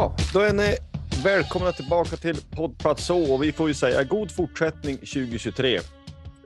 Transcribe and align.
Ja, 0.00 0.16
då 0.32 0.40
är 0.40 0.52
ni 0.52 0.76
välkomna 1.24 1.72
tillbaka 1.72 2.16
till 2.16 2.36
poddplats 2.50 3.10
och 3.10 3.42
vi 3.42 3.52
får 3.52 3.68
ju 3.68 3.74
säga 3.74 4.04
god 4.04 4.30
fortsättning 4.30 4.96
2023. 4.96 5.78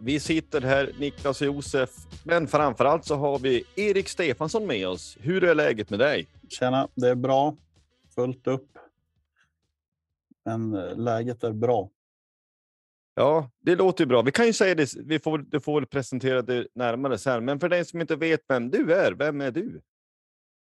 Vi 0.01 0.21
sitter 0.21 0.61
här, 0.61 0.93
Niklas 0.99 1.41
och 1.41 1.47
Josef, 1.47 1.91
men 2.25 2.47
framför 2.47 2.85
allt 2.85 3.05
så 3.05 3.15
har 3.15 3.39
vi 3.39 3.65
Erik 3.77 4.09
Stefansson 4.09 4.67
med 4.67 4.89
oss. 4.89 5.19
Hur 5.21 5.45
är 5.45 5.55
läget 5.55 5.91
med 5.91 5.99
dig? 5.99 6.27
Tjena, 6.49 6.89
det 6.95 7.09
är 7.09 7.15
bra. 7.15 7.57
Fullt 8.15 8.47
upp. 8.47 8.79
Men 10.45 10.75
eh, 10.75 10.97
läget 10.97 11.45
är 11.45 11.53
bra. 11.53 11.91
Ja, 13.15 13.51
det 13.61 13.77
låter 13.77 14.05
ju 14.05 14.09
bra. 14.09 14.23
Vi 14.23 14.33
kan 14.33 14.47
ju 14.47 14.53
säga 14.53 14.75
det, 14.75 14.95
vi 15.05 15.19
får, 15.19 15.39
du 15.39 15.61
får 15.61 15.81
väl 15.81 15.87
presentera 15.87 16.43
det 16.43 16.67
närmare 16.75 17.19
sen, 17.19 17.45
men 17.45 17.61
för 17.61 17.69
den 17.69 17.85
som 17.85 18.01
inte 18.01 18.17
vet 18.17 18.41
vem 18.49 18.71
du 18.71 18.95
är, 18.95 19.13
vem 19.13 19.41
är 19.41 19.51
du? 19.51 19.81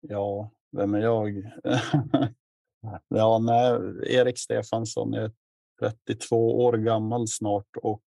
Ja, 0.01 0.51
vem 0.71 0.95
är 0.95 0.99
jag? 0.99 1.51
ja, 3.07 3.39
nej, 3.39 3.79
Erik 4.15 4.39
Stefansson 4.39 5.13
är 5.13 5.31
32 5.79 6.65
år 6.65 6.73
gammal 6.73 7.27
snart 7.27 7.77
och 7.81 8.03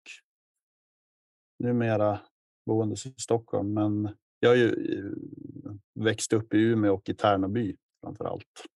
numera 1.59 2.21
boende 2.67 2.95
i 2.95 3.15
Stockholm. 3.21 3.75
Men 3.75 4.17
jag 4.41 4.51
har 4.51 4.57
ju 4.57 4.99
eh, 4.99 5.73
växt 5.95 6.33
upp 6.33 6.55
i 6.55 6.59
Umeå 6.59 6.95
och 6.95 7.09
i 7.09 7.15
Tärnaby 7.15 7.77
framför 8.01 8.25
allt. 8.25 8.67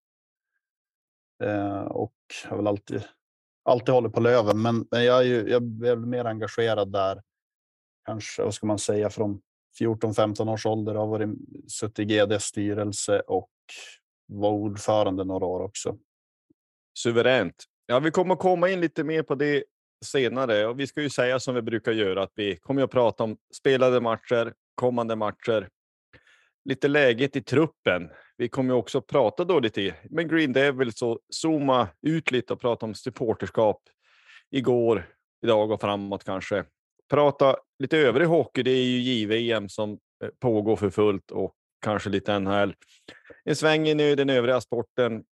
Eh, 1.43 1.83
och 1.83 2.15
har 2.45 2.57
väl 2.57 2.67
alltid, 2.67 3.05
alltid 3.63 3.95
hållit 3.95 4.13
på 4.13 4.21
Löven, 4.21 4.63
men, 4.63 4.87
men 4.91 5.05
jag 5.05 5.19
är 5.19 5.27
ju 5.27 5.51
jag 5.51 5.63
är 5.87 5.97
mer 5.97 6.25
engagerad 6.25 6.93
där. 6.93 7.23
Kanske, 8.05 8.43
vad 8.43 8.55
ska 8.55 8.67
man 8.67 8.79
säga, 8.79 9.11
från 9.11 9.41
14-15 9.81 10.53
års 10.53 10.67
ålder. 10.67 10.95
Jag 10.95 11.01
har 11.01 11.07
varit, 11.07 11.31
suttit 11.69 11.99
i 11.99 12.05
GDs 12.05 12.45
styrelse 12.45 13.21
och 13.21 13.51
var 14.31 14.51
ordförande 14.51 15.25
några 15.25 15.47
år 15.47 15.61
också. 15.61 15.99
Suveränt. 16.99 17.65
Ja, 17.87 18.01
vi 18.01 18.11
kommer 18.11 18.37
komma 18.37 18.71
in 18.71 18.81
lite 18.81 19.05
mer 19.05 19.23
på 19.23 19.35
det 19.35 19.65
senare 20.05 20.67
och 20.67 20.81
vi 20.81 20.87
ska 20.87 21.03
ju 21.03 21.11
säga 21.11 21.41
som 21.41 21.55
vi 21.55 21.63
brukar 21.63 21.93
göra 21.93 22.23
att 22.23 22.33
vi 22.35 22.57
kommer 22.57 22.83
att 22.83 22.91
prata 22.91 23.25
om 23.25 23.37
spelade 23.55 24.01
matcher, 24.01 24.53
kommande 24.75 25.17
matcher, 25.17 25.69
lite 26.65 26.89
läget 26.89 27.37
i 27.37 27.43
truppen. 27.43 28.11
Vi 28.37 28.49
kommer 28.49 28.75
också 28.75 29.01
prata 29.01 29.45
då 29.45 29.61
lite 29.61 29.95
med 30.11 30.31
Green 30.31 30.53
Devils 30.53 31.03
och 31.03 31.19
zooma 31.29 31.89
ut 32.03 32.31
lite 32.31 32.53
och 32.53 32.61
prata 32.61 32.87
om 32.87 32.95
supporterskap 32.95 33.83
igår, 34.51 35.09
idag 35.45 35.71
och 35.71 35.81
framåt 35.81 36.25
kanske. 36.25 36.65
Prata 37.11 37.57
lite 37.79 37.99
övrig 37.99 38.27
hockey. 38.27 38.63
Det 38.63 38.71
är 38.71 38.85
ju 38.85 38.99
JVM 38.99 39.69
som 39.69 39.99
eh, 40.25 40.29
pågår 40.39 40.77
för 40.77 40.91
fullt 40.91 41.31
och 41.31 41.55
kanske 41.81 42.11
lite 42.11 42.39
NHL. 42.39 42.75
En 43.45 43.57
sväng 43.57 43.89
in 43.89 44.01
i 44.01 44.15
den 44.15 44.31
övriga 44.31 44.61
sporten. 44.61 45.25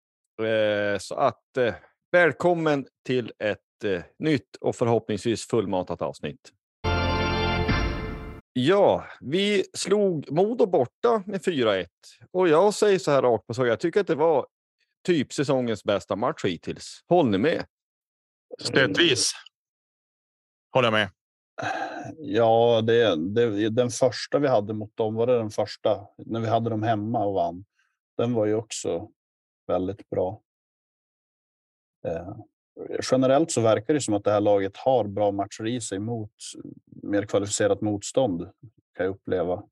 Eh, 0.42 0.98
så 0.98 1.14
att 1.14 1.56
eh, 1.56 1.74
välkommen 2.12 2.86
till 3.06 3.32
ett 3.38 3.84
eh, 3.84 4.02
nytt 4.18 4.56
och 4.60 4.76
förhoppningsvis 4.76 5.46
fullmatat 5.46 6.02
avsnitt. 6.02 6.52
Ja, 8.52 9.06
vi 9.20 9.64
slog 9.74 10.32
Modo 10.32 10.66
borta 10.66 11.22
med 11.26 11.40
4-1 11.40 11.86
och 12.32 12.48
jag 12.48 12.74
säger 12.74 12.98
så 12.98 13.10
här 13.10 13.22
rakt 13.22 13.46
på 13.46 13.54
sak. 13.54 13.66
Jag 13.66 13.80
tycker 13.80 14.00
att 14.00 14.06
det 14.06 14.14
var 14.14 14.46
typ 15.06 15.32
säsongens 15.32 15.84
bästa 15.84 16.16
match 16.16 16.44
hittills. 16.44 17.04
Håller 17.08 17.30
ni 17.30 17.38
med? 17.38 17.64
Stötvis. 18.60 19.32
Håller 20.72 20.86
jag 20.86 20.92
med. 20.92 21.17
Ja, 22.18 22.80
det, 22.86 23.16
det, 23.16 23.68
den 23.68 23.90
första 23.90 24.38
vi 24.38 24.48
hade 24.48 24.72
mot 24.72 24.96
dem 24.96 25.14
var 25.14 25.26
det 25.26 25.38
den 25.38 25.50
första 25.50 26.06
när 26.16 26.40
vi 26.40 26.46
hade 26.46 26.70
dem 26.70 26.82
hemma 26.82 27.24
och 27.24 27.34
vann. 27.34 27.64
Den 28.16 28.34
var 28.34 28.46
ju 28.46 28.54
också 28.54 29.08
väldigt 29.66 30.10
bra. 30.10 30.42
Eh, 32.06 32.36
generellt 33.10 33.50
så 33.50 33.60
verkar 33.60 33.94
det 33.94 34.00
som 34.00 34.14
att 34.14 34.24
det 34.24 34.30
här 34.30 34.40
laget 34.40 34.76
har 34.76 35.04
bra 35.04 35.32
matcher 35.32 35.66
i 35.66 35.80
sig 35.80 35.98
mot 35.98 36.32
mer 37.02 37.22
kvalificerat 37.22 37.80
motstånd 37.80 38.40
kan 38.96 39.06
jag 39.06 39.14
uppleva. 39.14 39.62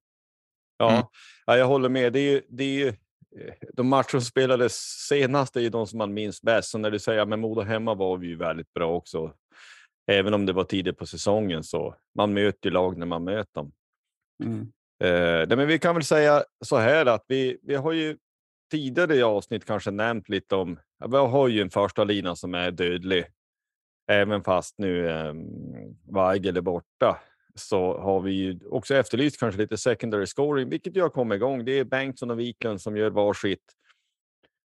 Ja, 0.79 0.91
mm. 0.91 1.05
ja 1.47 1.57
jag 1.57 1.67
håller 1.67 1.89
med. 1.89 2.13
Det 2.13 2.21
är, 2.21 2.43
det 2.49 2.83
är 2.83 2.87
eh, 2.89 3.55
de 3.73 3.89
matcher 3.89 4.11
som 4.11 4.21
spelades 4.21 4.75
senast 5.09 5.57
är 5.57 5.61
ju 5.61 5.69
de 5.69 5.87
som 5.87 5.99
man 5.99 6.15
minns 6.15 6.43
bäst. 6.43 6.69
Så 6.69 6.79
när 6.79 6.91
du 6.91 6.99
säger 6.99 7.21
att 7.21 7.39
Modo 7.39 7.61
hemma 7.61 7.95
var 7.95 8.19
vi 8.19 8.27
ju 8.27 8.37
väldigt 8.37 8.73
bra 8.73 8.95
också. 8.95 9.33
Även 10.07 10.35
om 10.35 10.47
det 10.47 10.53
var 10.53 10.65
tidigt 10.65 10.99
på 10.99 11.07
säsongen 11.07 11.63
så 11.63 11.95
man 12.15 12.33
möter 12.33 12.69
ju 12.69 12.71
lag 12.71 12.97
när 12.97 13.07
man 13.07 13.25
möter 13.25 13.55
dem. 13.55 13.73
Mm. 14.45 14.73
Eh, 15.03 15.57
men 15.57 15.69
vi 15.69 15.79
kan 15.79 15.95
väl 15.95 16.05
säga 16.05 16.45
så 16.65 16.77
här 16.77 17.07
att 17.07 17.25
vi, 17.29 17.59
vi 17.63 17.75
har 17.75 17.93
ju 17.93 18.17
tidigare 18.71 19.15
i 19.15 19.23
avsnitt 19.23 19.65
kanske 19.65 19.91
nämnt 19.91 20.29
lite 20.29 20.57
om, 20.57 20.79
vi 21.07 21.17
har 21.17 21.49
ju 21.49 21.61
en 21.63 21.71
första 21.71 22.05
lina 22.05 22.37
som 22.37 22.55
är 22.55 22.71
dödlig. 22.71 23.27
Även 24.11 24.45
fast 24.45 24.79
nu 24.79 25.09
eh, 25.09 25.35
Weigel 26.15 26.57
är 26.57 26.61
borta 26.61 27.21
så 27.55 27.99
har 27.99 28.21
vi 28.21 28.33
ju 28.33 28.59
också 28.71 28.95
efterlyst 28.95 29.41
kanske 29.41 29.61
lite 29.61 29.77
secondary 29.77 30.27
scoring, 30.27 30.69
vilket 30.69 30.97
ju 30.97 31.03
har 31.03 31.09
kommit 31.09 31.37
igång. 31.37 31.65
Det 31.65 31.79
är 31.79 31.85
Bengtsson 31.85 32.31
och 32.31 32.41
Wiklund 32.41 32.81
som 32.81 32.97
gör 32.97 33.11
varsitt. 33.11 33.73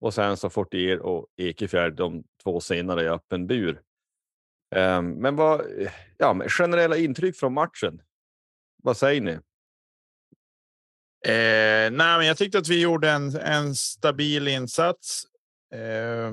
Och 0.00 0.14
sen 0.14 0.36
så 0.36 0.50
Fortier 0.50 1.00
och 1.00 1.26
Ekefjärd, 1.36 1.94
de 1.94 2.24
två 2.42 2.60
senare 2.60 3.02
i 3.02 3.08
öppen 3.08 3.46
bur. 3.46 3.80
Ehm, 4.74 5.10
men 5.10 5.36
vad, 5.36 5.62
ja, 6.18 6.48
generella 6.48 6.96
intryck 6.96 7.36
från 7.36 7.54
matchen? 7.54 8.02
Vad 8.82 8.96
säger 8.96 9.20
ni? 9.20 9.32
Eh, 11.26 11.90
nej, 11.90 12.18
men 12.18 12.26
jag 12.26 12.36
tyckte 12.36 12.58
att 12.58 12.68
vi 12.68 12.80
gjorde 12.80 13.10
en, 13.10 13.36
en 13.36 13.74
stabil 13.74 14.48
insats. 14.48 15.24
Eh, 15.74 16.32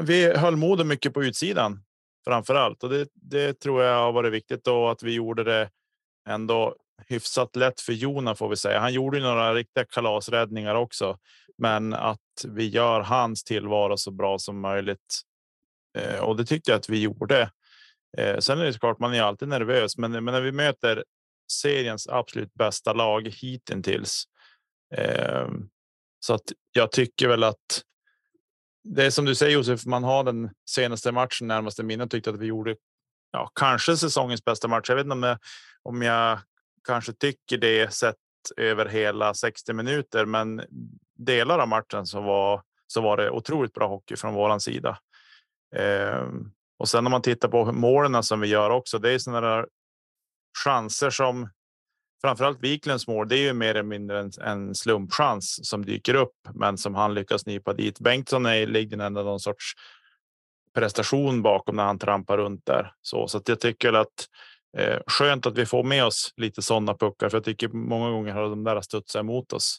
vi 0.00 0.36
höll 0.36 0.56
modet 0.56 0.86
mycket 0.86 1.14
på 1.14 1.24
utsidan 1.24 1.84
framför 2.24 2.54
allt 2.54 2.82
och 2.84 2.90
det, 2.90 3.08
det 3.14 3.60
tror 3.60 3.82
jag 3.82 3.98
har 3.98 4.12
varit 4.12 4.32
viktigt 4.32 4.64
då 4.64 4.88
att 4.88 5.02
vi 5.02 5.14
gjorde 5.14 5.44
det 5.44 5.70
ändå 6.28 6.74
hyfsat 7.06 7.56
lätt 7.56 7.80
för 7.80 7.92
Jona 7.92 8.34
får 8.34 8.48
vi 8.48 8.56
säga. 8.56 8.80
Han 8.80 8.92
gjorde 8.92 9.20
några 9.20 9.54
riktiga 9.54 9.84
kalasräddningar 9.84 10.74
också, 10.74 11.18
men 11.58 11.94
att 11.94 12.44
vi 12.48 12.68
gör 12.68 13.00
hans 13.00 13.44
tillvaro 13.44 13.96
så 13.96 14.10
bra 14.10 14.38
som 14.38 14.60
möjligt. 14.60 15.20
Eh, 15.98 16.20
och 16.20 16.36
det 16.36 16.44
tyckte 16.44 16.70
jag 16.70 16.78
att 16.78 16.88
vi 16.88 17.00
gjorde. 17.00 17.50
Eh, 18.18 18.38
sen 18.38 18.60
är 18.60 18.64
det 18.64 18.78
klart, 18.78 18.98
man 18.98 19.14
är 19.14 19.22
alltid 19.22 19.48
nervös, 19.48 19.98
men, 19.98 20.12
men 20.12 20.24
när 20.24 20.40
vi 20.40 20.52
möter 20.52 21.04
seriens 21.52 22.08
absolut 22.08 22.54
bästa 22.54 22.92
lag 22.92 23.28
hittills. 23.28 24.24
Eh, 24.94 25.48
så 26.20 26.34
att 26.34 26.52
jag 26.72 26.92
tycker 26.92 27.28
väl 27.28 27.44
att 27.44 27.82
det 28.84 29.06
är 29.06 29.10
som 29.10 29.24
du 29.24 29.34
säger 29.34 29.54
Josef, 29.54 29.86
man 29.86 30.04
har 30.04 30.24
den 30.24 30.50
senaste 30.70 31.12
matchen 31.12 31.48
närmaste 31.48 31.82
minnet 31.82 32.10
tyckte 32.10 32.30
att 32.30 32.38
vi 32.38 32.46
gjorde 32.46 32.76
ja, 33.32 33.52
kanske 33.54 33.96
säsongens 33.96 34.44
bästa 34.44 34.68
match. 34.68 34.88
Jag 34.88 34.96
vet 34.96 35.04
inte 35.04 35.12
om 35.12 35.22
jag, 35.22 35.38
om 35.82 36.02
jag 36.02 36.38
kanske 36.86 37.12
tycker 37.12 37.58
det 37.58 37.94
sett 37.94 38.16
över 38.56 38.86
hela 38.86 39.34
60 39.34 39.72
minuter, 39.72 40.24
men 40.24 40.62
delar 41.18 41.58
av 41.58 41.68
matchen 41.68 42.06
så 42.06 42.20
var 42.20 42.62
så 42.86 43.00
var 43.00 43.16
det 43.16 43.30
otroligt 43.30 43.72
bra 43.72 43.88
hockey 43.88 44.16
från 44.16 44.34
våran 44.34 44.60
sida. 44.60 44.98
Eh, 45.76 46.28
och 46.78 46.88
sen 46.88 47.06
om 47.06 47.10
man 47.10 47.22
tittar 47.22 47.48
på 47.48 47.72
målen 47.72 48.22
som 48.22 48.40
vi 48.40 48.48
gör 48.48 48.70
också, 48.70 48.98
det 48.98 49.10
är 49.10 49.18
sådana 49.18 49.40
där 49.40 49.66
chanser 50.64 51.10
som 51.10 51.48
framförallt 52.22 52.62
Wiklunds 52.62 53.06
mål. 53.06 53.28
Det 53.28 53.36
är 53.36 53.42
ju 53.42 53.52
mer 53.52 53.70
eller 53.70 53.82
mindre 53.82 54.20
en, 54.20 54.30
en 54.40 54.74
slumpchans 54.74 55.68
som 55.68 55.84
dyker 55.84 56.14
upp, 56.14 56.36
men 56.54 56.78
som 56.78 56.94
han 56.94 57.14
lyckas 57.14 57.46
nypa 57.46 57.72
dit. 57.72 58.00
Bengtsson 58.00 58.46
är 58.46 58.66
ligger 58.66 58.98
ändå 58.98 59.22
någon 59.22 59.40
sorts 59.40 59.72
prestation 60.74 61.42
bakom 61.42 61.76
när 61.76 61.84
han 61.84 61.98
trampar 61.98 62.38
runt 62.38 62.66
där 62.66 62.92
så 63.02 63.28
så 63.28 63.38
att 63.38 63.48
jag 63.48 63.60
tycker 63.60 63.92
att 63.92 64.28
Eh, 64.76 65.00
skönt 65.06 65.46
att 65.46 65.58
vi 65.58 65.66
får 65.66 65.84
med 65.84 66.04
oss 66.04 66.32
lite 66.36 66.62
sådana 66.62 66.94
puckar, 66.94 67.28
för 67.28 67.36
jag 67.36 67.44
tycker 67.44 67.68
många 67.68 68.10
gånger 68.10 68.32
har 68.32 68.42
de 68.42 68.64
där 68.64 68.80
studsat 68.80 69.20
emot 69.20 69.52
oss. 69.52 69.78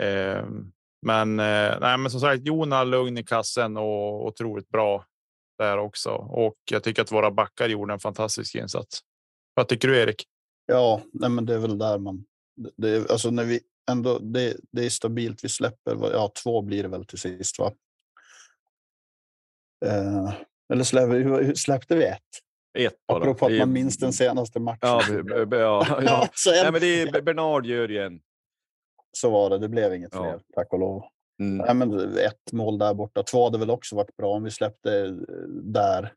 Eh, 0.00 0.44
men, 1.02 1.40
eh, 1.40 1.80
nej, 1.80 1.98
men 1.98 2.10
som 2.10 2.20
sagt, 2.20 2.46
Jona 2.46 2.84
lugn 2.84 3.18
i 3.18 3.24
kassen 3.24 3.76
och 3.76 4.26
otroligt 4.26 4.68
bra 4.68 5.04
där 5.58 5.78
också. 5.78 6.10
Och 6.10 6.56
jag 6.70 6.82
tycker 6.82 7.02
att 7.02 7.12
våra 7.12 7.30
backar 7.30 7.68
gjorde 7.68 7.92
en 7.92 8.00
fantastisk 8.00 8.54
insats. 8.54 9.00
Vad 9.54 9.68
tycker 9.68 9.88
du 9.88 9.98
Erik? 9.98 10.24
Ja, 10.66 11.02
nej, 11.12 11.30
men 11.30 11.46
det 11.46 11.54
är 11.54 11.58
väl 11.58 11.78
där 11.78 11.98
man. 11.98 12.24
Det 12.76 12.90
är, 12.90 13.12
alltså 13.12 13.30
när 13.30 13.44
vi 13.44 13.60
ändå. 13.90 14.18
Det, 14.18 14.56
det 14.72 14.84
är 14.84 14.90
stabilt. 14.90 15.44
Vi 15.44 15.48
släpper. 15.48 16.12
Ja, 16.12 16.32
två 16.42 16.62
blir 16.62 16.82
det 16.82 16.88
väl 16.88 17.04
till 17.04 17.18
sist, 17.18 17.58
va? 17.58 17.72
Eh, 19.86 20.34
eller 20.72 20.84
släppte, 20.84 21.56
släppte 21.56 21.96
vi 21.96 22.04
ett? 22.04 22.22
Ett 22.78 23.06
bara. 23.06 23.18
Apropå 23.18 23.46
att 23.46 23.58
man 23.58 23.72
minns 23.72 23.98
den 23.98 24.12
senaste 24.12 24.60
matchen. 24.60 24.78
Ja, 24.80 25.02
ja, 25.50 26.02
ja. 26.02 26.28
så 26.34 26.50
en, 26.50 26.56
Nej, 26.62 26.72
men 26.72 26.80
det 26.80 27.02
är 27.02 27.22
Bernard 27.22 27.66
gör 27.66 27.88
ju 27.88 28.02
en. 28.02 28.20
Så 29.16 29.30
var 29.30 29.50
det. 29.50 29.58
Det 29.58 29.68
blev 29.68 29.94
inget 29.94 30.14
Ja. 30.14 30.22
fler, 30.22 30.40
tack 30.54 30.72
och 30.72 30.78
lov. 30.78 31.02
Mm. 31.40 31.56
Nej, 31.56 31.74
men 31.74 32.18
ett 32.18 32.52
mål 32.52 32.78
där 32.78 32.94
borta. 32.94 33.22
Två 33.22 33.44
hade 33.44 33.58
väl 33.58 33.70
också 33.70 33.96
varit 33.96 34.16
bra 34.16 34.32
om 34.34 34.44
vi 34.44 34.50
släppte 34.50 34.98
eh, 35.00 35.12
där. 35.48 36.12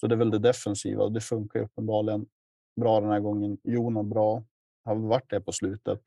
Så 0.00 0.06
det 0.06 0.14
är 0.14 0.16
väl 0.16 0.30
det 0.30 0.38
defensiva 0.38 1.04
och 1.04 1.12
det 1.12 1.20
funkar 1.20 1.60
ju 1.60 1.64
uppenbarligen 1.64 2.26
bra 2.80 3.00
den 3.00 3.10
här 3.10 3.20
gången. 3.20 3.58
Jona 3.64 4.02
bra. 4.02 4.44
Har 4.84 4.96
varit 4.96 5.30
det 5.30 5.40
på 5.40 5.52
slutet. 5.52 6.00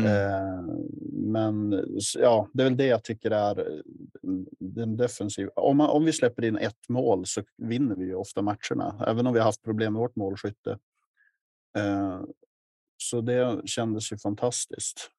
Mm. 0.00 0.12
Eh, 0.12 0.74
men 1.12 1.84
ja, 2.18 2.48
det 2.52 2.62
är 2.62 2.64
väl 2.64 2.76
det 2.76 2.86
jag 2.86 3.04
tycker 3.04 3.30
är 3.30 3.58
eh, 3.58 3.80
den 4.58 4.96
defensiva. 4.96 5.50
Om, 5.56 5.76
man, 5.76 5.90
om 5.90 6.04
vi 6.04 6.12
släpper 6.12 6.44
in 6.44 6.56
ett 6.56 6.88
mål 6.88 7.26
så 7.26 7.42
vinner 7.56 7.94
vi 7.96 8.04
ju 8.04 8.14
ofta 8.14 8.42
matcherna, 8.42 9.04
även 9.06 9.26
om 9.26 9.32
vi 9.32 9.38
har 9.38 9.46
haft 9.46 9.62
problem 9.62 9.92
med 9.92 10.00
vårt 10.00 10.16
målskytte. 10.16 10.78
Eh, 11.78 12.20
så 13.08 13.20
det 13.20 13.68
kändes 13.68 14.12
ju 14.12 14.18
fantastiskt. 14.18 15.10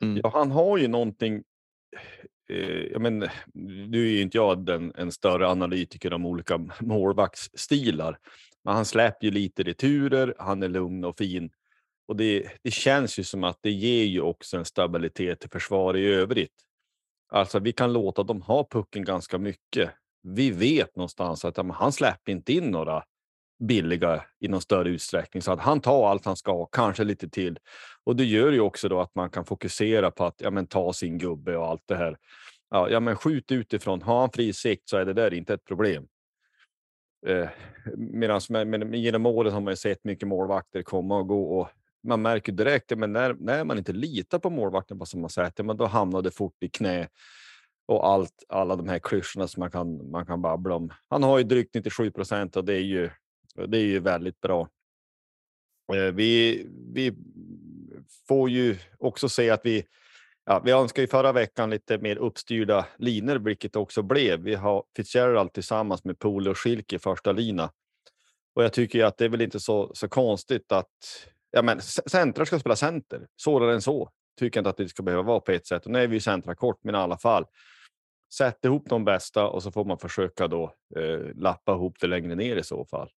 Mm. 0.00 0.20
Ja, 0.22 0.30
han 0.34 0.50
har 0.50 0.78
ju 0.78 0.88
någonting. 0.88 1.42
Eh, 2.50 2.82
jag 2.82 3.00
men, 3.00 3.28
nu 3.88 4.06
är 4.06 4.10
ju 4.10 4.20
inte 4.20 4.36
jag 4.36 4.64
den, 4.64 4.92
en 4.94 5.12
större 5.12 5.48
analytiker 5.48 6.12
om 6.12 6.26
olika 6.26 6.68
målvaktsstilar, 6.80 8.18
men 8.64 8.74
han 8.74 8.84
släpper 8.84 9.26
ju 9.26 9.30
lite 9.30 9.62
returer. 9.62 10.34
Han 10.38 10.62
är 10.62 10.68
lugn 10.68 11.04
och 11.04 11.18
fin 11.18 11.50
och 12.12 12.16
det, 12.16 12.48
det 12.62 12.70
känns 12.70 13.18
ju 13.18 13.24
som 13.24 13.44
att 13.44 13.58
det 13.60 13.70
ger 13.70 14.04
ju 14.04 14.20
också 14.20 14.56
en 14.56 14.64
stabilitet 14.64 15.40
till 15.40 15.50
försvar 15.50 15.96
i 15.96 16.06
övrigt. 16.06 16.54
Alltså, 17.28 17.58
vi 17.58 17.72
kan 17.72 17.92
låta 17.92 18.22
dem 18.22 18.42
ha 18.42 18.66
pucken 18.70 19.04
ganska 19.04 19.38
mycket. 19.38 19.90
Vi 20.22 20.50
vet 20.50 20.96
någonstans 20.96 21.44
att 21.44 21.56
ja, 21.56 21.72
han 21.72 21.92
släpper 21.92 22.32
inte 22.32 22.52
in 22.52 22.70
några 22.70 23.04
billiga 23.62 24.24
i 24.40 24.48
någon 24.48 24.60
större 24.60 24.88
utsträckning 24.88 25.42
så 25.42 25.52
att 25.52 25.60
han 25.60 25.80
tar 25.80 26.10
allt 26.10 26.24
han 26.24 26.36
ska, 26.36 26.66
kanske 26.66 27.04
lite 27.04 27.28
till. 27.28 27.58
Och 28.04 28.16
det 28.16 28.24
gör 28.24 28.52
ju 28.52 28.60
också 28.60 28.88
då 28.88 29.00
att 29.00 29.14
man 29.14 29.30
kan 29.30 29.44
fokusera 29.44 30.10
på 30.10 30.24
att 30.24 30.40
ja, 30.40 30.50
men 30.50 30.66
ta 30.66 30.92
sin 30.92 31.18
gubbe 31.18 31.56
och 31.56 31.66
allt 31.66 31.82
det 31.86 31.96
här. 31.96 32.16
Ja, 32.70 32.88
ja 32.90 33.00
men 33.00 33.16
skjut 33.16 33.52
utifrån. 33.52 34.02
Har 34.02 34.20
han 34.20 34.30
fri 34.30 34.52
sikt 34.52 34.88
så 34.88 34.96
är 34.96 35.04
det 35.04 35.12
där 35.12 35.34
inte 35.34 35.54
ett 35.54 35.64
problem. 35.64 36.06
Eh, 37.26 37.48
Medan 37.96 38.40
men, 38.50 38.94
genom 38.94 39.26
åren 39.26 39.52
har 39.52 39.60
man 39.60 39.72
ju 39.72 39.76
sett 39.76 40.04
mycket 40.04 40.28
målvakter 40.28 40.82
komma 40.82 41.16
och 41.16 41.28
gå 41.28 41.60
och 41.60 41.68
man 42.08 42.22
märker 42.22 42.52
direkt 42.52 42.90
ja, 42.90 42.96
men 42.96 43.12
när, 43.12 43.36
när 43.38 43.64
man 43.64 43.78
inte 43.78 43.92
litar 43.92 44.38
på 44.38 44.50
målvakten 44.50 44.98
på 44.98 45.06
samma 45.06 45.28
sätt, 45.28 45.54
ja, 45.56 45.64
men 45.64 45.76
då 45.76 45.86
hamnar 45.86 46.22
det 46.22 46.30
fort 46.30 46.62
i 46.62 46.68
knä 46.68 47.08
och 47.86 48.06
allt, 48.06 48.44
alla 48.48 48.76
de 48.76 48.88
här 48.88 48.98
klyschorna 48.98 49.48
som 49.48 49.60
man 49.60 49.70
kan, 49.70 50.10
man 50.10 50.26
kan 50.26 50.42
babbla 50.42 50.74
om. 50.74 50.92
Han 51.08 51.22
har 51.22 51.38
ju 51.38 51.44
drygt 51.44 51.74
97 51.74 52.10
procent 52.10 52.56
och 52.56 52.64
det 52.64 52.74
är 52.74 52.80
ju, 52.80 53.10
det 53.54 53.78
är 53.78 53.84
ju 53.84 54.00
väldigt 54.00 54.40
bra. 54.40 54.68
Eh, 55.94 56.12
vi, 56.14 56.66
vi 56.92 57.12
får 58.28 58.50
ju 58.50 58.76
också 58.98 59.28
se 59.28 59.50
att 59.50 59.60
vi, 59.64 59.84
ja, 60.44 60.62
vi 60.64 60.70
önskar 60.70 61.02
ju 61.02 61.08
förra 61.08 61.32
veckan 61.32 61.70
lite 61.70 61.98
mer 61.98 62.16
uppstyrda 62.16 62.86
linor, 62.98 63.36
vilket 63.36 63.72
det 63.72 63.78
också 63.78 64.02
blev. 64.02 64.40
Vi 64.40 64.54
har 64.54 64.84
Fitzgerald 64.96 65.52
tillsammans 65.52 66.04
med 66.04 66.18
Poole 66.18 66.50
och 66.50 66.58
Schilke 66.58 66.96
i 66.96 66.98
första 66.98 67.32
lina. 67.32 67.70
Och 68.54 68.64
jag 68.64 68.72
tycker 68.72 68.98
ju 68.98 69.04
att 69.04 69.18
det 69.18 69.24
är 69.24 69.28
väl 69.28 69.40
inte 69.40 69.60
så, 69.60 69.90
så 69.94 70.08
konstigt 70.08 70.72
att 70.72 70.88
ja, 71.50 71.62
men 71.62 71.80
centrar 71.80 72.44
ska 72.44 72.58
spela 72.58 72.76
center. 72.76 73.26
Svårare 73.42 73.74
än 73.74 73.82
så 73.82 74.10
tycker 74.38 74.58
jag 74.58 74.60
inte 74.60 74.70
att 74.70 74.76
det 74.76 74.88
ska 74.88 75.02
behöva 75.02 75.22
vara 75.22 75.40
på 75.40 75.52
ett 75.52 75.66
sätt. 75.66 75.86
Och 75.86 75.92
nu 75.92 75.98
är 75.98 76.06
vi 76.06 76.14
ju 76.14 76.20
centra 76.20 76.54
kort, 76.54 76.78
men 76.82 76.94
i 76.94 76.98
alla 76.98 77.18
fall. 77.18 77.46
Sätt 78.34 78.64
ihop 78.64 78.88
de 78.88 79.04
bästa 79.04 79.48
och 79.48 79.62
så 79.62 79.72
får 79.72 79.84
man 79.84 79.98
försöka 79.98 80.48
då 80.48 80.74
eh, 80.96 81.34
lappa 81.34 81.72
ihop 81.72 81.96
det 82.00 82.06
längre 82.06 82.34
ner 82.34 82.56
i 82.56 82.62
så 82.62 82.84
fall. 82.84 83.10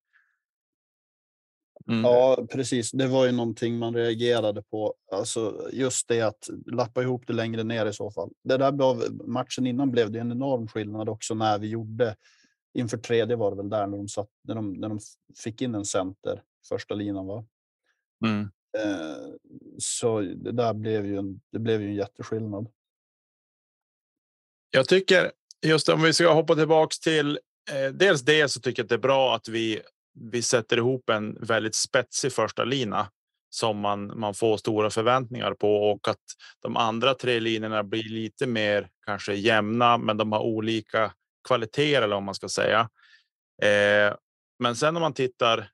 Mm. 1.88 2.04
Ja, 2.04 2.46
precis. 2.50 2.90
Det 2.90 3.06
var 3.06 3.26
ju 3.26 3.32
någonting 3.32 3.78
man 3.78 3.94
reagerade 3.94 4.62
på. 4.62 4.94
Alltså 5.12 5.68
just 5.72 6.08
det 6.08 6.20
att 6.20 6.48
lappa 6.66 7.02
ihop 7.02 7.26
det 7.26 7.32
längre 7.32 7.62
ner 7.62 7.86
i 7.86 7.92
så 7.92 8.10
fall. 8.10 8.30
Det 8.44 8.56
där 8.56 8.72
blev, 8.72 9.12
matchen 9.28 9.66
innan 9.66 9.90
blev 9.90 10.10
det 10.10 10.18
en 10.18 10.32
enorm 10.32 10.68
skillnad 10.68 11.08
också 11.08 11.34
när 11.34 11.58
vi 11.58 11.68
gjorde 11.68 12.16
inför 12.74 12.96
tredje 12.96 13.36
var 13.36 13.50
det 13.50 13.56
väl 13.56 13.68
där 13.68 13.86
när 13.86 13.96
de, 13.96 14.08
satt, 14.08 14.28
när 14.42 14.54
de, 14.54 14.72
när 14.72 14.88
de 14.88 15.00
fick 15.44 15.62
in 15.62 15.74
en 15.74 15.84
center 15.84 16.42
första 16.68 16.94
linan. 16.94 17.26
Va? 17.26 17.44
Mm. 18.24 18.50
Eh, 18.78 19.34
så 19.78 20.20
det 20.20 20.52
där 20.52 20.74
blev 20.74 21.06
ju 21.06 21.18
en, 21.18 21.40
det 21.52 21.58
blev 21.58 21.82
ju 21.82 21.88
en 21.88 21.94
jätteskillnad. 21.94 22.68
Jag 24.70 24.88
tycker 24.88 25.32
just 25.66 25.88
om 25.88 26.02
vi 26.02 26.12
ska 26.12 26.32
hoppa 26.32 26.54
tillbaks 26.54 27.00
till 27.00 27.38
eh, 27.70 27.92
dels 27.92 28.22
det 28.22 28.48
så 28.48 28.60
tycker 28.60 28.82
jag 28.82 28.84
att 28.84 28.88
det 28.88 28.94
är 28.94 28.98
bra 28.98 29.34
att 29.34 29.48
vi 29.48 29.80
vi 30.14 30.42
sätter 30.42 30.76
ihop 30.76 31.10
en 31.10 31.38
väldigt 31.40 31.74
spetsig 31.74 32.32
första 32.32 32.64
lina 32.64 33.10
som 33.50 33.78
man, 33.78 34.20
man 34.20 34.34
får 34.34 34.56
stora 34.56 34.90
förväntningar 34.90 35.54
på 35.54 35.90
och 35.90 36.08
att 36.08 36.22
de 36.62 36.76
andra 36.76 37.14
tre 37.14 37.40
linjerna 37.40 37.84
blir 37.84 38.08
lite 38.08 38.46
mer 38.46 38.88
kanske 39.06 39.34
jämna, 39.34 39.98
men 39.98 40.16
de 40.16 40.32
har 40.32 40.40
olika 40.40 41.12
kvaliteter 41.48 42.02
eller 42.02 42.16
om 42.16 42.24
man 42.24 42.34
ska 42.34 42.48
säga. 42.48 42.80
Eh, 43.62 44.14
men 44.58 44.76
sen 44.76 44.96
om 44.96 45.02
man 45.02 45.14
tittar, 45.14 45.68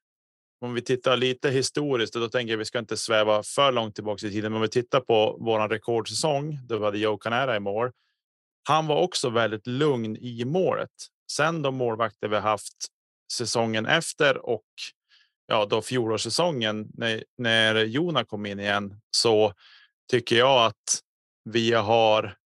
om 0.61 0.75
vi 0.75 0.83
tittar 0.83 1.17
lite 1.17 1.51
historiskt, 1.51 2.15
och 2.15 2.21
då 2.21 2.29
tänker 2.29 2.53
jag 2.53 2.59
vi 2.59 2.65
ska 2.65 2.79
inte 2.79 2.97
sväva 2.97 3.43
för 3.43 3.73
långt 3.73 3.95
tillbaka 3.95 4.27
i 4.27 4.31
tiden, 4.31 4.53
men 4.53 4.57
om 4.57 4.63
vi 4.63 4.69
tittar 4.69 5.01
på 5.01 5.37
våran 5.41 5.71
rekordsäsong, 5.71 6.59
då 6.69 6.79
vi 6.79 6.85
hade 6.85 6.99
Joe 6.99 7.19
Canera 7.19 7.57
i 7.57 7.61
mål. 7.61 7.91
Han 8.69 8.87
var 8.87 8.97
också 8.97 9.31
väldigt 9.31 9.67
lugn 9.67 10.17
i 10.17 10.45
målet. 10.45 10.91
Sen 11.33 11.63
de 11.63 11.75
målvakter 11.75 12.29
vi 12.29 12.37
haft 12.37 12.77
säsongen 13.33 13.87
efter 13.87 14.47
och 14.47 14.65
ja, 15.47 15.67
då 15.67 15.83
fjolårssäsongen 15.83 16.89
när, 16.95 17.25
när 17.39 17.75
Jona 17.85 18.25
kom 18.25 18.47
in 18.47 18.61
igen 18.61 19.01
så 19.11 19.53
tycker 20.11 20.37
jag 20.37 20.67
att 20.67 21.01
vi 21.45 21.73
har 21.73 22.37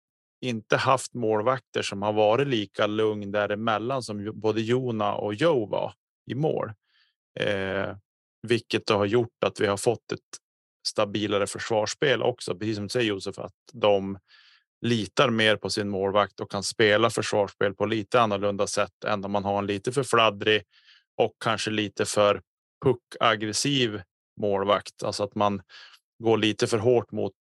inte 0.40 0.76
haft 0.76 1.14
målvakter 1.14 1.83
som 1.83 2.02
har 2.02 2.12
varit 2.12 2.49
lika 2.49 2.87
lugn 2.87 3.33
däremellan 3.33 4.02
som 4.02 4.33
både 4.35 4.61
Jona 4.61 5.14
och 5.14 5.35
Joe 5.35 5.66
var 5.66 5.95
i 6.30 6.35
mål. 6.35 6.73
Eh, 7.40 7.97
vilket 8.42 8.87
då 8.87 8.95
har 8.95 9.07
gjort 9.07 9.45
att 9.45 9.61
vi 9.61 9.66
har 9.66 9.76
fått 9.76 10.12
ett 10.12 10.21
stabilare 10.87 11.47
försvarsspel 11.47 12.23
också, 12.23 12.54
precis 12.59 12.76
som 12.76 12.85
du 12.85 12.88
säger 12.88 13.09
Josef, 13.09 13.38
att 13.38 13.54
de 13.73 14.18
litar 14.83 15.31
mer 15.31 15.57
på 15.57 15.71
sin 15.71 15.89
målvakt 15.89 16.41
och 16.41 16.51
kan 16.51 16.62
spela 16.62 17.11
försvarsspel 17.11 17.75
på 17.75 17.87
lite 17.87 18.21
annorlunda 18.21 18.67
sätt 18.67 19.05
än 19.05 19.25
om 19.25 19.33
man 19.33 19.45
har 19.45 19.59
en 19.59 19.67
lite 19.67 19.93
för 19.93 20.03
fladdrig 20.03 20.62
och 21.17 21.33
kanske 21.41 21.71
lite 21.71 22.05
för 22.05 22.43
puckaggressiv 22.85 24.03
målvakt. 24.41 25.03
Alltså 25.03 25.25
att 25.25 25.35
man 25.35 25.62
går 26.19 26.39
lite 26.39 26.67
för 26.67 26.79
hårt 26.79 27.12
mot 27.12 27.35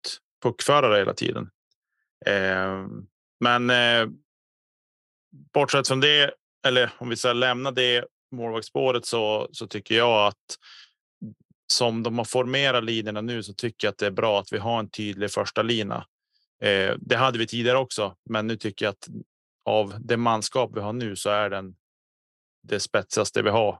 puckförare 0.43 0.97
hela 0.97 1.13
tiden. 1.13 1.49
Eh, 2.25 2.87
men 3.39 3.69
eh, 3.69 4.07
bortsett 5.53 5.87
från 5.87 5.99
det, 5.99 6.33
eller 6.67 6.93
om 6.97 7.09
vi 7.09 7.15
ska 7.15 7.33
lämna 7.33 7.71
det 7.71 8.05
målvaktsspåret 8.31 9.05
så, 9.05 9.49
så 9.51 9.67
tycker 9.67 9.95
jag 9.95 10.27
att 10.27 10.57
som 11.73 12.03
de 12.03 12.17
har 12.17 12.25
formerat 12.25 12.83
linjerna 12.83 13.21
nu 13.21 13.43
så 13.43 13.53
tycker 13.53 13.87
jag 13.87 13.91
att 13.91 13.97
det 13.97 14.05
är 14.05 14.11
bra 14.11 14.39
att 14.39 14.53
vi 14.53 14.57
har 14.57 14.79
en 14.79 14.89
tydlig 14.89 15.31
första 15.31 15.61
lina. 15.61 16.05
Eh, 16.61 16.95
det 16.99 17.15
hade 17.15 17.37
vi 17.39 17.47
tidigare 17.47 17.77
också, 17.77 18.15
men 18.29 18.47
nu 18.47 18.55
tycker 18.55 18.85
jag 18.85 18.91
att 18.91 19.07
av 19.65 19.95
det 19.99 20.17
manskap 20.17 20.71
vi 20.75 20.79
har 20.79 20.93
nu 20.93 21.15
så 21.15 21.29
är 21.29 21.49
den 21.49 21.75
det 22.63 22.79
spetsigaste 22.79 23.41
vi 23.41 23.49
har 23.49 23.79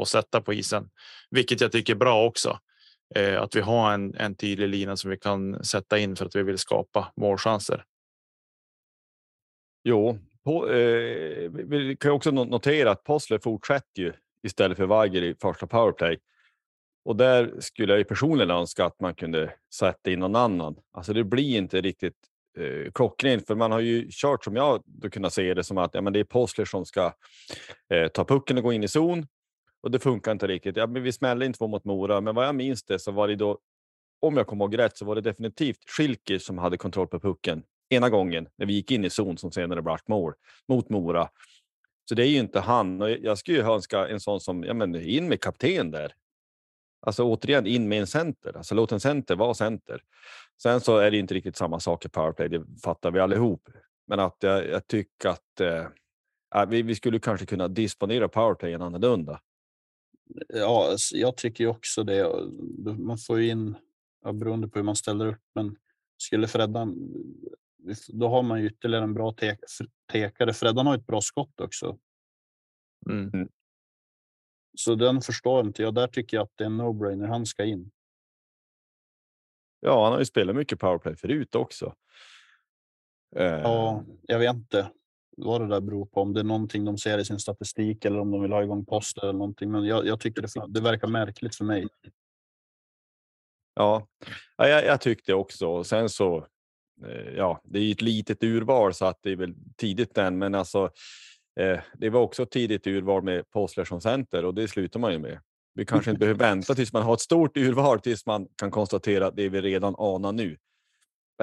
att 0.00 0.08
sätta 0.08 0.40
på 0.40 0.52
isen, 0.54 0.90
vilket 1.30 1.60
jag 1.60 1.72
tycker 1.72 1.92
är 1.94 1.98
bra 1.98 2.24
också. 2.24 2.58
Eh, 3.14 3.42
att 3.42 3.56
vi 3.56 3.60
har 3.60 3.92
en, 3.92 4.14
en 4.14 4.34
tydlig 4.34 4.68
lina 4.68 4.96
som 4.96 5.10
vi 5.10 5.18
kan 5.18 5.64
sätta 5.64 5.98
in 5.98 6.16
för 6.16 6.26
att 6.26 6.36
vi 6.36 6.42
vill 6.42 6.58
skapa 6.58 7.12
målchanser. 7.16 7.84
Jo, 9.84 10.18
på, 10.44 10.70
eh, 10.70 11.50
vi- 11.50 11.96
kan 11.96 12.10
ju 12.10 12.14
också 12.14 12.30
notera 12.30 12.90
att 12.90 13.04
Possler 13.04 13.38
fortsätter 13.38 14.02
ju 14.02 14.12
istället 14.42 14.76
för 14.76 14.86
Weiger 14.86 15.22
i 15.22 15.34
första 15.34 15.66
powerplay. 15.66 16.18
Och 17.04 17.16
där 17.16 17.54
skulle 17.60 17.92
jag 17.92 17.98
ju 17.98 18.04
personligen 18.04 18.50
önska 18.50 18.84
att 18.84 19.00
man 19.00 19.14
kunde 19.14 19.54
sätta 19.74 20.10
in 20.10 20.18
någon 20.18 20.36
annan. 20.36 20.76
Alltså 20.92 21.12
det 21.12 21.24
blir 21.24 21.58
inte 21.58 21.80
riktigt 21.80 22.16
eh, 22.58 22.92
klockrent, 22.92 23.46
för 23.46 23.54
man 23.54 23.72
har 23.72 23.80
ju 23.80 24.08
kört 24.10 24.44
som 24.44 24.56
jag 24.56 24.82
då 24.86 25.10
kunnat 25.10 25.32
se 25.32 25.54
det 25.54 25.64
som 25.64 25.78
att 25.78 25.94
ja, 25.94 26.00
men 26.00 26.12
det 26.12 26.20
är 26.20 26.24
Postler 26.24 26.64
som 26.64 26.86
ska 26.86 27.12
eh, 27.90 28.08
ta 28.08 28.24
pucken 28.24 28.56
och 28.56 28.62
gå 28.62 28.72
in 28.72 28.84
i 28.84 28.88
zon 28.88 29.26
och 29.82 29.90
det 29.90 29.98
funkar 29.98 30.32
inte 30.32 30.46
riktigt. 30.46 30.76
Ja, 30.76 30.86
men 30.86 31.02
vi 31.02 31.12
smällde 31.12 31.46
in 31.46 31.52
två 31.52 31.66
mot 31.66 31.84
Mora, 31.84 32.20
men 32.20 32.34
vad 32.34 32.46
jag 32.46 32.54
minns 32.54 32.82
det 32.82 32.98
så 32.98 33.12
var 33.12 33.28
det 33.28 33.36
då, 33.36 33.58
om 34.20 34.36
jag 34.36 34.46
kommer 34.46 34.64
ihåg 34.64 34.78
rätt, 34.78 34.96
så 34.96 35.04
var 35.04 35.14
det 35.14 35.20
definitivt 35.20 35.90
Schilker 35.90 36.38
som 36.38 36.58
hade 36.58 36.76
kontroll 36.76 37.06
på 37.06 37.20
pucken 37.20 37.62
ena 37.90 38.10
gången 38.10 38.48
när 38.56 38.66
vi 38.66 38.74
gick 38.74 38.90
in 38.90 39.04
i 39.04 39.10
zon 39.10 39.38
som 39.38 39.52
senare 39.52 39.82
blev 39.82 39.98
mål 40.06 40.34
mot 40.68 40.88
Mora. 40.88 41.28
Så 42.08 42.14
det 42.14 42.22
är 42.22 42.28
ju 42.28 42.38
inte 42.38 42.60
han. 42.60 43.02
Och 43.02 43.10
jag 43.10 43.38
skulle 43.38 43.58
ju 43.58 43.64
önska 43.64 44.08
en 44.08 44.20
sån 44.20 44.40
som, 44.40 44.64
ja 44.64 44.74
men 44.74 44.94
in 44.94 45.28
med 45.28 45.40
kapten 45.40 45.90
där. 45.90 46.12
Alltså 47.06 47.22
återigen 47.22 47.66
in 47.66 47.88
med 47.88 48.00
en 48.00 48.06
center. 48.06 48.56
Alltså 48.56 48.74
låt 48.74 48.92
en 48.92 49.00
center 49.00 49.36
vara 49.36 49.54
center. 49.54 50.02
Sen 50.62 50.80
så 50.80 50.98
är 50.98 51.10
det 51.10 51.16
inte 51.18 51.34
riktigt 51.34 51.56
samma 51.56 51.80
sak 51.80 52.04
i 52.04 52.08
powerplay, 52.08 52.48
det 52.48 52.64
fattar 52.84 53.10
vi 53.10 53.20
allihop. 53.20 53.68
Men 54.06 54.20
att 54.20 54.36
jag, 54.40 54.68
jag 54.68 54.86
tycker 54.86 55.28
att 55.28 55.60
eh, 55.60 56.66
vi, 56.68 56.82
vi 56.82 56.94
skulle 56.94 57.18
kanske 57.18 57.46
kunna 57.46 57.68
disponera 57.68 58.28
powerplayen 58.28 58.82
annorlunda. 58.82 59.40
Ja, 60.48 60.96
jag 61.12 61.36
tycker 61.36 61.64
ju 61.64 61.70
också 61.70 62.02
det. 62.02 62.48
Man 62.98 63.18
får 63.18 63.40
ju 63.40 63.48
in, 63.48 63.76
ja, 64.24 64.32
beroende 64.32 64.68
på 64.68 64.78
hur 64.78 64.84
man 64.84 64.96
ställer 64.96 65.26
upp, 65.26 65.42
men 65.54 65.76
skulle 66.16 66.48
Freddan, 66.48 66.94
då 68.08 68.28
har 68.28 68.42
man 68.42 68.60
ju 68.60 68.66
ytterligare 68.66 69.04
en 69.04 69.14
bra 69.14 69.32
te 69.32 69.56
tekare. 70.12 70.52
Freddan 70.52 70.86
har 70.86 70.94
ett 70.94 71.06
bra 71.06 71.20
skott 71.20 71.60
också. 71.60 71.98
Mm. 73.10 73.48
Så 74.74 74.94
den 74.94 75.20
förstår 75.20 75.66
inte 75.66 75.82
jag. 75.82 75.94
Där 75.94 76.06
tycker 76.06 76.36
jag 76.36 76.44
att 76.44 76.52
det 76.54 76.64
är 76.64 76.66
en 76.66 76.80
no-brainer. 76.80 77.26
Han 77.26 77.46
ska 77.46 77.64
in. 77.64 77.90
Ja, 79.80 80.04
han 80.04 80.12
har 80.12 80.18
ju 80.18 80.24
spelat 80.24 80.56
mycket 80.56 80.78
powerplay 80.78 81.16
förut 81.16 81.54
också. 81.54 81.94
Ja, 83.36 83.96
eh. 83.98 84.02
jag 84.22 84.38
vet 84.38 84.54
inte 84.54 84.90
vad 85.36 85.60
det 85.60 85.68
där 85.68 85.80
beror 85.80 86.06
på. 86.06 86.20
Om 86.20 86.32
det 86.32 86.40
är 86.40 86.44
någonting 86.44 86.84
de 86.84 86.98
ser 86.98 87.18
i 87.18 87.24
sin 87.24 87.38
statistik 87.38 88.04
eller 88.04 88.18
om 88.18 88.30
de 88.30 88.42
vill 88.42 88.52
ha 88.52 88.62
igång 88.62 88.84
poster 88.84 89.22
eller 89.22 89.32
någonting. 89.32 89.70
Men 89.70 89.84
jag, 89.84 90.06
jag 90.06 90.20
tycker 90.20 90.42
det, 90.42 90.48
det 90.68 90.80
verkar 90.80 91.08
märkligt 91.08 91.56
för 91.56 91.64
mig. 91.64 91.88
Ja, 93.74 94.06
jag, 94.56 94.84
jag 94.84 95.00
tyckte 95.00 95.34
också. 95.34 95.84
Sen 95.84 96.08
så, 96.08 96.46
eh, 97.06 97.34
ja, 97.36 97.60
det 97.64 97.78
är 97.78 97.82
ju 97.82 97.92
ett 97.92 98.02
litet 98.02 98.42
urval 98.42 98.94
så 98.94 99.04
att 99.04 99.22
det 99.22 99.30
är 99.30 99.36
väl 99.36 99.54
tidigt 99.76 100.18
än, 100.18 100.38
men 100.38 100.54
alltså 100.54 100.90
Eh, 101.60 101.80
det 101.94 102.10
var 102.10 102.20
också 102.20 102.46
tidigt 102.46 102.86
urval 102.86 103.22
med 103.22 103.50
Postler 103.50 103.84
som 103.84 104.00
center 104.00 104.44
och 104.44 104.54
det 104.54 104.68
slutar 104.68 105.00
man 105.00 105.12
ju 105.12 105.18
med. 105.18 105.40
Vi 105.74 105.86
kanske 105.86 106.10
inte 106.10 106.18
behöver 106.18 106.38
vänta 106.38 106.74
tills 106.74 106.92
man 106.92 107.02
har 107.02 107.14
ett 107.14 107.20
stort 107.20 107.56
urval 107.56 108.00
tills 108.00 108.26
man 108.26 108.48
kan 108.56 108.70
konstatera 108.70 109.30
det 109.30 109.48
vi 109.48 109.60
redan 109.60 109.94
anar 109.98 110.32
nu. 110.32 110.56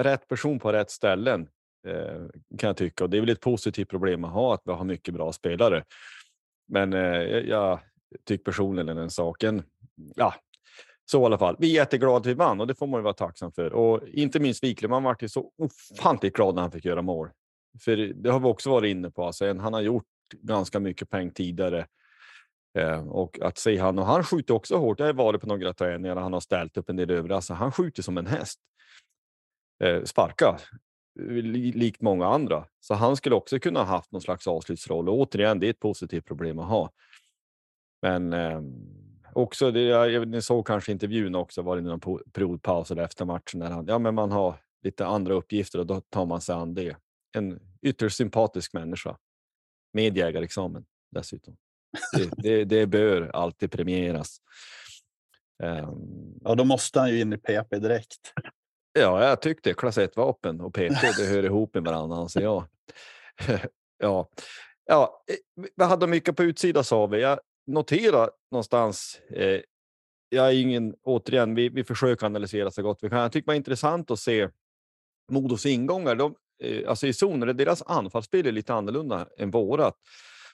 Rätt 0.00 0.28
person 0.28 0.58
på 0.58 0.72
rätt 0.72 0.90
ställen 0.90 1.48
eh, 1.86 2.26
kan 2.58 2.66
jag 2.66 2.76
tycka 2.76 3.04
och 3.04 3.10
det 3.10 3.16
är 3.16 3.20
väl 3.20 3.30
ett 3.30 3.40
positivt 3.40 3.88
problem 3.88 4.24
att 4.24 4.32
ha 4.32 4.54
att 4.54 4.62
vi 4.64 4.72
har 4.72 4.84
mycket 4.84 5.14
bra 5.14 5.32
spelare. 5.32 5.84
Men 6.68 6.92
eh, 6.92 7.22
jag 7.22 7.80
tycker 8.24 8.44
personligen 8.44 8.96
den 8.96 9.10
saken. 9.10 9.62
Ja, 10.16 10.34
så 11.04 11.22
i 11.22 11.24
alla 11.24 11.38
fall. 11.38 11.56
Vi 11.58 11.70
är 11.70 11.74
jätteglada 11.74 12.16
att 12.16 12.26
vi 12.26 12.34
vann 12.34 12.60
och 12.60 12.66
det 12.66 12.74
får 12.74 12.86
man 12.86 12.98
ju 12.98 13.02
vara 13.02 13.14
tacksam 13.14 13.52
för. 13.52 13.72
Och 13.72 14.08
inte 14.08 14.40
minst 14.40 14.64
Wiklund, 14.64 15.04
vart 15.04 15.22
ju 15.22 15.28
så 15.28 15.50
ofantligt 15.58 16.36
glad 16.36 16.54
när 16.54 16.62
han 16.62 16.72
fick 16.72 16.84
göra 16.84 17.02
mål. 17.02 17.28
För 17.80 17.96
det 17.96 18.30
har 18.30 18.40
vi 18.40 18.46
också 18.46 18.70
varit 18.70 18.90
inne 18.90 19.10
på. 19.10 19.24
Alltså, 19.24 19.54
han 19.54 19.72
har 19.72 19.80
gjort 19.80 20.06
ganska 20.42 20.80
mycket 20.80 21.10
poäng 21.10 21.30
tidigare. 21.30 21.86
Eh, 22.78 23.08
och 23.08 23.38
att 23.42 23.58
se 23.58 23.78
han, 23.78 23.98
och 23.98 24.06
han 24.06 24.24
skjuter 24.24 24.54
också 24.54 24.76
hårt. 24.76 24.98
Jag 24.98 25.06
har 25.06 25.12
varit 25.12 25.40
på 25.40 25.46
några 25.46 25.74
träningar 25.74 26.16
han 26.16 26.32
har 26.32 26.40
ställt 26.40 26.76
upp 26.76 26.88
en 26.88 26.96
del 26.96 27.10
övriga. 27.10 27.36
Alltså, 27.36 27.54
han 27.54 27.72
skjuter 27.72 28.02
som 28.02 28.18
en 28.18 28.26
häst. 28.26 28.58
Eh, 29.84 30.02
sparka, 30.04 30.58
eh, 31.20 31.26
likt 31.74 32.02
många 32.02 32.26
andra. 32.26 32.64
Så 32.80 32.94
han 32.94 33.16
skulle 33.16 33.34
också 33.34 33.58
kunna 33.58 33.80
ha 33.80 33.86
haft 33.86 34.12
någon 34.12 34.22
slags 34.22 34.46
avslutsroll. 34.46 35.08
Och 35.08 35.18
återigen, 35.18 35.60
det 35.60 35.66
är 35.66 35.70
ett 35.70 35.80
positivt 35.80 36.24
problem 36.24 36.58
att 36.58 36.68
ha. 36.68 36.90
Men 38.02 38.32
eh, 38.32 38.60
också, 39.32 39.70
det, 39.70 39.82
jag, 39.82 40.28
ni 40.28 40.42
såg 40.42 40.66
kanske 40.66 40.92
intervjun 40.92 41.34
också, 41.34 41.62
var 41.62 41.76
det 41.76 41.82
någon 41.82 42.20
periodpaus 42.32 42.90
eller 42.90 43.02
efter 43.02 43.24
matchen 43.24 43.60
där 43.60 43.70
han, 43.70 43.86
ja 43.86 43.98
men 43.98 44.14
man 44.14 44.30
har 44.30 44.54
lite 44.82 45.06
andra 45.06 45.34
uppgifter 45.34 45.78
och 45.78 45.86
då 45.86 46.00
tar 46.00 46.26
man 46.26 46.40
sig 46.40 46.54
an 46.54 46.74
det 46.74 46.96
en 47.32 47.60
ytterst 47.82 48.16
sympatisk 48.16 48.72
människa 48.72 49.18
med 49.92 50.16
jägarexamen 50.16 50.84
dessutom. 51.10 51.56
Det, 52.16 52.30
det, 52.36 52.64
det 52.64 52.86
bör 52.86 53.30
alltid 53.34 53.70
premieras. 53.70 54.40
Um, 55.62 56.38
ja, 56.44 56.54
då 56.54 56.64
måste 56.64 57.00
han 57.00 57.10
ju 57.10 57.20
in 57.20 57.32
i 57.32 57.38
PP 57.38 57.78
direkt. 57.78 58.32
Ja, 58.92 59.24
jag 59.24 59.42
tyckte 59.42 59.74
klass 59.74 59.98
1 59.98 60.16
vapen 60.16 60.60
och 60.60 60.74
PP 60.74 60.94
det 61.18 61.26
hör 61.26 61.44
ihop 61.44 61.74
med 61.74 61.84
varandra 61.84 62.16
anser 62.16 62.40
jag. 62.40 62.64
ja, 63.98 64.28
ja, 64.86 65.24
eh, 65.26 65.64
vi 65.76 65.84
hade 65.84 66.06
mycket 66.06 66.36
på 66.36 66.42
utsidan 66.42 66.84
sa 66.84 67.06
vi. 67.06 67.20
Jag 67.20 67.40
noterar 67.66 68.30
någonstans. 68.50 69.20
Eh, 69.30 69.60
jag 70.28 70.48
är 70.48 70.60
ingen 70.60 70.94
återigen. 71.02 71.54
Vi, 71.54 71.68
vi 71.68 71.84
försöker 71.84 72.26
analysera 72.26 72.70
så 72.70 72.82
gott 72.82 72.98
vi 73.02 73.08
kan. 73.08 73.18
Jag 73.18 73.32
tycker 73.32 73.46
det 73.46 73.50
var 73.50 73.54
intressant 73.54 74.10
att 74.10 74.18
se 74.18 74.48
Modos 75.30 75.66
ingångar. 75.66 76.14
De, 76.14 76.34
Eh, 76.62 76.88
alltså 76.88 77.06
i 77.06 77.12
zoner, 77.12 77.46
deras 77.52 77.82
anfallsspel 77.82 78.46
är 78.46 78.52
lite 78.52 78.74
annorlunda 78.74 79.28
än 79.38 79.50
vårat. 79.50 79.94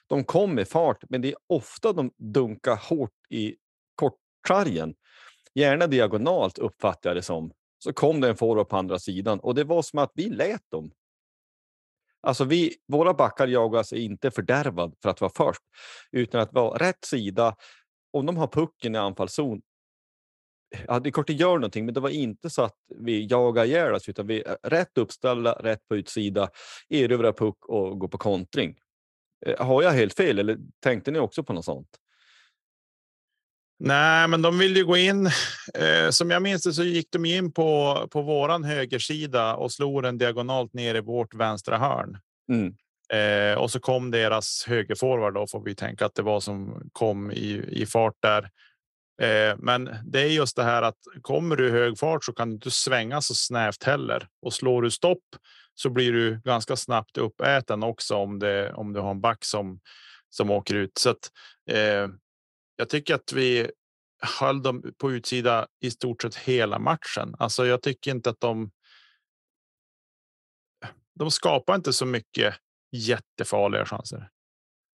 De 0.07 0.23
kom 0.23 0.55
med 0.55 0.67
fart, 0.67 1.03
men 1.09 1.21
det 1.21 1.27
är 1.27 1.35
ofta 1.47 1.93
de 1.93 2.11
dunkar 2.17 2.75
hårt 2.75 3.11
i 3.29 3.55
kortsargen. 3.95 4.95
Gärna 5.55 5.87
diagonalt 5.87 6.57
uppfattar 6.57 7.09
jag 7.09 7.17
det 7.17 7.21
som. 7.21 7.51
Så 7.83 7.93
kom 7.93 8.21
det 8.21 8.29
en 8.29 8.37
forward 8.37 8.69
på 8.69 8.77
andra 8.77 8.99
sidan 8.99 9.39
och 9.39 9.55
det 9.55 9.63
var 9.63 9.81
som 9.81 9.99
att 9.99 10.11
vi 10.15 10.29
lät 10.29 10.71
dem. 10.71 10.91
Alltså 12.21 12.43
vi, 12.43 12.75
våra 12.87 13.13
backar 13.13 13.47
jagas 13.47 13.93
inte 13.93 14.31
fördärvad 14.31 14.95
för 15.01 15.09
att 15.09 15.21
vara 15.21 15.31
först, 15.35 15.61
utan 16.11 16.41
att 16.41 16.53
vara 16.53 16.87
rätt 16.87 17.05
sida. 17.05 17.55
Om 18.13 18.25
de 18.25 18.37
har 18.37 18.47
pucken 18.47 18.95
i 18.95 18.97
anfallszon, 18.97 19.61
ja, 20.87 20.99
det 20.99 21.09
är 21.09 21.11
klart 21.11 21.27
det 21.27 21.33
gör 21.33 21.53
någonting, 21.53 21.85
men 21.85 21.93
det 21.93 21.99
var 21.99 22.09
inte 22.09 22.49
så 22.49 22.61
att 22.61 22.75
vi 22.99 23.25
jagar 23.25 23.65
ihjäl 23.65 23.93
oss, 23.93 24.09
utan 24.09 24.27
vi 24.27 24.41
är 24.41 24.57
rätt 24.63 24.97
uppställda, 24.97 25.53
rätt 25.53 25.87
på 25.87 25.95
utsida, 25.95 26.49
erövrar 26.89 27.33
puck 27.33 27.65
och 27.65 27.99
går 27.99 28.07
på 28.07 28.17
kontring. 28.17 28.75
Eh, 29.45 29.65
har 29.65 29.83
jag 29.83 29.91
helt 29.91 30.13
fel 30.13 30.39
eller 30.39 30.57
tänkte 30.83 31.11
ni 31.11 31.19
också 31.19 31.43
på 31.43 31.53
något 31.53 31.65
sånt? 31.65 31.89
Nej, 33.79 34.27
men 34.27 34.41
de 34.41 34.57
vill 34.57 34.77
ju 34.77 34.85
gå 34.85 34.97
in. 34.97 35.25
Eh, 35.73 36.09
som 36.09 36.31
jag 36.31 36.41
minns 36.41 36.63
det 36.63 36.73
så 36.73 36.83
gick 36.83 37.11
de 37.11 37.25
in 37.25 37.51
på 37.51 38.07
på 38.11 38.21
våran 38.21 38.63
högersida 38.63 39.55
och 39.55 39.71
slog 39.71 40.03
den 40.03 40.17
diagonalt 40.17 40.73
ner 40.73 40.95
i 40.95 41.01
vårt 41.01 41.33
vänstra 41.33 41.77
hörn. 41.77 42.17
Mm. 42.51 42.75
Eh, 43.13 43.57
och 43.57 43.71
så 43.71 43.79
kom 43.79 44.11
deras 44.11 44.65
högerforward. 44.67 45.33
Då 45.33 45.47
får 45.47 45.63
vi 45.63 45.75
tänka 45.75 46.05
att 46.05 46.15
det 46.15 46.21
var 46.21 46.39
som 46.39 46.89
kom 46.93 47.31
i, 47.31 47.63
i 47.69 47.85
fart 47.85 48.15
där 48.19 48.41
Eh, 48.43 48.49
Eh, 49.21 49.55
men 49.57 49.89
det 50.05 50.21
är 50.21 50.27
just 50.27 50.55
det 50.55 50.63
här 50.63 50.81
att 50.81 50.97
kommer 51.21 51.55
du 51.55 51.67
i 51.67 51.71
hög 51.71 51.99
fart 51.99 52.23
så 52.23 52.33
kan 52.33 52.49
du 52.49 52.55
inte 52.55 52.71
svänga 52.71 53.21
så 53.21 53.35
snävt 53.35 53.83
heller 53.83 54.27
och 54.41 54.53
slår 54.53 54.81
du 54.81 54.91
stopp 54.91 55.23
så 55.75 55.89
blir 55.89 56.13
du 56.13 56.41
ganska 56.43 56.75
snabbt 56.75 57.17
uppäten 57.17 57.83
också 57.83 58.15
om 58.15 58.39
det 58.39 58.73
om 58.73 58.93
du 58.93 58.99
har 58.99 59.11
en 59.11 59.21
back 59.21 59.45
som 59.45 59.79
som 60.29 60.49
åker 60.49 60.75
ut. 60.75 60.97
Så 60.97 61.09
att, 61.09 61.31
eh, 61.69 62.07
jag 62.75 62.89
tycker 62.89 63.15
att 63.15 63.33
vi 63.33 63.71
höll 64.39 64.61
dem 64.61 64.93
på 64.97 65.11
utsida 65.11 65.67
i 65.79 65.91
stort 65.91 66.21
sett 66.21 66.35
hela 66.35 66.79
matchen. 66.79 67.35
Alltså, 67.39 67.65
jag 67.65 67.81
tycker 67.81 68.11
inte 68.11 68.29
att 68.29 68.39
de. 68.39 68.71
De 71.15 71.31
skapar 71.31 71.75
inte 71.75 71.93
så 71.93 72.05
mycket 72.05 72.55
jättefarliga 72.91 73.85
chanser. 73.85 74.29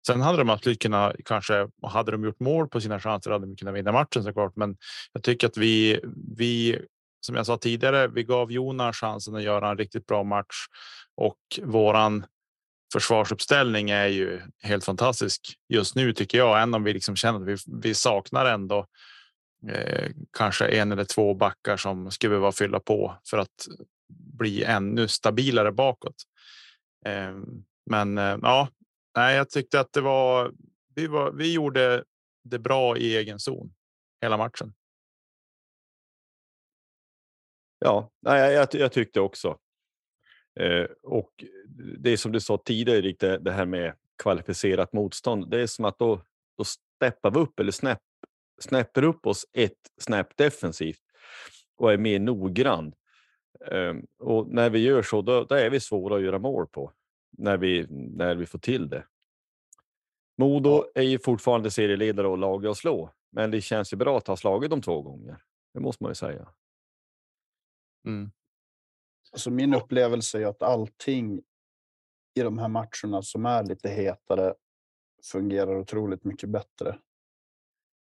Sen 0.07 0.21
hade 0.21 0.37
de 0.37 0.49
absolut 0.49 0.81
kunnat 0.81 1.15
kanske 1.25 1.67
hade 1.83 2.11
de 2.11 2.23
gjort 2.23 2.39
mål 2.39 2.67
på 2.67 2.81
sina 2.81 2.99
chanser 2.99 3.31
hade 3.31 3.45
de 3.45 3.55
kunnat 3.55 3.75
vinna 3.75 3.91
matchen 3.91 4.23
såklart. 4.23 4.55
Men 4.55 4.77
jag 5.13 5.23
tycker 5.23 5.47
att 5.47 5.57
vi, 5.57 5.99
vi 6.37 6.79
som 7.25 7.35
jag 7.35 7.45
sa 7.45 7.57
tidigare, 7.57 8.07
vi 8.07 8.23
gav 8.23 8.51
Jonas 8.51 8.95
chansen 8.95 9.35
att 9.35 9.43
göra 9.43 9.69
en 9.69 9.77
riktigt 9.77 10.05
bra 10.05 10.23
match 10.23 10.65
och 11.15 11.39
våran 11.63 12.25
försvarsuppställning 12.93 13.89
är 13.89 14.07
ju 14.07 14.41
helt 14.63 14.85
fantastisk 14.85 15.41
just 15.69 15.95
nu 15.95 16.13
tycker 16.13 16.37
jag. 16.37 16.57
Även 16.57 16.73
om 16.73 16.83
vi 16.83 16.93
liksom 16.93 17.15
känner 17.15 17.39
att 17.39 17.47
vi, 17.47 17.57
vi 17.81 17.93
saknar 17.93 18.45
ändå 18.45 18.87
eh, 19.69 20.09
kanske 20.37 20.67
en 20.67 20.91
eller 20.91 21.03
två 21.03 21.33
backar 21.33 21.77
som 21.77 22.11
skulle 22.11 22.29
behöva 22.29 22.51
fylla 22.51 22.79
på 22.79 23.17
för 23.29 23.37
att 23.37 23.67
bli 24.09 24.63
ännu 24.63 25.07
stabilare 25.07 25.71
bakåt. 25.71 26.15
Eh, 27.05 27.35
men 27.89 28.17
eh, 28.17 28.37
ja, 28.41 28.67
Nej, 29.15 29.35
jag 29.35 29.49
tyckte 29.49 29.79
att 29.79 29.93
det 29.93 30.01
var. 30.01 30.53
Vi, 30.95 31.07
var, 31.07 31.31
vi 31.31 31.53
gjorde 31.53 32.03
det 32.43 32.59
bra 32.59 32.97
i 32.97 33.17
egen 33.17 33.39
zon 33.39 33.73
hela 34.21 34.37
matchen. 34.37 34.73
Ja, 37.79 38.11
nej, 38.21 38.53
jag, 38.53 38.67
jag 38.71 38.91
tyckte 38.91 39.19
också. 39.19 39.59
Eh, 40.59 40.85
och 41.03 41.43
det 41.97 42.17
som 42.17 42.31
du 42.31 42.39
sa 42.39 42.57
tidigare, 42.57 43.13
det, 43.19 43.37
det 43.37 43.51
här 43.51 43.65
med 43.65 43.93
kvalificerat 44.23 44.93
motstånd. 44.93 45.49
Det 45.49 45.61
är 45.61 45.67
som 45.67 45.85
att 45.85 45.99
då, 45.99 46.21
då 46.57 46.63
steppar 46.63 47.31
vi 47.31 47.39
upp 47.39 47.59
eller 47.59 47.71
snäpp, 47.71 48.01
snäpper 48.59 49.03
upp 49.03 49.27
oss 49.27 49.45
ett 49.53 49.91
snäpp 49.97 50.37
defensivt 50.37 51.01
och 51.77 51.93
är 51.93 51.97
mer 51.97 52.19
noggrann. 52.19 52.93
Eh, 53.71 53.93
och 54.19 54.47
när 54.47 54.69
vi 54.69 54.79
gör 54.79 55.01
så, 55.01 55.21
då, 55.21 55.43
då, 55.43 55.55
är 55.55 55.69
vi 55.69 55.79
svåra 55.79 56.15
att 56.15 56.23
göra 56.23 56.39
mål 56.39 56.67
på. 56.67 56.91
När 57.37 57.57
vi, 57.57 57.85
när 57.89 58.35
vi 58.35 58.45
får 58.45 58.59
till 58.59 58.89
det. 58.89 59.05
Modo 60.37 60.69
ja. 60.69 61.01
är 61.01 61.05
ju 61.05 61.19
fortfarande 61.19 61.71
serieledare 61.71 62.27
och 62.27 62.37
lag 62.37 62.65
att 62.65 62.77
slå, 62.77 63.11
men 63.31 63.51
det 63.51 63.61
känns 63.61 63.93
ju 63.93 63.97
bra 63.97 64.17
att 64.17 64.27
ha 64.27 64.37
slagit 64.37 64.69
dem 64.69 64.81
två 64.81 65.01
gånger. 65.01 65.37
Det 65.73 65.79
måste 65.79 66.03
man 66.03 66.11
ju 66.11 66.15
säga. 66.15 66.47
Mm. 68.05 68.31
Alltså 69.31 69.51
min 69.51 69.73
upplevelse 69.73 70.41
är 70.41 70.45
att 70.45 70.61
allting 70.61 71.41
i 72.33 72.41
de 72.41 72.57
här 72.57 72.67
matcherna 72.67 73.21
som 73.21 73.45
är 73.45 73.63
lite 73.63 73.89
hetare 73.89 74.53
fungerar 75.31 75.75
otroligt 75.75 76.23
mycket 76.23 76.49
bättre. 76.49 76.99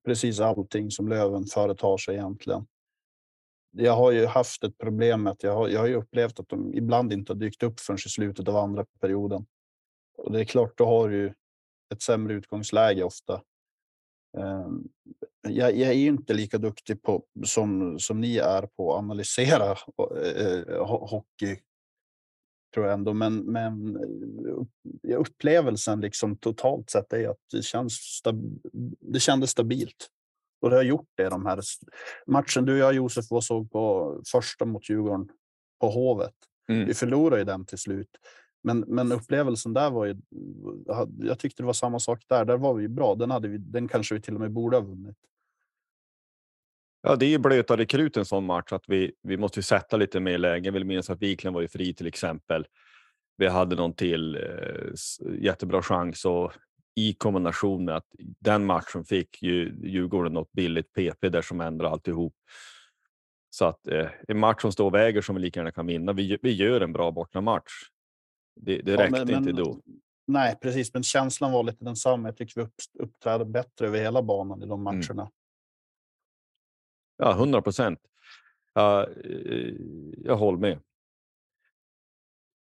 Precis 0.06 0.40
allting 0.40 0.92
som 0.92 1.08
Löven 1.08 1.46
företar 1.46 1.98
sig 1.98 2.16
egentligen. 2.16 2.68
Jag 3.72 3.94
har 3.94 4.12
ju 4.12 4.26
haft 4.26 4.64
ett 4.64 4.78
problem 4.78 5.24
med 5.24 5.32
att 5.32 5.44
jag 5.44 5.56
har, 5.56 5.70
jag 5.70 5.80
har 5.80 5.88
ju 5.88 5.96
upplevt 5.96 6.40
att 6.40 6.50
de 6.50 6.74
ibland 6.74 7.14
inte 7.14 7.34
har 7.34 7.38
dykt 7.38 7.64
upp 7.64 7.80
förrän 7.80 7.98
i 8.06 8.10
slutet 8.10 8.48
av 8.48 8.56
andra 8.56 8.86
perioden. 9.00 9.46
Och 10.18 10.32
det 10.32 10.40
är 10.40 10.46
klart, 10.46 10.78
då 10.78 10.86
har 10.86 11.10
du 11.10 11.34
ett 11.94 12.02
sämre 12.02 12.34
utgångsläge 12.34 13.04
ofta. 13.04 13.42
Ehm, 14.38 14.84
jag, 15.42 15.78
jag 15.78 15.90
är 15.90 15.94
inte 15.94 16.34
lika 16.34 16.58
duktig 16.58 17.02
på, 17.02 17.24
som, 17.46 18.00
som 18.00 18.22
ni 18.22 18.38
är 18.38 18.68
på 18.68 18.94
att 18.94 19.00
analysera 19.00 19.72
eh, 20.24 20.76
eh, 20.76 20.86
hockey 20.86 21.60
tror 22.74 22.86
jag 22.86 22.94
ändå. 22.94 23.14
Men, 23.14 23.38
men 23.38 23.98
upplevelsen 25.16 26.02
liksom 26.02 26.38
totalt 26.38 26.90
sett 26.90 27.14
är 27.14 27.30
att 27.30 27.38
det, 27.52 27.62
känns 27.62 27.94
stab 27.94 28.60
det 29.00 29.20
kändes 29.20 29.50
stabilt. 29.50 30.10
Och 30.62 30.70
det 30.70 30.75
har 30.75 30.84
gjort 30.84 31.10
det 31.18 31.30
de 31.30 31.46
här 31.46 31.62
matchen 32.28 32.66
du 32.66 32.74
och 32.74 32.80
jag 32.80 32.94
Josef 32.94 33.32
var 33.32 33.42
såg 33.42 33.72
på 33.72 34.16
första 34.32 34.66
mot 34.66 34.89
Djurgården 34.89 35.30
på 35.82 35.89
Hovet. 35.89 36.34
Mm. 36.70 36.86
Vi 36.86 36.94
förlorade 36.94 37.42
ju 37.42 37.46
den 37.46 37.66
till 37.66 37.78
slut. 37.78 38.10
Men, 38.63 38.80
men 38.80 39.12
upplevelsen 39.12 39.74
där 39.74 39.89
var 39.89 40.06
ju. 40.06 40.16
Jag 41.18 41.39
tyckte 41.39 41.63
det 41.63 41.68
var 41.68 41.74
samma 41.74 42.00
sak 42.00 42.24
där. 42.28 42.46
Där 42.46 42.58
var 42.58 42.74
vi 42.74 42.88
bra. 42.88 43.16
Den 43.16 43.32
hade 43.32 43.48
vi. 43.48 43.58
Den 43.58 43.88
kanske 43.88 44.16
vi 44.16 44.22
till 44.22 44.34
och 44.34 44.39
med 44.39 44.51
borde 44.51 44.78
ha 44.78 44.82
vunnit. 44.82 45.18
Ja, 47.01 47.16
det 47.16 47.25
är 47.25 47.30
ju 47.30 47.38
blötare 47.38 47.86
krut 47.86 48.18
en 48.18 48.25
sån 48.25 48.46
match 48.46 48.72
att 48.72 48.84
vi, 48.88 49.12
vi 49.24 49.38
måste 49.38 49.63
sätta 49.63 49.98
lite 49.98 50.20
mer 50.20 50.38
lägen. 50.38 50.63
Jag 50.63 50.72
vill 50.72 50.86
minnas 50.86 51.10
att 51.10 51.22
Wiklund 51.22 51.54
var 51.54 51.62
ju 51.62 51.68
fri 51.68 51.94
till 51.94 52.08
exempel. 52.08 52.68
Vi 53.38 53.48
hade 53.48 53.75
någon 53.75 53.94
till 53.94 54.36
eh, 54.36 55.42
jättebra 55.42 55.82
chans 55.82 56.25
och 56.25 56.54
i 57.00 57.13
kombination 57.13 57.86
med 57.86 57.96
att 57.96 58.06
den 58.39 58.65
matchen 58.65 59.06
fick 59.06 59.41
ju 59.41 59.75
Djurgården 59.84 60.34
något 60.34 60.51
billigt 60.51 60.94
PP 60.94 61.29
där 61.29 61.41
som 61.41 61.62
ändrar 61.62 61.91
alltihop. 61.91 62.36
Så 63.50 63.65
att 63.65 63.88
eh, 63.88 64.08
en 64.27 64.39
match 64.39 64.62
som 64.62 64.72
står 64.72 64.86
och 64.86 64.94
väger 64.94 65.22
som 65.22 65.36
vi 65.36 65.41
lika 65.41 65.60
gärna 65.60 65.72
kan 65.72 65.88
vinna. 65.88 66.13
Vi, 66.13 66.38
vi 66.41 66.51
gör 66.51 66.82
en 66.82 66.94
bra 66.94 67.12
bortamatch. 67.12 67.72
Det, 68.56 68.82
det 68.82 68.98
räckte 68.98 69.20
ja, 69.20 69.25
men, 69.25 69.36
inte 69.36 69.51
då. 69.51 69.82
Nej, 70.27 70.56
precis, 70.62 70.94
men 70.94 71.03
känslan 71.03 71.51
var 71.51 71.63
lite 71.63 71.86
densamma. 71.86 72.27
Jag 72.27 72.38
tycker 72.38 72.62
vi 72.62 72.68
uppträdde 73.03 73.46
bättre 73.46 73.88
över 73.88 74.00
hela 74.00 74.22
banan 74.22 74.63
i 74.63 74.65
de 74.65 74.72
mm. 74.72 74.84
matcherna. 74.84 75.22
Mm. 75.22 75.34
Ja, 77.18 77.34
hundra 77.34 77.62
procent. 77.62 78.00
Uh, 78.79 79.15
jag 80.18 80.36
håller 80.36 80.60
med. 80.60 80.79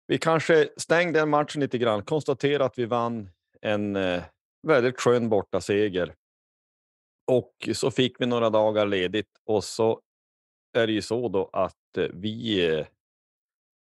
Vi 0.06 0.18
kanske 0.18 0.68
stängde 0.76 1.18
den 1.18 1.30
matchen 1.30 1.60
lite 1.60 1.78
grann. 1.78 2.04
Konstatera 2.04 2.64
att 2.64 2.78
vi 2.78 2.84
vann 2.84 3.30
en 3.62 3.96
eh, 3.96 4.22
väldigt 4.62 5.00
skön 5.00 5.28
bortaseger. 5.28 6.14
Och 7.26 7.68
så 7.74 7.90
fick 7.90 8.20
vi 8.20 8.26
några 8.26 8.50
dagar 8.50 8.86
ledigt 8.86 9.30
och 9.44 9.64
så 9.64 10.00
är 10.72 10.86
det 10.86 10.92
ju 10.92 11.02
så 11.02 11.28
då 11.28 11.50
att 11.52 11.96
eh, 11.98 12.08
vi. 12.12 12.84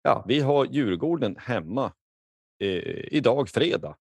Ja, 0.01 0.25
vi 0.27 0.39
har 0.39 0.65
Djurgården 0.65 1.35
hemma 1.39 1.93
eh, 2.59 3.13
idag 3.13 3.49
fredag. 3.49 3.97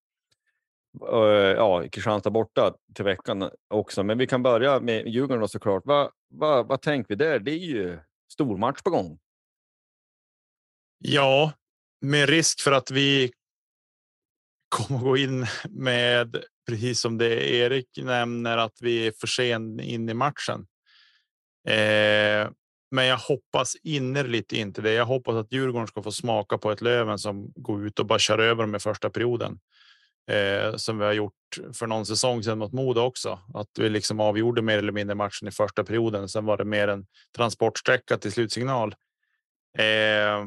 ja, 1.55 1.83
Kristianstad 1.91 2.29
borta 2.29 2.75
till 2.93 3.05
veckan 3.05 3.49
också. 3.67 4.03
Men 4.03 4.17
vi 4.17 4.27
kan 4.27 4.43
börja 4.43 4.79
med 4.79 5.07
Djurgården 5.07 5.41
då 5.41 5.47
såklart. 5.47 5.83
Vad, 5.85 6.11
va, 6.29 6.63
vad 6.63 6.81
tänker 6.81 7.09
vi 7.09 7.15
där? 7.15 7.39
Det 7.39 7.51
är 7.51 7.65
ju 7.65 7.99
stormatch 8.31 8.81
på 8.81 8.89
gång. 8.89 9.19
Ja, 10.97 11.53
med 12.01 12.29
risk 12.29 12.61
för 12.61 12.71
att 12.71 12.91
vi 12.91 13.31
kommer 14.75 14.99
gå 14.99 15.17
in 15.17 15.45
med 15.69 16.43
precis 16.67 16.99
som 16.99 17.17
det 17.17 17.49
Erik 17.49 17.87
nämner 17.97 18.57
att 18.57 18.77
vi 18.81 19.07
är 19.07 19.13
för 19.19 19.27
sen 19.27 19.79
in 19.79 20.09
i 20.09 20.13
matchen. 20.13 20.67
Eh, 21.67 22.49
men 22.91 23.05
jag 23.05 23.17
hoppas 23.17 23.75
innerligt 23.83 24.51
inte 24.51 24.81
det. 24.81 24.91
Jag 24.91 25.05
hoppas 25.05 25.35
att 25.35 25.53
Djurgården 25.53 25.87
ska 25.87 26.03
få 26.03 26.11
smaka 26.11 26.57
på 26.57 26.71
ett 26.71 26.81
Löven 26.81 27.19
som 27.19 27.51
går 27.55 27.85
ut 27.85 27.99
och 27.99 28.05
bara 28.05 28.19
kör 28.19 28.39
över 28.39 28.63
dem 28.63 28.75
i 28.75 28.79
första 28.79 29.09
perioden 29.09 29.59
eh, 30.31 30.75
som 30.75 30.97
vi 30.97 31.05
har 31.05 31.13
gjort 31.13 31.33
för 31.73 31.87
någon 31.87 32.05
säsong 32.05 32.43
sedan 32.43 32.57
mot 32.57 32.73
Modo 32.73 33.01
också. 33.01 33.39
Att 33.53 33.69
vi 33.79 33.89
liksom 33.89 34.19
avgjorde 34.19 34.61
mer 34.61 34.77
eller 34.77 34.91
mindre 34.91 35.15
matchen 35.15 35.47
i 35.47 35.51
första 35.51 35.83
perioden. 35.83 36.29
Sen 36.29 36.45
var 36.45 36.57
det 36.57 36.65
mer 36.65 36.87
en 36.87 37.05
transportsträcka 37.35 38.17
till 38.17 38.31
slutsignal. 38.31 38.95
Eh, 39.77 40.45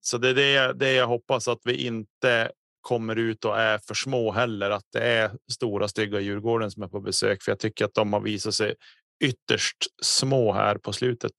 så 0.00 0.18
det 0.18 0.28
är 0.28 0.34
det, 0.34 0.72
det 0.72 0.92
jag 0.92 1.06
hoppas 1.06 1.48
att 1.48 1.60
vi 1.64 1.86
inte 1.86 2.52
kommer 2.80 3.16
ut 3.16 3.44
och 3.44 3.60
är 3.60 3.78
för 3.78 3.94
små 3.94 4.32
heller. 4.32 4.70
Att 4.70 4.86
det 4.92 5.02
är 5.02 5.30
stora 5.52 5.88
stygga 5.88 6.20
Djurgården 6.20 6.70
som 6.70 6.82
är 6.82 6.88
på 6.88 7.00
besök, 7.00 7.42
för 7.42 7.52
jag 7.52 7.58
tycker 7.58 7.84
att 7.84 7.94
de 7.94 8.12
har 8.12 8.20
visat 8.20 8.54
sig 8.54 8.74
ytterst 9.24 9.76
små 10.02 10.52
här 10.52 10.74
på 10.74 10.92
slutet. 10.92 11.32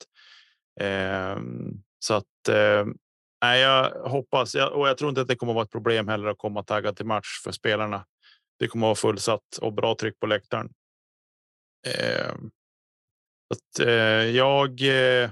Eh, 0.80 1.38
så 2.00 2.14
att 2.14 2.50
eh, 2.50 2.86
jag 3.58 3.90
hoppas 3.90 4.56
och 4.56 4.88
jag 4.88 4.98
tror 4.98 5.10
inte 5.10 5.22
att 5.22 5.28
det 5.28 5.36
kommer 5.36 5.54
att 5.54 5.56
vara 5.56 5.64
ett 5.64 5.72
problem 5.72 6.08
heller 6.08 6.28
att 6.28 6.38
komma 6.38 6.64
taggad 6.64 6.96
till 6.96 7.06
match 7.06 7.42
för 7.44 7.52
spelarna. 7.52 8.06
Det 8.60 8.68
kommer 8.68 8.88
att 8.88 9.04
vara 9.04 9.14
fullsatt 9.14 9.58
och 9.62 9.74
bra 9.74 9.96
tryck 9.96 10.20
på 10.20 10.28
läktaren. 10.28 10.70
Eh, 11.88 12.36
att, 13.52 13.80
eh, 13.80 14.26
jag. 14.36 14.82
Eh, 14.82 15.24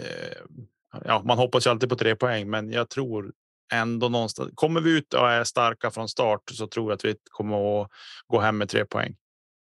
ehm, 0.00 0.66
ja, 1.04 1.22
man 1.24 1.38
hoppas 1.38 1.66
ju 1.66 1.70
alltid 1.70 1.88
på 1.88 1.96
tre 1.96 2.16
poäng, 2.16 2.50
men 2.50 2.72
jag 2.72 2.90
tror 2.90 3.32
ändå 3.72 4.08
någonstans. 4.08 4.50
Kommer 4.54 4.80
vi 4.80 4.98
ut 4.98 5.14
och 5.14 5.30
är 5.30 5.44
starka 5.44 5.90
från 5.90 6.08
start 6.08 6.42
så 6.50 6.66
tror 6.66 6.90
jag 6.90 6.96
att 6.96 7.04
vi 7.04 7.16
kommer 7.30 7.82
att 7.82 7.90
gå 8.26 8.40
hem 8.40 8.58
med 8.58 8.68
tre 8.68 8.84
poäng. 8.84 9.16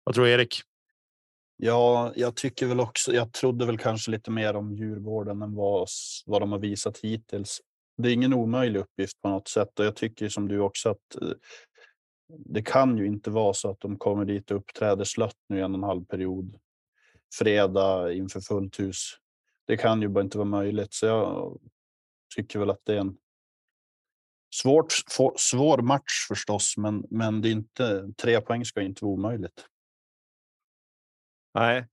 Vad 0.05 0.15
tror 0.15 0.29
Erik? 0.29 0.63
Ja, 1.57 2.13
jag 2.17 2.37
tycker 2.37 2.67
väl 2.67 2.81
också. 2.81 3.13
Jag 3.13 3.33
trodde 3.33 3.67
väl 3.67 3.79
kanske 3.79 4.11
lite 4.11 4.31
mer 4.31 4.57
om 4.57 4.73
Djurgården 4.77 5.43
än 5.43 5.55
vad, 5.55 5.89
vad 6.27 6.43
de 6.43 6.53
har 6.53 6.59
visat 6.59 6.99
hittills. 6.99 7.61
Det 7.97 8.09
är 8.09 8.13
ingen 8.13 8.35
omöjlig 8.35 8.81
uppgift 8.81 9.21
på 9.23 9.29
något 9.29 9.49
sätt 9.49 9.79
och 9.79 9.85
jag 9.85 9.97
tycker 9.97 10.29
som 10.29 10.49
du 10.49 10.61
också 10.61 10.91
att 10.91 11.23
eh, 11.23 11.29
det 12.39 12.63
kan 12.63 12.99
ju 12.99 13.07
inte 13.07 13.31
vara 13.31 13.55
så 13.55 13.71
att 13.71 13.81
de 13.81 13.99
kommer 13.99 14.25
dit 14.25 14.51
och 14.51 14.57
uppträder 14.57 15.05
slött 15.05 15.37
nu 15.49 15.59
i 15.59 15.61
en 15.61 15.75
och 15.75 15.79
en 15.79 15.85
halv 15.85 16.05
period. 16.05 16.57
Fredag 17.39 18.13
inför 18.13 18.41
fullt 18.41 18.81
hus. 18.81 19.15
Det 19.67 19.77
kan 19.77 20.03
ju 20.03 20.09
bara 20.09 20.25
inte 20.25 20.39
vara 20.39 20.49
möjligt, 20.49 20.95
så 20.95 21.07
jag 21.07 21.59
tycker 22.37 22.59
väl 22.59 22.71
att 22.71 22.81
det 22.85 22.95
är 22.95 22.99
en 22.99 23.17
svårt, 24.51 24.93
svår 25.37 25.83
match 25.83 26.27
förstås, 26.29 26.75
men, 26.77 27.05
men 27.11 27.41
det 27.41 27.49
är 27.49 27.53
inte 27.53 28.13
tre 28.23 28.41
poäng 28.41 28.65
ska 28.65 28.81
inte 28.81 29.05
vara 29.05 29.15
omöjligt. 29.15 29.67
Nej, 31.55 31.87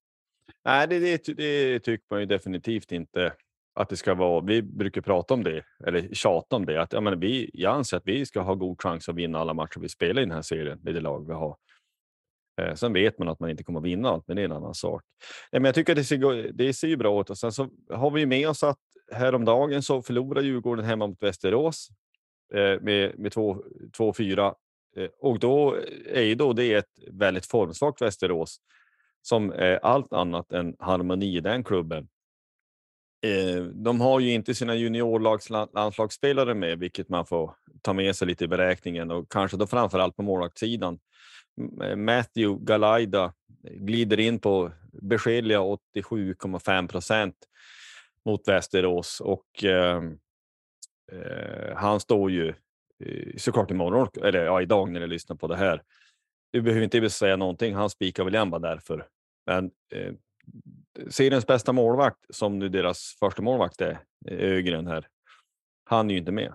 Nej 0.65 0.88
det, 0.88 1.00
det, 1.00 1.34
det 1.34 1.80
tycker 1.80 2.06
man 2.10 2.20
ju 2.20 2.26
definitivt 2.26 2.91
inte 2.91 3.34
att 3.76 3.89
det 3.89 3.98
ska 3.98 4.13
vara. 4.13 4.41
Vi 4.41 4.62
brukar 4.62 5.02
prata 5.02 5.34
om 5.34 5.43
det 5.43 5.63
eller 5.86 6.13
tjata 6.13 6.56
om 6.56 6.65
det. 6.65 6.82
Att, 6.82 6.93
jag, 6.93 7.04
menar, 7.04 7.17
vi, 7.17 7.50
jag 7.54 7.76
anser 7.76 7.98
att 7.98 8.06
vi 8.08 8.26
ska 8.26 8.41
ha 8.41 8.56
god 8.56 8.82
chans 8.82 9.10
att 9.10 9.15
vinna 9.15 9.39
alla 9.39 9.54
matcher 9.54 9.80
vi 9.80 9.89
spelar 9.89 10.22
i 10.22 10.26
den 10.26 10.36
här 10.36 10.41
serien 10.41 10.80
med 10.82 10.93
det 10.93 11.02
lag 11.02 11.28
vi 11.28 11.34
har. 11.34 11.58
Eh, 12.62 12.74
sen 12.74 12.93
vet 12.93 13.20
man 13.20 13.28
att 13.28 13.39
man 13.39 13.50
inte 13.50 13.63
kommer 13.63 13.80
att 13.80 13.86
vinna 13.86 14.10
allt, 14.10 14.28
men 14.28 14.36
det 14.36 14.41
är 14.41 14.46
en 14.46 14.52
annan 14.52 14.76
sak. 14.76 15.04
Eh, 15.52 15.62
men 15.62 15.65
jag 15.65 15.76
tycker 15.76 15.93
att 15.93 15.98
det 15.98 16.04
ser, 16.04 16.52
det 16.52 16.74
ser 16.74 16.88
ju 16.88 16.98
bra 16.98 17.22
ut 17.22 17.30
och 17.30 17.38
sen 17.38 17.52
så 17.52 17.70
har 17.89 18.12
vi 18.12 18.26
med 18.26 18.50
oss 18.50 18.63
att 18.63 18.80
häromdagen 19.12 19.84
så 19.84 20.02
förlorade 20.02 20.48
Djurgården 20.48 20.86
hemma 20.86 21.08
mot 21.08 21.24
Västerås 21.24 21.89
Eh, 22.54 22.82
med, 22.82 23.20
med 23.20 23.34
2-4 23.34 24.56
eh, 24.96 25.10
och 25.20 25.40
då 25.40 25.76
eh, 25.76 26.18
är 26.18 26.22
ju 26.22 26.36
då 26.36 26.54
det 26.54 26.74
ett 26.74 27.00
väldigt 27.12 27.46
formsvagt 27.46 28.02
Västerås 28.02 28.58
som 29.22 29.52
är 29.52 29.86
allt 29.86 30.14
annat 30.14 30.52
än 30.52 30.76
harmoni 30.80 31.38
i 31.38 31.40
den 31.40 31.64
klubben. 31.64 32.08
De 33.74 34.02
har 34.02 34.20
ju 34.20 34.34
inte 34.34 34.56
sina 34.56 34.76
juniorlandslagsspelare 34.76 36.54
med, 36.54 36.80
vilket 36.80 37.10
man 37.10 37.26
får 37.26 37.56
ta 37.82 37.94
med 37.94 38.16
sig 38.16 38.28
lite 38.28 38.44
i 38.44 38.48
beräkningen 38.48 39.12
och 39.12 39.32
kanske 39.32 39.58
då 39.58 39.68
framförallt 39.68 40.16
på 40.16 40.24
målvaktssidan. 40.24 41.00
Matthew 41.96 42.66
Galaida 42.66 43.34
glider 43.64 44.20
in 44.20 44.40
på 44.40 44.72
beskedliga 45.02 45.60
87,5 45.60 46.88
procent 46.88 47.36
mot 48.26 48.48
Västerås 48.48 49.22
och 49.22 49.64
ehm, 49.64 50.18
Eh, 51.12 51.76
han 51.76 52.00
står 52.00 52.32
ju 52.32 52.54
såklart 53.38 53.72
imorgon, 53.72 54.08
eller 54.24 54.46
ja, 54.46 54.62
idag 54.62 54.91
när 54.91 55.00
ni 55.00 55.08
lyssnar 55.08 55.36
på 55.36 55.48
det 55.48 55.56
här. 55.56 55.82
Du 56.52 56.62
behöver 56.62 56.84
inte 56.84 57.10
säga 57.10 57.36
någonting. 57.36 57.76
Han 57.76 57.89
spikar 57.89 58.24
väl 58.24 58.36
igen 58.36 58.50
bara 58.50 58.62
därför. 58.62 59.08
Men 59.46 59.72
eh, 59.93 60.13
seriens 61.10 61.48
bästa 61.48 61.74
målvakt, 61.74 62.20
som 62.30 62.60
nu 62.60 62.70
deras 62.70 63.15
första 63.20 63.41
målvakt 63.41 63.82
är, 63.82 64.00
Ögren 64.30 64.88
här, 64.88 65.08
han 65.84 66.10
är 66.10 66.13
ju 66.13 66.20
inte 66.20 66.32
med. 66.32 66.54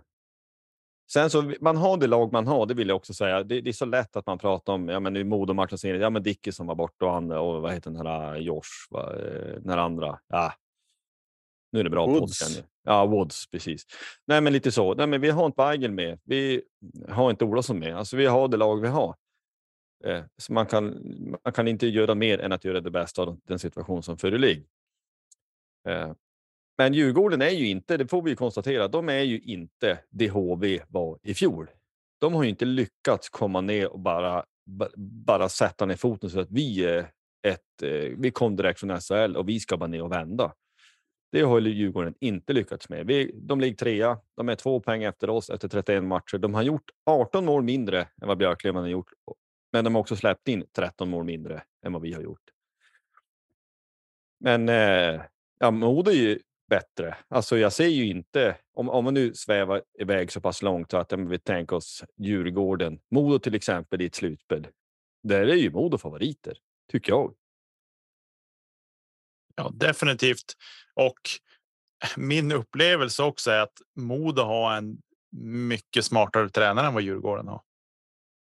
Sen 1.12 1.30
så 1.30 1.52
man 1.60 1.76
har 1.76 1.96
det 1.96 2.06
lag 2.06 2.32
man 2.32 2.46
har, 2.46 2.66
det 2.66 2.74
vill 2.74 2.88
jag 2.88 2.96
också 2.96 3.14
säga. 3.14 3.42
Det, 3.42 3.60
det 3.60 3.70
är 3.70 3.72
så 3.72 3.84
lätt 3.84 4.16
att 4.16 4.26
man 4.26 4.38
pratar 4.38 4.72
om, 4.72 4.88
ja 4.88 5.00
men 5.00 5.16
i 5.16 5.24
Modomatchen 5.24 6.00
ja 6.00 6.10
men 6.10 6.22
Dickinson 6.22 6.66
var 6.66 6.74
borta 6.74 7.06
och 7.06 7.12
han 7.12 7.32
och 7.32 7.62
vad 7.62 7.72
heter 7.72 7.90
den 7.90 8.06
här 8.06 8.36
Josh, 8.36 8.90
va, 8.90 9.12
eh, 9.16 9.54
den 9.60 9.70
här 9.70 9.78
andra, 9.78 10.18
ja. 10.28 10.52
Nu 11.72 11.80
är 11.80 11.84
det 11.84 11.90
bra 11.90 12.06
Woods. 12.06 12.62
Ja, 12.84 13.06
Woods, 13.06 13.50
precis. 13.50 13.86
Nej, 14.26 14.40
men 14.40 14.52
lite 14.52 14.72
så. 14.72 14.94
Nej, 14.94 15.06
men 15.06 15.20
vi 15.20 15.30
har 15.30 15.46
inte 15.46 15.62
Weigel 15.62 15.92
med. 15.92 16.18
Vi 16.24 16.62
har 17.08 17.30
inte 17.30 17.44
Olofsson 17.44 17.78
med. 17.78 17.96
Alltså, 17.96 18.16
vi 18.16 18.26
har 18.26 18.48
det 18.48 18.56
lag 18.56 18.80
vi 18.80 18.88
har. 18.88 19.14
Eh, 20.04 20.24
så 20.36 20.52
man 20.52 20.66
kan, 20.66 20.84
man 21.44 21.52
kan 21.52 21.68
inte 21.68 21.86
göra 21.86 22.14
mer 22.14 22.38
än 22.38 22.52
att 22.52 22.64
göra 22.64 22.80
det 22.80 22.90
bästa 22.90 23.22
av 23.22 23.40
den 23.44 23.58
situation 23.58 24.02
som 24.02 24.18
föreligger. 24.18 24.64
Eh, 25.88 26.12
men 26.78 26.94
Djurgården 26.94 27.42
är 27.42 27.50
ju 27.50 27.68
inte, 27.68 27.96
det 27.96 28.08
får 28.08 28.22
vi 28.22 28.36
konstatera, 28.36 28.88
de 28.88 29.08
är 29.08 29.22
ju 29.22 29.40
inte 29.40 29.98
det 30.10 30.28
HV 30.28 30.80
var 30.88 31.18
i 31.22 31.34
fjol. 31.34 31.70
De 32.20 32.34
har 32.34 32.42
ju 32.42 32.48
inte 32.48 32.64
lyckats 32.64 33.28
komma 33.28 33.60
ner 33.60 33.92
och 33.92 34.00
bara, 34.00 34.44
bara 34.96 35.48
sätta 35.48 35.86
ner 35.86 35.96
foten 35.96 36.30
så 36.30 36.40
att 36.40 36.50
vi 36.50 36.84
är 36.84 37.10
ett, 37.46 37.82
eh, 37.82 38.12
vi 38.18 38.30
kom 38.30 38.56
direkt 38.56 38.80
från 38.80 39.00
SHL 39.00 39.36
och 39.36 39.48
vi 39.48 39.60
ska 39.60 39.76
bara 39.76 39.86
ner 39.86 40.02
och 40.02 40.12
vända. 40.12 40.52
Det 41.32 41.42
har 41.42 41.60
Djurgården 41.60 42.14
inte 42.20 42.52
lyckats 42.52 42.88
med. 42.88 43.06
Vi, 43.06 43.30
de 43.34 43.60
ligger 43.60 43.76
trea. 43.76 44.18
De 44.36 44.48
är 44.48 44.54
två 44.54 44.80
poäng 44.80 45.02
efter 45.02 45.30
oss 45.30 45.50
efter 45.50 45.68
31 45.68 46.04
matcher. 46.04 46.38
De 46.38 46.54
har 46.54 46.62
gjort 46.62 46.90
18 47.06 47.44
mål 47.44 47.62
mindre 47.62 48.00
än 48.00 48.28
vad 48.28 48.38
Björklöven 48.38 48.82
har 48.82 48.88
gjort, 48.88 49.12
men 49.72 49.84
de 49.84 49.94
har 49.94 50.00
också 50.00 50.16
släppt 50.16 50.48
in 50.48 50.64
13 50.76 51.10
mål 51.10 51.24
mindre 51.24 51.62
än 51.86 51.92
vad 51.92 52.02
vi 52.02 52.12
har 52.12 52.22
gjort. 52.22 52.42
Men 54.40 54.68
eh, 54.68 55.22
ja, 55.58 55.70
Modo 55.70 56.10
är 56.10 56.14
ju 56.14 56.38
bättre. 56.70 57.16
Alltså 57.28 57.58
jag 57.58 57.72
ser 57.72 57.88
ju 57.88 58.06
inte, 58.06 58.56
om, 58.74 58.88
om 58.88 59.04
man 59.04 59.14
nu 59.14 59.34
svävar 59.34 59.82
iväg 59.98 60.32
så 60.32 60.40
pass 60.40 60.62
långt 60.62 60.90
så 60.90 60.96
att 60.96 61.12
vi 61.12 61.38
tänker 61.38 61.76
oss 61.76 62.04
Djurgården, 62.16 63.00
Modo 63.10 63.38
till 63.38 63.54
exempel 63.54 64.02
i 64.02 64.06
ett 64.06 64.14
slutspel. 64.14 64.66
Där 65.22 65.46
är 65.46 65.54
ju 65.54 65.70
Modo 65.70 65.98
favoriter, 65.98 66.56
tycker 66.90 67.12
jag. 67.12 67.34
Ja, 69.54 69.70
definitivt. 69.74 70.54
Och 70.94 71.20
min 72.16 72.52
upplevelse 72.52 73.22
också 73.22 73.50
är 73.50 73.60
att 73.60 73.80
Modo 73.96 74.42
har 74.42 74.76
en 74.76 74.98
mycket 75.36 76.04
smartare 76.04 76.48
tränare 76.48 76.86
än 76.86 76.94
vad 76.94 77.02
Djurgården 77.02 77.48
har. 77.48 77.62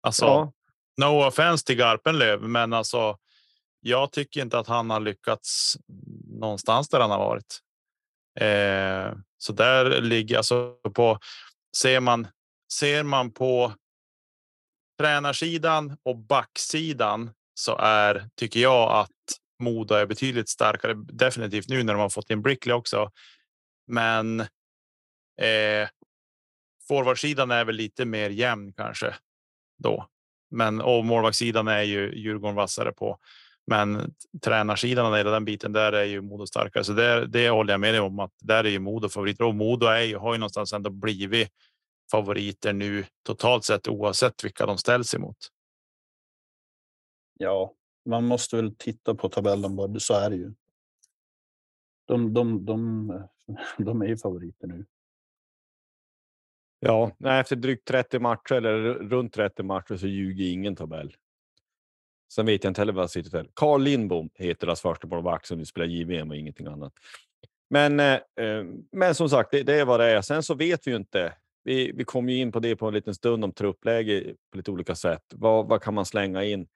Alltså, 0.01 0.25
ja. 0.25 0.53
no 0.97 1.27
offense 1.27 1.65
till 1.65 1.77
Garpenlöv, 1.77 2.41
men 2.41 2.73
alltså. 2.73 3.17
Jag 3.79 4.11
tycker 4.11 4.41
inte 4.41 4.59
att 4.59 4.67
han 4.67 4.89
har 4.89 4.99
lyckats 4.99 5.77
någonstans 6.27 6.89
där 6.89 6.99
han 6.99 7.11
har 7.11 7.17
varit. 7.17 7.59
Eh, 8.39 9.19
så 9.37 9.53
där 9.53 10.01
ligger 10.01 10.37
alltså 10.37 10.73
på. 10.93 11.19
Ser 11.77 11.99
man 11.99 12.27
ser 12.73 13.03
man 13.03 13.31
på. 13.31 13.73
Tränarsidan 14.99 15.97
och 16.03 16.17
backsidan 16.17 17.31
så 17.53 17.77
är 17.77 18.29
tycker 18.35 18.59
jag 18.59 18.91
att 18.91 19.11
Modo 19.59 19.95
är 19.95 20.05
betydligt 20.05 20.49
starkare. 20.49 20.93
Definitivt 20.93 21.69
nu 21.69 21.83
när 21.83 21.93
de 21.93 21.99
har 21.99 22.09
fått 22.09 22.29
in 22.29 22.41
Brickley 22.41 22.73
också. 22.73 23.11
Men. 23.87 24.39
Eh, 25.41 25.89
Forwardsidan 26.87 27.51
är 27.51 27.65
väl 27.65 27.75
lite 27.75 28.05
mer 28.05 28.29
jämn 28.29 28.73
kanske 28.73 29.15
då, 29.77 30.07
men 30.51 30.81
och 30.81 31.05
målvaktssidan 31.05 31.67
är 31.67 31.81
ju 31.81 32.15
Djurgården 32.15 32.55
vassare 32.55 32.91
på. 32.91 33.19
Men 33.67 34.15
tränarsidan 34.43 35.11
och 35.11 35.17
hela 35.17 35.31
den 35.31 35.45
biten 35.45 35.73
där 35.73 35.93
är 35.93 36.03
ju 36.03 36.21
Modo 36.21 36.45
starkare, 36.47 36.83
så 36.83 36.93
det, 36.93 37.27
det 37.27 37.49
håller 37.49 37.73
jag 37.73 37.79
med 37.79 37.93
dig 37.93 38.01
om 38.01 38.19
att 38.19 38.33
där 38.41 38.63
är 38.63 38.69
ju 38.69 38.79
Modo 38.79 39.09
favoriter 39.09 39.43
och 39.43 39.55
Modo 39.55 39.85
är 39.85 40.01
ju, 40.01 40.17
har 40.17 40.33
ju 40.33 40.39
någonstans 40.39 40.73
ändå 40.73 40.89
blivit 40.89 41.49
favoriter 42.11 42.73
nu 42.73 43.05
totalt 43.25 43.65
sett 43.65 43.87
oavsett 43.87 44.43
vilka 44.43 44.65
de 44.65 44.77
ställs 44.77 45.15
emot. 45.15 45.37
Ja, 47.39 47.73
man 48.07 48.25
måste 48.25 48.55
väl 48.55 48.75
titta 48.75 49.15
på 49.15 49.29
tabellen 49.29 49.75
bara, 49.75 49.99
så 49.99 50.13
är 50.13 50.29
det 50.29 50.35
ju. 50.35 50.53
De, 52.05 52.33
de, 52.33 52.65
de, 52.65 53.07
de 53.77 54.01
är 54.01 54.05
ju 54.05 54.17
favoriter 54.17 54.67
nu. 54.67 54.85
Ja, 56.79 57.11
efter 57.19 57.55
drygt 57.55 57.87
30 57.87 58.19
matcher 58.19 58.55
eller 58.55 58.79
runt 58.93 59.33
30 59.33 59.63
matcher 59.63 59.97
så 59.97 60.07
ljuger 60.07 60.51
ingen 60.51 60.75
tabell. 60.75 61.15
Sen 62.33 62.45
vet 62.45 62.63
jag 62.63 62.71
inte 62.71 62.81
heller 62.81 62.93
vad 62.93 63.03
jag 63.03 63.09
sitter. 63.09 63.49
Carl 63.53 63.81
Lindbom 63.81 64.29
heter 64.35 64.67
deras 64.67 64.81
första 64.81 65.07
målvakt 65.07 65.45
som 65.45 65.57
nu 65.57 65.65
spelar 65.65 65.87
JVM 65.87 66.29
och 66.29 66.37
ingenting 66.37 66.67
annat. 66.67 66.93
Men, 67.69 67.99
eh, 67.99 68.13
eh, 68.13 68.63
men 68.91 69.15
som 69.15 69.29
sagt, 69.29 69.51
det, 69.51 69.63
det, 69.63 69.79
är 69.79 69.85
vad 69.85 69.99
det 69.99 70.05
är. 70.05 70.21
Sen 70.21 70.43
så 70.43 70.55
vet 70.55 70.87
vi 70.87 70.91
ju 70.91 70.97
inte. 70.97 71.33
Vi, 71.63 71.91
vi 71.91 72.03
kommer 72.03 72.33
ju 72.33 72.39
in 72.39 72.51
på 72.51 72.59
det 72.59 72.75
på 72.75 72.87
en 72.87 72.93
liten 72.93 73.15
stund 73.15 73.43
om 73.43 73.51
truppläge 73.51 74.35
på 74.51 74.57
lite 74.57 74.71
olika 74.71 74.95
sätt. 74.95 75.23
Vad, 75.33 75.67
vad 75.67 75.81
kan 75.81 75.93
man 75.93 76.05
slänga 76.05 76.43
in? 76.43 76.67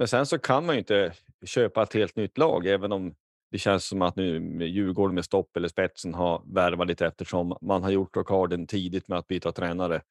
Men 0.00 0.08
sen 0.08 0.26
så 0.26 0.38
kan 0.38 0.66
man 0.66 0.74
ju 0.74 0.78
inte 0.78 1.12
köpa 1.44 1.82
ett 1.82 1.94
helt 1.94 2.16
nytt 2.16 2.38
lag, 2.38 2.66
även 2.66 2.92
om 2.92 3.14
det 3.50 3.58
känns 3.58 3.88
som 3.88 4.02
att 4.02 4.16
nu 4.16 4.40
med 4.40 4.68
Djurgården 4.68 5.14
med 5.14 5.24
stopp 5.24 5.56
eller 5.56 5.68
spetsen 5.68 6.14
har 6.14 6.42
värvat 6.54 6.88
lite 6.88 7.06
eftersom 7.06 7.56
man 7.60 7.82
har 7.82 7.90
gjort 7.90 8.16
rockaden 8.16 8.66
tidigt 8.66 9.08
med 9.08 9.18
att 9.18 9.26
byta 9.26 9.52
tränare. 9.52 10.02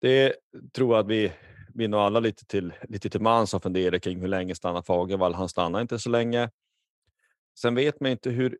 Det 0.00 0.34
tror 0.74 0.94
jag 0.94 1.00
att 1.00 1.10
vi, 1.10 1.32
vi 1.74 1.88
nog 1.88 2.00
alla 2.00 2.20
lite 2.20 2.46
till, 2.46 2.72
lite 2.88 3.10
till 3.10 3.20
mans 3.20 3.52
har 3.52 3.60
funderat 3.60 4.02
kring 4.02 4.20
hur 4.20 4.28
länge 4.28 4.54
stannar 4.54 4.82
Fagervall? 4.82 5.34
Han 5.34 5.48
stannar 5.48 5.80
inte 5.80 5.98
så 5.98 6.10
länge. 6.10 6.50
Sen 7.58 7.74
vet 7.74 8.00
man 8.00 8.10
inte 8.10 8.30
hur, 8.30 8.58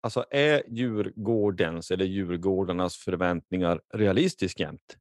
alltså 0.00 0.24
är 0.30 0.62
Djurgårdens 0.68 1.90
eller 1.90 2.04
Djurgårdarnas 2.04 2.96
förväntningar 2.96 3.80
realistiskt 3.94 4.60
jämt? 4.60 4.96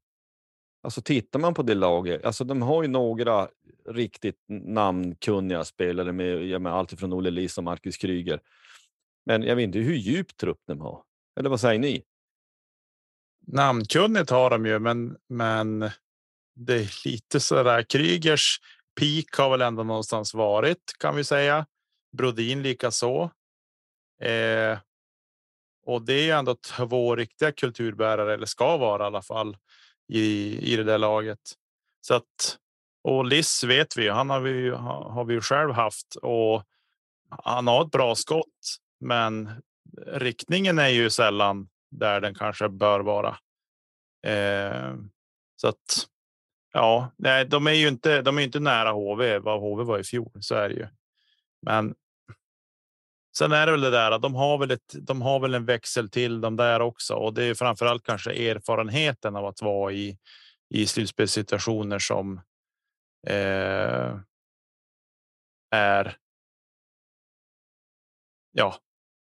Alltså 0.82 1.02
tittar 1.02 1.40
man 1.40 1.54
på 1.54 1.64
det 1.64 1.76
laget, 1.76 2.26
alltså 2.26 2.44
de 2.44 2.62
har 2.62 2.84
ju 2.84 2.90
några 2.90 3.48
riktigt 3.90 4.44
namnkunniga 4.48 5.66
spelare 5.66 6.12
med, 6.12 6.48
ja, 6.48 6.60
med 6.60 6.74
allt 6.74 7.00
från 7.00 7.14
Olle 7.14 7.30
Liss 7.30 7.58
och 7.58 7.64
Marcus 7.64 7.98
Kryger. 7.98 8.40
Men 9.26 9.44
jag 9.44 9.56
vet 9.56 9.64
inte 9.64 9.80
hur 9.80 9.96
djup 9.96 10.38
trupp 10.38 10.62
de 10.68 10.82
har. 10.82 11.04
Eller 11.40 11.50
vad 11.50 11.60
säger 11.60 11.80
ni? 11.80 12.04
Namnkunnigt 13.48 14.30
har 14.30 14.50
de 14.50 14.66
ju, 14.66 14.80
men, 14.80 15.18
men 15.30 15.80
det 16.56 16.74
är 16.74 17.08
lite 17.08 17.40
så 17.40 17.64
där. 17.64 17.84
Krygers 17.84 18.60
peak 19.00 19.38
har 19.38 19.50
väl 19.50 19.62
ändå 19.62 19.84
någonstans 19.84 20.34
varit 20.34 20.94
kan 21.00 21.16
vi 21.16 21.24
säga. 21.24 21.66
Brodin 22.18 22.64
lika 22.64 22.92
så. 22.92 23.32
Eh, 24.22 24.80
och 25.86 26.02
det 26.02 26.30
är 26.30 26.38
ändå 26.38 26.56
två 26.56 27.16
riktiga 27.16 27.52
kulturbärare 27.52 28.34
eller 28.34 28.46
ska 28.46 28.78
vara 28.78 29.04
i 29.04 29.06
alla 29.06 29.22
fall 29.22 29.58
i, 30.08 30.58
i 30.74 30.76
det 30.76 30.84
där 30.84 30.98
laget. 30.98 31.40
Så 32.02 32.14
att 32.14 32.58
och 33.04 33.26
Liss 33.26 33.64
vet 33.64 33.98
vi, 33.98 34.10
han 34.10 34.30
har 34.30 34.40
vi 34.40 34.70
har 34.70 35.26
vi 35.26 35.34
ju 35.34 35.42
själv 35.42 35.72
haft 35.72 36.16
och 36.16 36.64
han 37.30 37.68
har 37.68 37.86
ett 37.86 37.92
bra 37.92 38.16
skott, 38.16 38.78
men 39.00 39.62
riktningen 40.08 40.80
är 40.80 40.88
ju 40.88 41.10
sällan 41.10 41.70
där 41.92 42.22
den 42.22 42.36
kanske 42.36 42.70
bör 42.70 43.00
vara. 43.00 43.38
Eh, 44.28 44.94
så 45.56 45.68
att 45.68 46.08
ja, 46.74 47.12
nej, 47.18 47.46
de 47.46 47.68
är 47.68 47.72
ju 47.72 47.88
inte. 47.88 48.22
De 48.22 48.38
är 48.38 48.42
inte 48.42 48.60
nära 48.60 48.92
HV 48.92 49.40
vad 49.40 49.62
HV 49.62 49.84
var 49.84 50.00
i 50.00 50.04
fjol. 50.04 50.32
Så 50.40 50.56
är 50.56 50.70
det 50.70 50.76
ju. 50.76 50.88
Men. 51.62 51.96
Sen 53.38 53.52
är 53.52 53.66
det 53.66 53.72
väl 53.72 53.82
det 53.82 53.90
där 53.90 54.12
att 54.12 54.22
de 54.22 54.36
har 54.36 54.58
väl 54.58 54.72
ett. 54.72 54.96
De 55.02 55.22
har 55.22 55.40
väl 55.40 55.54
en 55.54 55.66
växel 55.66 56.10
till 56.10 56.42
de 56.42 56.56
där 56.56 56.80
också 56.80 57.14
och 57.14 57.34
det 57.34 57.44
är 57.44 57.54
framförallt 57.54 58.04
kanske 58.04 58.32
erfarenheten 58.32 59.36
av 59.36 59.46
att 59.46 59.62
vara 59.62 59.92
i 59.92 60.18
i 60.70 60.88
slutspelssituationer 60.88 62.00
som 62.00 62.42
eh, 63.28 64.20
är. 65.72 66.18
Ja, 68.52 68.76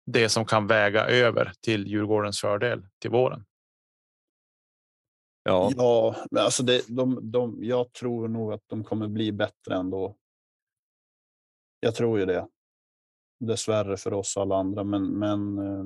det 0.05 0.29
som 0.29 0.45
kan 0.45 0.67
väga 0.67 1.05
över 1.05 1.51
till 1.61 1.87
Djurgårdens 1.87 2.41
fördel 2.41 2.87
till 2.99 3.11
våren. 3.11 3.45
Ja, 5.43 5.71
ja 5.75 6.15
alltså 6.39 6.63
det, 6.63 6.87
de, 6.87 7.31
de, 7.31 7.63
jag 7.63 7.93
tror 7.93 8.27
nog 8.27 8.53
att 8.53 8.63
de 8.67 8.83
kommer 8.83 9.07
bli 9.07 9.31
bättre 9.31 9.75
ändå. 9.75 10.17
Jag 11.79 11.95
tror 11.95 12.19
ju 12.19 12.25
det. 12.25 12.47
Dessvärre 13.39 13.97
för 13.97 14.13
oss 14.13 14.37
alla 14.37 14.55
andra, 14.55 14.83
men, 14.83 15.07
men 15.07 15.57
eh, 15.57 15.85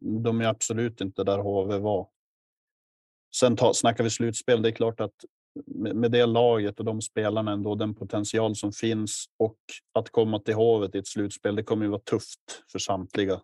de 0.00 0.40
är 0.40 0.44
absolut 0.44 1.00
inte 1.00 1.24
där 1.24 1.38
HV 1.38 1.78
var. 1.78 2.08
Sen 3.36 3.56
ta, 3.56 3.74
snackar 3.74 4.04
vi 4.04 4.10
slutspel. 4.10 4.62
Det 4.62 4.68
är 4.68 4.72
klart 4.72 5.00
att 5.00 5.24
med 5.94 6.10
det 6.10 6.26
laget 6.26 6.78
och 6.78 6.84
de 6.84 7.02
spelarna 7.02 7.52
ändå 7.52 7.74
den 7.74 7.94
potential 7.94 8.56
som 8.56 8.72
finns 8.72 9.24
och 9.38 9.58
att 9.92 10.10
komma 10.10 10.38
till 10.38 10.54
Hovet 10.54 10.94
i 10.94 10.98
ett 10.98 11.06
slutspel. 11.06 11.56
Det 11.56 11.62
kommer 11.62 11.84
ju 11.84 11.90
vara 11.90 12.00
tufft 12.00 12.64
för 12.72 12.78
samtliga. 12.78 13.34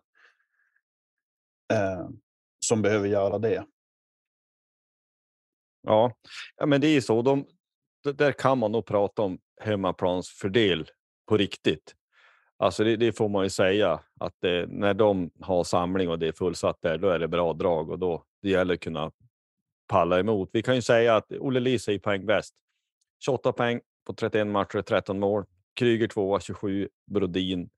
Eh, 1.73 2.09
som 2.65 2.81
behöver 2.81 3.07
göra 3.07 3.37
det. 3.37 3.65
Ja, 5.81 6.13
ja 6.57 6.65
men 6.65 6.81
det 6.81 6.87
är 6.87 7.01
så. 7.01 7.21
De, 7.21 7.45
där 8.13 8.31
kan 8.31 8.57
man 8.57 8.71
nog 8.71 8.85
prata 8.85 9.21
om 9.21 9.39
hemmaplansfördel 9.61 10.89
på 11.29 11.37
riktigt. 11.37 11.95
Alltså 12.57 12.83
det, 12.83 12.95
det 12.95 13.13
får 13.13 13.29
man 13.29 13.43
ju 13.43 13.49
säga 13.49 14.03
att 14.19 14.35
det, 14.39 14.65
när 14.69 14.93
de 14.93 15.31
har 15.39 15.63
samling 15.63 16.09
och 16.09 16.19
det 16.19 16.27
är 16.27 16.31
fullsatt 16.31 16.77
där, 16.81 16.97
då 16.97 17.09
är 17.09 17.19
det 17.19 17.27
bra 17.27 17.53
drag 17.53 17.89
och 17.89 17.99
då 17.99 18.23
det 18.41 18.49
gäller 18.49 18.73
att 18.73 18.79
kunna 18.79 19.11
palla 19.91 20.19
emot. 20.19 20.49
Vi 20.53 20.61
kan 20.61 20.75
ju 20.75 20.81
säga 20.81 21.15
att 21.15 21.31
Olle 21.31 21.59
Lise 21.59 21.93
är 21.93 21.99
poäng 21.99 22.25
bäst. 22.25 22.55
28 23.25 23.53
poäng 23.53 23.81
på 24.05 24.13
31 24.13 24.47
matcher, 24.47 24.81
13 24.81 25.19
mål. 25.19 25.45
Kryger 25.73 26.07
2 26.07 26.39
27, 26.39 26.89
Brodin 27.05 27.69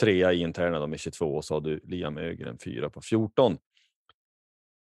trea 0.00 0.32
i 0.32 0.40
interna 0.40 0.78
de 0.78 0.92
är 0.92 0.96
22 0.96 1.36
och 1.36 1.44
så 1.44 1.54
har 1.54 1.60
du 1.60 1.80
Liam 1.84 2.18
Ögren 2.18 2.58
4 2.58 2.90
på 2.90 3.00
14. 3.00 3.58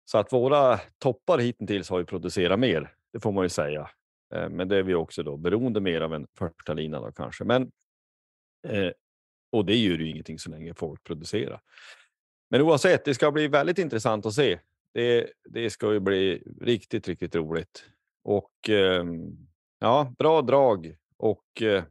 Så 0.05 0.19
att 0.19 0.33
våra 0.33 0.79
toppar 0.99 1.39
hittills 1.39 1.91
har 1.91 1.99
ju 1.99 2.05
producerat 2.05 2.59
mer, 2.59 2.95
det 3.13 3.21
får 3.21 3.33
man 3.33 3.45
ju 3.45 3.49
säga. 3.49 3.91
Eh, 4.35 4.49
men 4.49 4.69
det 4.69 4.77
är 4.77 4.83
vi 4.83 4.95
också 4.95 5.23
då 5.23 5.37
beroende 5.37 5.81
mer 5.81 6.01
av 6.01 6.15
en 6.15 6.27
första 6.39 6.75
lina 6.75 7.01
då 7.01 7.13
kanske. 7.13 7.45
Men 7.45 7.63
eh, 8.69 8.91
och 9.53 9.65
det 9.65 9.77
gör 9.77 9.99
ju 9.99 10.09
ingenting 10.09 10.39
så 10.39 10.51
länge 10.51 10.75
folk 10.75 11.05
producerar. 11.05 11.61
Men 12.51 12.63
oavsett, 12.63 13.05
det 13.05 13.15
ska 13.15 13.31
bli 13.31 13.49
väldigt 13.49 13.79
intressant 13.79 14.27
att 14.27 14.35
se. 14.35 14.59
Det, 14.95 15.27
det 15.45 15.71
ska 15.71 15.93
ju 15.93 16.01
bli 16.01 16.43
riktigt, 16.61 17.09
riktigt 17.09 17.35
roligt 17.35 17.85
och 18.25 18.69
eh, 18.69 19.05
ja, 19.79 20.15
bra 20.19 20.43
drag 20.43 20.97
och 21.17 21.63
eh, 21.63 21.85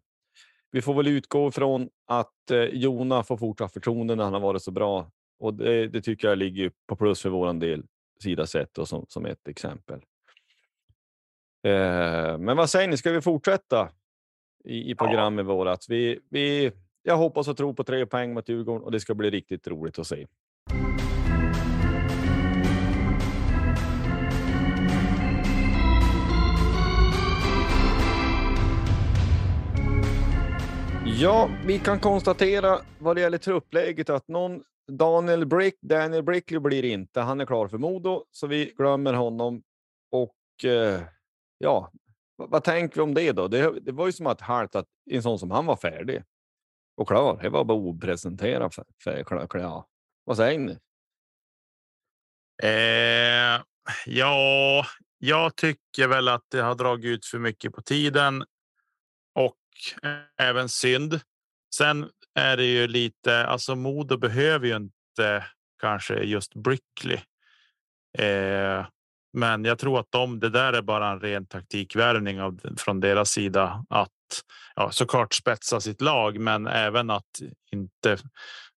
vi 0.72 0.82
får 0.82 0.94
väl 0.94 1.08
utgå 1.08 1.52
från 1.52 1.90
att 2.06 2.52
eh, 2.52 2.64
Jona 2.64 3.24
får 3.24 3.38
fortsatt 3.38 3.74
förtroende 3.74 4.16
när 4.16 4.24
han 4.24 4.34
har 4.34 4.40
varit 4.40 4.62
så 4.62 4.72
bra 4.72 5.12
och 5.40 5.54
det, 5.54 5.88
det 5.88 6.02
tycker 6.02 6.28
jag 6.28 6.38
ligger 6.38 6.72
på 6.88 6.96
plus 6.96 7.22
för 7.22 7.30
våran 7.30 7.60
del 7.60 7.84
sida 8.24 8.48
sett 8.48 8.78
och 8.78 8.88
som, 8.88 9.06
som 9.10 9.26
ett 9.26 9.48
exempel. 9.48 10.00
Eh, 11.64 12.38
men 12.38 12.58
vad 12.58 12.70
säger 12.70 12.88
ni, 12.88 12.98
ska 12.98 13.12
vi 13.12 13.22
fortsätta 13.22 13.90
i, 14.66 14.92
i 14.92 14.96
programmet 14.96 15.46
ja. 15.46 15.54
vårat? 15.54 15.86
Vi, 15.90 16.20
vi, 16.30 16.72
jag 17.04 17.18
hoppas 17.18 17.48
och 17.48 17.58
tror 17.58 17.74
på 17.74 17.84
tre 17.84 18.06
poäng 18.06 18.34
mot 18.34 18.50
Djurgården 18.50 18.84
och 18.84 18.92
det 18.92 19.00
ska 19.00 19.14
bli 19.14 19.30
riktigt 19.30 19.68
roligt 19.68 20.00
att 20.00 20.08
se. 20.08 20.28
Ja, 31.22 31.50
vi 31.66 31.80
kan 31.80 32.00
konstatera 32.00 32.80
vad 33.00 33.16
det 33.16 33.22
gäller 33.22 33.38
truppläget 33.38 34.10
att 34.10 34.28
någon 34.28 34.64
Daniel 34.92 35.46
Brick, 35.46 35.82
Daniel 35.82 36.24
Brickley 36.24 36.60
blir 36.60 36.86
inte. 36.86 37.22
Han 37.22 37.42
är 37.42 37.46
klar 37.46 37.68
för 37.68 37.78
Modo, 37.78 38.26
så 38.32 38.48
vi 38.48 38.74
glömmer 38.78 39.14
honom. 39.14 39.64
Och 40.12 40.66
eh, 40.66 41.02
ja, 41.58 41.92
vad, 42.36 42.50
vad, 42.50 42.64
tänker 42.64 42.96
vi 42.96 43.02
om 43.02 43.14
det 43.14 43.32
då? 43.32 43.48
Det, 43.48 43.80
det 43.80 43.92
var 43.92 44.06
ju 44.06 44.12
som 44.12 44.28
att 44.28 44.42
halt 44.42 44.76
att 44.76 44.86
en 45.12 45.24
sån 45.24 45.40
som 45.40 45.52
han 45.52 45.66
var 45.66 45.76
färdig 45.76 46.24
och 46.98 47.08
klar. 47.08 47.40
Det 47.42 47.50
var 47.50 47.64
bara 47.64 47.78
opresenterat. 47.78 48.76
För, 48.76 48.86
för, 49.04 49.24
för, 49.24 49.48
för, 49.52 49.60
ja. 49.60 49.88
Vad 50.24 50.38
säger 50.38 50.60
ni? 50.60 50.78
Eh, 52.64 53.64
ja, 54.06 54.86
jag 55.18 55.56
tycker 55.56 56.08
väl 56.08 56.28
att 56.28 56.46
det 56.52 56.62
har 56.62 56.76
dragit 56.76 57.06
ut 57.06 57.26
för 57.26 57.40
mycket 57.40 57.74
på 57.74 57.82
tiden 57.82 58.44
och 59.36 59.58
även 60.38 60.70
synd. 60.70 61.20
Sen 61.76 62.10
är 62.36 62.58
det 62.58 62.66
ju 62.66 62.88
lite, 62.88 63.46
alltså 63.46 63.76
Modo 63.76 64.18
behöver 64.18 64.68
ju 64.68 64.76
inte 64.76 65.46
kanske 65.82 66.14
just 66.14 66.56
Brickley. 66.56 67.20
Eh, 68.18 68.86
men 69.34 69.66
jag 69.66 69.80
tror 69.80 70.00
att 70.00 70.12
de, 70.12 70.40
det 70.40 70.50
där 70.50 70.74
är 70.74 70.82
bara 70.82 71.12
en 71.12 71.20
ren 71.20 71.46
taktikvärvning 71.46 72.42
av, 72.42 72.60
från 72.78 73.00
deras 73.00 73.30
sida 73.30 73.86
att 73.90 74.10
ja, 74.76 74.92
såklart 74.92 75.34
spetsa 75.34 75.80
sitt 75.80 76.02
lag, 76.02 76.40
men 76.40 76.68
även 76.68 77.10
att 77.10 77.40
inte 77.72 78.18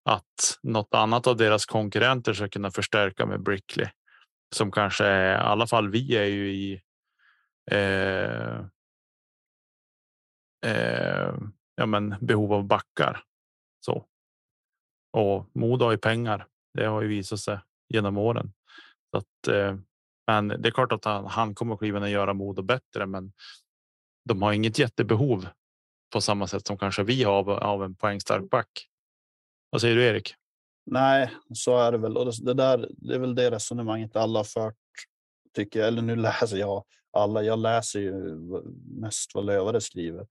att 0.05 0.59
något 0.63 0.95
annat 0.95 1.27
av 1.27 1.37
deras 1.37 1.67
konkurrenter 1.67 2.33
ska 2.33 2.49
kunna 2.49 2.71
förstärka 2.71 3.27
med 3.27 3.43
Brickley 3.43 3.87
som 4.55 4.71
kanske 4.71 5.05
är, 5.05 5.35
i 5.35 5.37
alla 5.37 5.67
fall 5.67 5.91
vi 5.91 6.17
är 6.17 6.25
ju 6.25 6.53
i 6.53 6.83
eh, 7.71 8.65
eh, 10.67 11.35
ja, 11.75 11.87
men 11.87 12.15
behov 12.21 12.53
av 12.53 12.65
backar. 12.65 13.25
Så. 13.81 14.07
Och 15.13 15.51
Modo 15.53 15.85
har 15.85 15.93
ju 15.93 15.99
pengar. 15.99 16.47
Det 16.75 16.87
har 16.87 17.03
ju 17.03 17.09
visat 17.09 17.41
sig 17.41 17.59
genom 17.89 18.19
åren. 18.19 18.53
Så 19.11 19.19
att, 19.19 19.49
eh, 19.49 19.77
men 20.27 20.49
det 20.49 20.69
är 20.69 20.71
klart 20.71 20.93
att 20.93 21.05
han, 21.05 21.27
han 21.27 21.55
kommer 21.55 21.75
att 21.75 21.81
kliva 21.81 21.99
ner 21.99 22.07
och 22.07 22.13
göra 22.13 22.35
Modo 22.35 22.63
bättre, 22.63 23.07
men 23.07 23.33
de 24.25 24.43
har 24.43 24.53
inget 24.53 24.79
jättebehov 24.79 25.47
på 26.13 26.21
samma 26.21 26.47
sätt 26.47 26.67
som 26.67 26.79
kanske 26.79 27.03
vi 27.03 27.23
har 27.23 27.33
av, 27.33 27.51
av 27.51 27.85
en 27.85 27.95
poängstark 27.95 28.51
back. 28.51 28.89
Vad 29.71 29.81
säger 29.81 29.97
du 29.97 30.05
Erik? 30.05 30.35
Nej, 30.87 31.31
så 31.55 31.79
är 31.79 31.93
det 31.93 31.99
väl. 31.99 32.17
Och 32.17 32.27
det, 32.27 32.45
det 32.45 32.55
där, 32.55 32.89
det 32.97 33.15
är 33.15 33.19
väl 33.19 33.35
det 33.35 33.51
resonemanget 33.51 34.17
alla 34.17 34.39
har 34.39 34.45
fört, 34.45 34.75
tycker 35.55 35.81
jag. 35.81 35.89
Eller 35.89 36.03
nu 36.03 36.17
läser 36.17 36.57
jag 36.57 36.85
alla. 37.13 37.43
Jag 37.43 37.59
läser 37.59 38.01
ju 38.01 38.37
mest 38.85 39.35
vad 39.35 39.45
Lövare 39.45 39.81
skriver. 39.81 40.27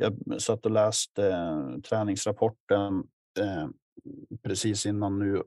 Jag 0.00 0.42
satt 0.42 0.66
och 0.66 0.70
läste 0.70 1.26
eh, 1.26 1.80
träningsrapporten 1.80 3.04
eh, 3.38 3.68
precis 4.42 4.86
innan 4.86 5.18
nu 5.18 5.42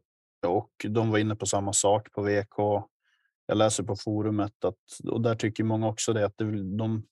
och 0.47 0.71
de 0.87 1.11
var 1.11 1.19
inne 1.19 1.35
på 1.35 1.45
samma 1.45 1.73
sak 1.73 2.11
på 2.11 2.21
VK. 2.21 2.57
Jag 3.45 3.57
läser 3.57 3.83
på 3.83 3.95
forumet 3.95 4.65
att 4.65 5.09
och 5.11 5.21
där 5.21 5.35
tycker 5.35 5.63
många 5.63 5.87
också 5.87 6.13
det 6.13 6.25
att 6.25 6.37
det, 6.37 6.77
de 6.77 7.05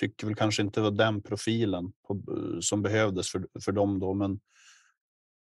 tycker 0.00 0.26
väl 0.26 0.36
kanske 0.36 0.62
inte 0.62 0.80
var 0.80 0.90
den 0.90 1.22
profilen 1.22 1.92
på, 2.06 2.22
som 2.60 2.82
behövdes 2.82 3.30
för, 3.32 3.46
för 3.64 3.72
dem 3.72 3.98
då, 3.98 4.14
men 4.14 4.40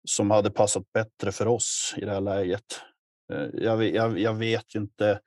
som 0.07 0.31
hade 0.31 0.49
passat 0.49 0.91
bättre 0.93 1.31
för 1.31 1.47
oss 1.47 1.93
i 1.97 2.05
det 2.05 2.11
här 2.11 2.21
läget. 2.21 2.65
Eh, 3.33 3.47
jag, 3.53 3.83
jag, 3.83 4.19
jag 4.19 4.33
vet 4.33 4.75
ju 4.75 4.79
inte 4.79 5.19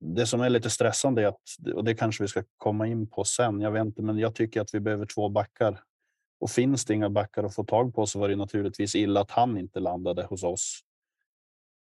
det 0.00 0.26
som 0.26 0.40
är 0.40 0.50
lite 0.50 0.70
stressande 0.70 1.22
är 1.22 1.26
att, 1.26 1.74
och 1.74 1.84
det 1.84 1.94
kanske 1.94 2.24
vi 2.24 2.28
ska 2.28 2.44
komma 2.56 2.86
in 2.86 3.06
på 3.06 3.24
sen, 3.24 3.60
jag 3.60 3.70
vet 3.70 3.84
inte, 3.84 4.02
men 4.02 4.18
jag 4.18 4.34
tycker 4.34 4.60
att 4.60 4.74
vi 4.74 4.80
behöver 4.80 5.06
två 5.06 5.28
backar. 5.28 5.80
Och 6.40 6.50
finns 6.50 6.84
det 6.84 6.94
inga 6.94 7.10
backar 7.10 7.44
att 7.44 7.54
få 7.54 7.64
tag 7.64 7.94
på 7.94 8.06
så 8.06 8.18
var 8.18 8.28
det 8.28 8.36
naturligtvis 8.36 8.94
illa 8.94 9.20
att 9.20 9.30
han 9.30 9.58
inte 9.58 9.80
landade 9.80 10.24
hos 10.24 10.42
oss. 10.42 10.80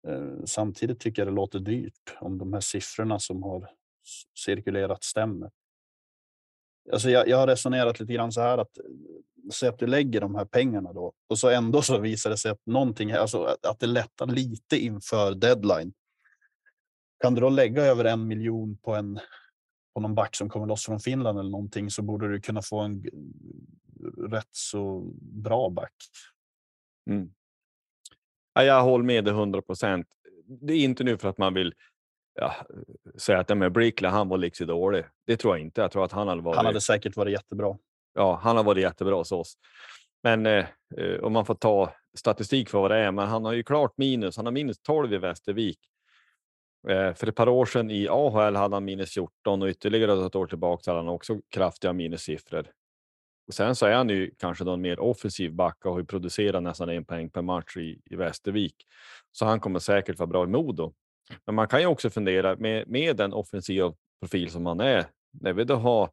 Eh, 0.08 0.44
samtidigt 0.44 1.00
tycker 1.00 1.22
jag 1.22 1.28
det 1.28 1.36
låter 1.36 1.58
dyrt 1.58 2.16
om 2.20 2.38
de 2.38 2.52
här 2.52 2.60
siffrorna 2.60 3.18
som 3.18 3.42
har 3.42 3.70
cirkulerat 4.38 5.04
stämmer. 5.04 5.50
Alltså 6.92 7.10
jag, 7.10 7.28
jag 7.28 7.36
har 7.36 7.46
resonerat 7.46 8.00
lite 8.00 8.12
grann 8.12 8.32
så 8.32 8.40
här 8.40 8.58
att 8.58 8.78
eh, 8.78 8.84
säg 9.52 9.68
att 9.68 9.78
du 9.78 9.86
lägger 9.86 10.20
de 10.20 10.34
här 10.34 10.44
pengarna 10.44 10.92
då 10.92 11.12
och 11.28 11.38
så 11.38 11.48
ändå 11.48 11.82
så 11.82 11.98
visar 11.98 12.30
det 12.30 12.36
sig 12.36 12.50
att 12.50 12.66
någonting, 12.66 13.12
alltså 13.12 13.56
att 13.62 13.80
det 13.80 13.86
lättar 13.86 14.26
lite 14.26 14.76
inför 14.76 15.34
deadline 15.34 15.92
kan 17.24 17.34
du 17.34 17.40
då 17.40 17.48
lägga 17.48 17.82
över 17.82 18.04
en 18.04 18.26
miljon 18.26 18.76
på 18.76 18.94
en 18.94 19.20
på 19.94 20.00
någon 20.00 20.14
back 20.14 20.36
som 20.36 20.48
kommer 20.48 20.66
loss 20.66 20.86
från 20.86 21.00
Finland 21.00 21.38
eller 21.38 21.50
någonting 21.50 21.90
så 21.90 22.02
borde 22.02 22.32
du 22.32 22.40
kunna 22.40 22.62
få 22.62 22.80
en 22.80 23.04
rätt 24.30 24.48
så 24.50 25.00
bra 25.20 25.70
back. 25.70 25.92
Mm. 27.10 27.30
Ja, 28.54 28.64
jag 28.64 28.82
håller 28.82 29.04
med 29.04 29.24
dig 29.24 29.34
100 29.34 29.62
procent. 29.62 30.06
Det 30.46 30.72
är 30.72 30.84
inte 30.84 31.04
nu 31.04 31.18
för 31.18 31.28
att 31.28 31.38
man 31.38 31.54
vill 31.54 31.74
ja, 32.34 32.54
säga 33.16 33.38
att 33.38 33.58
med 33.58 33.72
Brickley, 33.72 34.10
han 34.10 34.28
var 34.28 34.38
liksom 34.38 34.66
dålig. 34.66 35.04
Det 35.26 35.36
tror 35.36 35.56
jag 35.56 35.66
inte. 35.66 35.80
Jag 35.80 35.90
tror 35.90 36.04
att 36.04 36.12
han 36.12 36.28
hade 36.28 36.42
varit. 36.42 36.56
Han 36.56 36.66
hade 36.66 36.80
säkert 36.80 37.16
varit 37.16 37.32
jättebra. 37.32 37.78
Ja, 38.14 38.40
han 38.42 38.56
har 38.56 38.64
varit 38.64 38.82
jättebra 38.82 39.14
hos 39.14 39.32
oss. 39.32 39.54
Men 40.22 40.46
eh, 40.46 40.66
eh 40.96 41.20
om 41.22 41.32
man 41.32 41.46
får 41.46 41.54
ta 41.54 41.92
statistik 42.18 42.68
för 42.68 42.80
vad 42.80 42.90
det 42.90 42.96
är, 42.96 43.12
men 43.12 43.28
han 43.28 43.44
har 43.44 43.52
ju 43.52 43.62
klart 43.62 43.98
minus. 43.98 44.36
Han 44.36 44.46
har 44.46 44.52
minus 44.52 44.78
12 44.78 45.12
i 45.12 45.18
Västervik. 45.18 45.78
Eh, 46.88 47.14
för 47.14 47.26
ett 47.26 47.34
par 47.34 47.48
år 47.48 47.66
sedan 47.66 47.90
i 47.90 48.08
AHL 48.08 48.56
hade 48.56 48.76
han 48.76 48.84
minus 48.84 49.14
14 49.14 49.62
och 49.62 49.68
ytterligare 49.68 50.26
ett 50.26 50.34
år 50.34 50.46
tillbaka 50.46 50.90
hade 50.90 51.00
han 51.00 51.08
också 51.08 51.40
kraftiga 51.50 51.92
minussiffror. 51.92 52.66
Och 53.46 53.54
sen 53.54 53.74
så 53.74 53.86
är 53.86 53.94
han 53.94 54.08
ju 54.08 54.30
kanske 54.38 54.70
en 54.70 54.80
mer 54.80 55.00
offensiv 55.00 55.52
back 55.52 55.84
och 55.84 55.92
har 55.92 55.98
ju 55.98 56.06
producerat 56.06 56.62
nästan 56.62 56.88
en 56.88 57.04
poäng 57.04 57.30
per 57.30 57.42
match 57.42 57.76
i, 57.76 58.00
i 58.04 58.16
Västervik. 58.16 58.74
Så 59.32 59.44
han 59.44 59.60
kommer 59.60 59.78
säkert 59.78 60.18
vara 60.18 60.26
bra 60.26 60.44
i 60.44 60.46
Modo. 60.46 60.94
Men 61.46 61.54
man 61.54 61.68
kan 61.68 61.80
ju 61.80 61.86
också 61.86 62.10
fundera 62.10 62.56
med, 62.56 62.88
med 62.88 63.16
den 63.16 63.32
offensiva 63.32 63.94
profil 64.20 64.50
som 64.50 64.66
han 64.66 64.80
är. 64.80 65.06
När 65.40 65.52
vi, 65.52 65.64
då 65.64 65.74
har, 65.74 66.10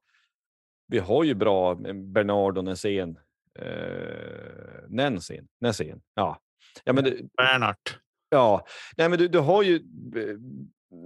vi 0.88 0.99
har 0.99 1.23
ju 1.23 1.34
bra 1.34 1.75
Bernard 1.93 2.57
och 2.57 2.63
Näsén. 2.63 3.19
Eh, 3.60 4.88
Nensen, 4.88 5.47
Näsén, 5.60 6.01
ja. 6.13 6.41
ja 6.84 6.93
men 6.93 7.03
det, 7.03 7.17
Bernhardt. 7.38 7.97
Ja, 8.34 8.65
nej, 8.98 9.10
men 9.10 9.20
du, 9.20 9.28
du 9.28 9.39
har 9.39 9.63
ju 9.63 9.76
eh, 10.15 10.30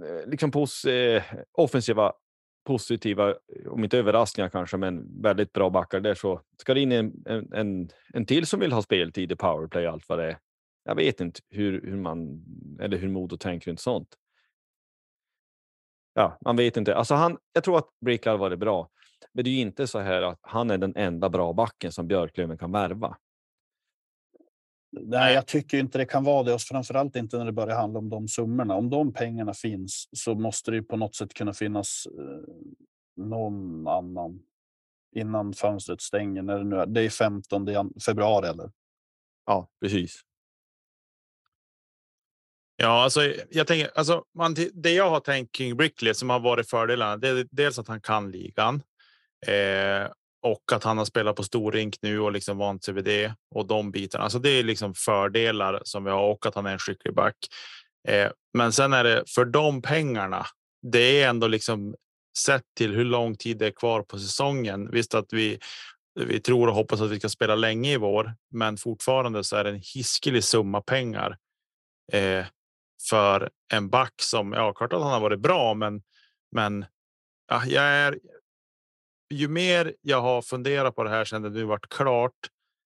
eh, 0.08 0.26
liksom 0.26 0.50
pos, 0.50 0.84
eh, 0.84 1.22
offensiva 1.52 2.12
positiva, 2.64 3.30
eh, 3.30 3.66
om 3.66 3.84
inte 3.84 3.98
överraskningar 3.98 4.48
kanske, 4.48 4.76
men 4.76 5.22
väldigt 5.22 5.52
bra 5.52 5.70
backar 5.70 6.00
där 6.00 6.14
så 6.14 6.40
ska 6.60 6.74
det 6.74 6.80
in 6.80 6.92
en, 6.92 7.12
en, 7.26 7.52
en, 7.52 7.88
en 8.14 8.26
till 8.26 8.46
som 8.46 8.60
vill 8.60 8.72
ha 8.72 8.82
speltid 8.82 9.32
i 9.32 9.36
powerplay 9.36 9.86
och 9.86 9.92
allt 9.92 10.08
vad 10.08 10.18
det 10.18 10.24
är. 10.24 10.38
Jag 10.84 10.94
vet 10.94 11.20
inte 11.20 11.40
hur, 11.48 11.80
hur 11.82 11.96
man 11.96 12.44
eller 12.80 12.96
hur 12.96 13.08
Modo 13.08 13.36
tänker 13.36 13.70
runt 13.70 13.80
sånt. 13.80 14.08
Ja, 16.14 16.38
man 16.40 16.56
vet 16.56 16.76
inte. 16.76 16.96
Alltså 16.96 17.14
han, 17.14 17.38
jag 17.52 17.64
tror 17.64 17.78
att 17.78 17.88
Bricklar 18.00 18.36
var 18.36 18.50
det 18.50 18.56
bra, 18.56 18.88
Men 19.32 19.44
det 19.44 19.50
är 19.50 19.52
ju 19.52 19.60
inte 19.60 19.86
så 19.86 19.98
här 19.98 20.22
att 20.22 20.38
han 20.42 20.70
är 20.70 20.78
den 20.78 20.96
enda 20.96 21.28
bra 21.28 21.52
backen 21.52 21.92
som 21.92 22.06
Björklöven 22.06 22.58
kan 22.58 22.72
värva. 22.72 23.16
Nej, 24.90 25.34
jag 25.34 25.46
tycker 25.46 25.78
inte 25.78 25.98
det 25.98 26.06
kan 26.06 26.24
vara 26.24 26.42
det 26.42 26.54
och 26.54 26.60
framförallt 26.60 27.16
inte 27.16 27.38
när 27.38 27.44
det 27.44 27.52
börjar 27.52 27.76
handla 27.76 27.98
om 27.98 28.08
de 28.08 28.28
summorna. 28.28 28.74
Om 28.74 28.90
de 28.90 29.12
pengarna 29.12 29.54
finns 29.54 30.08
så 30.12 30.34
måste 30.34 30.70
det 30.70 30.76
ju 30.76 30.82
på 30.82 30.96
något 30.96 31.14
sätt 31.14 31.34
kunna 31.34 31.52
finnas 31.52 32.06
eh, 32.18 32.54
någon 33.16 33.86
annan 33.88 34.42
innan 35.16 35.52
fönstret 35.52 36.00
stänger. 36.00 36.42
När 36.42 36.58
det, 36.58 36.64
nu 36.64 36.76
är. 36.76 36.86
det 36.86 37.02
är 37.02 37.10
15 37.10 37.66
februari 38.06 38.48
eller? 38.48 38.70
Ja, 39.46 39.68
precis. 39.80 40.20
Ja, 42.76 43.02
alltså, 43.02 43.20
jag 43.50 43.66
tänker 43.66 43.90
alltså 43.94 44.24
man, 44.34 44.56
det 44.74 44.92
jag 44.92 45.10
har 45.10 45.20
tänkt 45.20 45.54
kring 45.54 45.76
Brickley 45.76 46.14
som 46.14 46.30
har 46.30 46.40
varit 46.40 46.70
fördelarna. 46.70 47.16
Det 47.16 47.28
är 47.28 47.46
dels 47.50 47.78
att 47.78 47.88
han 47.88 48.00
kan 48.00 48.30
ligan 48.30 48.82
eh, 49.46 50.10
och 50.42 50.72
att 50.72 50.84
han 50.84 50.98
har 50.98 51.04
spelat 51.04 51.36
på 51.36 51.42
storrink 51.42 51.96
nu 52.02 52.20
och 52.20 52.32
liksom 52.32 52.58
vant 52.58 52.84
sig 52.84 52.94
vid 52.94 53.04
det 53.04 53.34
och 53.54 53.66
de 53.66 53.90
bitarna. 53.90 54.24
Alltså 54.24 54.38
det 54.38 54.50
är 54.50 54.62
liksom 54.62 54.94
fördelar 54.94 55.80
som 55.84 56.04
vi 56.04 56.10
har 56.10 56.22
och 56.22 56.46
att 56.46 56.54
han 56.54 56.66
är 56.66 56.72
en 56.72 56.78
skicklig 56.78 57.14
back. 57.14 57.36
Eh, 58.08 58.30
men 58.54 58.72
sen 58.72 58.92
är 58.92 59.04
det 59.04 59.24
för 59.34 59.44
de 59.44 59.82
pengarna. 59.82 60.46
Det 60.82 61.22
är 61.22 61.28
ändå 61.28 61.46
liksom 61.46 61.94
sett 62.38 62.64
till 62.76 62.94
hur 62.94 63.04
lång 63.04 63.36
tid 63.36 63.58
det 63.58 63.66
är 63.66 63.70
kvar 63.70 64.02
på 64.02 64.18
säsongen. 64.18 64.90
Visst 64.90 65.14
att 65.14 65.32
vi 65.32 65.58
vi 66.20 66.40
tror 66.40 66.68
och 66.68 66.74
hoppas 66.74 67.00
att 67.00 67.10
vi 67.10 67.18
ska 67.18 67.28
spela 67.28 67.54
länge 67.54 67.92
i 67.92 67.96
vår, 67.96 68.34
men 68.50 68.76
fortfarande 68.76 69.44
så 69.44 69.56
är 69.56 69.64
det 69.64 69.70
en 69.70 69.82
hiskelig 69.94 70.44
summa 70.44 70.80
pengar. 70.80 71.38
Eh, 72.12 72.44
för 73.08 73.50
en 73.72 73.88
back 73.88 74.12
som 74.22 74.52
ja, 74.52 74.72
klart 74.72 74.92
att 74.92 75.02
han 75.02 75.12
har 75.12 75.20
varit 75.20 75.40
bra, 75.40 75.74
men 75.74 76.02
men 76.52 76.84
ja, 77.48 77.64
jag 77.66 77.84
är. 77.84 78.18
Ju 79.30 79.48
mer 79.48 79.94
jag 80.02 80.20
har 80.20 80.42
funderat 80.42 80.96
på 80.96 81.04
det 81.04 81.10
här 81.10 81.24
sedan 81.24 81.42
det 81.42 81.50
nu 81.50 81.64
varit 81.64 81.88
klart 81.88 82.50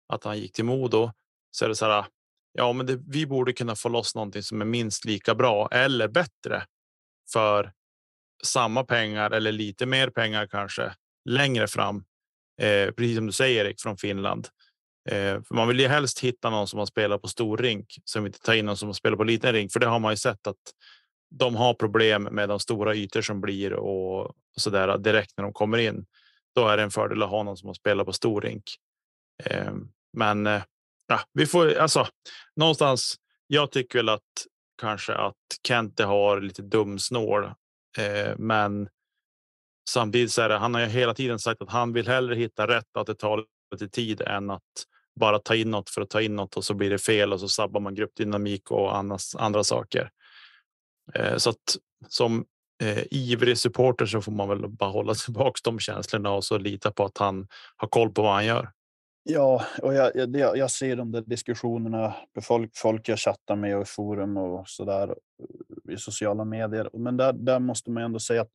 att 0.08 0.24
han 0.24 0.38
gick 0.38 0.52
till 0.52 0.64
Modo 0.64 1.10
så 1.50 1.64
är 1.64 1.68
det 1.68 1.74
så 1.74 1.86
här. 1.86 2.04
Ja, 2.52 2.72
men 2.72 2.86
det, 2.86 3.00
vi 3.06 3.26
borde 3.26 3.52
kunna 3.52 3.76
få 3.76 3.88
loss 3.88 4.14
någonting 4.14 4.42
som 4.42 4.60
är 4.60 4.64
minst 4.64 5.04
lika 5.04 5.34
bra 5.34 5.68
eller 5.72 6.08
bättre 6.08 6.66
för 7.32 7.72
samma 8.44 8.84
pengar 8.84 9.30
eller 9.30 9.52
lite 9.52 9.86
mer 9.86 10.10
pengar 10.10 10.46
kanske 10.46 10.94
längre 11.24 11.66
fram. 11.66 12.04
Eh, 12.60 12.90
precis 12.90 13.16
som 13.16 13.26
du 13.26 13.32
säger 13.32 13.64
Erik 13.64 13.80
från 13.80 13.96
Finland. 13.96 14.48
Eh, 15.10 15.40
man 15.50 15.68
vill 15.68 15.80
ju 15.80 15.88
helst 15.88 16.20
hitta 16.20 16.50
någon 16.50 16.68
som 16.68 16.78
har 16.78 16.86
spelat 16.86 17.22
på 17.22 17.28
stor 17.28 17.56
rink 17.56 17.86
som 18.04 18.26
inte 18.26 18.40
tar 18.40 18.54
in 18.54 18.66
någon 18.66 18.76
som 18.76 18.88
har 18.88 18.94
spelat 18.94 19.18
på 19.18 19.24
liten 19.24 19.52
rink, 19.52 19.72
för 19.72 19.80
det 19.80 19.86
har 19.86 19.98
man 19.98 20.12
ju 20.12 20.16
sett 20.16 20.46
att 20.46 20.56
de 21.30 21.56
har 21.56 21.74
problem 21.74 22.22
med 22.22 22.48
de 22.48 22.60
stora 22.60 22.94
ytor 22.94 23.22
som 23.22 23.40
blir 23.40 23.72
och 23.72 24.34
så 24.56 24.70
där 24.70 24.98
direkt 24.98 25.32
när 25.36 25.44
de 25.44 25.52
kommer 25.52 25.78
in. 25.78 26.06
Då 26.54 26.68
är 26.68 26.76
det 26.76 26.82
en 26.82 26.90
fördel 26.90 27.22
att 27.22 27.30
ha 27.30 27.42
någon 27.42 27.56
som 27.56 27.66
har 27.66 27.74
spelat 27.74 28.06
på 28.06 28.12
stor 28.12 28.40
rink. 28.40 28.64
Eh, 29.44 29.74
men 30.12 30.46
eh, 30.46 30.62
ja, 31.08 31.20
vi 31.32 31.46
får 31.46 31.74
alltså 31.74 32.06
någonstans. 32.56 33.14
Jag 33.46 33.70
tycker 33.70 33.98
väl 33.98 34.08
att 34.08 34.46
kanske 34.80 35.14
att 35.14 35.34
Kente 35.66 36.04
har 36.04 36.40
lite 36.40 36.62
dumsnål, 36.62 37.44
eh, 37.98 38.34
men 38.38 38.88
samtidigt 39.90 40.32
så 40.32 40.42
är 40.42 40.48
det. 40.48 40.56
Han 40.56 40.74
har 40.74 40.80
ju 40.80 40.86
hela 40.86 41.14
tiden 41.14 41.38
sagt 41.38 41.62
att 41.62 41.70
han 41.70 41.92
vill 41.92 42.08
hellre 42.08 42.34
hitta 42.34 42.66
rätt 42.66 42.96
att 42.96 43.06
det 43.06 43.14
tar 43.14 43.44
lite 43.72 43.88
tid 43.88 44.20
än 44.20 44.50
att 44.50 44.62
bara 45.20 45.38
ta 45.38 45.54
in 45.54 45.70
något 45.70 45.90
för 45.90 46.00
att 46.00 46.10
ta 46.10 46.20
in 46.20 46.36
något 46.36 46.56
och 46.56 46.64
så 46.64 46.74
blir 46.74 46.90
det 46.90 46.98
fel 46.98 47.32
och 47.32 47.40
så 47.40 47.48
sabbar 47.48 47.80
man 47.80 47.94
gruppdynamik 47.94 48.70
och 48.70 48.96
annars, 48.96 49.34
andra 49.36 49.64
saker. 49.64 50.10
Eh, 51.14 51.36
så 51.36 51.50
att 51.50 51.76
som 52.08 52.44
eh, 52.82 53.04
ivrig 53.10 53.58
supporter 53.58 54.06
så 54.06 54.20
får 54.20 54.32
man 54.32 54.48
väl 54.48 54.68
bara 54.68 54.90
hålla 54.90 55.14
tillbaka 55.24 55.60
de 55.64 55.78
känslorna 55.78 56.30
och 56.30 56.44
så 56.44 56.58
lita 56.58 56.90
på 56.90 57.04
att 57.04 57.18
han 57.18 57.46
har 57.76 57.88
koll 57.88 58.10
på 58.10 58.22
vad 58.22 58.34
han 58.34 58.46
gör. 58.46 58.70
Ja, 59.26 59.64
och 59.82 59.94
jag, 59.94 60.16
jag, 60.16 60.56
jag 60.56 60.70
ser 60.70 60.96
de 60.96 61.12
där 61.12 61.20
diskussionerna 61.20 62.14
med 62.34 62.44
folk, 62.44 62.70
folk 62.76 63.08
jag 63.08 63.18
chattar 63.18 63.56
med 63.56 63.76
och 63.76 63.82
i 63.82 63.84
forum 63.84 64.36
och 64.36 64.68
så 64.68 64.84
där 64.84 65.08
eh, 65.08 65.94
i 65.94 65.96
sociala 65.96 66.44
medier. 66.44 66.90
Men 66.92 67.16
där, 67.16 67.32
där 67.32 67.58
måste 67.58 67.90
man 67.90 68.02
ändå 68.02 68.18
säga 68.18 68.42
att 68.42 68.52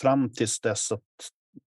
fram 0.00 0.32
tills 0.32 0.60
dess 0.60 0.92
att 0.92 1.02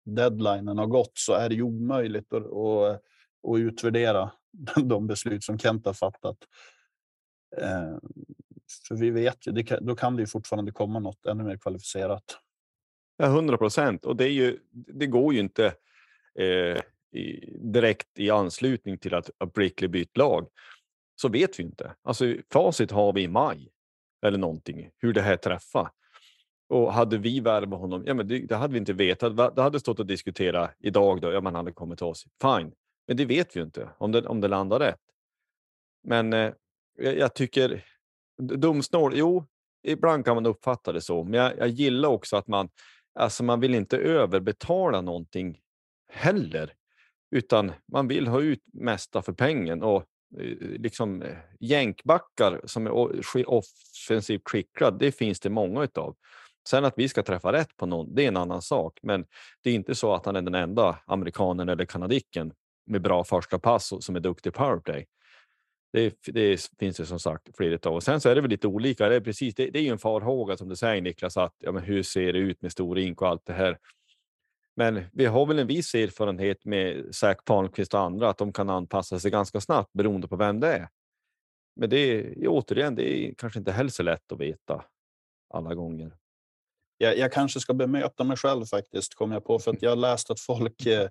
deadlinen 0.04 0.78
har 0.78 0.86
gått 0.86 1.12
så 1.14 1.32
är 1.32 1.48
det 1.48 1.62
omöjligt 1.62 2.32
att, 2.32 2.46
att, 2.46 3.02
att 3.48 3.58
utvärdera 3.58 4.30
de 4.76 5.06
beslut 5.06 5.44
som 5.44 5.58
Kent 5.58 5.86
har 5.86 5.92
fattat. 5.92 6.36
Eh, 7.56 7.96
för 8.88 8.94
vi 8.94 9.10
vet 9.10 9.46
ju, 9.46 9.52
det 9.52 9.64
kan, 9.64 9.86
då 9.86 9.96
kan 9.96 10.16
det 10.16 10.22
ju 10.22 10.26
fortfarande 10.26 10.72
komma 10.72 10.98
något 10.98 11.26
ännu 11.26 11.44
mer 11.44 11.56
kvalificerat. 11.56 12.38
Ja, 13.16 13.26
100 13.26 13.58
procent. 13.58 14.04
Och 14.04 14.16
det, 14.16 14.24
är 14.24 14.32
ju, 14.32 14.58
det 14.70 15.06
går 15.06 15.34
ju 15.34 15.40
inte 15.40 15.74
eh, 16.38 16.80
i, 17.12 17.56
direkt 17.58 18.18
i 18.18 18.30
anslutning 18.30 18.98
till 18.98 19.14
att, 19.14 19.30
att 19.38 19.52
Brickley 19.52 19.88
bytt 19.88 20.16
lag. 20.16 20.48
Så 21.20 21.28
vet 21.28 21.58
vi 21.58 21.62
inte. 21.62 21.94
Alltså 22.02 22.34
facit 22.52 22.90
har 22.90 23.12
vi 23.12 23.22
i 23.22 23.28
maj 23.28 23.70
eller 24.26 24.38
någonting 24.38 24.90
hur 24.98 25.12
det 25.12 25.22
här 25.22 25.36
träffar. 25.36 25.90
Och 26.68 26.92
hade 26.92 27.18
vi 27.18 27.40
värvat 27.40 27.80
honom, 27.80 28.02
ja, 28.06 28.14
men 28.14 28.28
det, 28.28 28.38
det, 28.38 28.56
hade 28.56 28.72
vi 28.72 28.78
inte 28.78 28.92
vetat. 28.92 29.56
Det 29.56 29.62
hade 29.62 29.80
stått 29.80 30.00
att 30.00 30.08
diskutera 30.08 30.70
idag 30.78 31.20
då, 31.20 31.32
ja, 31.32 31.40
man 31.40 31.54
hade 31.54 31.72
kommit 31.72 31.98
till 31.98 32.06
oss. 32.06 32.26
Fine, 32.42 32.72
men 33.06 33.16
det 33.16 33.24
vet 33.24 33.56
vi 33.56 33.60
inte 33.60 33.88
om 33.98 34.12
det, 34.12 34.26
om 34.26 34.40
det 34.40 34.48
landar 34.48 34.78
rätt. 34.78 35.00
Men 36.04 36.32
eh, 36.32 36.52
jag, 36.98 37.18
jag, 37.18 37.34
tycker 37.34 37.84
dumsnål. 38.38 39.12
Jo, 39.16 39.44
ibland 39.82 40.24
kan 40.24 40.34
man 40.34 40.46
uppfatta 40.46 40.92
det 40.92 41.00
så, 41.00 41.24
men 41.24 41.40
jag, 41.40 41.58
jag 41.58 41.68
gillar 41.68 42.08
också 42.08 42.36
att 42.36 42.46
man, 42.46 42.68
alltså 43.18 43.44
man 43.44 43.60
vill 43.60 43.74
inte 43.74 43.96
överbetala 43.96 45.00
någonting 45.00 45.58
heller, 46.12 46.72
utan 47.30 47.72
man 47.92 48.08
vill 48.08 48.26
ha 48.26 48.40
ut 48.40 48.62
mesta 48.72 49.22
för 49.22 49.32
pengen 49.32 49.82
och 49.82 50.04
eh, 50.38 50.56
liksom 50.60 51.22
eh, 51.22 51.36
jänkbackar 51.60 52.60
som 52.64 52.86
är 52.86 52.92
offensivt 53.46 54.48
skickad. 54.48 54.98
Det 54.98 55.12
finns 55.12 55.40
det 55.40 55.50
många 55.50 55.82
utav. 55.82 56.16
Sen 56.68 56.84
att 56.84 56.94
vi 56.96 57.08
ska 57.08 57.22
träffa 57.22 57.52
rätt 57.52 57.76
på 57.76 57.86
någon, 57.86 58.14
det 58.14 58.24
är 58.24 58.28
en 58.28 58.36
annan 58.36 58.62
sak. 58.62 58.98
Men 59.02 59.26
det 59.62 59.70
är 59.70 59.74
inte 59.74 59.94
så 59.94 60.14
att 60.14 60.26
han 60.26 60.36
är 60.36 60.42
den 60.42 60.54
enda 60.54 60.98
amerikanen 61.06 61.68
eller 61.68 61.84
kanadicken 61.84 62.52
med 62.86 63.02
bra 63.02 63.24
första 63.24 63.58
pass 63.58 63.92
som 64.00 64.16
är 64.16 64.20
duktig 64.20 64.54
powerplay. 64.54 65.06
Det, 65.96 66.16
det 66.26 66.70
finns 66.78 66.96
det 66.96 67.06
som 67.06 67.20
sagt 67.20 67.56
flera 67.56 67.90
av. 67.90 67.94
Och 67.94 68.02
sen 68.02 68.20
så 68.20 68.28
är 68.28 68.34
det 68.34 68.40
väl 68.40 68.50
lite 68.50 68.66
olika. 68.66 69.08
Det 69.08 69.16
är, 69.16 69.20
precis, 69.20 69.54
det, 69.54 69.70
det 69.70 69.78
är 69.78 69.82
ju 69.82 69.90
en 69.90 69.98
farhåga 69.98 70.56
som 70.56 70.68
du 70.68 70.76
säger 70.76 71.02
Niklas, 71.02 71.36
att 71.36 71.54
ja, 71.58 71.72
men 71.72 71.82
hur 71.82 72.02
ser 72.02 72.32
det 72.32 72.38
ut 72.38 72.62
med 72.62 72.72
stor 72.72 72.98
ink 72.98 73.22
och 73.22 73.28
allt 73.28 73.46
det 73.46 73.52
här. 73.52 73.78
Men 74.76 75.04
vi 75.12 75.26
har 75.26 75.46
väl 75.46 75.58
en 75.58 75.66
viss 75.66 75.94
erfarenhet 75.94 76.64
med 76.64 77.14
Zac 77.14 77.36
Palmqvist 77.44 77.94
och 77.94 78.00
andra 78.00 78.28
att 78.28 78.38
de 78.38 78.52
kan 78.52 78.70
anpassa 78.70 79.18
sig 79.18 79.30
ganska 79.30 79.60
snabbt 79.60 79.92
beroende 79.92 80.28
på 80.28 80.36
vem 80.36 80.60
det 80.60 80.72
är. 80.72 80.88
Men 81.76 81.90
det 81.90 81.96
är 81.98 82.48
återigen, 82.48 82.94
det 82.94 83.28
är 83.28 83.34
kanske 83.34 83.58
inte 83.58 83.72
heller 83.72 83.90
så 83.90 84.02
lätt 84.02 84.32
att 84.32 84.40
veta 84.40 84.84
alla 85.54 85.74
gånger 85.74 86.12
jag, 86.98 87.18
jag, 87.18 87.32
kanske 87.32 87.60
ska 87.60 87.74
bemöta 87.74 88.24
mig 88.24 88.36
själv 88.36 88.64
faktiskt, 88.64 89.14
kom 89.14 89.32
jag 89.32 89.44
på. 89.44 89.58
För 89.58 89.70
att 89.70 89.82
jag 89.82 89.90
har 89.90 89.96
läst 89.96 90.30
att 90.30 90.40
folk, 90.40 90.86
eh, 90.86 91.08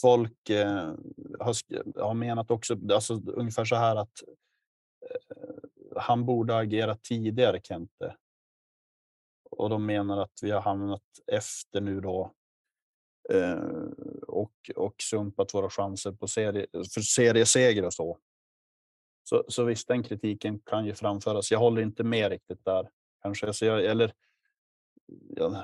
folk 0.00 0.50
eh, 0.50 0.94
har, 1.40 2.00
har 2.00 2.14
menat 2.14 2.50
också, 2.50 2.76
alltså, 2.92 3.20
ungefär 3.26 3.64
så 3.64 3.76
här 3.76 3.96
att 3.96 4.22
eh, 5.02 5.68
han 5.96 6.26
borde 6.26 6.56
agerat 6.56 7.02
tidigare, 7.02 7.60
Kente. 7.62 8.16
Och 9.50 9.70
de 9.70 9.86
menar 9.86 10.22
att 10.22 10.38
vi 10.42 10.50
har 10.50 10.60
hamnat 10.60 11.02
efter 11.32 11.80
nu 11.80 12.00
då 12.00 12.32
eh, 13.30 13.62
och, 14.22 14.70
och 14.76 14.94
sumpat 15.02 15.54
våra 15.54 15.70
chanser 15.70 16.12
på 16.12 16.28
serie, 16.28 16.66
för 16.72 17.00
serieseger 17.00 17.84
och 17.84 17.94
så. 17.94 18.18
så. 19.28 19.44
Så 19.48 19.64
visst, 19.64 19.88
den 19.88 20.02
kritiken 20.02 20.58
kan 20.58 20.86
ju 20.86 20.94
framföras. 20.94 21.50
Jag 21.50 21.58
håller 21.58 21.82
inte 21.82 22.04
med 22.04 22.30
riktigt 22.30 22.64
där. 22.64 22.90
Kanske. 23.22 23.52
Så 23.52 23.64
jag, 23.64 23.84
eller 23.84 24.12
jag, 25.36 25.56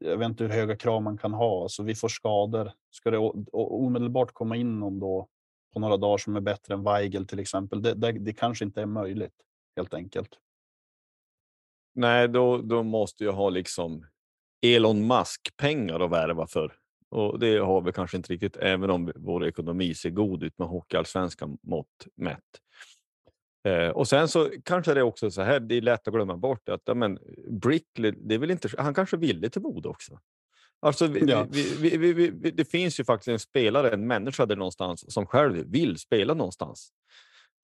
jag 0.00 0.16
vet 0.16 0.28
inte 0.28 0.44
hur 0.44 0.50
höga 0.50 0.76
krav 0.76 1.02
man 1.02 1.18
kan 1.18 1.34
ha. 1.34 1.62
Alltså 1.62 1.82
vi 1.82 1.94
får 1.94 2.08
skador. 2.08 2.72
Ska 2.90 3.10
det 3.10 3.18
omedelbart 3.52 4.34
komma 4.34 4.56
in 4.56 4.80
någon 4.80 4.98
då 4.98 5.28
på 5.72 5.80
några 5.80 5.96
dagar 5.96 6.18
som 6.18 6.36
är 6.36 6.40
bättre 6.40 6.74
än 6.74 6.84
Weigel 6.84 7.26
till 7.26 7.38
exempel? 7.38 7.82
Det, 7.82 7.94
det, 7.94 8.12
det 8.12 8.32
kanske 8.32 8.64
inte 8.64 8.82
är 8.82 8.86
möjligt 8.86 9.34
helt 9.76 9.94
enkelt. 9.94 10.38
Nej, 11.94 12.28
då, 12.28 12.58
då 12.58 12.82
måste 12.82 13.24
jag 13.24 13.32
ha 13.32 13.50
liksom 13.50 14.06
Elon 14.62 15.06
Musk 15.06 15.56
pengar 15.56 16.00
att 16.00 16.10
värva 16.10 16.46
för. 16.46 16.72
Och 17.10 17.38
det 17.38 17.58
har 17.58 17.80
vi 17.80 17.92
kanske 17.92 18.16
inte 18.16 18.32
riktigt, 18.32 18.56
även 18.56 18.90
om 18.90 19.12
vår 19.16 19.46
ekonomi 19.46 19.94
ser 19.94 20.10
god 20.10 20.42
ut 20.42 20.58
med 20.58 20.68
hockeyallsvenska 20.68 21.48
mått 21.62 22.06
mätt. 22.14 22.60
Eh, 23.64 23.88
och 23.88 24.08
sen 24.08 24.28
så 24.28 24.50
kanske 24.64 24.94
det 24.94 25.00
är 25.00 25.04
också 25.04 25.30
så 25.30 25.42
här, 25.42 25.60
det 25.60 25.74
är 25.74 25.80
lätt 25.80 26.08
att 26.08 26.14
glömma 26.14 26.36
bort 26.36 26.68
att 26.68 26.82
ja, 26.84 26.94
men 26.94 27.18
Brickley, 27.50 28.10
det 28.16 28.34
är 28.34 28.38
väl 28.38 28.50
inte, 28.50 28.68
han 28.78 28.94
kanske 28.94 29.16
ville 29.16 29.50
till 29.50 29.62
Modo 29.62 29.88
också. 29.88 30.20
Alltså, 30.80 31.06
vi, 31.06 31.20
ja. 31.20 31.46
vi, 31.50 31.96
vi, 32.12 32.30
det 32.50 32.64
finns 32.64 33.00
ju 33.00 33.04
faktiskt 33.04 33.28
en 33.28 33.38
spelare, 33.38 33.90
en 33.90 34.06
människa 34.06 34.46
där 34.46 34.56
någonstans 34.56 35.14
som 35.14 35.26
själv 35.26 35.64
vill 35.66 35.98
spela 35.98 36.34
någonstans 36.34 36.92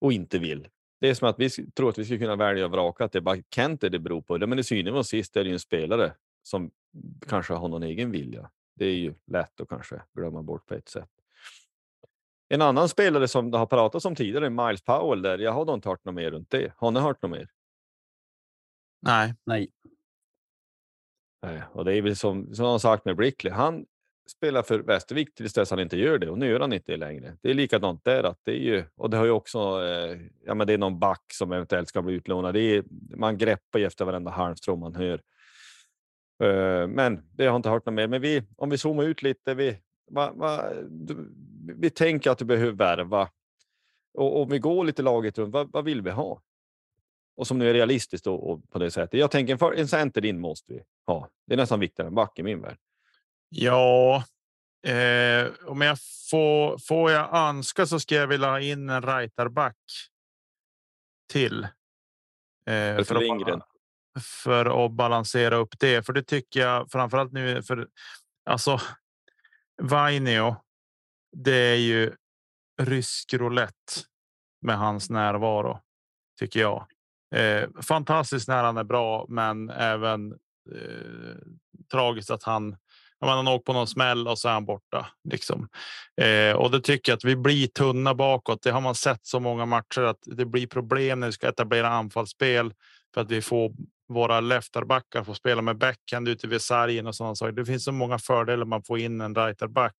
och 0.01 0.13
inte 0.13 0.39
vill. 0.39 0.67
Det 1.01 1.09
är 1.09 1.13
som 1.13 1.29
att 1.29 1.39
vi 1.39 1.49
tror 1.49 1.89
att 1.89 1.97
vi 1.97 2.05
ska 2.05 2.17
kunna 2.17 2.35
välja 2.35 2.65
och 2.65 2.71
vraka, 2.71 3.05
att 3.05 3.11
det 3.11 3.19
är 3.19 3.21
bara 3.21 3.37
Kent 3.55 3.81
det 3.81 3.99
beror 3.99 4.21
på. 4.21 4.37
Men 4.37 4.59
i 4.59 4.63
syvende 4.63 4.99
och 4.99 5.05
sist 5.05 5.37
är 5.37 5.43
det 5.43 5.47
ju 5.47 5.53
en 5.53 5.59
spelare 5.59 6.13
som 6.43 6.71
kanske 7.27 7.53
har 7.53 7.67
någon 7.67 7.83
egen 7.83 8.11
vilja. 8.11 8.49
Det 8.75 8.85
är 8.85 8.95
ju 8.95 9.13
lätt 9.27 9.61
att 9.61 9.69
kanske 9.69 10.01
glömma 10.13 10.43
bort 10.43 10.65
på 10.65 10.73
ett 10.73 10.89
sätt. 10.89 11.09
En 12.49 12.61
annan 12.61 12.89
spelare 12.89 13.27
som 13.27 13.51
det 13.51 13.57
har 13.57 13.65
pratats 13.65 14.05
om 14.05 14.15
tidigare, 14.15 14.49
Miles 14.49 14.81
Powell, 14.81 15.21
där 15.21 15.37
jag 15.37 15.51
har 15.51 15.73
inte 15.73 15.89
hört 15.89 16.05
något 16.05 16.15
mer 16.15 16.31
runt 16.31 16.49
det. 16.49 16.73
Har 16.77 16.91
ni 16.91 16.99
hört 16.99 17.21
något 17.21 17.31
mer? 17.31 17.49
Nej. 19.01 19.35
Nej. 19.45 19.69
Nej, 21.41 21.63
och 21.71 21.85
det 21.85 21.97
är 21.97 22.01
väl 22.01 22.15
som, 22.15 22.55
som 22.55 22.65
han 22.65 22.79
sagt 22.79 23.05
med 23.05 23.15
Brickley. 23.15 23.53
Han 23.53 23.85
spelar 24.27 24.63
för 24.63 24.79
Västervik 24.79 25.35
tills 25.35 25.53
dess 25.53 25.69
han 25.69 25.79
inte 25.79 25.97
gör 25.97 26.17
det 26.17 26.29
och 26.29 26.37
nu 26.37 26.47
gör 26.47 26.59
han 26.59 26.73
inte 26.73 26.91
det 26.91 26.97
längre. 26.97 27.37
Det 27.41 27.49
är 27.49 27.53
likadant 27.53 28.03
där 28.03 28.23
att 28.23 28.39
det 28.43 28.51
är 28.51 28.63
ju 28.63 28.83
och 28.95 29.09
det 29.09 29.17
har 29.17 29.25
ju 29.25 29.31
också. 29.31 29.59
Eh, 29.59 30.17
ja, 30.45 30.53
men 30.53 30.67
det 30.67 30.73
är 30.73 30.77
någon 30.77 30.99
back 30.99 31.23
som 31.33 31.51
eventuellt 31.51 31.89
ska 31.89 32.01
bli 32.01 32.13
utlånad. 32.13 32.53
Det 32.53 32.61
är, 32.61 32.83
man 33.15 33.37
greppar 33.37 33.79
ju 33.79 33.85
efter 33.85 34.05
varenda 34.05 34.31
halmstrå 34.31 34.75
man 34.75 34.95
hör. 34.95 35.21
Eh, 36.43 36.87
men 36.87 37.29
det 37.31 37.45
har 37.45 37.55
inte 37.55 37.69
hört 37.69 37.85
något 37.85 37.95
mer. 37.95 38.07
Men 38.07 38.21
vi 38.21 38.43
om 38.57 38.69
vi 38.69 38.77
zoomar 38.77 39.03
ut 39.03 39.21
lite. 39.21 39.53
Vi 39.53 39.77
va, 40.11 40.31
va, 40.31 40.71
vi 41.75 41.89
tänker 41.89 42.31
att 42.31 42.37
du 42.37 42.45
behöver 42.45 42.71
värva 42.71 43.29
och 44.15 44.41
om 44.41 44.49
vi 44.49 44.59
går 44.59 44.85
lite 44.85 45.01
laget 45.01 45.37
runt. 45.37 45.53
Vad, 45.53 45.71
vad 45.71 45.85
vill 45.85 46.01
vi 46.01 46.11
ha? 46.11 46.41
Och 47.37 47.47
som 47.47 47.59
nu 47.59 47.69
är 47.69 47.73
realistiskt 47.73 48.25
då, 48.25 48.35
och 48.35 48.69
på 48.69 48.79
det 48.79 48.91
sättet. 48.91 49.19
Jag 49.19 49.31
tänker 49.31 49.57
för 49.57 49.73
en 49.73 49.87
center 49.87 50.25
in 50.25 50.39
måste 50.39 50.73
vi 50.73 50.83
ha. 51.07 51.29
Det 51.47 51.53
är 51.53 51.57
nästan 51.57 51.79
viktigare 51.79 52.07
än 52.07 52.15
back 52.15 52.39
i 52.39 52.43
min 52.43 52.61
värld. 52.61 52.77
Ja, 53.49 54.23
eh, 54.87 55.47
om 55.65 55.81
jag 55.81 55.97
får, 56.29 56.77
får 56.77 57.11
jag 57.11 57.35
önska 57.35 57.85
så 57.85 57.99
ska 57.99 58.15
jag 58.15 58.27
vilja 58.27 58.47
ha 58.47 58.59
in 58.59 58.89
en 58.89 59.01
righterback 59.01 59.77
till. 61.33 61.63
Eh, 62.69 63.03
för, 63.03 63.15
att, 63.15 63.63
för 64.23 64.85
att 64.85 64.91
balansera 64.91 65.55
upp 65.55 65.79
det, 65.79 66.05
för 66.05 66.13
det 66.13 66.23
tycker 66.23 66.59
jag 66.59 66.91
framförallt 66.91 67.31
nu 67.31 67.63
för 67.63 67.87
alltså. 68.45 68.79
Vainio. 69.81 70.55
Det 71.37 71.55
är 71.55 71.75
ju 71.75 72.13
rysk 72.81 73.33
roulette 73.33 73.93
med 74.61 74.77
hans 74.77 75.09
närvaro 75.09 75.79
tycker 76.39 76.59
jag. 76.59 76.87
Eh, 77.35 77.69
fantastiskt 77.81 78.47
när 78.47 78.63
han 78.63 78.77
är 78.77 78.83
bra, 78.83 79.25
men 79.29 79.69
även 79.69 80.31
eh, 80.71 81.37
tragiskt 81.91 82.31
att 82.31 82.43
han 82.43 82.77
han 83.19 83.47
har 83.47 83.55
åkt 83.55 83.65
på 83.65 83.73
någon 83.73 83.87
smäll 83.87 84.27
och 84.27 84.39
så 84.39 84.47
är 84.47 84.53
han 84.53 84.65
borta. 84.65 85.07
Liksom. 85.29 85.67
Eh, 86.21 86.55
och 86.55 86.71
det 86.71 86.81
tycker 86.81 87.11
jag 87.11 87.17
att 87.17 87.23
vi 87.23 87.35
blir 87.35 87.67
tunna 87.67 88.15
bakåt. 88.15 88.61
Det 88.61 88.71
har 88.71 88.81
man 88.81 88.95
sett 88.95 89.25
så 89.25 89.39
många 89.39 89.65
matcher 89.65 90.01
att 90.01 90.19
det 90.25 90.45
blir 90.45 90.67
problem 90.67 91.19
när 91.19 91.27
vi 91.27 91.33
ska 91.33 91.49
etablera 91.49 91.89
anfallsspel 91.89 92.73
för 93.13 93.21
att 93.21 93.31
vi 93.31 93.41
får 93.41 93.71
våra 94.07 94.39
lefterbackar 94.39 95.23
får 95.23 95.33
spela 95.33 95.61
med 95.61 95.77
backhand 95.77 96.27
ute 96.27 96.47
vid 96.47 96.61
sargen 96.61 97.07
och 97.07 97.15
sådana 97.15 97.35
saker. 97.35 97.51
Det 97.51 97.65
finns 97.65 97.83
så 97.83 97.91
många 97.91 98.19
fördelar 98.19 98.65
man 98.65 98.83
får 98.83 98.99
in 98.99 99.21
en 99.21 99.35
righterback 99.35 99.95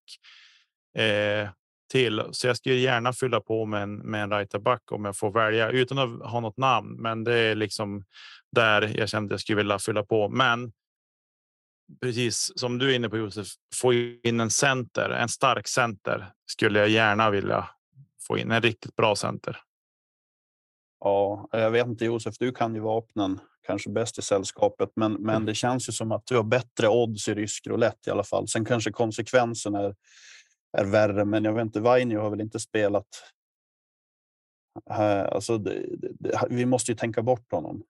eh, 0.98 1.48
till, 1.90 2.22
så 2.30 2.46
jag 2.46 2.56
skulle 2.56 2.74
gärna 2.74 3.12
fylla 3.12 3.40
på 3.40 3.66
med 3.66 3.82
en 3.82 3.96
med 3.96 4.22
en 4.22 4.30
righterback 4.30 4.92
om 4.92 5.04
jag 5.04 5.16
får 5.16 5.32
välja 5.32 5.70
utan 5.70 5.98
att 5.98 6.30
ha 6.30 6.40
något 6.40 6.56
namn. 6.56 7.02
Men 7.02 7.24
det 7.24 7.34
är 7.34 7.54
liksom 7.54 8.04
där 8.52 8.98
jag 8.98 9.08
kände 9.08 9.32
jag 9.32 9.40
skulle 9.40 9.56
vilja 9.56 9.78
fylla 9.78 10.02
på. 10.02 10.28
Men 10.28 10.72
precis 12.00 12.52
som 12.56 12.78
du 12.78 12.90
är 12.90 12.94
inne 12.94 13.08
på 13.08 13.16
Josef, 13.16 13.48
få 13.74 13.92
in 13.92 14.40
en 14.40 14.50
center, 14.50 15.10
en 15.10 15.28
stark 15.28 15.68
center 15.68 16.32
skulle 16.46 16.78
jag 16.78 16.88
gärna 16.88 17.30
vilja 17.30 17.70
få 18.26 18.38
in 18.38 18.50
en 18.50 18.62
riktigt 18.62 18.96
bra 18.96 19.16
center. 19.16 19.60
Ja, 21.06 21.48
jag 21.52 21.70
vet 21.70 21.86
inte 21.86 22.04
Josef, 22.04 22.38
du 22.38 22.52
kan 22.52 22.74
ju 22.74 22.80
vapnen 22.80 23.40
kanske 23.66 23.90
bäst 23.90 24.18
i 24.18 24.22
sällskapet, 24.22 24.90
men, 24.96 25.12
men 25.12 25.34
mm. 25.34 25.46
det 25.46 25.54
känns 25.54 25.88
ju 25.88 25.92
som 25.92 26.12
att 26.12 26.26
du 26.26 26.36
har 26.36 26.42
bättre 26.42 26.88
odds 26.88 27.28
i 27.28 27.34
rysk 27.34 27.66
roulette 27.66 28.10
i 28.10 28.12
alla 28.12 28.24
fall. 28.24 28.48
Sen 28.48 28.64
kanske 28.64 28.92
konsekvensen 28.92 29.74
är, 29.74 29.94
är 30.78 30.84
värre, 30.84 31.24
men 31.24 31.44
jag 31.44 31.52
vet 31.52 31.62
inte. 31.62 31.80
Vainio 31.80 32.18
har 32.18 32.30
väl 32.30 32.40
inte 32.40 32.60
spelat. 32.60 33.06
Alltså, 34.90 35.58
det, 35.58 35.86
det, 35.98 36.46
vi 36.50 36.66
måste 36.66 36.90
ju 36.92 36.96
tänka 36.96 37.22
bort 37.22 37.52
honom. 37.52 37.82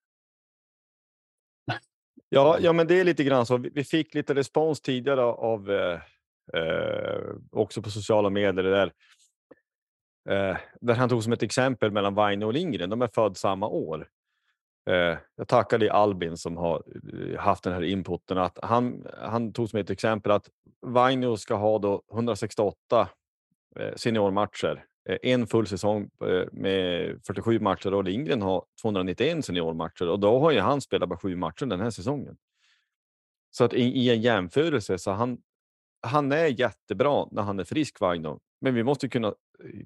Ja, 2.28 2.58
ja, 2.60 2.72
men 2.72 2.86
det 2.86 3.00
är 3.00 3.04
lite 3.04 3.24
grann 3.24 3.46
så. 3.46 3.56
Vi 3.56 3.84
fick 3.84 4.14
lite 4.14 4.34
respons 4.34 4.80
tidigare 4.80 5.22
av 5.22 5.70
eh, 5.70 6.00
eh, 6.54 7.34
också 7.52 7.82
på 7.82 7.90
sociala 7.90 8.30
medier 8.30 8.64
där. 8.64 8.92
Eh, 10.28 10.56
där 10.80 10.94
han 10.94 11.08
tog 11.08 11.22
som 11.22 11.32
ett 11.32 11.42
exempel 11.42 11.90
mellan 11.90 12.14
Vaino 12.14 12.44
och 12.44 12.52
Lindgren. 12.52 12.90
De 12.90 13.02
är 13.02 13.06
född 13.06 13.36
samma 13.36 13.68
år. 13.68 14.08
Eh, 14.90 15.18
jag 15.36 15.48
tackar 15.48 15.88
Albin 15.88 16.36
som 16.36 16.56
har 16.56 16.82
eh, 17.12 17.38
haft 17.38 17.64
den 17.64 17.72
här 17.72 17.82
inputen 17.82 18.38
att 18.38 18.58
han, 18.62 19.06
han 19.18 19.52
tog 19.52 19.70
som 19.70 19.78
ett 19.78 19.90
exempel 19.90 20.32
att 20.32 20.48
Vaino 20.80 21.36
ska 21.36 21.54
ha 21.54 21.78
då 21.78 22.02
168 22.12 23.08
eh, 23.76 23.94
seniormatcher 23.96 24.84
Eh, 25.08 25.18
en 25.22 25.46
full 25.46 25.66
säsong 25.66 26.10
eh, 26.20 26.44
med 26.52 27.20
47 27.26 27.60
matcher 27.60 27.94
och 27.94 28.04
Lindgren 28.04 28.42
har 28.42 28.64
291 28.82 29.44
seniormatcher 29.44 30.08
och 30.08 30.20
då 30.20 30.38
har 30.38 30.50
ju 30.50 30.60
han 30.60 30.80
spelat 30.80 31.08
bara 31.08 31.18
sju 31.18 31.36
matcher 31.36 31.66
den 31.66 31.80
här 31.80 31.90
säsongen. 31.90 32.36
Så 33.50 33.64
att 33.64 33.74
i, 33.74 33.82
i 33.82 34.10
en 34.10 34.20
jämförelse 34.20 34.98
så 34.98 35.10
han. 35.10 35.38
Han 36.00 36.32
är 36.32 36.60
jättebra 36.60 37.26
när 37.30 37.42
han 37.42 37.60
är 37.60 37.64
frisk 37.64 38.00
Vaino, 38.00 38.40
men 38.60 38.74
vi 38.74 38.84
måste 38.84 39.08
kunna 39.08 39.34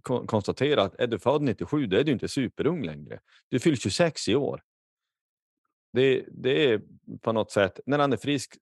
konstatera 0.03 0.83
att 0.83 1.01
är 1.01 1.07
du 1.07 1.19
född 1.19 1.43
97, 1.43 1.87
då 1.87 1.97
är 1.97 2.05
du 2.05 2.13
inte 2.13 2.29
superung 2.29 2.85
längre. 2.85 3.21
Du 3.49 3.59
fyller 3.59 3.77
26 3.77 4.29
i 4.29 4.35
år. 4.35 4.63
Det, 5.93 6.25
det 6.33 6.73
är 6.73 6.83
på 7.21 7.33
något 7.33 7.51
sätt 7.51 7.81
när 7.87 7.99
han 7.99 8.13
är 8.13 8.17
frisk 8.17 8.59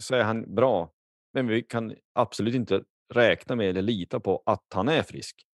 så 0.00 0.14
är 0.14 0.24
han 0.24 0.54
bra, 0.54 0.92
men 1.32 1.46
vi 1.46 1.62
kan 1.62 1.94
absolut 2.12 2.54
inte 2.54 2.84
räkna 3.14 3.56
med 3.56 3.68
eller 3.68 3.82
lita 3.82 4.20
på 4.20 4.42
att 4.46 4.64
han 4.74 4.88
är 4.88 5.02
frisk. 5.02 5.46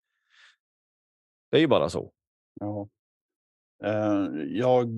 Det 1.51 1.57
är 1.57 1.61
ju 1.61 1.67
bara 1.67 1.91
så. 1.91 2.13
Ja. 2.61 2.89
Eh, 3.85 4.29
jag, 4.47 4.89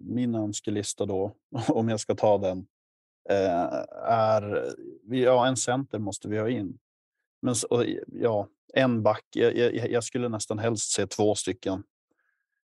min 0.00 0.34
önskelista 0.34 1.06
då, 1.06 1.36
om 1.68 1.88
jag 1.88 2.00
ska 2.00 2.14
ta 2.14 2.38
den, 2.38 2.66
eh, 3.30 3.84
är 4.02 4.74
ja, 5.04 5.46
en 5.46 5.56
center 5.56 5.98
måste 5.98 6.28
vi 6.28 6.38
ha 6.38 6.48
in. 6.48 6.78
Men 7.42 7.54
ja, 8.06 8.48
en 8.74 9.02
back. 9.02 9.24
Jag, 9.30 9.56
jag, 9.56 9.90
jag 9.90 10.04
skulle 10.04 10.28
nästan 10.28 10.58
helst 10.58 10.90
se 10.90 11.06
två 11.06 11.34
stycken. 11.34 11.84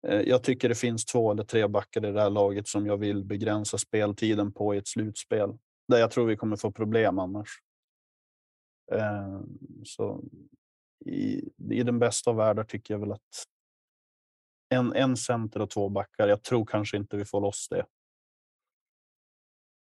Eh, 0.07 0.21
jag 0.21 0.43
tycker 0.43 0.69
det 0.69 0.75
finns 0.75 1.05
två 1.05 1.33
eller 1.33 1.45
tre 1.45 1.67
backar 1.67 2.07
i 2.07 2.13
det 2.13 2.21
här 2.21 2.31
laget 2.31 2.69
som 2.69 2.87
jag 2.87 2.97
vill 2.97 3.25
begränsa 3.25 3.79
speltiden 3.79 4.53
på 4.53 4.75
i 4.75 4.79
ett 4.79 4.89
slutspel. 4.89 5.59
Där 5.89 5.99
jag 5.99 6.11
tror 6.11 6.27
vi 6.27 6.37
kommer 6.37 6.57
få 6.57 6.73
problem 6.73 7.19
annars. 7.19 7.49
Eh, 8.93 9.41
så 9.85 10.25
i, 11.05 11.51
i 11.71 11.83
den 11.83 11.99
bästa 11.99 12.31
av 12.31 12.37
världar 12.37 12.65
tycker 12.65 12.95
jag 12.95 12.99
väl 12.99 13.13
att 13.13 13.45
en, 14.69 14.93
en 14.93 15.17
center 15.17 15.61
och 15.61 15.71
två 15.71 15.89
backar. 15.89 16.29
Jag 16.29 16.43
tror 16.43 16.67
kanske 16.67 16.97
inte 16.97 17.17
vi 17.17 17.25
får 17.25 17.41
loss 17.41 17.69
det. 17.69 17.87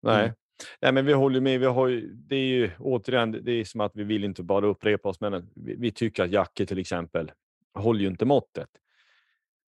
Nej, 0.03 0.25
mm. 0.25 0.35
Nej, 0.81 0.93
men 0.93 1.07
vi 1.07 1.13
håller 1.13 1.41
med. 1.41 1.61
Vi 1.61 1.67
har 1.67 1.89
ju, 1.89 2.13
det 2.13 2.37
är 2.37 2.47
ju 2.47 2.71
återigen, 2.79 3.39
det 3.43 3.53
är 3.53 3.65
som 3.65 3.81
att 3.81 3.93
vi 3.95 4.05
vill 4.05 4.25
inte 4.25 4.43
bara 4.43 4.67
upprepa 4.67 5.09
oss, 5.09 5.21
men 5.21 5.51
vi, 5.55 5.75
vi 5.75 5.91
tycker 5.91 6.25
att 6.25 6.31
Jacke 6.31 6.67
till 6.67 6.79
exempel 6.79 7.33
håller 7.75 8.01
ju 8.01 8.07
inte 8.07 8.25
måttet. 8.25 8.69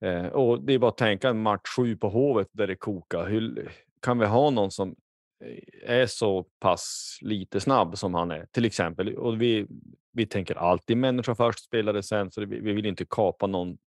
Eh, 0.05 0.27
och 0.27 0.63
det 0.63 0.73
är 0.73 0.79
bara 0.79 0.89
att 0.89 0.97
tänka 0.97 1.29
en 1.29 1.43
match 1.43 1.69
sju 1.77 1.97
på 1.97 2.09
Hovet 2.09 2.49
där 2.53 2.67
det 2.67 2.77
kokar. 2.77 3.29
Hur, 3.29 3.71
kan 4.03 4.19
vi 4.19 4.27
ha 4.27 4.51
någon 4.51 4.71
som 4.71 4.97
eh, 5.45 6.01
är 6.01 6.07
så 6.07 6.43
pass 6.43 7.19
lite 7.23 7.61
snabb 7.61 7.99
som 7.99 8.15
han 8.15 8.31
är 8.31 8.47
till 8.47 8.65
exempel. 8.65 9.17
Och 9.17 9.43
vi, 9.43 9.67
vi 10.13 10.27
tänker 10.27 10.55
alltid 10.55 10.97
människa 10.97 11.35
först, 11.35 11.65
spelare 11.65 12.03
sen, 12.03 12.31
så 12.31 12.41
vi, 12.41 12.61
vi 12.61 12.73
vill 12.73 12.87
inte 12.87 13.05
kapa 13.05 13.47
någon 13.47 13.79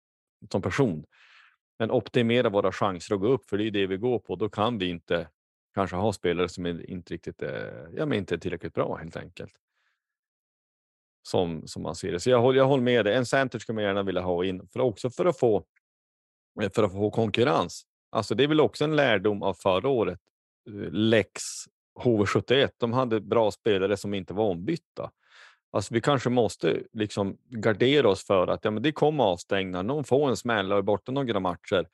som 0.52 0.62
person. 0.62 1.04
Men 1.78 1.90
optimera 1.90 2.48
våra 2.48 2.72
chanser 2.72 3.14
att 3.14 3.20
gå 3.20 3.28
upp, 3.28 3.48
för 3.48 3.58
det 3.58 3.64
är 3.64 3.70
det 3.70 3.86
vi 3.86 3.96
går 3.96 4.18
på. 4.18 4.36
Då 4.36 4.48
kan 4.48 4.78
vi 4.78 4.88
inte 4.88 5.28
kanske 5.76 5.96
ha 5.96 6.12
spelare 6.12 6.48
som 6.48 6.66
inte 6.66 7.14
riktigt, 7.14 7.42
är 7.42 7.88
ja, 7.96 8.06
men 8.06 8.18
inte 8.18 8.38
tillräckligt 8.38 8.74
bra 8.74 8.96
helt 8.96 9.16
enkelt. 9.16 9.52
Som, 11.22 11.66
som 11.66 11.82
man 11.82 11.94
ser 11.94 12.12
det. 12.12 12.20
Så 12.20 12.30
jag 12.30 12.40
håller, 12.40 12.58
jag 12.58 12.66
håller 12.66 12.82
med 12.82 13.04
dig. 13.04 13.14
En 13.14 13.26
center 13.26 13.58
skulle 13.58 13.74
man 13.74 13.84
gärna 13.84 14.02
vilja 14.02 14.20
ha 14.20 14.44
in, 14.44 14.68
för 14.68 14.80
också 14.80 15.10
för 15.10 15.24
att 15.24 15.38
få 15.38 15.64
eh, 16.62 16.70
för 16.70 16.82
att 16.82 16.92
få 16.92 17.10
konkurrens. 17.10 17.82
Alltså 18.10 18.34
det 18.34 18.44
är 18.44 18.48
väl 18.48 18.60
också 18.60 18.84
en 18.84 18.96
lärdom 18.96 19.42
av 19.42 19.54
förra 19.54 19.88
året 19.88 20.20
eh, 20.68 20.90
Lex 20.90 21.42
HV71. 22.00 22.70
De 22.76 22.92
hade 22.92 23.20
bra 23.20 23.50
spelare 23.50 23.96
som 23.96 24.14
inte 24.14 24.34
var 24.34 24.44
ombytta. 24.44 25.10
Alltså 25.72 25.94
vi 25.94 26.00
kanske 26.00 26.30
måste 26.30 26.82
liksom 26.92 27.38
gardera 27.48 28.08
oss 28.08 28.26
för 28.26 28.46
att 28.46 28.64
ja, 28.64 28.70
men 28.70 28.82
det 28.82 28.92
kommer 28.92 29.24
avstängningar. 29.24 29.82
Någon 29.82 30.04
får 30.04 30.28
en 30.28 30.36
smäll 30.36 30.72
och 30.72 30.78
är 30.78 30.82
borta 30.82 31.12
några 31.12 31.40
matcher. 31.40 31.88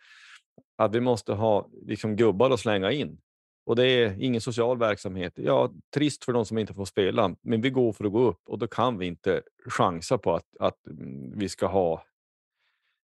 Att 0.77 0.95
vi 0.95 1.01
måste 1.01 1.33
ha 1.33 1.69
liksom 1.87 2.17
gubbar 2.17 2.51
att 2.51 2.61
slänga 2.61 2.93
in. 2.93 3.19
Och 3.65 3.77
det 3.77 3.87
är 3.87 4.23
ingen 4.23 4.41
social 4.41 4.79
verksamhet. 4.79 5.33
Ja, 5.37 5.73
trist 5.95 6.25
för 6.25 6.33
de 6.33 6.45
som 6.45 6.59
inte 6.59 6.75
får 6.75 6.85
spela, 6.85 7.37
men 7.41 7.61
vi 7.61 7.71
går 7.71 7.93
för 7.93 8.05
att 8.05 8.13
gå 8.13 8.21
upp 8.21 8.41
och 8.45 8.59
då 8.59 8.67
kan 8.67 8.99
vi 8.99 9.07
inte 9.07 9.43
chansa 9.69 10.19
på 10.19 10.35
att, 10.35 10.57
att 10.61 10.87
mm, 10.87 11.39
vi 11.39 11.49
ska 11.49 11.67
ha, 11.67 12.05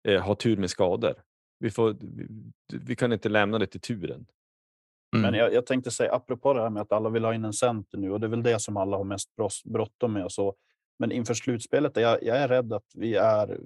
eh, 0.07 0.21
ha 0.21 0.35
tur 0.35 0.57
med 0.57 0.69
skador. 0.69 1.13
Vi, 1.59 1.71
får, 1.71 1.95
vi, 2.01 2.27
vi 2.67 2.95
kan 2.95 3.13
inte 3.13 3.29
lämna 3.29 3.59
det 3.59 3.67
till 3.67 3.81
turen. 3.81 4.25
Mm. 5.15 5.21
Men 5.21 5.33
jag, 5.33 5.53
jag, 5.53 5.65
tänkte 5.65 5.91
säga 5.91 6.13
apropå 6.13 6.53
det 6.53 6.61
här 6.61 6.69
med 6.69 6.81
att 6.81 6.91
alla 6.91 7.09
vill 7.09 7.25
ha 7.25 7.33
in 7.33 7.45
en 7.45 7.53
center 7.53 7.97
nu 7.97 8.11
och 8.11 8.19
det 8.19 8.27
är 8.27 8.29
väl 8.29 8.43
det 8.43 8.59
som 8.59 8.77
alla 8.77 8.97
har 8.97 9.03
mest 9.03 9.29
bråttom 9.63 10.13
med 10.13 10.25
och 10.25 10.31
så. 10.31 10.55
Men 10.99 11.11
inför 11.11 11.33
slutspelet, 11.33 11.97
är 11.97 12.01
jag, 12.01 12.23
jag 12.23 12.37
är 12.37 12.47
rädd 12.47 12.73
att 12.73 12.91
vi 12.93 13.15
är 13.15 13.59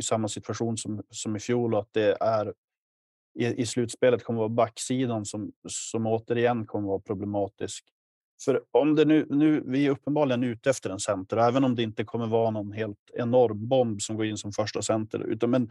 i 0.00 0.02
samma 0.02 0.28
situation 0.28 0.76
som, 0.76 1.02
som 1.10 1.36
i 1.36 1.40
fjol 1.40 1.74
och 1.74 1.80
att 1.80 1.92
det 1.92 2.16
är 2.20 2.54
i, 3.34 3.46
i 3.46 3.66
slutspelet 3.66 4.24
kommer 4.24 4.38
vara 4.38 4.48
backsidan 4.48 5.24
som, 5.24 5.52
som 5.68 6.06
återigen 6.06 6.66
kommer 6.66 6.88
vara 6.88 7.00
problematisk. 7.00 7.84
För 8.44 8.62
om 8.70 8.94
det 8.94 9.04
nu, 9.04 9.26
nu, 9.30 9.62
vi 9.66 9.86
är 9.86 9.90
uppenbarligen 9.90 10.44
ute 10.44 10.70
efter 10.70 10.90
en 10.90 11.00
center, 11.00 11.36
även 11.36 11.64
om 11.64 11.74
det 11.74 11.82
inte 11.82 12.04
kommer 12.04 12.26
vara 12.26 12.50
någon 12.50 12.72
helt 12.72 13.10
enorm 13.14 13.68
bomb 13.68 14.02
som 14.02 14.16
går 14.16 14.26
in 14.26 14.36
som 14.36 14.52
första 14.52 14.82
center. 14.82 15.18
Utan, 15.18 15.50
men 15.50 15.70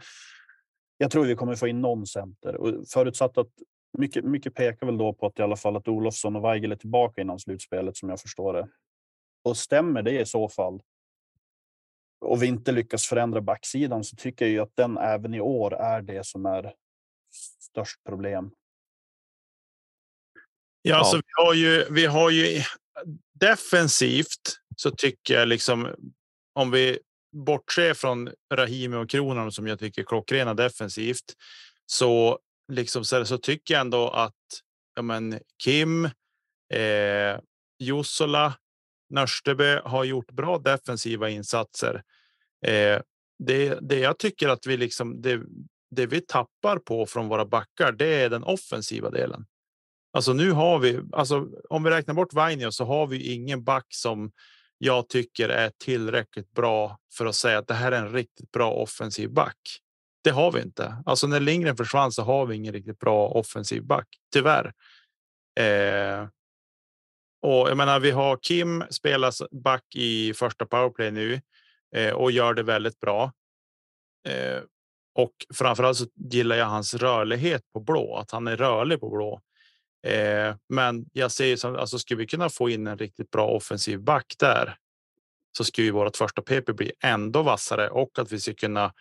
jag 0.98 1.10
tror 1.10 1.24
vi 1.24 1.34
kommer 1.34 1.56
få 1.56 1.68
in 1.68 1.80
någon 1.80 2.06
center 2.06 2.56
och 2.56 2.88
förutsatt 2.88 3.38
att 3.38 3.50
mycket, 3.98 4.24
mycket 4.24 4.54
pekar 4.54 4.86
väl 4.86 4.98
då 4.98 5.12
på 5.12 5.26
att 5.26 5.38
i 5.38 5.42
alla 5.42 5.56
fall 5.56 5.76
att 5.76 5.88
Olofsson 5.88 6.36
och 6.36 6.44
Weigel 6.44 6.72
är 6.72 6.76
tillbaka 6.76 7.20
innan 7.20 7.38
slutspelet 7.38 7.96
som 7.96 8.08
jag 8.08 8.20
förstår 8.20 8.52
det. 8.52 8.68
Och 9.44 9.56
stämmer 9.56 10.02
det 10.02 10.20
i 10.20 10.26
så 10.26 10.48
fall 10.48 10.82
och 12.20 12.42
vi 12.42 12.46
inte 12.46 12.72
lyckas 12.72 13.06
förändra 13.06 13.40
backsidan 13.40 14.04
så 14.04 14.16
tycker 14.16 14.44
jag 14.44 14.52
ju 14.52 14.60
att 14.60 14.76
den 14.76 14.98
även 14.98 15.34
i 15.34 15.40
år 15.40 15.74
är 15.74 16.02
det 16.02 16.26
som 16.26 16.46
är 16.46 16.72
störst 17.62 18.04
problem. 18.04 18.50
Ja, 20.82 20.96
alltså 20.96 21.16
vi 21.16 21.44
har 21.44 21.54
ju. 21.54 21.86
Vi 21.90 22.06
har 22.06 22.30
ju 22.30 22.62
defensivt 23.34 24.58
så 24.76 24.90
tycker 24.90 25.34
jag 25.34 25.48
liksom 25.48 25.88
om 26.52 26.70
vi 26.70 26.98
bortser 27.32 27.94
från 27.94 28.30
Rahimi 28.54 28.96
och 28.96 29.10
Kronan 29.10 29.52
som 29.52 29.66
jag 29.66 29.78
tycker 29.78 30.02
klockrena 30.02 30.54
defensivt 30.54 31.34
så 31.86 32.38
liksom 32.72 33.04
så, 33.04 33.24
så 33.24 33.38
tycker 33.38 33.74
jag 33.74 33.80
ändå 33.80 34.10
att 34.10 34.34
ja, 34.94 35.02
men 35.02 35.40
Kim, 35.64 36.04
eh, 36.74 37.40
Jussola, 37.78 38.54
Nörsteby 39.10 39.80
har 39.84 40.04
gjort 40.04 40.30
bra 40.30 40.58
defensiva 40.58 41.28
insatser. 41.28 42.02
Eh, 42.66 43.00
det, 43.38 43.78
det 43.80 43.98
jag 43.98 44.18
tycker 44.18 44.48
att 44.48 44.66
vi 44.66 44.76
liksom 44.76 45.22
det, 45.22 45.40
det 45.94 46.06
vi 46.06 46.20
tappar 46.20 46.78
på 46.78 47.06
från 47.06 47.28
våra 47.28 47.44
backar, 47.44 47.92
det 47.92 48.22
är 48.22 48.30
den 48.30 48.44
offensiva 48.44 49.10
delen. 49.10 49.46
Alltså 50.12 50.32
nu 50.32 50.50
har 50.50 50.78
vi, 50.78 51.00
alltså 51.12 51.48
om 51.70 51.82
vi 51.82 51.90
räknar 51.90 52.14
bort 52.14 52.32
Vainio 52.32 52.70
så 52.70 52.84
har 52.84 53.06
vi 53.06 53.32
ingen 53.32 53.64
back 53.64 53.86
som 53.88 54.32
jag 54.78 55.08
tycker 55.08 55.48
är 55.48 55.70
tillräckligt 55.84 56.50
bra 56.50 56.98
för 57.14 57.26
att 57.26 57.34
säga 57.34 57.58
att 57.58 57.66
det 57.66 57.74
här 57.74 57.92
är 57.92 57.98
en 57.98 58.12
riktigt 58.12 58.50
bra 58.50 58.72
offensiv 58.72 59.30
back. 59.30 59.56
Det 60.24 60.30
har 60.30 60.52
vi 60.52 60.62
inte. 60.62 61.02
Alltså 61.06 61.26
när 61.26 61.40
Lindgren 61.40 61.76
försvann 61.76 62.12
så 62.12 62.22
har 62.22 62.46
vi 62.46 62.56
ingen 62.56 62.72
riktigt 62.72 62.98
bra 62.98 63.28
offensiv 63.28 63.84
back, 63.86 64.08
tyvärr. 64.32 64.72
Eh, 65.60 66.28
och 67.42 67.70
jag 67.70 67.76
menar, 67.76 68.00
vi 68.00 68.10
har 68.10 68.38
Kim 68.42 68.84
spelas 68.90 69.42
back 69.50 69.84
i 69.94 70.34
första 70.34 70.66
powerplay 70.66 71.10
nu 71.10 71.40
eh, 71.96 72.12
och 72.12 72.30
gör 72.30 72.54
det 72.54 72.62
väldigt 72.62 73.00
bra. 73.00 73.32
Eh, 74.28 74.62
och 75.14 75.32
framförallt 75.54 75.98
så 75.98 76.06
gillar 76.30 76.56
jag 76.56 76.66
hans 76.66 76.94
rörlighet 76.94 77.62
på 77.72 77.80
blå, 77.80 78.16
att 78.16 78.30
han 78.30 78.46
är 78.46 78.56
rörlig 78.56 79.00
på 79.00 79.10
blå. 79.10 79.40
Eh, 80.06 80.56
men 80.68 81.06
jag 81.12 81.32
ser 81.32 81.56
som 81.56 81.76
alltså, 81.76 81.98
skulle 81.98 82.18
vi 82.18 82.26
kunna 82.26 82.48
få 82.48 82.70
in 82.70 82.86
en 82.86 82.98
riktigt 82.98 83.30
bra 83.30 83.48
offensiv 83.48 84.00
back 84.00 84.34
där 84.38 84.76
så 85.56 85.64
skulle 85.64 85.84
ju 85.84 85.90
vårt 85.90 86.16
första 86.16 86.42
PP 86.42 86.72
bli 86.72 86.92
ändå 87.02 87.42
vassare 87.42 87.90
och 87.90 88.18
att 88.18 88.32
vi 88.32 88.40
ska 88.40 88.54
kunna 88.54 88.92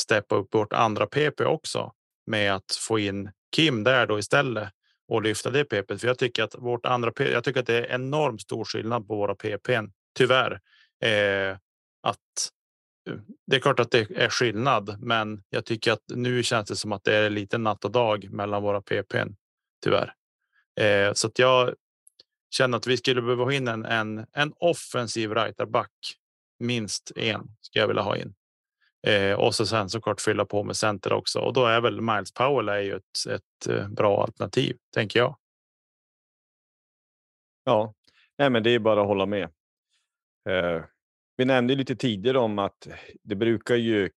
steppa 0.00 0.34
upp 0.34 0.54
vårt 0.54 0.72
andra 0.72 1.06
PP 1.06 1.40
också 1.40 1.92
med 2.26 2.54
att 2.54 2.72
få 2.80 2.98
in 2.98 3.30
Kim 3.56 3.84
där 3.84 4.06
då 4.06 4.18
istället 4.18 4.68
och 5.08 5.22
lyfta 5.22 5.50
det 5.50 5.64
PP. 5.64 5.98
För 5.98 6.06
jag 6.06 6.18
tycker 6.18 6.42
att 6.42 6.54
vårt 6.54 6.86
andra 6.86 7.10
PP, 7.10 7.32
jag 7.32 7.44
tycker 7.44 7.60
att 7.60 7.66
det 7.66 7.86
är 7.86 7.94
enormt 7.94 8.42
stor 8.42 8.64
skillnad 8.64 9.08
på 9.08 9.16
våra 9.16 9.34
PP. 9.34 9.68
Tyvärr 10.18 10.60
eh, 11.04 11.56
att 12.02 12.50
det 13.46 13.56
är 13.56 13.60
klart 13.60 13.80
att 13.80 13.90
det 13.90 14.10
är 14.10 14.28
skillnad, 14.28 14.96
men 15.00 15.42
jag 15.50 15.64
tycker 15.64 15.92
att 15.92 16.02
nu 16.08 16.42
känns 16.42 16.68
det 16.68 16.76
som 16.76 16.92
att 16.92 17.04
det 17.04 17.14
är 17.14 17.30
lite 17.30 17.58
natt 17.58 17.84
och 17.84 17.90
dag 17.90 18.30
mellan 18.30 18.62
våra 18.62 18.82
PP. 18.82 19.14
Tyvärr. 19.84 20.14
Eh, 20.80 21.12
så 21.12 21.26
att 21.26 21.38
jag 21.38 21.74
känner 22.50 22.78
att 22.78 22.86
vi 22.86 22.96
skulle 22.96 23.22
behöva 23.22 23.44
ha 23.44 23.52
in 23.52 23.68
en, 23.68 23.84
en, 23.84 24.26
en 24.32 24.52
offensiv 24.56 25.34
righterback. 25.34 25.92
Minst 26.58 27.12
en 27.16 27.56
ska 27.60 27.78
jag 27.78 27.88
vilja 27.88 28.02
ha 28.02 28.16
in. 28.16 28.34
Eh, 29.06 29.34
och 29.34 29.54
så 29.54 29.66
sen 29.66 29.88
såklart 29.88 30.20
fylla 30.20 30.44
på 30.44 30.64
med 30.64 30.76
center 30.76 31.12
också. 31.12 31.38
Och 31.38 31.52
då 31.52 31.66
är 31.66 31.80
väl 31.80 32.00
Miles 32.00 32.32
Powell 32.32 32.68
är 32.68 32.80
ju 32.80 32.96
ett, 32.96 33.26
ett 33.30 33.66
eh, 33.68 33.88
bra 33.88 34.22
alternativ, 34.22 34.76
tänker 34.94 35.18
jag. 35.18 35.38
Ja, 37.64 37.94
nej, 38.38 38.50
men 38.50 38.62
det 38.62 38.70
är 38.70 38.78
bara 38.78 39.00
att 39.00 39.06
hålla 39.06 39.26
med. 39.26 39.48
Eh, 40.48 40.84
vi 41.38 41.44
nämnde 41.44 41.74
lite 41.74 41.96
tidigare 41.96 42.38
om 42.38 42.58
att 42.58 42.88
det 43.22 43.34
brukar 43.34 43.76
ju 43.76 44.10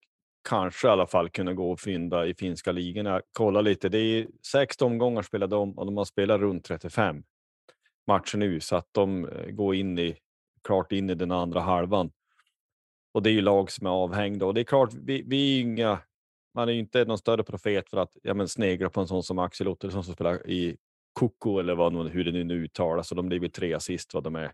kanske 0.49 0.87
i 0.87 0.91
alla 0.91 1.07
fall 1.07 1.29
kunna 1.29 1.53
gå 1.53 1.73
att 1.73 1.81
fynda 1.81 2.25
i 2.25 2.35
finska 2.35 2.71
ligorna. 2.71 3.21
Kolla 3.33 3.61
lite, 3.61 3.89
det 3.89 3.97
är 3.97 4.27
sex 4.51 4.81
omgångar 4.81 5.21
spelade 5.21 5.55
de 5.55 5.77
och 5.77 5.85
de 5.85 5.97
har 5.97 6.05
spelat 6.05 6.41
runt 6.41 6.65
35 6.65 7.23
matcher 8.07 8.37
nu 8.37 8.59
så 8.59 8.75
att 8.75 8.87
de 8.91 9.25
eh, 9.25 9.51
går 9.51 9.75
in 9.75 9.99
i 9.99 10.17
klart 10.63 10.91
in 10.91 11.09
i 11.09 11.15
den 11.15 11.31
andra 11.31 11.59
halvan. 11.59 12.11
Och 13.13 13.23
det 13.23 13.29
är 13.29 13.33
ju 13.33 13.41
lag 13.41 13.71
som 13.71 13.87
är 13.87 13.91
avhängda 13.91 14.45
och 14.45 14.53
det 14.53 14.61
är 14.61 14.65
klart, 14.65 14.93
vi, 14.93 15.23
vi 15.27 15.57
är 15.57 15.61
inga. 15.61 15.99
Man 16.53 16.69
är 16.69 16.73
ju 16.73 16.79
inte 16.79 17.05
någon 17.05 17.17
större 17.17 17.43
profet 17.43 17.89
för 17.89 17.97
att 17.97 18.17
ja, 18.23 18.33
men 18.33 18.47
snegla 18.47 18.89
på 18.89 19.01
en 19.01 19.07
sån 19.07 19.23
som 19.23 19.39
Axel 19.39 19.67
Ottosson 19.67 20.03
som 20.03 20.13
spelar 20.13 20.49
i 20.49 20.77
Koko 21.13 21.59
eller 21.59 21.75
vad, 21.75 22.07
hur 22.07 22.23
det 22.23 22.43
nu 22.43 22.53
uttalas 22.53 23.11
och 23.11 23.17
de 23.17 23.29
blir 23.29 23.49
tre 23.49 23.73
assist 23.73 24.13
vad 24.13 24.23
de 24.23 24.35
är. 24.35 24.51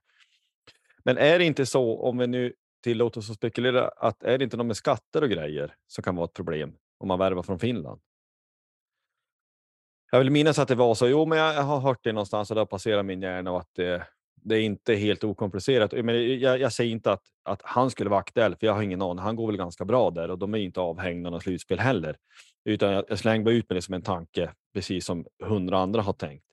Men 1.08 1.18
är 1.18 1.40
det 1.40 1.46
inte 1.46 1.66
så, 1.66 2.02
om 2.02 2.18
vi 2.18 2.28
nu 2.28 2.54
tillåter 2.84 3.20
oss 3.20 3.30
att 3.30 3.36
spekulera, 3.36 3.88
att 3.88 4.24
är 4.24 4.38
det 4.38 4.44
inte 4.44 4.58
något 4.58 4.66
med 4.66 4.78
skatter 4.78 5.22
och 5.22 5.30
grejer 5.30 5.76
som 5.88 6.04
kan 6.04 6.16
vara 6.16 6.26
ett 6.26 6.34
problem 6.34 6.74
om 6.98 7.08
man 7.08 7.20
värvar 7.20 7.44
från 7.44 7.60
Finland? 7.60 8.02
Jag 10.12 10.20
vill 10.20 10.30
minnas 10.30 10.60
att 10.60 10.68
det 10.68 10.76
var 10.76 10.96
så. 10.96 11.08
Jo, 11.08 11.26
men 11.26 11.38
jag 11.38 11.64
har 11.64 11.80
hört 11.80 12.00
det 12.04 12.12
någonstans 12.12 12.52
och 12.52 12.56
det 12.56 12.62
har 12.62 12.66
passerat 12.66 13.06
min 13.06 13.22
hjärna 13.22 13.52
och 13.52 13.60
att 13.60 13.70
det, 13.76 14.08
det 14.36 14.56
är 14.56 14.62
inte 14.62 14.96
helt 14.96 15.24
okomplicerat. 15.24 15.92
Men 15.92 16.40
jag, 16.40 16.60
jag 16.60 16.74
säger 16.74 16.92
inte 16.92 17.12
att, 17.12 17.24
att 17.44 17.62
han 17.64 17.92
skulle 17.92 18.10
vara 18.10 18.20
aktuell, 18.20 18.56
för 18.56 18.68
jag 18.68 18.74
har 18.74 18.82
ingen 18.82 19.02
aning. 19.02 19.24
Han 19.24 19.36
går 19.36 19.48
väl 19.48 19.58
ganska 19.58 19.86
bra 19.86 20.12
där 20.12 20.32
och 20.32 20.40
de 20.40 20.54
är 20.54 20.58
inte 20.58 20.80
avhängda 20.80 21.30
av 21.30 21.40
slutspel 21.40 21.80
heller. 21.80 22.18
Utan 22.66 22.92
jag, 22.92 23.06
jag 23.08 23.20
slänger 23.20 23.46
bara 23.46 23.54
ut 23.54 23.70
med 23.70 23.78
det 23.78 23.82
som 23.82 23.94
liksom 23.94 23.94
en 23.94 24.02
tanke, 24.02 24.52
precis 24.74 25.06
som 25.06 25.26
hundra 25.44 25.80
andra 25.80 26.02
har 26.02 26.14
tänkt. 26.14 26.47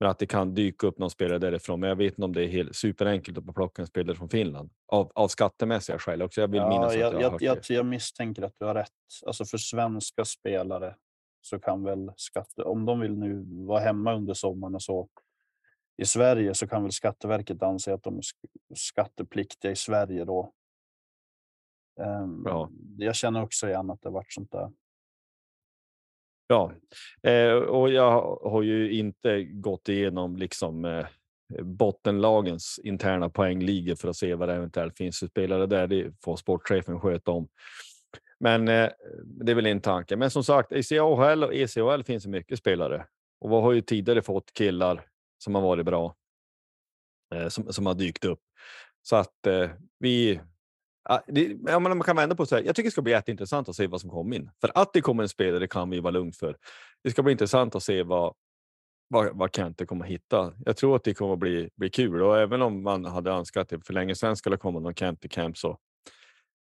Men 0.00 0.10
att 0.10 0.18
det 0.18 0.26
kan 0.26 0.54
dyka 0.54 0.86
upp 0.86 0.98
någon 0.98 1.10
spelare 1.10 1.38
därifrån. 1.38 1.80
Men 1.80 1.88
jag 1.88 1.96
vet 1.96 2.12
inte 2.12 2.24
om 2.24 2.32
det 2.32 2.44
är 2.44 2.48
helt 2.48 2.76
superenkelt 2.76 3.38
att 3.38 3.54
plocka 3.54 3.82
en 3.82 3.86
spelare 3.86 4.16
från 4.16 4.28
Finland 4.28 4.70
av, 4.86 5.12
av 5.14 5.28
skattemässiga 5.28 5.98
skäl 5.98 6.22
också. 6.22 6.40
Jag 6.40 6.48
vill 6.48 6.60
ja, 6.60 6.68
minnas 6.68 6.94
jag, 6.94 7.14
att 7.14 7.22
jag, 7.22 7.32
jag, 7.32 7.42
jag, 7.42 7.58
jag 7.68 7.86
misstänker 7.86 8.42
att 8.42 8.54
du 8.58 8.64
har 8.64 8.74
rätt. 8.74 8.92
Alltså 9.26 9.44
för 9.44 9.58
svenska 9.58 10.24
spelare 10.24 10.94
så 11.40 11.58
kan 11.58 11.84
väl 11.84 12.12
skatte, 12.16 12.62
om 12.62 12.84
de 12.84 13.00
vill 13.00 13.18
nu 13.18 13.44
vara 13.66 13.80
hemma 13.80 14.14
under 14.14 14.34
sommaren 14.34 14.74
och 14.74 14.82
så 14.82 15.08
i 15.96 16.04
Sverige 16.04 16.54
så 16.54 16.66
kan 16.66 16.82
väl 16.82 16.92
Skatteverket 16.92 17.62
anse 17.62 17.94
att 17.94 18.02
de 18.02 18.18
är 18.18 18.22
skattepliktiga 18.74 19.70
i 19.70 19.76
Sverige 19.76 20.24
då. 20.24 20.52
Um, 22.00 22.42
ja. 22.46 22.70
Jag 22.98 23.14
känner 23.14 23.42
också 23.42 23.68
igen 23.68 23.90
att 23.90 24.02
det 24.02 24.10
varit 24.10 24.32
sånt 24.32 24.52
där. 24.52 24.70
Ja, 26.46 26.72
eh, 27.22 27.52
och 27.52 27.92
jag 27.92 28.38
har 28.42 28.62
ju 28.62 28.92
inte 28.92 29.44
gått 29.44 29.88
igenom 29.88 30.36
liksom 30.36 30.84
eh, 30.84 31.06
bottenlagens 31.62 32.80
interna 32.84 33.30
poängligor 33.30 33.94
för 33.94 34.08
att 34.08 34.16
se 34.16 34.34
vad 34.34 34.48
det 34.48 34.54
eventuellt 34.54 34.96
finns 34.96 35.18
för 35.18 35.26
spelare 35.26 35.66
där. 35.66 35.86
Det 35.86 36.12
får 36.24 36.36
sportchefen 36.36 37.00
sköta 37.00 37.30
om. 37.30 37.48
Men 38.40 38.68
eh, 38.68 38.88
det 39.24 39.52
är 39.52 39.56
väl 39.56 39.66
en 39.66 39.80
tanke. 39.80 40.16
Men 40.16 40.30
som 40.30 40.44
sagt, 40.44 40.72
i 40.72 40.82
CHL 40.82 41.44
och 41.44 41.54
ECHL 41.54 42.02
finns 42.02 42.24
det 42.24 42.30
mycket 42.30 42.58
spelare 42.58 43.06
och 43.40 43.50
vi 43.50 43.54
har 43.54 43.72
ju 43.72 43.80
tidigare 43.80 44.22
fått 44.22 44.52
killar 44.52 45.06
som 45.38 45.54
har 45.54 45.62
varit 45.62 45.86
bra 45.86 46.14
eh, 47.34 47.48
som, 47.48 47.72
som 47.72 47.86
har 47.86 47.94
dykt 47.94 48.24
upp 48.24 48.40
så 49.02 49.16
att 49.16 49.46
eh, 49.46 49.70
vi 49.98 50.40
det, 51.26 51.56
ja, 51.66 51.78
man 51.78 52.02
kan 52.02 52.16
vända 52.16 52.36
på 52.36 52.44
det. 52.44 52.60
Jag 52.60 52.76
tycker 52.76 52.86
det 52.86 52.92
ska 52.92 53.02
bli 53.02 53.12
jätteintressant 53.12 53.68
att 53.68 53.76
se 53.76 53.86
vad 53.86 54.00
som 54.00 54.10
kommer 54.10 54.36
in. 54.36 54.50
För 54.60 54.70
att 54.74 54.92
det 54.92 55.00
kommer 55.00 55.22
en 55.22 55.28
spelare 55.28 55.66
kan 55.66 55.90
vi 55.90 56.00
vara 56.00 56.10
lugn 56.10 56.32
för. 56.32 56.56
Det 57.04 57.10
ska 57.10 57.22
bli 57.22 57.32
intressant 57.32 57.74
att 57.74 57.82
se 57.82 58.02
vad, 58.02 58.34
vad, 59.08 59.38
vad 59.38 59.54
Kente 59.54 59.86
kommer 59.86 60.04
hitta. 60.04 60.54
Jag 60.64 60.76
tror 60.76 60.96
att 60.96 61.04
det 61.04 61.14
kommer 61.14 61.36
bli, 61.36 61.70
bli 61.76 61.90
kul 61.90 62.22
och 62.22 62.38
även 62.38 62.62
om 62.62 62.82
man 62.82 63.04
hade 63.04 63.30
önskat 63.30 63.62
att 63.62 63.68
det 63.68 63.86
för 63.86 63.94
länge 63.94 64.14
sedan 64.14 64.36
skulle 64.36 64.56
komma 64.56 64.80
någon 64.80 64.94
Kente 64.94 65.28
Camp 65.28 65.58
så 65.58 65.78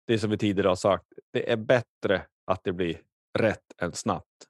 det 0.08 0.20
som 0.20 0.30
vi 0.30 0.38
tidigare 0.38 0.68
har 0.68 0.76
sagt. 0.76 1.06
Det 1.32 1.52
är 1.52 1.58
bättre 1.58 2.26
att 2.46 2.64
det 2.64 2.74
blir 2.74 3.02
rätt 3.38 3.74
än 3.82 3.92
snabbt. 3.92 4.48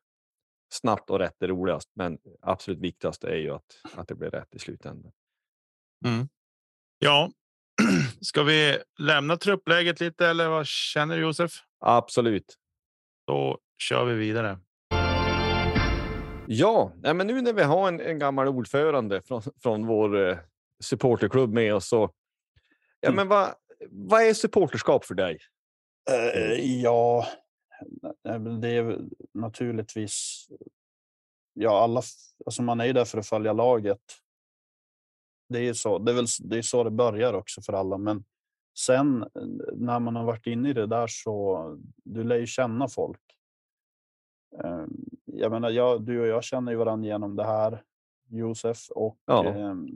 Snabbt 0.74 1.10
och 1.10 1.20
rätt 1.20 1.42
är 1.42 1.48
roligast, 1.48 1.90
men 1.94 2.18
absolut 2.42 2.80
viktigast 2.80 3.24
är 3.24 3.36
ju 3.36 3.52
att, 3.52 3.82
att 3.96 4.08
det 4.08 4.16
blir 4.16 4.30
rätt 4.30 4.56
i 4.56 4.60
slutändan. 4.60 5.12
Mm. 6.06 6.28
Ja, 7.00 7.32
Ska 8.22 8.44
vi 8.44 8.78
lämna 9.00 9.38
truppläget 9.38 10.00
lite 10.00 10.28
eller 10.28 10.50
vad 10.50 10.68
känner 10.68 11.16
du 11.16 11.22
Josef? 11.22 11.52
Absolut. 11.80 12.56
Då 13.28 13.60
kör 13.78 14.06
vi 14.06 14.14
vidare. 14.14 14.60
Ja, 16.48 16.92
men 17.02 17.28
nu 17.28 17.42
när 17.42 17.54
vi 17.54 17.64
har 17.64 17.88
en, 17.88 18.00
en 18.02 18.20
gammal 18.20 18.48
ordförande 18.48 19.22
från, 19.22 19.42
från 19.64 19.86
vår 19.88 20.30
eh, 20.30 20.38
supporterklubb 20.84 21.54
med 21.54 21.76
oss 21.76 21.88
så. 21.88 22.12
Ja, 23.00 23.10
Mm. 23.10 23.16
men 23.16 23.28
vad, 23.28 23.54
vad 23.90 24.22
är 24.22 24.34
supporterskap 24.34 25.06
för 25.06 25.16
dig? 25.16 25.40
Eh, 26.12 26.82
ja, 26.82 27.28
det 28.62 28.70
är 28.70 29.00
naturligtvis. 29.34 30.48
Ja, 31.54 31.84
alla. 31.84 32.02
Alltså 32.46 32.62
man 32.62 32.80
är 32.80 32.86
ju 32.86 32.94
där 32.94 33.06
för 33.06 33.18
att 33.18 33.28
följa 33.28 33.54
laget. 33.54 34.00
Det 35.50 35.58
är 35.60 35.64
ju 35.64 35.74
så. 35.74 36.00
Det 36.00 36.12
är 36.12 36.16
väl 36.16 36.26
det 36.40 36.58
är 36.58 36.62
så 36.62 36.84
det 36.84 36.92
börjar 36.92 37.34
också 37.34 37.62
för 37.62 37.74
alla, 37.74 37.98
men 37.98 38.24
sen 38.78 39.22
eh, 39.24 39.28
när 39.74 40.00
man 40.00 40.16
har 40.16 40.24
varit 40.24 40.48
inne 40.48 40.70
i 40.70 40.74
det 40.74 40.88
där 40.88 41.08
så 41.08 41.78
du 42.04 42.24
lär 42.24 42.36
ju 42.38 42.46
känna 42.46 42.88
folk. 42.88 43.22
Eh, 44.64 44.86
Jag 45.26 45.52
menar, 45.52 45.70
jag, 45.70 46.02
du 46.06 46.20
och 46.22 46.28
jag 46.28 46.44
känner 46.44 46.72
ju 46.72 46.78
varandra 46.78 47.08
genom 47.08 47.36
det 47.36 47.44
här, 47.44 47.84
Josef, 48.30 48.90
och 48.90 49.18
Ja. 49.26 49.46
ehm, 49.46 49.88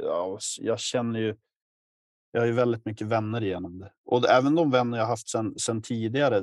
ja, 0.00 0.38
jag 0.60 0.78
känner 0.80 1.20
ju. 1.20 1.36
Jag 2.32 2.40
har 2.40 2.46
ju 2.46 2.52
väldigt 2.52 2.84
mycket 2.84 3.06
vänner 3.06 3.40
genom 3.40 3.78
det 3.78 3.92
och 4.04 4.28
även 4.28 4.54
de 4.54 4.70
vänner 4.70 4.98
jag 4.98 5.06
haft 5.06 5.28
sen, 5.28 5.58
sen 5.58 5.82
tidigare. 5.82 6.42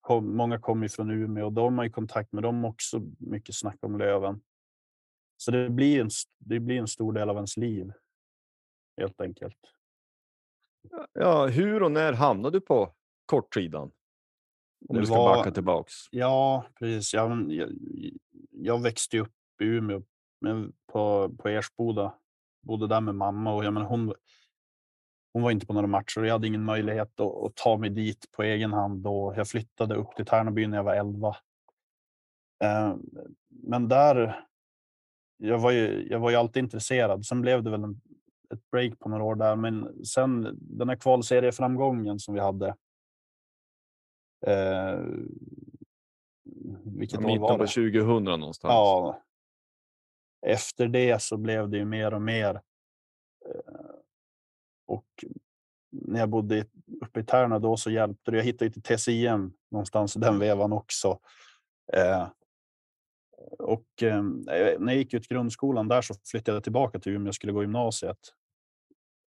Kom, 0.00 0.36
många 0.36 0.58
kommer 0.60 0.82
ju 0.82 0.88
från 0.88 1.10
Umeå 1.10 1.46
och 1.46 1.52
de 1.52 1.78
har 1.78 1.84
ju 1.84 1.90
kontakt 1.90 2.32
med 2.32 2.42
dem 2.42 2.64
också. 2.64 3.02
Mycket 3.18 3.54
snack 3.54 3.76
om 3.80 3.98
Löven. 3.98 4.40
Så 5.40 5.50
det 5.50 5.70
blir 5.70 6.00
en, 6.00 6.10
det 6.38 6.60
blir 6.60 6.78
en 6.78 6.88
stor 6.88 7.12
del 7.12 7.30
av 7.30 7.36
ens 7.36 7.56
liv. 7.56 7.92
Helt 9.00 9.20
enkelt. 9.20 9.58
Ja, 11.12 11.46
hur 11.46 11.82
och 11.82 11.92
när 11.92 12.12
hamnade 12.12 12.56
du 12.56 12.60
på 12.60 12.94
kortsidan? 13.26 13.90
Om 14.88 14.94
Det 14.94 15.00
du 15.00 15.06
ska 15.06 15.14
var- 15.14 15.36
backa 15.36 15.50
tillbaks. 15.50 15.94
Ja, 16.10 16.66
precis. 16.78 17.14
Ja, 17.14 17.28
men 17.28 17.50
jag, 17.50 17.70
jag 18.50 18.82
växte 18.82 19.18
upp 19.18 19.32
i 19.62 19.64
Umeå 19.64 20.02
men 20.40 20.72
på, 20.92 21.30
på 21.38 21.48
Ersboda. 21.48 22.14
Bodde 22.62 22.86
där 22.86 23.00
med 23.00 23.14
mamma 23.14 23.54
och 23.54 23.64
jag 23.64 23.74
menar, 23.74 23.86
hon, 23.86 24.14
hon 25.32 25.42
var 25.42 25.50
inte 25.50 25.66
på 25.66 25.72
några 25.72 25.86
matcher 25.86 26.20
och 26.20 26.26
jag 26.26 26.32
hade 26.32 26.46
ingen 26.46 26.64
möjlighet 26.64 27.20
att, 27.20 27.36
att 27.44 27.54
ta 27.56 27.76
mig 27.76 27.90
dit 27.90 28.30
på 28.32 28.42
egen 28.42 28.72
hand. 28.72 29.06
Och 29.06 29.34
jag 29.36 29.48
flyttade 29.48 29.94
upp 29.94 30.16
till 30.16 30.26
Tärnaby 30.26 30.66
när 30.66 30.76
jag 30.76 30.84
var 30.84 30.94
11. 30.94 31.36
Eh, 32.64 32.96
men 33.48 33.88
där. 33.88 34.47
Jag 35.40 35.58
var, 35.58 35.70
ju, 35.70 36.08
jag 36.10 36.20
var 36.20 36.30
ju 36.30 36.36
alltid 36.36 36.62
intresserad. 36.62 37.26
Sen 37.26 37.40
blev 37.40 37.62
det 37.62 37.70
väl 37.70 37.84
en, 37.84 38.00
ett 38.54 38.70
break 38.70 38.98
på 38.98 39.08
några 39.08 39.24
år 39.24 39.34
där. 39.34 39.56
Men 39.56 40.04
sen 40.04 40.58
den 40.60 40.88
här 40.88 40.96
kvalserieframgången 40.96 42.18
som 42.18 42.34
vi 42.34 42.40
hade. 42.40 42.68
Eh, 44.46 45.00
vilket 46.84 47.20
Mitten 47.20 47.40
var 47.40 47.58
på 47.58 47.64
det? 47.64 47.68
2000 47.68 48.24
någonstans. 48.24 48.72
Ja. 48.72 49.22
Efter 50.46 50.88
det 50.88 51.22
så 51.22 51.36
blev 51.36 51.68
det 51.68 51.76
ju 51.76 51.84
mer 51.84 52.14
och 52.14 52.22
mer. 52.22 52.54
Eh, 53.46 53.90
Och 54.86 55.24
när 55.90 56.20
jag 56.20 56.28
bodde 56.28 56.66
uppe 57.02 57.20
i 57.20 57.24
Tärna 57.24 57.58
då 57.58 57.76
så 57.76 57.90
hjälpte 57.90 58.30
det. 58.30 58.36
Jag 58.36 58.44
hittade 58.44 58.64
ju 58.64 58.70
till 58.72 58.82
TCIM 58.82 59.52
någonstans 59.70 60.16
i 60.16 60.18
den 60.18 60.38
vevan 60.38 60.72
också. 60.72 61.18
Eh, 61.92 62.28
och 63.58 64.02
eh, 64.02 64.22
när 64.22 64.86
jag 64.86 64.96
gick 64.96 65.14
ut 65.14 65.28
grundskolan 65.28 65.88
där 65.88 66.02
så 66.02 66.14
flyttade 66.30 66.56
jag 66.56 66.62
tillbaka 66.62 66.98
till 66.98 67.12
Umeå 67.12 67.28
och 67.28 67.34
skulle 67.34 67.52
gå 67.52 67.62
gymnasiet. 67.62 68.18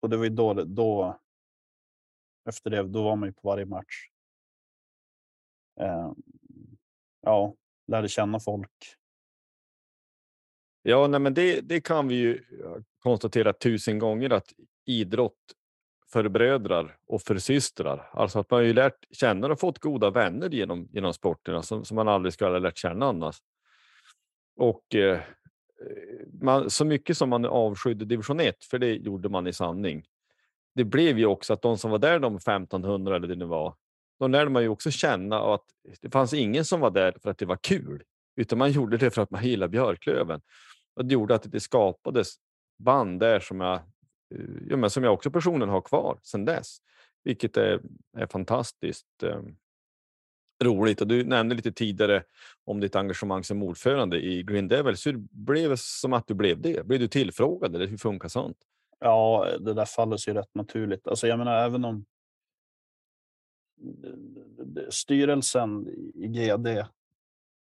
Och 0.02 0.10
det 0.10 0.18
var 0.18 0.24
ju 0.24 0.30
då, 0.30 0.54
då 0.54 1.20
efter 2.50 2.70
det, 2.70 2.84
då 2.84 3.04
var 3.04 3.16
man 3.16 3.30
ju 3.30 3.34
på 3.34 3.48
varje 3.50 3.66
match. 3.66 4.10
Eh, 5.80 6.12
ja, 7.22 7.56
lärde 7.88 8.10
känna 8.10 8.40
folk. 8.40 8.96
Ja, 10.84 11.08
nej, 11.08 11.20
men 11.20 11.34
det, 11.34 11.62
det 11.62 11.82
kan 11.82 12.08
vi 12.08 12.16
ju 12.16 12.44
konstatera 13.00 13.54
tusen 13.54 14.00
gånger 14.00 14.30
att 14.30 14.54
idrott 14.86 15.56
för 16.12 16.30
brödrar 16.30 16.98
och 17.06 17.22
för 17.22 17.38
systrar. 17.38 18.10
Alltså 18.14 18.40
att 18.40 18.50
man 18.50 18.60
har 18.60 18.66
ju 18.66 18.74
lärt 18.74 19.06
känna 19.12 19.48
och 19.48 19.60
fått 19.60 19.80
goda 19.80 20.10
vänner 20.10 20.50
genom, 20.50 20.88
genom 20.92 21.14
sporterna 21.14 21.62
som, 21.62 21.86
som 21.86 21.96
man 21.96 22.08
aldrig 22.08 22.34
skulle 22.34 22.50
ha 22.50 22.60
lärt 22.60 22.78
känna 22.78 23.06
annars. 23.06 23.42
Och 24.62 24.96
eh, 24.96 25.18
eh, 25.18 25.22
man, 26.42 26.70
så 26.70 26.86
mycket 26.86 27.18
som 27.18 27.30
man 27.30 27.46
avskydde 27.46 28.06
division 28.06 28.40
1, 28.40 28.64
för 28.64 28.80
det 28.80 28.96
gjorde 28.96 29.30
man 29.30 29.48
i 29.48 29.54
sanning. 29.54 30.04
Det 30.76 30.84
blev 30.84 31.20
ju 31.20 31.26
också 31.26 31.54
att 31.54 31.62
de 31.62 31.78
som 31.78 31.92
var 31.92 32.00
där 32.00 32.20
de 32.20 32.36
1500 32.36 33.16
eller 33.16 33.28
det 33.28 33.36
nu 33.36 33.46
var, 33.46 33.76
de 34.20 34.32
lärde 34.32 34.50
man 34.50 34.64
ju 34.64 34.70
också 34.70 34.92
känna 34.92 35.54
att 35.54 35.66
det 36.02 36.10
fanns 36.10 36.34
ingen 36.34 36.66
som 36.66 36.80
var 36.80 36.92
där 36.92 37.16
för 37.22 37.30
att 37.30 37.38
det 37.38 37.46
var 37.46 37.58
kul, 37.62 38.04
utan 38.36 38.60
man 38.60 38.72
gjorde 38.78 38.98
det 38.98 39.12
för 39.12 39.22
att 39.22 39.32
man 39.32 39.44
gillade 39.44 39.70
Björklöven. 39.70 40.42
Och 40.96 41.06
det 41.06 41.14
gjorde 41.14 41.36
att 41.36 41.52
det 41.52 41.60
skapades 41.60 42.36
band 42.80 43.20
där 43.20 43.40
som 43.40 43.62
jag, 43.62 43.76
eh, 43.76 44.46
ja, 44.70 44.78
men 44.78 44.90
som 44.90 45.04
jag 45.04 45.14
också 45.14 45.32
personligen 45.32 45.70
har 45.70 45.82
kvar 45.82 46.20
sedan 46.24 46.46
dess. 46.46 46.78
Vilket 47.24 47.58
är, 47.58 47.82
är 48.18 48.28
fantastiskt 48.28 49.24
eh, 49.24 49.42
roligt. 50.62 51.02
Och 51.02 51.08
du 51.08 51.24
nämnde 51.24 51.56
lite 51.56 51.72
tidigare 51.72 52.24
om 52.64 52.80
ditt 52.80 52.96
engagemang 52.96 53.44
som 53.44 53.64
ordförande 53.64 54.22
i 54.22 54.44
Green 54.44 54.68
Devils. 54.68 55.08
Hur 55.08 55.18
blev 55.32 55.70
det 55.70 55.80
som 55.80 56.14
att 56.14 56.28
du 56.28 56.34
blev 56.34 56.62
det? 56.62 56.86
Blev 56.88 57.00
du 57.00 57.08
tillfrågad 57.08 57.76
eller 57.76 57.88
hur 57.88 57.98
funkar 57.98 58.30
sånt? 58.30 58.58
Ja, 59.00 59.48
det 59.60 59.74
där 59.74 59.86
faller 59.86 60.18
sig 60.18 60.34
rätt 60.34 60.56
naturligt. 60.56 61.08
Alltså 61.08 61.28
jag 61.28 61.40
menar 61.40 61.66
även 61.66 61.86
om 61.86 62.06
styrelsen 64.90 65.88
i 66.16 66.28
GD, 66.28 66.68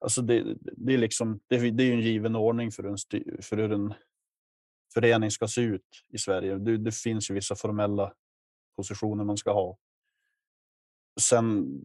alltså 0.01 0.23
det, 0.23 0.57
det 0.61 0.95
är 0.95 0.99
liksom, 0.99 1.41
det, 1.47 1.71
det 1.71 1.83
är 1.83 1.87
ju 1.87 1.93
en 1.93 2.01
given 2.01 2.37
ordning 2.37 2.73
för, 2.73 2.85
en 2.85 2.99
styr, 2.99 3.39
för 3.43 3.57
hur 3.57 3.73
en 3.73 3.95
förening 4.95 5.31
ska 5.31 5.49
se 5.49 5.61
ut 5.61 6.05
i 6.09 6.19
Sverige. 6.19 6.59
Det, 6.59 6.77
det 6.77 6.93
finns 6.93 7.31
ju 7.31 7.35
vissa 7.35 7.57
formella 7.57 8.13
positioner 8.77 9.25
man 9.25 9.37
ska 9.37 9.53
ha. 9.53 9.79
Sen, 11.21 11.81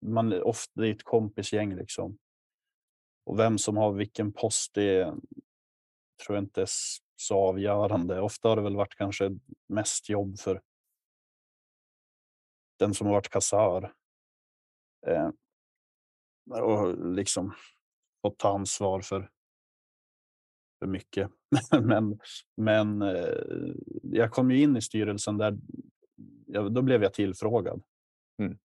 man 0.00 0.32
är 0.32 0.42
ofta 0.42 0.86
i 0.86 0.90
är 0.90 0.94
ett 0.94 1.04
kompisgäng 1.04 1.74
liksom. 1.76 2.18
Och 3.24 3.38
vem 3.38 3.58
som 3.58 3.76
har 3.76 3.92
vilken 3.92 4.32
post, 4.32 4.74
det 4.74 5.04
tror 6.24 6.36
jag 6.36 6.44
inte 6.44 6.62
är 6.62 6.68
så 7.16 7.36
avgörande. 7.36 8.20
Ofta 8.20 8.48
har 8.48 8.56
det 8.56 8.62
väl 8.62 8.76
varit 8.76 8.94
kanske 8.94 9.38
mest 9.66 10.08
jobb 10.08 10.38
för 10.38 10.62
den 12.78 12.94
som 12.94 13.06
har 13.06 13.14
varit 13.14 13.28
kassör. 13.28 13.92
Eh, 15.06 15.30
och 16.50 17.14
liksom 17.14 17.54
fått 18.22 18.38
ta 18.38 18.54
ansvar 18.54 19.00
för, 19.00 19.30
för 20.78 20.86
mycket. 20.86 21.30
men 21.82 22.20
men 22.56 23.02
eh, 23.02 23.74
jag 24.02 24.30
kom 24.30 24.50
ju 24.50 24.62
in 24.62 24.76
i 24.76 24.82
styrelsen 24.82 25.38
där. 25.38 25.58
Ja, 26.46 26.68
då 26.68 26.82
blev 26.82 27.02
jag 27.02 27.14
tillfrågad. 27.14 27.82
Mm. 28.38 28.58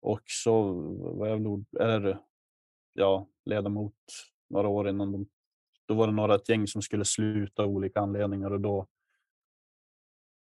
Och 0.00 0.22
så 0.26 0.62
var 1.14 1.26
jag 1.26 1.40
nog 1.40 1.64
eller, 1.80 2.18
ja, 2.92 3.28
ledamot 3.44 3.94
några 4.50 4.68
år 4.68 4.88
innan 4.88 5.12
de 5.12 5.28
då 5.88 5.94
var 5.94 6.06
det 6.06 6.12
några 6.12 6.34
ett 6.34 6.48
gäng 6.48 6.66
som 6.66 6.82
skulle 6.82 7.04
sluta 7.04 7.62
av 7.62 7.68
olika 7.68 8.00
anledningar 8.00 8.50
och 8.50 8.60
då 8.60 8.86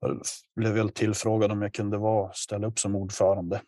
eh, 0.06 0.18
blev 0.56 0.78
jag 0.78 0.94
tillfrågad 0.94 1.52
om 1.52 1.62
jag 1.62 1.74
kunde 1.74 1.98
vara, 1.98 2.34
ställa 2.34 2.68
upp 2.68 2.80
som 2.80 2.96
ordförande. 2.96 3.62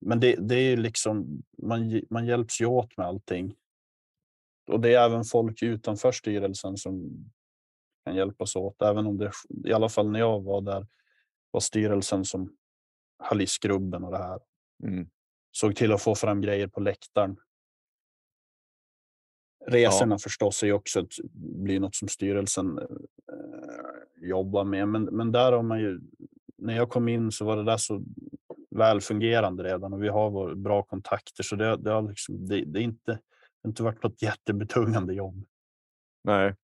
Men 0.00 0.20
det, 0.20 0.36
det 0.36 0.54
är 0.54 0.76
liksom, 0.76 1.42
man, 1.62 2.02
man 2.10 2.26
hjälps 2.26 2.60
ju 2.60 2.66
åt 2.66 2.96
med 2.96 3.06
allting. 3.06 3.54
Och 4.66 4.80
det 4.80 4.94
är 4.94 5.04
även 5.04 5.24
folk 5.24 5.62
utanför 5.62 6.12
styrelsen 6.12 6.76
som 6.76 7.24
kan 8.04 8.16
hjälpas 8.16 8.56
åt. 8.56 8.82
Även 8.82 9.06
om 9.06 9.18
det, 9.18 9.32
i 9.64 9.72
alla 9.72 9.88
fall 9.88 10.10
när 10.10 10.18
jag 10.18 10.40
var 10.40 10.60
där, 10.60 10.86
var 11.50 11.60
styrelsen 11.60 12.24
som 12.24 12.56
höll 13.18 13.40
i 13.40 13.46
skrubben 13.46 14.04
och 14.04 14.12
det 14.12 14.18
här. 14.18 14.40
Mm. 14.82 15.08
Såg 15.50 15.76
till 15.76 15.92
att 15.92 16.02
få 16.02 16.14
fram 16.14 16.40
grejer 16.40 16.66
på 16.66 16.80
läktaren. 16.80 17.36
Resorna 19.66 20.18
förstås 20.18 20.62
är 20.62 20.72
också 20.72 21.00
ett, 21.00 21.12
blir 21.32 21.80
något 21.80 21.94
som 21.94 22.08
styrelsen 22.08 22.78
eh, 22.78 24.28
jobbar 24.28 24.64
med. 24.64 24.88
Men, 24.88 25.02
men 25.02 25.32
där 25.32 25.52
har 25.52 25.62
man 25.62 25.80
ju, 25.80 26.00
när 26.58 26.76
jag 26.76 26.90
kom 26.90 27.08
in 27.08 27.32
så 27.32 27.44
var 27.44 27.56
det 27.56 27.64
där 27.64 27.76
så 27.76 28.04
väl 28.70 29.00
fungerande 29.00 29.62
redan 29.62 29.92
och 29.92 30.02
vi 30.02 30.08
har 30.08 30.54
bra 30.54 30.82
kontakter. 30.82 31.42
Så 31.42 31.56
det, 31.56 31.76
det, 31.76 31.90
har 31.90 32.02
liksom, 32.02 32.48
det, 32.48 32.64
det, 32.64 32.78
är 32.78 32.82
inte, 32.82 33.12
det 33.12 33.20
har 33.62 33.68
inte 33.68 33.82
varit 33.82 34.02
något 34.02 34.22
jättebetungande 34.22 35.14
jobb. 35.14 35.44
Nej. 36.24 36.54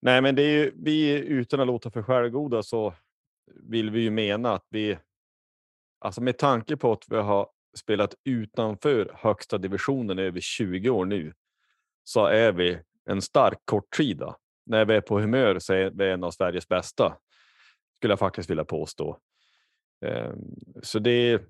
Nej, 0.00 0.22
men 0.22 0.34
det 0.34 0.42
är 0.42 0.50
ju, 0.50 0.72
vi 0.76 1.18
utan 1.18 1.60
att 1.60 1.66
låta 1.66 1.90
för 1.90 2.02
självgoda 2.02 2.62
så 2.62 2.94
vill 3.54 3.90
vi 3.90 4.00
ju 4.00 4.10
mena 4.10 4.52
att 4.52 4.66
vi, 4.70 4.98
alltså 5.98 6.20
med 6.20 6.38
tanke 6.38 6.76
på 6.76 6.92
att 6.92 7.04
vi 7.08 7.16
har 7.16 7.48
spelat 7.76 8.14
utanför 8.24 9.12
högsta 9.14 9.58
divisionen 9.58 10.18
i 10.18 10.22
över 10.22 10.40
20 10.40 10.90
år 10.90 11.04
nu, 11.04 11.32
så 12.04 12.26
är 12.26 12.52
vi 12.52 12.78
en 13.10 13.22
stark 13.22 13.58
kortsida. 13.64 14.36
När 14.66 14.84
vi 14.84 14.94
är 14.94 15.00
på 15.00 15.20
humör 15.20 15.58
så 15.58 15.72
är 15.72 15.90
vi 15.90 16.10
en 16.10 16.24
av 16.24 16.30
Sveriges 16.30 16.68
bästa, 16.68 17.16
skulle 17.96 18.12
jag 18.12 18.18
faktiskt 18.18 18.50
vilja 18.50 18.64
påstå. 18.64 19.18
Ehm, 20.06 20.38
så 20.82 20.98
det 20.98 21.10
är 21.10 21.40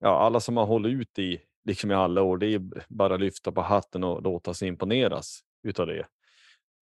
ja, 0.00 0.18
alla 0.18 0.40
som 0.40 0.56
har 0.56 0.66
hållit 0.66 0.92
ut 0.92 1.18
i, 1.18 1.40
liksom 1.64 1.90
i 1.90 1.94
alla 1.94 2.22
år. 2.22 2.38
Det 2.38 2.46
är 2.46 2.62
bara 2.88 3.16
lyfta 3.16 3.52
på 3.52 3.62
hatten 3.62 4.04
och 4.04 4.22
låta 4.22 4.54
sig 4.54 4.68
imponeras 4.68 5.40
utav 5.62 5.86
det. 5.86 6.06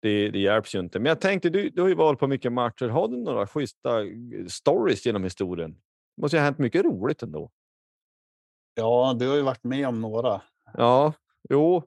Det, 0.02 0.30
det 0.30 0.38
hjälps 0.38 0.74
ju 0.74 0.78
inte. 0.78 0.98
Men 0.98 1.08
jag 1.08 1.20
tänkte, 1.20 1.50
du, 1.50 1.70
du 1.70 1.82
har 1.82 1.88
ju 1.88 1.94
varit 1.94 2.18
på 2.18 2.26
mycket 2.26 2.52
matcher. 2.52 2.88
Har 2.88 3.08
du 3.08 3.16
några 3.16 3.46
schyssta 3.46 4.02
eh, 4.02 4.46
stories 4.48 5.06
genom 5.06 5.24
historien? 5.24 5.76
Måste 6.16 6.36
ju 6.36 6.40
ha 6.40 6.44
hänt 6.44 6.58
mycket 6.58 6.84
roligt 6.84 7.22
ändå. 7.22 7.50
Ja, 8.74 9.16
du 9.18 9.28
har 9.28 9.36
ju 9.36 9.42
varit 9.42 9.64
med 9.64 9.88
om 9.88 10.00
några. 10.00 10.42
Ja, 10.72 11.12
jo. 11.50 11.82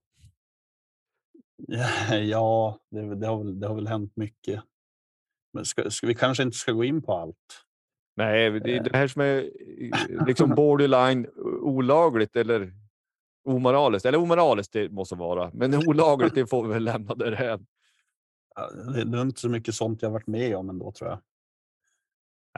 Ja, 2.21 2.79
det, 2.91 3.15
det, 3.15 3.27
har, 3.27 3.37
väl, 3.37 3.59
det 3.59 3.67
har 3.67 3.75
väl 3.75 3.87
hänt 3.87 4.15
mycket. 4.15 4.63
Men 5.53 5.65
ska, 5.65 5.91
ska, 5.91 6.07
vi 6.07 6.15
kanske 6.15 6.43
inte 6.43 6.57
ska 6.57 6.71
gå 6.71 6.83
in 6.83 7.01
på 7.01 7.13
allt. 7.13 7.65
Nej, 8.15 8.59
det 8.59 8.77
är 8.77 8.83
det 8.83 8.97
här 8.97 9.07
som 9.07 9.21
är 9.21 9.51
liksom 10.27 10.49
borderline 10.55 11.27
olagligt 11.61 12.35
eller 12.35 12.73
omoraliskt. 13.43 14.05
Eller 14.05 14.17
omoraliskt 14.17 14.73
det 14.73 14.89
måste 14.89 15.15
vara, 15.15 15.51
men 15.53 15.73
olagligt 15.87 16.35
det 16.35 16.47
får 16.47 16.67
vi 16.67 16.73
väl 16.73 16.83
lämna 16.83 17.15
därhän. 17.15 17.65
Det 18.93 19.17
är 19.17 19.21
inte 19.21 19.41
så 19.41 19.49
mycket 19.49 19.75
sånt 19.75 20.01
jag 20.01 20.09
varit 20.09 20.27
med 20.27 20.55
om 20.55 20.69
ändå 20.69 20.91
tror 20.91 21.09
jag. 21.09 21.19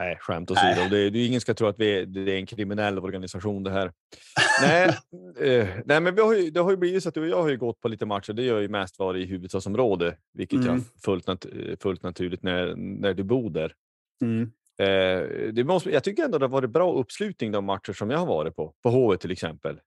Nej, 0.01 0.17
skämt 0.19 0.51
åsido. 0.51 0.89
Det, 0.89 1.09
det, 1.09 1.25
ingen 1.25 1.41
ska 1.41 1.53
tro 1.53 1.67
att 1.67 1.79
vi 1.79 1.99
är, 1.99 2.05
det 2.05 2.31
är 2.31 2.37
en 2.37 2.45
kriminell 2.45 2.99
organisation 2.99 3.63
det 3.63 3.71
här. 3.71 3.91
nej, 4.61 4.97
eh, 5.39 5.67
nej, 5.85 6.01
men 6.01 6.15
vi 6.15 6.21
har 6.21 6.33
ju, 6.33 6.49
det 6.49 6.59
har 6.59 6.71
ju 6.71 6.77
blivit 6.77 7.03
så 7.03 7.09
att 7.09 7.15
du 7.15 7.21
och 7.21 7.27
jag 7.27 7.41
har 7.41 7.49
ju 7.49 7.57
gått 7.57 7.81
på 7.81 7.87
lite 7.87 8.05
matcher. 8.05 8.33
Det 8.33 8.43
gör 8.43 8.59
ju 8.59 8.67
mest 8.67 8.99
varit 8.99 9.25
i 9.25 9.29
huvudstadsområdet, 9.29 10.17
vilket 10.33 10.59
mm. 10.59 10.75
är 10.75 10.81
fullt, 11.05 11.27
nat 11.27 11.45
fullt 11.79 12.03
naturligt 12.03 12.43
när, 12.43 12.75
när 12.75 13.13
du 13.13 13.23
bor 13.23 13.49
där. 13.49 13.73
Mm. 14.21 14.51
Eh, 14.79 15.53
det 15.53 15.63
måste, 15.63 15.89
jag 15.89 16.03
tycker 16.03 16.23
ändå 16.23 16.37
det 16.37 16.45
har 16.45 16.51
varit 16.51 16.69
bra 16.69 16.93
uppslutning 16.93 17.51
de 17.51 17.65
matcher 17.65 17.93
som 17.93 18.09
jag 18.09 18.17
har 18.17 18.25
varit 18.25 18.55
på. 18.55 18.73
På 18.83 18.89
HV 18.89 19.17
till 19.17 19.31
exempel. 19.31 19.79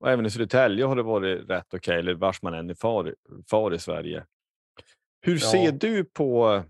Och 0.00 0.10
även 0.10 0.26
i 0.26 0.30
Södertälje 0.30 0.84
har 0.84 0.96
det 0.96 1.02
varit 1.02 1.50
rätt 1.50 1.66
okej, 1.66 1.78
okay, 1.78 1.98
eller 1.98 2.14
vars 2.14 2.42
man 2.42 2.54
än 2.54 2.70
är 2.70 2.74
far, 2.74 3.14
far 3.50 3.74
i 3.74 3.78
Sverige. 3.78 4.24
Hur 5.22 5.38
ja. 5.40 5.50
ser 5.50 5.72
du 5.72 6.04
på, 6.04 6.62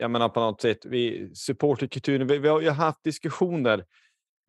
jag 0.00 0.10
menar 0.10 0.28
på 0.28 0.40
något 0.40 0.60
sätt, 0.60 0.84
vi, 0.84 1.30
supporterkulturen, 1.34 2.26
vi, 2.26 2.38
vi 2.38 2.48
har 2.48 2.60
ju 2.60 2.70
haft 2.70 3.04
diskussioner, 3.04 3.84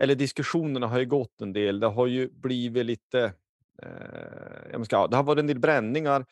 eller 0.02 0.16
diskussionerna 0.16 0.88
har 0.88 1.00
ju 1.00 1.06
gått 1.06 1.42
en 1.42 1.54
del. 1.54 1.80
Det 1.80 1.88
har 1.88 2.08
ju 2.08 2.30
blivit 2.30 2.86
lite, 2.86 3.34
eh, 3.82 4.72
jag 4.72 4.86
ska, 4.86 5.08
det 5.08 5.16
har 5.16 5.24
varit 5.24 5.40
en 5.40 5.48
del 5.48 5.60
bränningar 5.60 6.26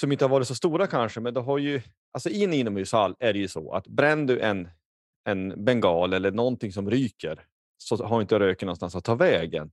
som 0.00 0.12
inte 0.12 0.24
har 0.24 0.30
varit 0.30 0.48
så 0.48 0.54
stora 0.54 0.86
kanske, 0.86 1.20
men 1.20 1.34
det 1.34 1.40
har 1.40 1.58
ju, 1.58 1.82
alltså 2.12 2.28
i 2.28 2.44
en 2.44 2.52
inomhushall 2.52 3.16
är 3.18 3.32
det 3.32 3.38
ju 3.38 3.48
så 3.48 3.72
att 3.72 3.86
bränner 3.86 4.26
du 4.26 4.40
en, 4.40 4.68
en 5.24 5.64
bengal 5.64 6.12
eller 6.12 6.30
någonting 6.30 6.72
som 6.72 6.90
ryker 6.90 7.46
så 7.78 8.04
har 8.04 8.20
inte 8.20 8.38
röken 8.38 8.66
någonstans 8.66 8.96
att 8.96 9.04
ta 9.04 9.14
vägen. 9.14 9.70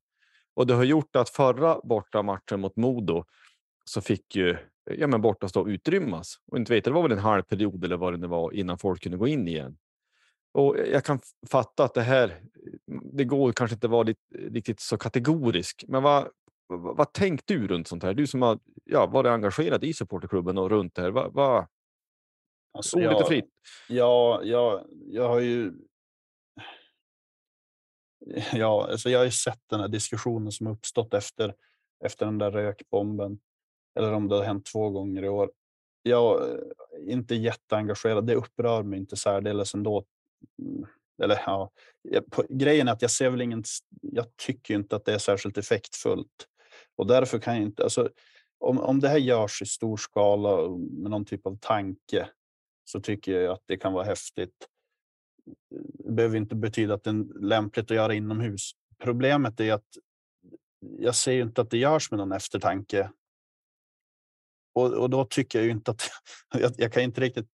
Och 0.53 0.67
det 0.67 0.73
har 0.73 0.83
gjort 0.83 1.15
att 1.15 1.29
förra 1.29 1.79
borta 1.83 2.21
matchen 2.21 2.59
mot 2.59 2.75
Modo 2.75 3.25
så 3.85 4.01
fick 4.01 4.35
ju 4.35 4.57
ja, 4.97 5.07
men 5.07 5.21
borta 5.21 5.47
stå 5.47 5.67
utrymmas. 5.67 6.35
Och 6.51 6.57
inte 6.57 6.73
vet, 6.73 6.83
det 6.83 6.91
var 6.91 7.01
väl 7.01 7.11
en 7.11 7.17
halv 7.17 7.43
period 7.43 7.83
eller 7.83 7.97
vad 7.97 8.13
det 8.13 8.17
nu 8.17 8.27
var 8.27 8.51
innan 8.51 8.77
folk 8.77 9.03
kunde 9.03 9.17
gå 9.17 9.27
in 9.27 9.47
igen. 9.47 9.77
Och 10.51 10.77
jag 10.77 11.03
kan 11.03 11.19
fatta 11.49 11.83
att 11.83 11.93
det 11.93 12.01
här, 12.01 12.41
det 13.13 13.23
går 13.23 13.51
kanske 13.51 13.73
inte 13.73 13.87
vara 13.87 14.13
riktigt 14.35 14.79
så 14.79 14.97
kategorisk, 14.97 15.85
men 15.87 16.03
vad, 16.03 16.27
vad, 16.67 16.97
vad 16.97 17.13
tänkte 17.13 17.53
du 17.53 17.67
runt 17.67 17.87
sånt 17.87 18.03
här? 18.03 18.13
Du 18.13 18.27
som 18.27 18.41
har 18.41 18.59
ja, 18.83 19.05
varit 19.05 19.29
engagerad 19.29 19.83
i 19.83 19.93
supporterklubben 19.93 20.57
och 20.57 20.69
runt 20.69 20.95
det 20.95 21.01
här. 21.01 21.11
Vad, 21.11 21.33
vad... 21.33 21.67
Alltså, 22.73 22.99
jag, 22.99 23.27
fritt. 23.27 23.49
Ja, 23.87 24.41
jag, 24.43 24.85
jag 25.07 25.29
har 25.29 25.39
ju 25.39 25.73
Ja, 28.53 28.87
alltså 28.91 29.09
jag 29.09 29.19
har 29.19 29.25
ju 29.25 29.31
sett 29.31 29.61
den 29.69 29.79
här 29.79 29.87
diskussionen 29.87 30.51
som 30.51 30.67
uppstått 30.67 31.13
efter, 31.13 31.55
efter 32.05 32.25
den 32.25 32.37
där 32.37 32.51
rökbomben. 32.51 33.39
Eller 33.99 34.13
om 34.13 34.27
det 34.27 34.35
har 34.35 34.43
hänt 34.43 34.65
två 34.65 34.89
gånger 34.89 35.23
i 35.23 35.29
år. 35.29 35.51
Jag 36.03 36.49
är 36.49 37.09
inte 37.09 37.35
jätteengagerad. 37.35 38.27
Det 38.27 38.35
upprör 38.35 38.83
mig 38.83 38.99
inte 38.99 39.15
särdeles 39.15 39.73
ändå. 39.73 40.05
Mm, 40.59 40.85
eller 41.23 41.41
ja, 41.45 41.71
grejen 42.49 42.87
är 42.87 42.91
att 42.91 43.01
jag 43.01 43.11
ser 43.11 43.29
väl 43.29 43.41
ingen. 43.41 43.63
Jag 44.01 44.25
tycker 44.35 44.73
inte 44.73 44.95
att 44.95 45.05
det 45.05 45.13
är 45.13 45.17
särskilt 45.17 45.57
effektfullt 45.57 46.47
och 46.95 47.07
därför 47.07 47.39
kan 47.39 47.55
jag 47.55 47.63
inte. 47.63 47.83
Alltså, 47.83 48.09
om, 48.59 48.79
om 48.79 48.99
det 48.99 49.09
här 49.09 49.17
görs 49.17 49.61
i 49.61 49.65
stor 49.65 49.97
skala 49.97 50.77
med 50.77 51.11
någon 51.11 51.25
typ 51.25 51.45
av 51.45 51.57
tanke 51.61 52.29
så 52.85 53.01
tycker 53.01 53.41
jag 53.41 53.53
att 53.53 53.63
det 53.65 53.77
kan 53.77 53.93
vara 53.93 54.03
häftigt. 54.03 54.67
Det 55.93 56.11
behöver 56.11 56.37
inte 56.37 56.55
betyda 56.55 56.93
att 56.93 57.03
det 57.03 57.09
är 57.09 57.41
lämpligt 57.41 57.91
att 57.91 57.97
göra 57.97 58.13
inomhus. 58.13 58.71
Problemet 59.03 59.59
är 59.59 59.73
att 59.73 59.87
jag 60.99 61.15
ser 61.15 61.41
inte 61.41 61.61
att 61.61 61.69
det 61.69 61.77
görs 61.77 62.11
med 62.11 62.17
någon 62.17 62.31
eftertanke. 62.31 63.09
Och, 64.73 64.93
och 64.93 65.09
då 65.09 65.25
tycker 65.25 65.59
jag 65.59 65.65
ju 65.65 65.71
inte 65.71 65.91
att 65.91 66.09
jag, 66.53 66.71
jag 66.77 66.93
kan 66.93 67.03
inte 67.03 67.21
riktigt 67.21 67.47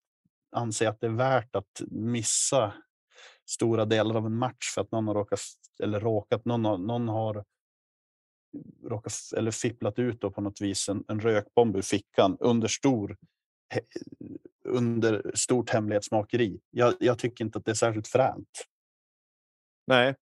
anse 0.51 0.89
att 0.89 1.01
det 1.01 1.07
är 1.07 1.11
värt 1.11 1.55
att 1.55 1.82
missa 1.91 2.74
stora 3.45 3.86
delar 3.86 4.16
av 4.16 4.26
en 4.26 4.38
match 4.38 4.74
för 4.76 4.82
att 4.82 4.91
någon 4.91 5.07
har 5.07 5.16
råkat 5.16 5.39
eller 5.84 5.99
råkat. 5.99 6.45
Någon 6.45 6.66
har, 6.66 6.78
någon 6.78 7.07
har 7.07 7.45
råkat 8.89 9.13
eller 9.38 9.51
fipplat 9.51 9.99
ut 9.99 10.22
då 10.22 10.32
på 10.32 10.41
något 10.41 10.61
vis 10.61 10.89
en, 10.89 11.03
en 11.07 11.20
rökbomb 11.20 11.76
ur 11.76 11.82
fickan 11.82 12.38
under 12.39 12.68
stor 12.68 13.18
under 14.66 15.32
stort 15.36 15.70
hemlighetsmakeri. 15.70 16.59
Jag, 16.72 16.93
jag 16.99 17.20
tycker 17.20 17.45
inte 17.45 17.57
att 17.57 17.66
det 17.66 17.72
är 17.72 17.76
särskilt 17.76 18.07
fränt. 18.07 18.66
Nej, 19.88 20.16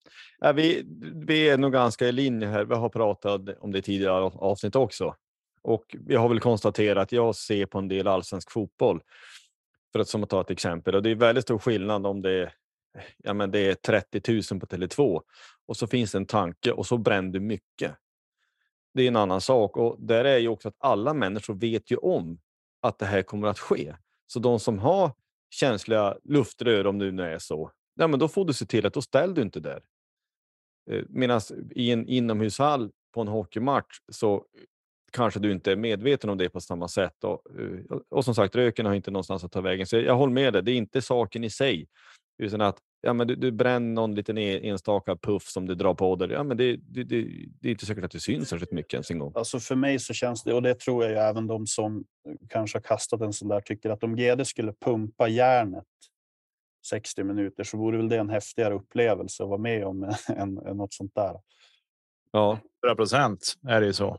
äh, 0.43 0.53
vi, 0.53 0.83
vi 1.27 1.49
är 1.49 1.57
nog 1.57 1.73
ganska 1.73 2.07
i 2.07 2.11
linje 2.11 2.47
här. 2.47 2.65
Vi 2.65 2.75
har 2.75 2.89
pratat 2.89 3.41
om 3.59 3.71
det 3.71 3.81
tidigare 3.81 4.23
avsnitt 4.23 4.75
också. 4.75 5.15
Och 5.63 5.95
jag 6.07 6.19
har 6.19 6.29
väl 6.29 6.39
konstaterat 6.39 7.03
att 7.03 7.11
jag 7.11 7.35
ser 7.35 7.65
på 7.65 7.77
en 7.77 7.87
del 7.87 8.07
allsvensk 8.07 8.51
fotboll. 8.51 9.01
För 9.91 9.99
att 9.99 10.07
som 10.07 10.23
att 10.23 10.29
ta 10.29 10.41
ett 10.41 10.51
exempel. 10.51 10.95
Och 10.95 11.03
det 11.03 11.09
är 11.09 11.15
väldigt 11.15 11.43
stor 11.43 11.59
skillnad 11.59 12.05
om 12.05 12.21
det 12.21 12.31
är, 12.31 12.53
ja, 13.17 13.33
men 13.33 13.51
det 13.51 13.59
är 13.59 13.73
30 13.73 14.31
000 14.51 14.59
på 14.59 14.65
Tele2 14.65 15.21
och 15.65 15.77
så 15.77 15.87
finns 15.87 16.11
det 16.11 16.17
en 16.17 16.25
tanke 16.25 16.71
och 16.71 16.85
så 16.85 16.97
bränner 16.97 17.31
du 17.31 17.39
mycket. 17.39 17.95
Det 18.93 19.03
är 19.03 19.07
en 19.07 19.15
annan 19.15 19.41
sak 19.41 19.77
och 19.77 19.95
där 19.99 20.25
är 20.25 20.37
ju 20.37 20.47
också 20.47 20.67
att 20.67 20.75
alla 20.79 21.13
människor 21.13 21.53
vet 21.53 21.91
ju 21.91 21.97
om 21.97 22.39
att 22.81 22.99
det 22.99 23.05
här 23.05 23.21
kommer 23.21 23.47
att 23.47 23.59
ske. 23.59 23.95
Så 24.27 24.39
de 24.39 24.59
som 24.59 24.79
har 24.79 25.11
känsliga 25.49 26.17
luftrör, 26.23 26.87
om 26.87 26.99
det 26.99 27.11
nu 27.11 27.23
är 27.23 27.39
så, 27.39 27.71
ja, 27.95 28.07
men 28.07 28.19
då 28.19 28.27
får 28.27 28.45
du 28.45 28.53
se 28.53 28.65
till 28.65 28.85
att 28.85 28.93
då 28.93 29.01
ställer 29.01 29.35
du 29.35 29.41
inte 29.41 29.59
där. 29.59 29.83
Eh, 30.91 31.03
Medan 31.09 31.41
i 31.71 31.91
en 31.91 32.07
inomhushall 32.07 32.91
på 33.13 33.21
en 33.21 33.27
hockeymatch 33.27 33.99
så 34.11 34.45
kanske 35.13 35.39
du 35.39 35.51
inte 35.51 35.71
är 35.71 35.75
medveten 35.75 36.29
om 36.29 36.37
det 36.37 36.49
på 36.49 36.61
samma 36.61 36.87
sätt. 36.87 37.23
Och, 37.23 37.41
eh, 37.59 37.97
och 38.09 38.25
som 38.25 38.35
sagt, 38.35 38.55
röken 38.55 38.85
har 38.85 38.93
inte 38.93 39.11
någonstans 39.11 39.43
att 39.43 39.51
ta 39.51 39.61
vägen. 39.61 39.87
Så 39.87 39.97
jag 39.97 40.15
håller 40.15 40.33
med 40.33 40.53
dig, 40.53 40.63
det 40.63 40.71
är 40.71 40.75
inte 40.75 41.01
saken 41.01 41.43
i 41.43 41.49
sig. 41.49 41.87
Utan 42.37 42.61
att 42.61 42.77
ja, 43.01 43.13
men 43.13 43.27
du, 43.27 43.35
du 43.35 43.51
bränner 43.51 43.93
någon 43.93 44.15
liten 44.15 44.37
e, 44.37 44.69
enstaka 44.69 45.15
puff 45.15 45.43
som 45.43 45.67
du 45.67 45.75
drar 45.75 45.93
på 45.93 46.15
dig. 46.15 46.29
Ja, 46.31 46.43
men 46.43 46.57
det, 46.57 46.75
det, 46.75 47.03
det, 47.03 47.21
det 47.61 47.67
är 47.67 47.71
inte 47.71 47.85
säkert 47.85 48.03
att 48.03 48.11
det 48.11 48.19
syns 48.19 48.49
särskilt 48.49 48.71
mycket 48.71 48.93
ens 48.93 49.11
en 49.11 49.19
gång. 49.19 49.33
Alltså 49.35 49.59
för 49.59 49.75
mig 49.75 49.99
så 49.99 50.13
känns 50.13 50.43
det, 50.43 50.53
och 50.53 50.61
det 50.61 50.79
tror 50.79 51.03
jag 51.03 51.11
ju 51.11 51.17
även 51.17 51.47
de 51.47 51.67
som 51.67 52.03
kanske 52.49 52.77
har 52.77 52.83
kastat 52.83 53.21
en 53.21 53.33
sån 53.33 53.47
där 53.47 53.61
tycker 53.61 53.89
att 53.89 54.03
om 54.03 54.15
GD 54.15 54.47
skulle 54.47 54.73
pumpa 54.73 55.27
järnet 55.27 55.83
60 56.85 57.23
minuter 57.23 57.63
så 57.63 57.77
vore 57.77 57.97
väl 57.97 58.09
det 58.09 58.17
en 58.17 58.29
häftigare 58.29 58.73
upplevelse 58.73 59.43
att 59.43 59.49
vara 59.49 59.61
med 59.61 59.85
om 59.85 60.03
än, 60.27 60.57
än 60.57 60.77
något 60.77 60.93
sånt 60.93 61.15
där. 61.15 61.39
Ja, 62.31 62.59
100 62.85 62.95
procent 62.95 63.53
är 63.67 63.81
det 63.81 63.87
ju 63.87 63.93
så. 63.93 64.17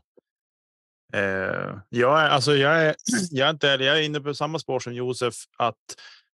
Eh, 1.13 1.79
jag, 1.89 2.21
är, 2.21 2.29
alltså 2.29 2.55
jag, 2.55 2.81
är, 2.81 2.95
jag, 3.31 3.47
är 3.47 3.51
inte, 3.51 3.67
jag 3.67 3.97
är 3.97 4.01
inne 4.01 4.19
på 4.19 4.33
samma 4.33 4.59
spår 4.59 4.79
som 4.79 4.93
Josef 4.93 5.35
att 5.57 5.75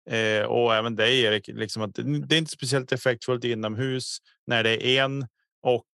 eh, 0.09 0.45
och 0.45 0.76
även 0.76 0.95
dig 0.95 1.22
Erik, 1.22 1.47
liksom 1.47 1.82
att 1.82 1.95
det 1.95 2.36
är 2.36 2.39
inte 2.39 2.51
speciellt 2.51 2.91
effektfullt 2.91 3.43
inomhus 3.43 4.18
när 4.47 4.63
det 4.63 4.88
är 4.88 5.03
en 5.03 5.28
och 5.63 5.88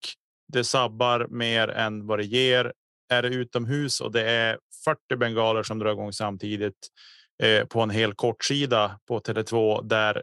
det 0.52 0.64
sabbar 0.64 1.26
mer 1.30 1.68
än 1.68 2.06
vad 2.06 2.18
det 2.18 2.24
ger. 2.24 2.72
Är 3.08 3.22
det 3.22 3.28
utomhus 3.28 4.00
och 4.00 4.12
det 4.12 4.30
är 4.30 4.58
40 4.84 5.16
bengaler 5.16 5.62
som 5.62 5.78
drar 5.78 5.92
igång 5.92 6.12
samtidigt 6.12 6.88
eh, 7.42 7.64
på 7.64 7.80
en 7.80 7.90
hel 7.90 8.14
kortsida 8.14 9.00
på 9.08 9.20
Tele2 9.20 9.82
där 9.82 10.22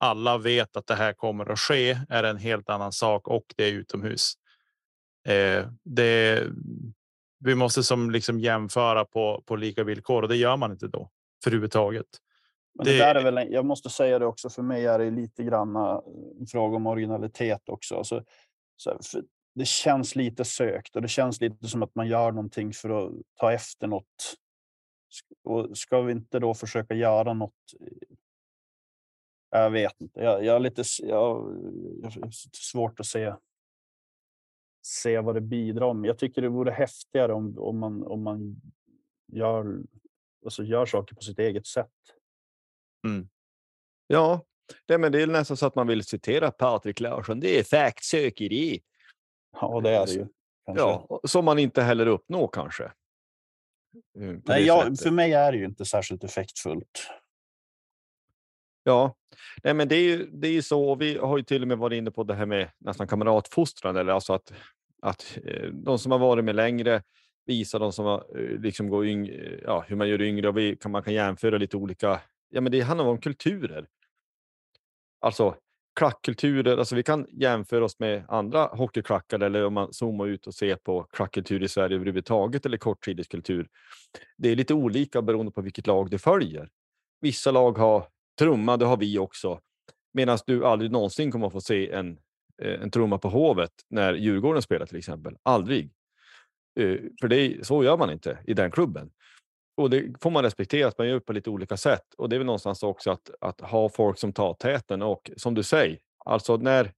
alla 0.00 0.38
vet 0.38 0.76
att 0.76 0.86
det 0.86 0.94
här 0.94 1.12
kommer 1.12 1.52
att 1.52 1.58
ske 1.58 1.98
är 2.08 2.24
en 2.24 2.36
helt 2.36 2.68
annan 2.68 2.92
sak 2.92 3.28
och 3.28 3.44
det 3.56 3.64
är 3.64 3.72
utomhus. 3.72 4.32
Eh, 5.28 5.66
det, 5.84 6.42
vi 7.44 7.54
måste 7.54 7.82
som 7.82 8.10
liksom 8.10 8.40
jämföra 8.40 9.04
på, 9.04 9.42
på 9.46 9.56
lika 9.56 9.84
villkor 9.84 10.22
och 10.22 10.28
det 10.28 10.36
gör 10.36 10.56
man 10.56 10.72
inte 10.72 10.88
då 10.88 11.10
för 11.44 11.50
överhuvudtaget. 11.50 12.06
Men 12.74 12.86
det, 12.86 12.92
det 12.92 12.98
där 12.98 13.14
är 13.14 13.24
väl, 13.24 13.52
jag 13.52 13.64
måste 13.64 13.90
säga 13.90 14.18
det 14.18 14.26
också, 14.26 14.50
för 14.50 14.62
mig 14.62 14.86
är 14.86 14.98
det 14.98 15.10
lite 15.10 15.44
grann 15.44 15.76
en 16.40 16.46
fråga 16.46 16.76
om 16.76 16.86
originalitet 16.86 17.68
också. 17.68 17.96
Alltså, 17.96 18.24
så, 18.76 19.22
det 19.54 19.64
känns 19.64 20.16
lite 20.16 20.44
sökt 20.44 20.96
och 20.96 21.02
det 21.02 21.08
känns 21.08 21.40
lite 21.40 21.68
som 21.68 21.82
att 21.82 21.94
man 21.94 22.08
gör 22.08 22.32
någonting 22.32 22.72
för 22.72 23.06
att 23.06 23.12
ta 23.40 23.52
efter 23.52 23.86
något. 23.86 24.36
Och 25.44 25.78
ska 25.78 26.00
vi 26.00 26.12
inte 26.12 26.38
då 26.38 26.54
försöka 26.54 26.94
göra 26.94 27.32
något? 27.32 27.74
Jag 29.50 29.70
vet 29.70 30.00
inte. 30.00 30.20
Jag, 30.20 30.44
jag 30.44 30.52
har 30.52 30.60
lite 30.60 30.82
jag, 30.98 31.56
jag 32.02 32.34
svårt 32.52 33.00
att 33.00 33.06
se 33.06 33.34
se 34.82 35.20
vad 35.20 35.34
det 35.34 35.40
bidrar 35.40 35.94
med. 35.94 36.08
Jag 36.08 36.18
tycker 36.18 36.42
det 36.42 36.48
vore 36.48 36.70
häftigare 36.70 37.32
om, 37.32 37.58
om, 37.58 37.78
man, 37.78 38.02
om 38.02 38.22
man 38.22 38.56
gör, 39.32 39.78
alltså 40.44 40.64
gör 40.64 40.86
saker 40.86 41.14
på 41.14 41.22
sitt 41.22 41.38
eget 41.38 41.66
sätt. 41.66 41.90
Ja, 44.06 44.44
det, 44.86 44.98
men 44.98 45.12
det 45.12 45.22
är 45.22 45.26
nästan 45.26 45.56
så 45.56 45.66
att 45.66 45.74
man 45.74 45.86
vill 45.86 46.04
citera 46.04 46.50
Patrik 46.50 47.00
Larsson. 47.00 47.40
Det 47.40 47.58
är 47.58 47.64
faktsökeri. 47.64 48.82
Ja, 49.60 49.80
det 49.80 49.90
är 49.90 50.06
det 50.06 50.12
ju. 50.12 50.26
Kanske. 50.66 50.84
Ja, 50.84 51.20
som 51.24 51.44
man 51.44 51.58
inte 51.58 51.82
heller 51.82 52.06
uppnår 52.06 52.48
kanske. 52.52 52.92
Det 54.14 54.40
Nej, 54.44 54.66
jag, 54.66 54.98
för 54.98 55.10
mig 55.10 55.32
är 55.32 55.52
det 55.52 55.58
ju 55.58 55.64
inte 55.64 55.84
särskilt 55.84 56.24
effektfullt. 56.24 57.08
Ja, 58.84 59.16
nej, 59.64 59.74
men 59.74 59.88
det 59.88 59.96
är 59.96 60.02
ju 60.02 60.30
det 60.32 60.48
är 60.48 60.52
ju 60.52 60.62
så. 60.62 60.90
och 60.90 61.00
Vi 61.00 61.18
har 61.18 61.36
ju 61.36 61.44
till 61.44 61.62
och 61.62 61.68
med 61.68 61.78
varit 61.78 61.96
inne 61.96 62.10
på 62.10 62.24
det 62.24 62.34
här 62.34 62.46
med 62.46 62.70
nästan 62.78 63.08
kamratfostran, 63.08 63.96
eller 63.96 64.12
alltså 64.12 64.32
att, 64.32 64.52
att 65.02 65.38
eh, 65.44 65.68
de 65.72 65.98
som 65.98 66.12
har 66.12 66.18
varit 66.18 66.44
med 66.44 66.56
längre 66.56 67.02
visar 67.46 67.78
de 67.78 67.92
som 67.92 68.04
har, 68.04 68.24
eh, 68.38 68.60
liksom 68.60 68.88
går 68.88 69.06
yng, 69.06 69.30
ja, 69.62 69.84
hur 69.88 69.96
man 69.96 70.08
gör 70.08 70.22
yngre 70.22 70.48
och 70.48 70.58
vi 70.58 70.76
kan, 70.76 70.90
man 70.90 71.02
kan 71.02 71.14
jämföra 71.14 71.58
lite 71.58 71.76
olika. 71.76 72.20
Ja, 72.50 72.60
men 72.60 72.72
det 72.72 72.80
handlar 72.80 73.06
om 73.06 73.18
kulturer. 73.18 73.86
Alltså 75.20 75.56
klackkulturer. 75.96 76.76
Alltså 76.76 76.94
vi 76.94 77.02
kan 77.02 77.26
jämföra 77.30 77.84
oss 77.84 77.98
med 77.98 78.24
andra 78.28 78.64
hockeyklackar 78.64 79.40
eller 79.40 79.64
om 79.64 79.74
man 79.74 79.92
zoomar 79.92 80.26
ut 80.26 80.46
och 80.46 80.54
ser 80.54 80.76
på 80.76 81.02
klackkultur 81.02 81.62
i 81.62 81.68
Sverige 81.68 81.96
överhuvudtaget 81.96 82.66
eller 82.66 82.76
kortsideskultur. 82.76 83.68
Det 84.36 84.48
är 84.48 84.56
lite 84.56 84.74
olika 84.74 85.22
beroende 85.22 85.52
på 85.52 85.60
vilket 85.60 85.86
lag 85.86 86.10
du 86.10 86.18
följer. 86.18 86.68
Vissa 87.20 87.50
lag 87.50 87.78
har 87.78 88.06
trumma, 88.38 88.76
det 88.76 88.84
har 88.84 88.96
vi 88.96 89.18
också. 89.18 89.60
Medan 90.14 90.38
du 90.46 90.66
aldrig 90.66 90.90
någonsin 90.90 91.32
kommer 91.32 91.46
att 91.46 91.52
få 91.52 91.60
se 91.60 91.90
en, 91.90 92.18
eh, 92.62 92.82
en 92.82 92.90
trumma 92.90 93.18
på 93.18 93.28
Hovet 93.28 93.72
när 93.90 94.14
Djurgården 94.14 94.62
spelar 94.62 94.86
till 94.86 94.98
exempel. 94.98 95.36
Aldrig. 95.42 95.90
Eh, 96.80 96.96
för 97.20 97.28
det, 97.28 97.66
så 97.66 97.84
gör 97.84 97.96
man 97.96 98.10
inte 98.10 98.38
i 98.46 98.54
den 98.54 98.70
klubben. 98.70 99.10
Och 99.76 99.90
det 99.90 100.14
får 100.20 100.30
man 100.30 100.42
respektera 100.42 100.88
att 100.88 100.98
man 100.98 101.08
gör 101.08 101.20
på 101.20 101.32
lite 101.32 101.50
olika 101.50 101.76
sätt. 101.76 102.14
Och 102.16 102.28
det 102.28 102.36
är 102.36 102.38
väl 102.38 102.46
någonstans 102.46 102.82
också 102.82 103.10
att, 103.10 103.30
att 103.40 103.60
ha 103.60 103.88
folk 103.88 104.18
som 104.18 104.32
tar 104.32 104.54
täten 104.54 105.02
och 105.02 105.30
som 105.36 105.54
du 105.54 105.62
säger, 105.62 105.98
alltså 106.24 106.56
när, 106.56 106.92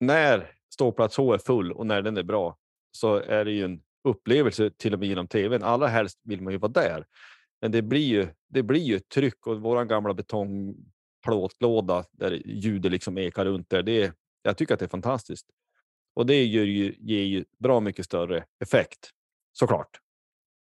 när 0.00 0.52
ståplats 0.74 1.16
H 1.16 1.34
är 1.34 1.38
full 1.38 1.72
och 1.72 1.86
när 1.86 2.02
den 2.02 2.16
är 2.16 2.22
bra 2.22 2.56
så 2.92 3.16
är 3.16 3.44
det 3.44 3.50
ju 3.50 3.64
en 3.64 3.82
upplevelse 4.04 4.70
till 4.70 4.94
och 4.94 5.00
med 5.00 5.08
genom 5.08 5.26
tvn. 5.26 5.62
Allra 5.62 5.86
helst 5.86 6.18
vill 6.22 6.42
man 6.42 6.52
ju 6.52 6.58
vara 6.58 6.72
där. 6.72 7.04
Men 7.60 7.72
det 7.72 7.82
blir 7.82 8.06
ju, 8.06 8.28
det 8.48 8.62
blir 8.62 8.80
ju 8.80 8.96
ett 8.96 9.08
tryck 9.08 9.46
och 9.46 9.60
våran 9.60 9.88
gamla 9.88 10.14
betongplåtlåda 10.14 12.04
där 12.12 12.32
ljudet 12.46 12.92
liksom 12.92 13.18
ekar 13.18 13.44
runt 13.44 13.70
där. 13.70 13.82
Det 13.82 14.14
jag 14.42 14.56
tycker 14.56 14.74
att 14.74 14.80
det 14.80 14.86
är 14.86 14.88
fantastiskt. 14.88 15.46
Och 16.14 16.26
det 16.26 16.44
gör 16.44 16.64
ju, 16.64 16.94
ger 16.98 17.22
ju 17.24 17.44
bra 17.58 17.80
mycket 17.80 18.04
större 18.04 18.44
effekt 18.60 19.10
såklart. 19.52 20.00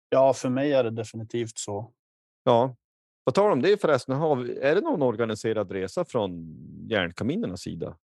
Ja, 0.10 0.34
för 0.34 0.50
mig 0.50 0.74
är 0.74 0.84
det 0.84 0.90
definitivt 0.92 1.58
så. 1.58 1.94
Ja. 2.44 2.76
Vad 3.24 3.36
tar 3.36 3.50
om 3.50 3.62
det 3.62 3.82
förresten? 3.82 4.16
Har 4.16 4.36
vi, 4.36 4.58
är 4.60 4.76
det 4.76 4.82
någon 4.82 5.02
organiserad 5.02 5.72
resa 5.72 6.06
från 6.06 6.56
järnkaminernas 6.90 7.62
sida? 7.62 7.98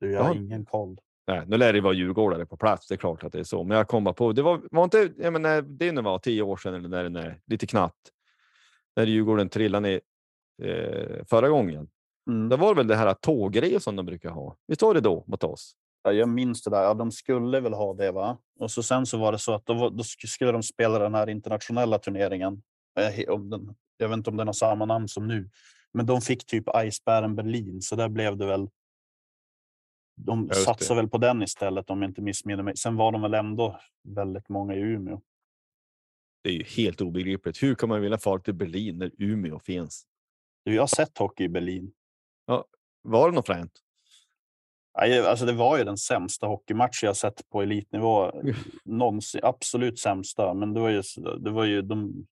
Du, 0.00 0.12
jag 0.12 0.22
har 0.22 0.34
Ja. 0.34 0.40
ingen 0.40 0.64
koll. 0.64 0.98
Nej, 1.26 1.42
nu 1.46 1.56
lär 1.56 1.72
det 1.72 1.80
vara 1.80 1.94
djurgårdare 1.94 2.46
på 2.46 2.56
plats. 2.56 2.88
Det 2.88 2.94
är 2.94 2.96
klart 2.96 3.24
att 3.24 3.32
det 3.32 3.38
är 3.38 3.44
så. 3.44 3.64
Men 3.64 3.76
jag 3.76 3.88
kommer 3.88 4.12
på, 4.12 4.32
det 4.32 4.42
var, 4.42 4.60
var 4.70 4.84
inte, 4.84 5.12
jag 5.18 5.32
menar, 5.32 5.62
det 5.62 5.92
nu 5.92 6.02
var 6.02 6.18
tio 6.18 6.42
år 6.42 6.56
sedan 6.56 6.74
eller 6.74 6.88
när 6.88 7.02
den 7.02 7.16
är 7.16 7.40
lite 7.46 7.66
knappt. 7.66 8.10
När 8.96 9.06
Djurgården 9.06 9.48
trillade 9.48 9.88
ner 9.88 10.00
eh, 10.62 11.24
förra 11.24 11.48
gången. 11.48 11.88
Mm. 12.30 12.48
Det 12.48 12.56
var 12.56 12.74
väl 12.74 12.86
det 12.86 12.96
här 12.96 13.14
tågresan 13.14 13.96
de 13.96 14.06
brukar 14.06 14.30
ha. 14.30 14.56
Visst 14.66 14.82
var 14.82 14.94
det 14.94 15.00
då 15.00 15.24
mot 15.26 15.44
oss? 15.44 15.76
Ja, 16.02 16.12
jag 16.12 16.28
minns 16.28 16.62
det 16.62 16.70
där. 16.70 16.82
Ja, 16.82 16.94
de 16.94 17.12
skulle 17.12 17.60
väl 17.60 17.72
ha 17.72 17.94
det, 17.94 18.12
va? 18.12 18.38
Och 18.58 18.70
så 18.70 18.82
sen 18.82 19.06
så 19.06 19.18
var 19.18 19.32
det 19.32 19.38
så 19.38 19.54
att 19.54 19.66
då, 19.66 19.74
då 19.74 20.02
sk- 20.02 20.26
skulle 20.26 20.52
de 20.52 20.62
spela 20.62 20.98
den 20.98 21.14
här 21.14 21.28
internationella 21.28 21.98
turneringen. 21.98 22.62
Om 23.28 23.50
den, 23.50 23.74
jag 23.96 24.08
vet 24.08 24.16
inte 24.16 24.30
om 24.30 24.36
den 24.36 24.46
har 24.48 24.52
samma 24.52 24.84
namn 24.84 25.08
som 25.08 25.28
nu, 25.28 25.50
men 25.92 26.06
de 26.06 26.20
fick 26.20 26.46
typ 26.46 26.64
Eisbären 26.74 27.36
Berlin, 27.36 27.82
så 27.82 27.96
där 27.96 28.08
blev 28.08 28.36
det 28.36 28.46
väl. 28.46 28.68
De 30.16 30.46
Just 30.46 30.64
satsade 30.64 31.00
väl 31.00 31.10
på 31.10 31.18
den 31.18 31.42
istället 31.42 31.90
om 31.90 32.02
jag 32.02 32.10
inte 32.10 32.22
missminner 32.22 32.62
mig. 32.62 32.76
Sen 32.76 32.96
var 32.96 33.12
de 33.12 33.22
väl 33.22 33.34
ändå 33.34 33.80
väldigt 34.02 34.48
många 34.48 34.74
i 34.74 34.80
Umeå. 34.80 35.20
Det 36.42 36.50
är 36.50 36.54
ju 36.54 36.64
helt 36.64 37.00
obegripligt. 37.00 37.62
Hur 37.62 37.74
kan 37.74 37.88
man 37.88 38.00
vilja 38.00 38.18
fara 38.18 38.40
till 38.40 38.54
Berlin 38.54 38.98
när 38.98 39.10
Umeå 39.18 39.58
finns? 39.58 40.06
Du, 40.64 40.74
jag 40.74 40.82
har 40.82 40.86
sett 40.86 41.18
hockey 41.18 41.44
i 41.44 41.48
Berlin. 41.48 41.92
Var 43.02 43.30
det 43.30 43.34
något 43.34 43.46
fränt? 43.46 43.72
Alltså 44.98 45.46
det 45.46 45.52
var 45.52 45.78
ju 45.78 45.84
den 45.84 45.98
sämsta 45.98 46.46
hockeymatch 46.46 47.04
jag 47.04 47.16
sett 47.16 47.48
på 47.48 47.62
elitnivå 47.62 48.32
någonsin. 48.84 49.40
Absolut 49.44 49.98
sämsta, 49.98 50.54
men 50.54 50.74
det 50.74 50.80
var 50.80 50.90
ju, 50.90 51.02
det 51.38 51.50
var 51.50 51.64
ju 51.64 51.82
de. 51.82 52.26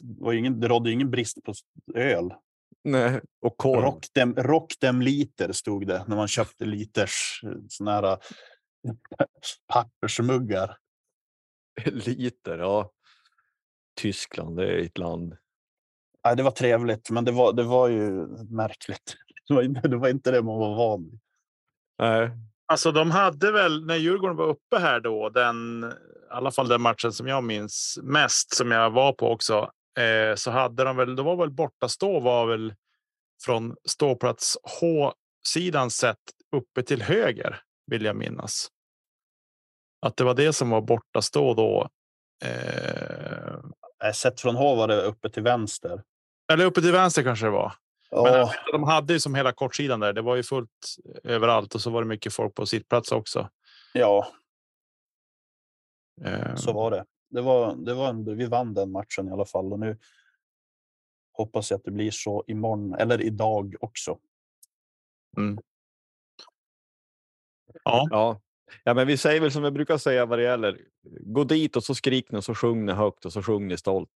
Det, 0.00 0.22
var 0.22 0.32
ju 0.32 0.38
ingen, 0.38 0.60
det 0.60 0.68
rådde 0.68 0.88
ju 0.88 0.94
ingen 0.94 1.10
brist 1.10 1.44
på 1.44 1.52
öl. 1.94 2.34
Nej, 2.84 3.20
och 3.40 3.56
korv. 3.56 3.82
Rock 3.82 4.06
dem, 4.14 4.34
rock 4.34 4.74
dem 4.80 5.02
liter 5.02 5.52
stod 5.52 5.86
det 5.86 6.04
när 6.08 6.16
man 6.16 6.28
köpte 6.28 6.64
liters 6.64 7.40
såna 7.68 7.92
här 7.92 8.12
äh, 8.12 8.18
pappersmuggar. 9.72 10.76
Liter, 11.84 12.58
ja. 12.58 12.92
Tyskland, 14.00 14.56
det 14.56 14.66
är 14.66 14.78
ett 14.78 14.98
land. 14.98 15.36
Nej, 16.24 16.36
det 16.36 16.42
var 16.42 16.50
trevligt, 16.50 17.10
men 17.10 17.24
det 17.24 17.32
var, 17.32 17.52
det 17.52 17.62
var 17.62 17.88
ju 17.88 18.26
märkligt. 18.50 19.16
Det 19.48 19.54
var, 19.54 19.62
inte, 19.62 19.88
det 19.88 19.96
var 19.96 20.08
inte 20.08 20.30
det 20.30 20.42
man 20.42 20.58
var 20.58 20.76
van 20.76 21.10
vid. 21.10 21.20
Nej, 21.98 22.30
Alltså 22.68 22.92
de 22.92 23.10
hade 23.10 23.52
väl 23.52 23.86
när 23.86 23.96
Djurgården 23.96 24.36
var 24.36 24.46
uppe 24.46 24.78
här 24.78 25.00
då, 25.00 25.28
den, 25.28 25.84
i 25.84 26.34
alla 26.34 26.50
fall 26.50 26.68
den 26.68 26.82
matchen 26.82 27.12
som 27.12 27.26
jag 27.26 27.44
minns 27.44 27.98
mest 28.02 28.54
som 28.54 28.70
jag 28.70 28.90
var 28.90 29.12
på 29.12 29.30
också, 29.30 29.70
eh, 29.98 30.34
så 30.34 30.50
hade 30.50 30.84
de 30.84 30.96
väl, 30.96 31.16
då 31.16 31.22
var 31.22 31.36
väl 31.36 31.50
borta 31.50 31.88
stå 31.88 32.20
var 32.20 32.46
väl 32.46 32.74
från 33.44 33.76
ståplats 33.88 34.56
H 34.80 35.12
sidan 35.46 35.90
sett 35.90 36.18
uppe 36.56 36.82
till 36.82 37.02
höger 37.02 37.60
vill 37.86 38.04
jag 38.04 38.16
minnas. 38.16 38.68
Att 40.00 40.16
det 40.16 40.24
var 40.24 40.34
det 40.34 40.52
som 40.52 40.70
var 40.70 40.80
borta 40.80 41.22
stå 41.22 41.54
då. 41.54 41.88
Eh, 42.44 44.12
Sett 44.14 44.40
från 44.40 44.56
H 44.56 44.74
var 44.74 44.88
det 44.88 45.02
uppe 45.02 45.30
till 45.30 45.42
vänster. 45.42 46.02
eller 46.52 46.64
uppe 46.64 46.80
till 46.80 46.92
vänster 46.92 47.22
kanske 47.22 47.46
det 47.46 47.50
var. 47.50 47.72
Men 48.10 48.24
Ja, 48.32 48.52
de 48.72 48.82
hade 48.84 49.12
ju 49.12 49.20
som 49.20 49.34
hela 49.34 49.52
kortsidan 49.52 50.00
där. 50.00 50.12
Det 50.12 50.22
var 50.22 50.36
ju 50.36 50.42
fullt 50.42 50.96
överallt 51.24 51.74
och 51.74 51.80
så 51.80 51.90
var 51.90 52.02
det 52.02 52.08
mycket 52.08 52.34
folk 52.34 52.54
på 52.54 52.66
sittplats 52.66 53.12
också. 53.12 53.50
ja, 53.92 54.28
Eh, 56.24 56.54
så 56.54 56.72
var 56.72 56.90
det. 56.90 57.04
Det 57.28 57.40
var, 57.40 57.76
det 57.76 57.94
var 57.94 58.08
en, 58.08 58.36
vi 58.36 58.46
vann 58.46 58.74
den 58.74 58.90
matchen 58.90 59.28
i 59.28 59.30
alla 59.30 59.44
fall 59.44 59.72
och 59.72 59.80
nu 59.80 59.98
hoppas 61.32 61.70
jag 61.70 61.78
att 61.78 61.84
det 61.84 61.90
blir 61.90 62.10
så 62.10 62.44
imorgon 62.46 62.94
eller 62.94 63.20
idag 63.20 63.74
också. 63.80 64.18
ja, 67.84 68.06
ja. 68.10 68.40
ja, 68.84 68.94
men 68.94 69.06
vi 69.06 69.16
säger 69.16 69.40
väl 69.40 69.52
som 69.52 69.62
vi 69.62 69.70
brukar 69.70 69.98
säga 69.98 70.26
vad 70.26 70.38
det 70.38 70.42
gäller. 70.42 70.80
Gå 71.20 71.44
dit 71.44 71.76
och 71.76 71.84
så 71.84 71.94
skrik 71.94 72.30
ni 72.30 72.38
och 72.38 72.44
så 72.44 72.54
sjung 72.54 72.86
ni 72.86 72.92
högt 72.92 73.24
och 73.24 73.32
så 73.32 73.42
sjung 73.42 73.68
ni 73.68 73.76
stolt. 73.76 74.10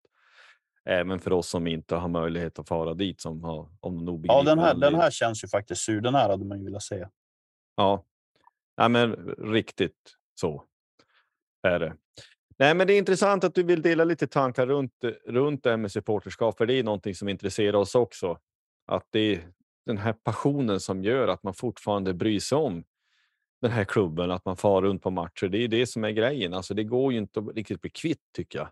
Även 0.85 1.19
för 1.19 1.33
oss 1.33 1.49
som 1.49 1.67
inte 1.67 1.97
har 1.97 2.09
möjlighet 2.09 2.59
att 2.59 2.69
fara 2.69 2.95
dit 2.95 3.21
som 3.21 3.45
har 3.45 3.69
om 3.81 4.05
någon 4.05 4.23
Ja, 4.25 4.43
den 4.43 4.59
här, 4.59 4.75
den 4.75 4.95
här 4.95 5.11
känns 5.11 5.45
ju 5.45 5.49
faktiskt 5.49 5.83
sur. 5.83 6.01
Den 6.01 6.15
här 6.15 6.29
hade 6.29 6.45
man 6.45 6.59
ju 6.59 6.65
velat 6.65 6.83
se. 6.83 7.07
Ja. 7.77 8.05
ja, 8.77 8.89
men 8.89 9.13
riktigt 9.39 10.17
så 10.35 10.65
är 11.63 11.79
det. 11.79 11.97
Nej, 12.61 12.75
men 12.75 12.87
det 12.87 12.93
är 12.93 12.99
intressant 12.99 13.45
att 13.45 13.55
du 13.55 13.63
vill 13.63 13.83
dela 13.83 14.05
lite 14.05 14.27
tankar 14.27 14.67
runt, 14.67 14.93
runt 15.27 15.63
det 15.63 15.71
här 15.71 15.77
med 15.77 15.93
supporterskap, 15.93 16.59
för 16.59 16.67
det 16.67 16.75
är 16.75 16.83
någonting 16.83 17.15
som 17.15 17.29
intresserar 17.29 17.77
oss 17.77 17.95
också. 17.95 18.39
Att 18.87 19.07
det 19.11 19.21
är 19.21 19.41
den 19.87 19.99
här 19.99 20.13
passionen 20.13 20.81
som 20.81 21.05
gör 21.05 21.29
att 21.29 21.43
man 21.43 21.55
fortfarande 21.55 22.15
bryr 22.15 22.41
sig 22.41 22.59
om 22.59 22.85
den 23.63 23.71
här 23.71 23.85
klubben, 23.85 24.31
att 24.31 24.45
man 24.45 24.57
far 24.57 24.83
runt 24.83 25.03
på 25.03 25.11
matcher. 25.11 25.49
Det 25.49 25.59
är 25.59 25.69
det 25.69 25.87
som 25.87 26.05
är 26.05 26.11
grejen. 26.11 26.55
Alltså, 26.55 26.75
det 26.75 26.85
går 26.85 27.13
ju 27.13 27.19
inte 27.19 27.41
att 27.41 27.57
riktigt 27.57 27.81
bli 27.81 27.91
kvitt 27.91 28.23
tycker 28.37 28.59
jag. 28.59 28.69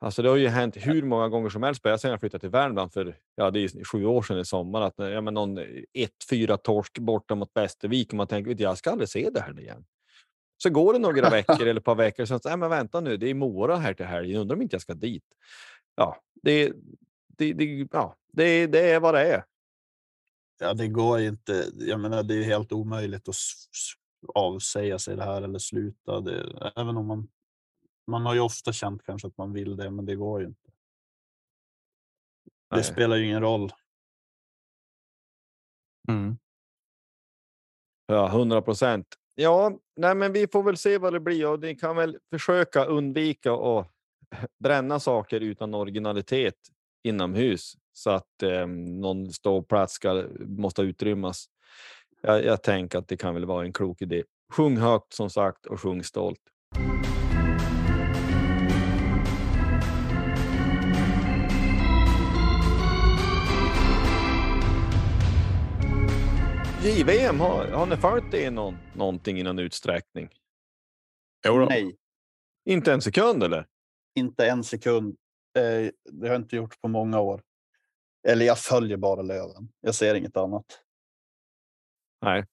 Alltså 0.00 0.22
det 0.22 0.28
har 0.28 0.36
ju 0.36 0.48
hänt 0.48 0.76
hur 0.76 1.02
många 1.02 1.28
gånger 1.28 1.48
som 1.48 1.62
helst. 1.62 1.80
Jag 1.84 2.00
sen 2.00 2.10
jag 2.10 2.20
flyttade 2.20 2.40
till 2.40 2.50
Värmland 2.50 2.92
för 2.92 3.16
ja, 3.34 3.50
det 3.50 3.60
är 3.64 3.84
sju 3.84 4.04
år 4.04 4.22
sedan 4.22 4.38
i 4.38 4.44
sommar. 4.44 4.80
Att 4.82 4.94
ja, 4.96 5.20
men 5.20 5.34
någon 5.34 5.58
1-4 5.58 6.56
torsk 6.56 6.98
borta 6.98 7.34
mot 7.34 7.50
Västervik 7.54 8.08
och 8.08 8.16
man 8.16 8.26
tänker 8.26 8.48
"Vet 8.48 8.58
du, 8.58 8.64
jag 8.64 8.78
ska 8.78 8.90
aldrig 8.90 9.08
se 9.08 9.30
det 9.30 9.40
här 9.40 9.60
igen. 9.60 9.84
Så 10.62 10.70
går 10.70 10.92
det 10.92 10.98
några 10.98 11.30
veckor 11.30 11.62
eller 11.62 11.80
ett 11.80 11.84
par 11.84 11.94
veckor. 11.94 12.24
Sen 12.24 12.40
så, 12.40 12.48
nej, 12.48 12.58
men 12.58 12.70
vänta 12.70 13.00
nu, 13.00 13.16
det 13.16 13.30
är 13.30 13.34
Mora 13.34 13.76
här 13.76 13.94
till 13.94 14.06
helgen. 14.06 14.40
Undrar 14.40 14.56
om 14.56 14.62
inte 14.62 14.74
jag 14.74 14.82
ska 14.82 14.94
dit. 14.94 15.24
Ja, 15.94 16.22
det, 16.42 16.72
det, 17.28 17.52
det, 17.52 17.88
ja, 17.92 18.16
det, 18.32 18.66
det 18.66 18.90
är 18.90 19.00
vad 19.00 19.14
det 19.14 19.34
är. 19.34 19.44
Ja, 20.60 20.74
det 20.74 20.88
går 20.88 21.20
inte. 21.20 21.70
Jag 21.74 22.00
menar, 22.00 22.22
det 22.22 22.34
är 22.34 22.42
helt 22.42 22.72
omöjligt 22.72 23.28
att 23.28 23.34
avsäga 24.34 24.98
sig 24.98 25.16
det 25.16 25.24
här 25.24 25.42
eller 25.42 25.58
sluta. 25.58 26.20
Det, 26.20 26.72
även 26.76 26.96
om 26.96 27.06
man. 27.06 27.28
Man 28.06 28.26
har 28.26 28.34
ju 28.34 28.40
ofta 28.40 28.72
känt 28.72 29.02
kanske 29.02 29.28
att 29.28 29.36
man 29.36 29.52
vill 29.52 29.76
det, 29.76 29.90
men 29.90 30.06
det 30.06 30.16
går 30.16 30.40
ju 30.40 30.46
inte. 30.46 30.70
Det 32.70 32.76
Nej. 32.76 32.84
spelar 32.84 33.16
ju 33.16 33.24
ingen 33.24 33.40
roll. 33.40 33.72
Ja, 38.06 38.28
100 38.28 38.62
procent 38.62 39.06
ja, 39.34 39.78
nej, 39.96 40.14
men 40.14 40.32
vi 40.32 40.46
får 40.46 40.62
väl 40.62 40.76
se 40.76 40.98
vad 40.98 41.12
det 41.12 41.20
blir 41.20 41.48
och 41.48 41.60
ni 41.60 41.74
kan 41.74 41.96
väl 41.96 42.18
försöka 42.30 42.84
undvika 42.84 43.52
att 43.52 43.88
bränna 44.64 45.00
saker 45.00 45.40
utan 45.40 45.74
originalitet 45.74 46.54
inomhus 47.04 47.76
så 47.92 48.10
att 48.10 48.42
eh, 48.42 48.66
någon 48.66 49.32
ståplats 49.32 49.94
ska, 49.94 50.24
måste 50.40 50.82
utrymmas. 50.82 51.46
Jag, 52.20 52.44
jag 52.44 52.62
tänker 52.62 52.98
att 52.98 53.08
det 53.08 53.16
kan 53.16 53.34
väl 53.34 53.44
vara 53.44 53.64
en 53.64 53.72
klok 53.72 54.02
idé. 54.02 54.22
Sjung 54.52 54.76
högt 54.76 55.12
som 55.12 55.30
sagt 55.30 55.66
och 55.66 55.80
sjung 55.80 56.02
stolt. 56.02 56.40
JVM, 66.84 67.40
har, 67.40 67.68
har 67.68 67.86
ni 67.86 67.96
följt 67.96 68.30
det 68.30 68.50
någon, 68.50 68.76
någonting 68.94 69.38
i 69.38 69.42
någon 69.42 69.58
utsträckning? 69.58 70.28
Jo 71.46 71.64
Nej, 71.64 71.96
Inte 72.64 72.92
en 72.92 73.02
sekund 73.02 73.42
eller? 73.42 73.66
inte 74.14 74.46
en 74.46 74.64
sekund. 74.64 75.16
Eh, 75.58 75.90
det 76.12 76.26
har 76.26 76.34
jag 76.34 76.36
inte 76.36 76.56
gjort 76.56 76.80
på 76.80 76.88
många 76.88 77.20
år. 77.20 77.42
Eller 78.28 78.46
jag 78.46 78.58
följer 78.58 78.96
bara 78.96 79.22
Löven. 79.22 79.68
Jag 79.80 79.94
ser 79.94 80.14
inget 80.14 80.36
annat. 80.36 80.64
Nej, 82.22 82.44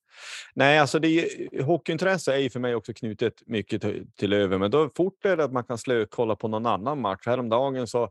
Nej, 0.54 0.80
alltså 0.80 1.00
det 1.00 1.08
är, 1.08 1.64
hockeyintresse 1.64 2.34
är 2.34 2.38
ju 2.38 2.50
för 2.50 2.60
mig 2.60 2.76
också 2.76 2.94
knutet 2.94 3.34
mycket 3.46 3.82
till, 3.82 4.08
till 4.16 4.30
Löven, 4.30 4.60
men 4.60 4.72
då 4.72 4.90
fort 4.96 5.26
är 5.26 5.38
det 5.38 5.44
att 5.44 5.54
man 5.54 5.64
kan 5.64 5.78
slökolla 5.78 6.36
på 6.36 6.48
någon 6.48 6.66
annan 6.66 7.02
match. 7.02 7.26
Häromdagen 7.26 7.88
så 7.88 8.04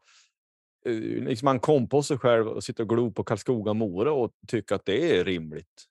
eh, 0.86 0.92
liksom 1.02 1.46
man 1.46 1.60
kom 1.60 1.88
på 1.88 2.02
sig 2.02 2.18
själv 2.18 2.48
och 2.48 2.64
sitta 2.64 2.82
och 2.82 2.88
glo 2.88 3.12
på 3.12 3.24
Karlskoga 3.24 3.74
Mora 3.74 4.12
och 4.12 4.32
tycka 4.46 4.74
att 4.74 4.84
det 4.84 5.18
är 5.18 5.24
rimligt. 5.24 5.84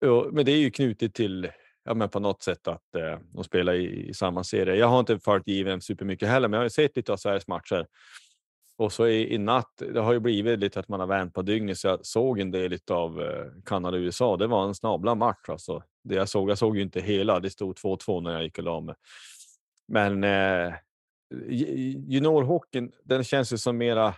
Ja, 0.00 0.28
men 0.32 0.44
det 0.44 0.52
är 0.52 0.58
ju 0.58 0.70
knutet 0.70 1.14
till 1.14 1.50
ja, 1.84 1.94
men 1.94 2.08
på 2.08 2.20
något 2.20 2.42
sätt 2.42 2.68
att 2.68 2.94
eh, 2.94 3.18
de 3.32 3.44
spelar 3.44 3.74
i, 3.74 4.08
i 4.08 4.14
samma 4.14 4.44
serie. 4.44 4.74
Jag 4.74 4.86
har 4.86 5.00
inte 5.00 5.18
följt 5.18 5.48
JVM 5.48 5.80
supermycket 5.80 6.28
heller, 6.28 6.48
men 6.48 6.52
jag 6.52 6.60
har 6.60 6.66
ju 6.66 6.70
sett 6.70 6.96
lite 6.96 7.12
av 7.12 7.16
Sveriges 7.16 7.48
matcher. 7.48 7.86
Och 8.76 8.92
så 8.92 9.06
i, 9.06 9.34
i 9.34 9.38
natt, 9.38 9.82
det 9.92 10.00
har 10.00 10.12
ju 10.12 10.20
blivit 10.20 10.58
lite 10.58 10.80
att 10.80 10.88
man 10.88 11.00
har 11.00 11.06
vänt 11.06 11.34
på 11.34 11.42
dygnet, 11.42 11.78
så 11.78 11.88
jag 11.88 12.06
såg 12.06 12.40
en 12.40 12.50
del 12.50 12.78
av 12.90 13.22
eh, 13.22 13.46
Kanada-USA. 13.64 14.36
Det 14.36 14.46
var 14.46 14.64
en 14.64 14.74
snabla 14.74 15.14
match 15.14 15.48
alltså. 15.48 15.82
Det 16.04 16.14
jag 16.14 16.28
såg, 16.28 16.50
jag 16.50 16.58
såg 16.58 16.76
ju 16.76 16.82
inte 16.82 17.00
hela, 17.00 17.40
det 17.40 17.50
stod 17.50 17.76
2-2 17.76 18.20
när 18.20 18.32
jag 18.32 18.42
gick 18.42 18.58
och 18.58 18.64
la 18.64 18.80
mig. 18.80 18.94
Men 19.88 20.24
eh, 20.24 20.74
juniorhockeyn, 22.08 22.92
den 23.04 23.24
känns 23.24 23.52
ju 23.52 23.58
som 23.58 23.78
mera 23.78 24.14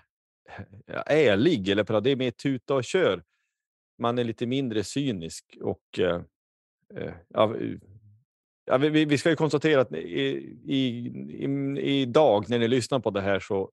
ärlig, 1.06 1.68
eller 1.68 2.00
det 2.00 2.10
är 2.10 2.16
mer 2.16 2.30
tuta 2.30 2.74
och 2.74 2.84
kör. 2.84 3.22
Man 4.00 4.18
är 4.18 4.24
lite 4.24 4.46
mindre 4.46 4.84
cynisk 4.84 5.58
och 5.60 5.98
eh, 5.98 6.22
eh 6.96 7.14
ja, 7.28 7.56
ja, 8.64 8.78
vi- 8.78 9.04
vi, 9.04 9.18
ska 9.18 9.30
ju 9.30 9.36
konstatera 9.36 9.80
att 9.80 9.92
i, 9.92 9.98
i, 10.64 11.06
i, 11.44 12.00
idag 12.02 12.44
när 12.48 12.58
ni 12.58 12.68
lyssnar 12.68 13.00
på 13.00 13.10
det 13.10 13.20
här 13.20 13.40
så 13.40 13.70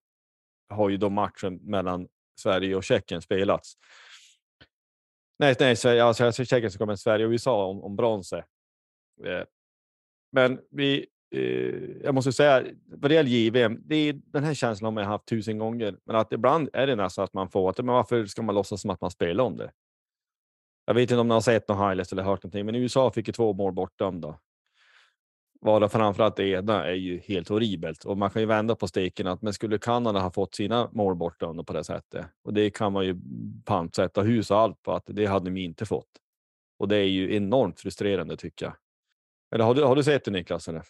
har 0.69 0.89
ju 0.89 0.97
då 0.97 1.09
matchen 1.09 1.59
mellan 1.61 2.07
Sverige 2.39 2.75
och 2.75 2.83
Tjeckien 2.83 3.21
spelats. 3.21 3.73
Nej, 5.39 5.55
nej 5.59 5.75
Sverige, 5.75 6.03
alltså, 6.03 6.25
alltså 6.25 6.45
Tjeckien 6.45 6.71
ska 6.71 6.85
med 6.85 6.99
Sverige 6.99 7.25
och 7.25 7.31
USA 7.31 7.65
om, 7.65 7.83
om 7.83 7.95
bronset. 7.95 8.45
Eh, 9.25 9.43
men 10.31 10.59
vi, 10.71 11.07
eh, 11.31 12.03
jag 12.03 12.15
måste 12.15 12.33
säga, 12.33 12.65
vad 12.85 13.11
det 13.11 13.15
gäller 13.15 13.29
JVM, 13.29 13.81
det 13.85 13.95
är 13.95 14.13
den 14.13 14.43
här 14.43 14.53
känslan 14.53 14.85
har 14.85 14.91
man 14.91 15.11
haft 15.11 15.25
tusen 15.25 15.57
gånger, 15.57 15.97
men 16.05 16.15
att 16.15 16.33
ibland 16.33 16.69
är 16.73 16.87
det 16.87 16.95
nästan 16.95 17.23
att 17.23 17.33
man 17.33 17.49
får 17.49 17.69
att, 17.69 17.77
men 17.77 17.95
varför 17.95 18.25
ska 18.25 18.41
man 18.41 18.55
låtsas 18.55 18.81
som 18.81 18.89
att 18.89 19.01
man 19.01 19.11
spelar 19.11 19.43
om 19.43 19.57
det? 19.57 19.71
Jag 20.87 20.93
vet 20.93 21.01
inte 21.01 21.21
om 21.21 21.27
ni 21.27 21.33
har 21.33 21.41
sett 21.41 21.67
någon 21.67 21.89
highlights 21.89 22.11
eller 22.11 22.23
hört 22.23 22.43
någonting, 22.43 22.65
men 22.65 22.75
USA 22.75 23.11
fick 23.11 23.27
ju 23.27 23.33
två 23.33 23.53
mål 23.53 23.73
bortdömda. 23.73 24.39
Varav 25.61 25.89
framförallt 25.89 26.35
det 26.35 26.47
ena 26.47 26.85
är 26.85 26.93
ju 26.93 27.19
helt 27.19 27.49
horribelt 27.49 28.03
och 28.05 28.17
man 28.17 28.29
kan 28.29 28.41
ju 28.41 28.45
vända 28.45 28.75
på 28.75 28.87
steken 28.87 29.27
att 29.27 29.41
men 29.41 29.53
skulle 29.53 29.77
Kanada 29.77 30.19
ha 30.19 30.31
fått 30.31 30.55
sina 30.55 30.89
mål 30.91 31.15
bortdömda 31.15 31.63
på 31.63 31.73
det 31.73 31.83
sättet 31.83 32.25
och 32.43 32.53
det 32.53 32.69
kan 32.69 32.93
man 32.93 33.05
ju 33.05 33.15
pantsätta 33.65 34.21
hus 34.21 34.51
och 34.51 34.59
allt 34.59 34.83
på 34.83 34.93
att 34.93 35.03
det 35.05 35.25
hade 35.25 35.45
de 35.45 35.57
inte 35.57 35.85
fått. 35.85 36.09
Och 36.79 36.87
det 36.87 36.97
är 36.97 37.07
ju 37.07 37.35
enormt 37.35 37.79
frustrerande 37.79 38.37
tycker 38.37 38.65
jag. 38.65 38.75
Eller 39.55 39.65
har 39.65 39.75
du, 39.75 39.83
har 39.83 39.95
du 39.95 40.03
sett 40.03 40.25
det 40.25 40.31
Niklas? 40.31 40.67
Eller? 40.67 40.83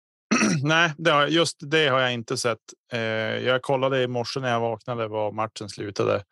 Nej, 0.62 0.92
det 0.98 1.10
har, 1.10 1.26
just 1.26 1.56
det 1.60 1.88
har 1.88 2.00
jag 2.00 2.12
inte 2.12 2.36
sett. 2.36 2.58
Eh, 2.92 3.00
jag 3.00 3.62
kollade 3.62 4.02
i 4.02 4.06
morse 4.06 4.40
när 4.40 4.50
jag 4.50 4.60
vaknade 4.60 5.08
var 5.08 5.32
matchen 5.32 5.68
slutade. 5.68 6.24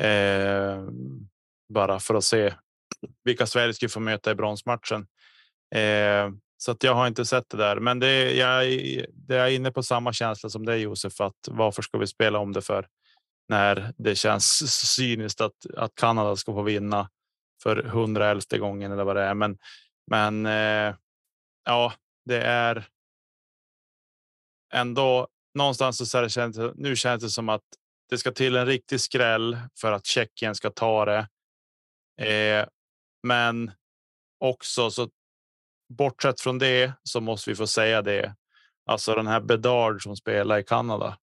Eh, 0.00 0.82
bara 1.72 2.00
för 2.00 2.14
att 2.14 2.24
se 2.24 2.54
vilka 3.24 3.46
Sverige 3.46 3.74
skulle 3.74 3.88
få 3.88 4.00
möta 4.00 4.30
i 4.30 4.34
bronsmatchen. 4.34 5.06
Eh, 5.74 6.30
så 6.56 6.70
att 6.70 6.82
jag 6.82 6.94
har 6.94 7.06
inte 7.06 7.24
sett 7.24 7.48
det 7.50 7.56
där, 7.56 7.80
men 7.80 7.98
det, 7.98 8.32
jag, 8.34 8.66
är- 8.66 9.06
det 9.12 9.36
är 9.36 9.48
inne 9.48 9.70
på 9.72 9.82
samma 9.82 10.12
känsla 10.12 10.48
som 10.50 10.64
dig 10.66 10.80
Josef, 10.80 11.20
att 11.20 11.48
varför 11.48 11.82
ska 11.82 11.98
vi 11.98 12.06
spela 12.06 12.38
om 12.38 12.52
det 12.52 12.62
för 12.62 12.86
när 13.48 13.92
det 13.98 14.14
känns 14.14 14.44
cyniskt 14.96 15.40
att, 15.40 15.66
att 15.76 15.94
Kanada 15.94 16.36
ska 16.36 16.52
få 16.52 16.62
vinna 16.62 17.10
för 17.62 17.86
111 17.86 18.40
gången 18.58 18.92
eller 18.92 19.04
vad 19.04 19.16
det 19.16 19.22
är. 19.22 19.34
Men, 19.34 19.58
men 20.10 20.46
eh, 20.46 20.94
ja, 21.64 21.92
det 22.24 22.42
är 22.42 22.88
ändå 24.74 25.28
någonstans 25.54 25.98
så, 25.98 26.06
så 26.06 26.18
här 26.18 26.28
känns 26.28 26.56
det, 26.56 26.72
nu 26.74 26.96
känns 26.96 27.22
det 27.22 27.30
som 27.30 27.48
att 27.48 27.62
det 28.10 28.18
ska 28.18 28.30
till 28.32 28.56
en 28.56 28.66
riktig 28.66 29.00
skräll 29.00 29.58
för 29.80 29.92
att 29.92 30.06
Tjeckien 30.06 30.54
ska 30.54 30.70
ta 30.70 31.04
det. 31.04 31.28
Eh, 32.22 32.66
men 33.22 33.70
också 34.38 34.90
så 34.90 35.08
bortsett 35.98 36.40
från 36.40 36.58
det 36.58 36.92
så 37.02 37.20
måste 37.20 37.50
vi 37.50 37.56
få 37.56 37.66
säga 37.66 38.02
det. 38.02 38.34
Alltså 38.86 39.14
den 39.14 39.26
här 39.26 39.40
Bedard 39.40 40.02
som 40.02 40.16
spelar 40.16 40.58
i 40.58 40.64
Kanada. 40.64 41.18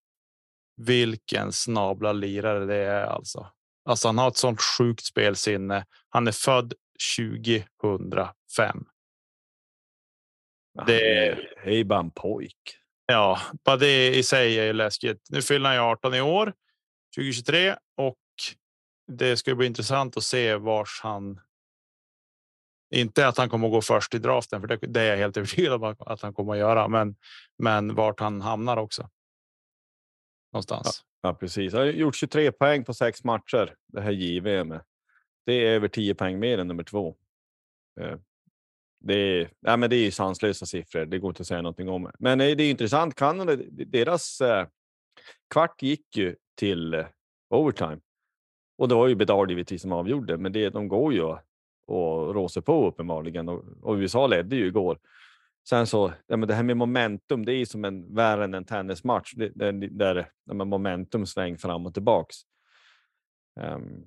Vilken 0.76 1.52
snabla 1.52 2.12
lirare 2.12 2.64
det 2.66 2.76
är 2.76 3.04
alltså. 3.04 3.46
Alltså 3.84 4.08
han 4.08 4.18
har 4.18 4.28
ett 4.28 4.36
sånt 4.36 4.60
sjukt 4.78 5.04
spelsinne. 5.04 5.86
Han 6.08 6.28
är 6.28 6.32
född 6.32 6.74
2005. 7.16 8.84
Det- 10.86 11.38
Hej 11.56 11.84
bara 11.84 12.00
en 12.00 12.10
pojk. 12.10 12.56
Ja, 13.06 13.40
bara 13.64 13.76
det 13.76 14.14
i 14.16 14.22
sig 14.22 14.58
är 14.58 14.64
ju 14.64 14.72
läskigt. 14.72 15.26
Nu 15.30 15.42
fyller 15.42 15.66
han 15.68 15.76
ju 15.76 15.82
18 15.82 16.14
i 16.14 16.20
år, 16.20 16.52
2023 17.16 17.76
och 17.96 18.16
det 19.10 19.36
ska 19.36 19.54
bli 19.54 19.66
intressant 19.66 20.16
att 20.16 20.22
se 20.22 20.56
vars 20.56 21.00
han. 21.02 21.40
Inte 22.94 23.28
att 23.28 23.36
han 23.38 23.48
kommer 23.48 23.66
att 23.66 23.72
gå 23.72 23.82
först 23.82 24.14
i 24.14 24.18
draften, 24.18 24.60
för 24.60 24.68
det, 24.68 24.76
det 24.76 25.00
är 25.00 25.10
jag 25.10 25.16
helt 25.16 25.36
övertygad 25.36 25.72
om 25.72 25.96
att 25.98 26.22
han 26.22 26.34
kommer 26.34 26.52
att 26.52 26.58
göra, 26.58 26.88
men 26.88 27.16
men 27.58 27.94
vart 27.94 28.20
han 28.20 28.40
hamnar 28.40 28.76
också. 28.76 29.10
Någonstans. 30.52 31.04
Ja, 31.22 31.34
precis. 31.34 31.72
Han 31.72 31.82
har 31.82 31.88
gjort 31.88 32.16
23 32.16 32.52
poäng 32.52 32.84
på 32.84 32.94
sex 32.94 33.24
matcher, 33.24 33.74
det 33.86 34.00
här 34.00 34.10
JVM. 34.10 34.78
Det 35.46 35.52
är 35.52 35.70
över 35.70 35.88
10 35.88 36.14
poäng 36.14 36.38
mer 36.38 36.58
än 36.58 36.68
nummer 36.68 36.84
två. 36.84 37.16
Eh, 38.00 38.18
Det 39.00 39.14
är, 39.14 39.50
ja, 39.60 39.76
men 39.76 39.90
det 39.90 39.96
är 39.96 40.04
ju 40.04 40.10
sanslösa 40.10 40.66
siffror, 40.66 41.04
det 41.04 41.18
går 41.18 41.30
inte 41.30 41.40
att 41.40 41.46
säga 41.46 41.62
någonting 41.62 41.88
om. 41.88 42.10
Men 42.18 42.40
eh, 42.40 42.56
det 42.56 42.62
är 42.62 42.70
intressant, 42.70 43.14
Kanada, 43.14 43.56
deras 43.70 44.40
eh, 44.40 44.66
kvart 45.50 45.82
gick 45.82 46.16
ju 46.16 46.36
till 46.54 47.04
overtime. 47.50 48.00
Och 48.80 48.88
det 48.88 48.94
var 48.94 49.08
ju 49.08 49.14
Bedard 49.14 49.50
givetvis 49.50 49.82
som 49.82 49.92
avgjorde, 49.92 50.36
men 50.36 50.52
det, 50.52 50.70
de 50.70 50.88
går 50.88 51.12
ju 51.12 51.22
och 51.86 52.34
råser 52.34 52.60
på 52.60 52.88
uppenbarligen. 52.88 53.48
Och, 53.48 53.64
och 53.82 53.94
USA 53.94 54.26
ledde 54.26 54.56
ju 54.56 54.66
igår. 54.66 54.98
Sen 55.68 55.86
så, 55.86 56.12
ja, 56.26 56.36
men 56.36 56.48
det 56.48 56.54
här 56.54 56.62
med 56.62 56.76
momentum, 56.76 57.44
det 57.44 57.52
är 57.52 57.56
ju 57.56 57.66
som 57.66 57.84
en 57.84 58.14
värre 58.14 58.44
än 58.44 58.54
en 58.54 58.64
tennismatch. 58.64 59.34
Det, 59.36 59.48
det, 59.54 59.72
där 59.72 60.14
där 60.46 60.54
momentum 60.54 61.26
sväng 61.26 61.58
fram 61.58 61.86
och 61.86 61.94
tillbaks. 61.94 62.36
Um, 63.60 64.06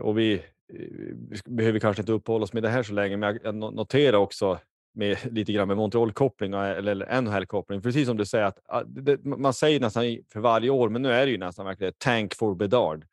och 0.00 0.18
vi, 0.18 0.42
vi 0.68 1.40
behöver 1.46 1.78
kanske 1.78 2.02
inte 2.02 2.12
uppehålla 2.12 2.44
oss 2.44 2.52
med 2.52 2.62
det 2.62 2.68
här 2.68 2.82
så 2.82 2.92
länge, 2.92 3.16
men 3.16 3.26
jag, 3.26 3.38
jag 3.44 3.54
noterar 3.54 4.16
också 4.16 4.58
med 4.92 5.18
lite 5.32 5.52
grann 5.52 5.68
med 5.68 5.76
Montreal-koppling 5.76 6.52
eller, 6.52 6.90
eller 6.90 7.20
NHL-koppling, 7.22 7.82
precis 7.82 8.06
som 8.06 8.16
du 8.16 8.26
säger 8.26 8.44
att 8.44 8.84
det, 8.86 9.24
man 9.24 9.54
säger 9.54 9.80
nästan 9.80 10.18
för 10.32 10.40
varje 10.40 10.70
år, 10.70 10.88
men 10.88 11.02
nu 11.02 11.12
är 11.12 11.26
det 11.26 11.32
ju 11.32 11.38
nästan 11.38 11.66
verkligen 11.66 11.92
tank 11.98 12.34
for 12.34 12.54
Bedard. 12.54 13.04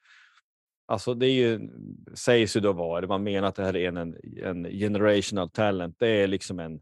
Alltså 0.90 1.14
det 1.14 1.28
är 1.28 1.32
ju, 1.32 1.70
sägs 2.14 2.56
ju 2.56 2.60
då 2.60 2.74
vara, 2.74 3.02
det 3.02 3.08
man 3.08 3.24
menar 3.24 3.48
att 3.48 3.56
det 3.56 3.64
här 3.64 3.76
är 3.76 3.88
en, 3.88 4.18
en, 4.44 4.64
generational 4.64 5.50
talent. 5.50 5.96
Det 6.00 6.08
är 6.08 6.28
liksom 6.28 6.60
en 6.60 6.82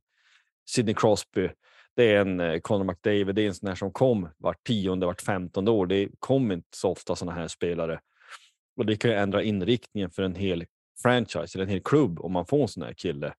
Sidney 0.69 0.95
Crosby, 0.95 1.49
det 1.95 2.11
är 2.11 2.21
en 2.21 2.39
eh, 2.39 2.59
Conor 2.59 2.83
McDavid, 2.83 3.35
det 3.35 3.41
är 3.41 3.47
en 3.47 3.53
sån 3.53 3.67
här 3.67 3.75
som 3.75 3.91
kom 3.91 4.29
vart 4.37 4.63
tionde, 4.67 5.05
vart 5.05 5.21
femtonde 5.21 5.71
år. 5.71 5.87
Det 5.87 6.09
kom 6.19 6.51
inte 6.51 6.77
så 6.77 6.91
ofta 6.91 7.15
såna 7.15 7.31
här 7.31 7.47
spelare. 7.47 7.99
Och 8.77 8.85
det 8.85 8.95
kan 8.95 9.11
ju 9.11 9.17
ändra 9.17 9.43
inriktningen 9.43 10.09
för 10.09 10.23
en 10.23 10.35
hel 10.35 10.65
franchise 11.01 11.57
eller 11.57 11.63
en 11.63 11.69
hel 11.69 11.81
klubb 11.81 12.19
om 12.19 12.31
man 12.31 12.45
får 12.45 12.61
en 12.61 12.67
sån 12.67 12.83
här 12.83 12.93
kille. 12.93 13.33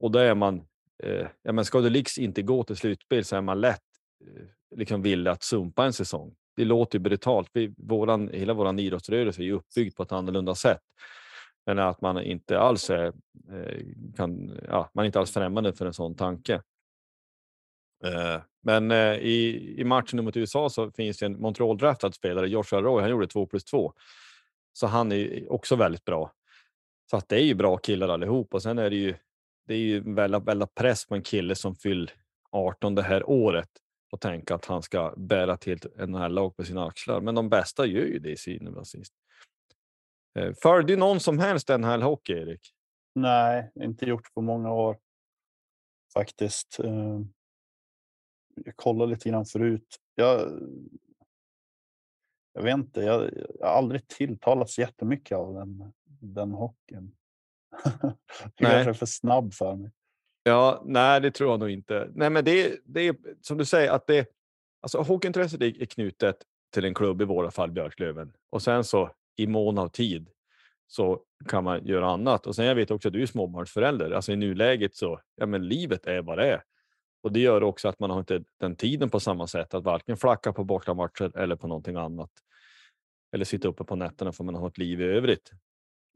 Och 0.00 0.10
då 0.10 0.18
är 0.18 0.34
man, 0.34 0.66
eh, 1.02 1.26
ja 1.42 1.52
men 1.52 1.64
ska 1.64 1.78
Leaks 1.78 1.94
liksom 1.94 2.24
inte 2.24 2.42
gå 2.42 2.64
till 2.64 2.76
slutspel 2.76 3.24
så 3.24 3.36
är 3.36 3.40
man 3.40 3.60
lätt 3.60 3.80
eh, 4.26 4.78
liksom 4.78 5.02
villig 5.02 5.30
att 5.30 5.42
sumpa 5.42 5.84
en 5.84 5.92
säsong. 5.92 6.34
Det 6.56 6.64
låter 6.64 6.98
ju 6.98 7.02
brutalt. 7.02 7.50
Vi, 7.52 7.74
våran, 7.78 8.30
hela 8.32 8.54
vår 8.54 8.80
idrottsrörelse 8.80 9.42
är 9.42 9.44
ju 9.44 9.52
uppbyggd 9.52 9.96
på 9.96 10.02
ett 10.02 10.12
annorlunda 10.12 10.54
sätt. 10.54 10.82
Än 11.66 11.78
att 11.78 12.00
man 12.00 12.22
inte 12.22 12.58
alls 12.58 12.90
är, 12.90 13.06
eh, 13.52 13.80
kan, 14.16 14.60
ja, 14.68 14.90
man 14.94 15.02
är 15.02 15.06
inte 15.06 15.18
alls 15.18 15.32
främmande 15.32 15.72
för 15.72 15.86
en 15.86 15.94
sån 15.94 16.14
tanke. 16.16 16.62
Eh, 18.04 18.40
men 18.62 18.90
eh, 18.90 19.14
i, 19.14 19.74
i 19.78 19.84
matchen 19.84 20.24
mot 20.24 20.36
USA 20.36 20.70
så 20.70 20.90
finns 20.90 21.18
det 21.18 21.26
en 21.26 21.40
Montreal-draftad 21.40 22.12
spelare, 22.12 22.48
Joshua 22.48 22.82
Roy, 22.82 23.00
han 23.00 23.10
gjorde 23.10 23.26
2 23.26 23.46
plus 23.46 23.64
2. 23.64 23.92
Så 24.72 24.86
han 24.86 25.12
är 25.12 25.52
också 25.52 25.76
väldigt 25.76 26.04
bra. 26.04 26.32
Så 27.10 27.16
att 27.16 27.28
det 27.28 27.36
är 27.36 27.44
ju 27.44 27.54
bra 27.54 27.76
killar 27.76 28.08
allihop 28.08 28.54
och 28.54 28.62
sen 28.62 28.78
är 28.78 28.90
det 28.90 28.96
ju, 28.96 29.14
det 29.66 29.74
är 29.74 29.78
ju 29.78 30.14
väldigt, 30.14 30.42
väldigt 30.42 30.74
press 30.74 31.06
på 31.06 31.14
en 31.14 31.22
kille 31.22 31.54
som 31.54 31.74
fyller 31.74 32.12
18 32.50 32.94
det 32.94 33.02
här 33.02 33.30
året 33.30 33.68
och 34.14 34.20
tänka 34.20 34.54
att 34.54 34.64
han 34.64 34.82
ska 34.82 35.14
bära 35.16 35.56
till 35.56 35.78
en 35.96 36.14
här 36.14 36.28
lag 36.28 36.56
på 36.56 36.64
sina 36.64 36.86
axlar. 36.86 37.20
Men 37.20 37.34
de 37.34 37.48
bästa 37.48 37.86
gör 37.86 38.04
ju 38.04 38.18
det 38.18 38.30
i 38.30 38.36
syvende 38.36 38.80
och 38.80 38.86
sist. 38.86 39.14
Eh, 40.38 40.52
Följer 40.62 40.86
du 40.88 40.96
någon 40.96 41.20
som 41.20 41.38
helst 41.38 41.66
den 41.66 41.84
här 41.84 41.98
hockey, 41.98 42.32
Erik? 42.32 42.74
Nej, 43.14 43.70
inte 43.74 44.06
gjort 44.06 44.34
på 44.34 44.40
många 44.40 44.72
år 44.72 44.98
faktiskt. 46.12 46.80
Eh, 46.80 47.20
jag 48.54 48.76
kollade 48.76 49.10
lite 49.10 49.28
grann 49.28 49.46
förut. 49.46 49.96
Jag, 50.14 50.60
jag 52.52 52.62
vet 52.62 52.74
inte, 52.74 53.00
jag, 53.00 53.30
jag 53.58 53.66
har 53.66 53.74
aldrig 53.74 54.08
tilltalats 54.08 54.78
jättemycket 54.78 55.38
av 55.38 55.54
den, 55.54 55.92
den 56.20 56.52
hockeyn. 56.52 57.16
jag 58.40 58.70
kanske 58.70 58.90
är 58.90 58.92
för 58.92 59.06
snabb 59.06 59.54
för 59.54 59.76
mig. 59.76 59.90
Ja, 60.46 60.82
nej, 60.84 61.20
det 61.20 61.30
tror 61.30 61.50
jag 61.50 61.60
nog 61.60 61.70
inte. 61.70 62.10
Nej, 62.14 62.30
men 62.30 62.44
det, 62.44 62.80
det 62.84 63.00
är 63.00 63.16
som 63.40 63.58
du 63.58 63.64
säger 63.64 63.90
att 63.90 64.06
det. 64.06 64.28
Alltså 64.80 64.98
hockeyintresset 64.98 65.62
är, 65.62 65.82
är 65.82 65.86
knutet 65.86 66.36
till 66.72 66.84
en 66.84 66.94
klubb 66.94 67.22
i 67.22 67.24
våra 67.24 67.50
fall 67.50 67.70
Björklöven 67.70 68.32
och 68.50 68.62
sen 68.62 68.84
så 68.84 69.10
i 69.36 69.46
mån 69.46 69.78
av 69.78 69.88
tid 69.88 70.30
så 70.86 71.20
kan 71.48 71.64
man 71.64 71.86
göra 71.86 72.10
annat. 72.10 72.46
Och 72.46 72.54
sen 72.54 72.66
jag 72.66 72.74
vet 72.74 72.90
också 72.90 73.08
att 73.08 73.12
du 73.12 73.22
är 73.22 73.26
småbarnsförälder. 73.26 74.10
Alltså 74.10 74.32
i 74.32 74.36
nuläget 74.36 74.94
så 74.94 75.20
ja, 75.36 75.46
men 75.46 75.68
livet 75.68 76.06
är 76.06 76.22
vad 76.22 76.38
det 76.38 76.46
är. 76.46 76.62
Och 77.22 77.32
det 77.32 77.40
gör 77.40 77.62
också 77.62 77.88
att 77.88 78.00
man 78.00 78.10
har 78.10 78.18
inte 78.18 78.44
den 78.60 78.76
tiden 78.76 79.10
på 79.10 79.20
samma 79.20 79.46
sätt 79.46 79.74
att 79.74 79.84
varken 79.84 80.16
flacka 80.16 80.52
på 80.52 80.64
bortamatcher 80.64 81.38
eller 81.38 81.56
på 81.56 81.66
någonting 81.66 81.96
annat. 81.96 82.30
Eller 83.32 83.44
sitta 83.44 83.68
uppe 83.68 83.84
på 83.84 83.96
nätterna 83.96 84.32
för 84.32 84.44
man 84.44 84.54
har 84.54 84.68
ett 84.68 84.78
liv 84.78 85.00
i 85.00 85.04
övrigt. 85.04 85.50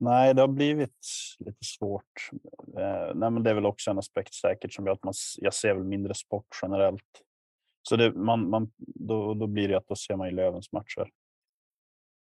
Nej, 0.00 0.34
det 0.34 0.40
har 0.40 0.48
blivit 0.48 1.06
lite 1.38 1.64
svårt. 1.64 2.30
Eh, 2.76 3.14
nej, 3.14 3.30
men 3.30 3.42
det 3.42 3.50
är 3.50 3.54
väl 3.54 3.66
också 3.66 3.90
en 3.90 3.98
aspekt 3.98 4.34
säkert 4.34 4.72
som 4.72 4.86
gör 4.86 4.92
att 4.92 5.04
man, 5.04 5.14
jag 5.38 5.54
ser 5.54 5.74
väl 5.74 5.84
mindre 5.84 6.14
sport 6.14 6.46
generellt. 6.62 7.22
Så 7.88 7.96
det, 7.96 8.12
man, 8.12 8.50
man, 8.50 8.72
då, 8.76 9.34
då 9.34 9.46
blir 9.46 9.68
det 9.68 9.76
att 9.76 9.88
då 9.88 9.96
ser 9.96 10.16
man 10.16 10.28
ju 10.28 10.34
Lövens 10.34 10.72
matcher. 10.72 11.10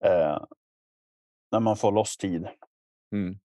Eh, 0.06 0.46
när 1.52 1.60
man 1.60 1.78
får 1.78 1.92
loss 1.92 2.18
tid. 2.18 2.48
Mm. 3.12 3.40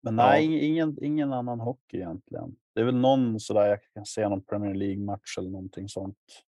Men 0.00 0.18
Ja. 0.18 0.26
nej, 0.26 0.64
ingen, 0.66 1.04
ingen 1.04 1.32
annan 1.32 1.60
hockey 1.60 1.96
egentligen. 1.96 2.56
Det 2.74 2.80
är 2.80 2.84
väl 2.84 2.96
någon 2.96 3.40
sådär 3.40 3.66
jag 3.66 3.78
kan 3.94 4.06
se 4.06 4.28
någon 4.28 4.44
Premier 4.44 4.74
League-match 4.74 5.38
eller 5.38 5.50
någonting 5.50 5.88
sånt. 5.88 6.44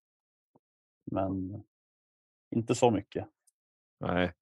Men 1.04 1.62
inte 2.50 2.74
så 2.74 2.90
mycket. 2.90 3.28
Nej, 4.00 4.32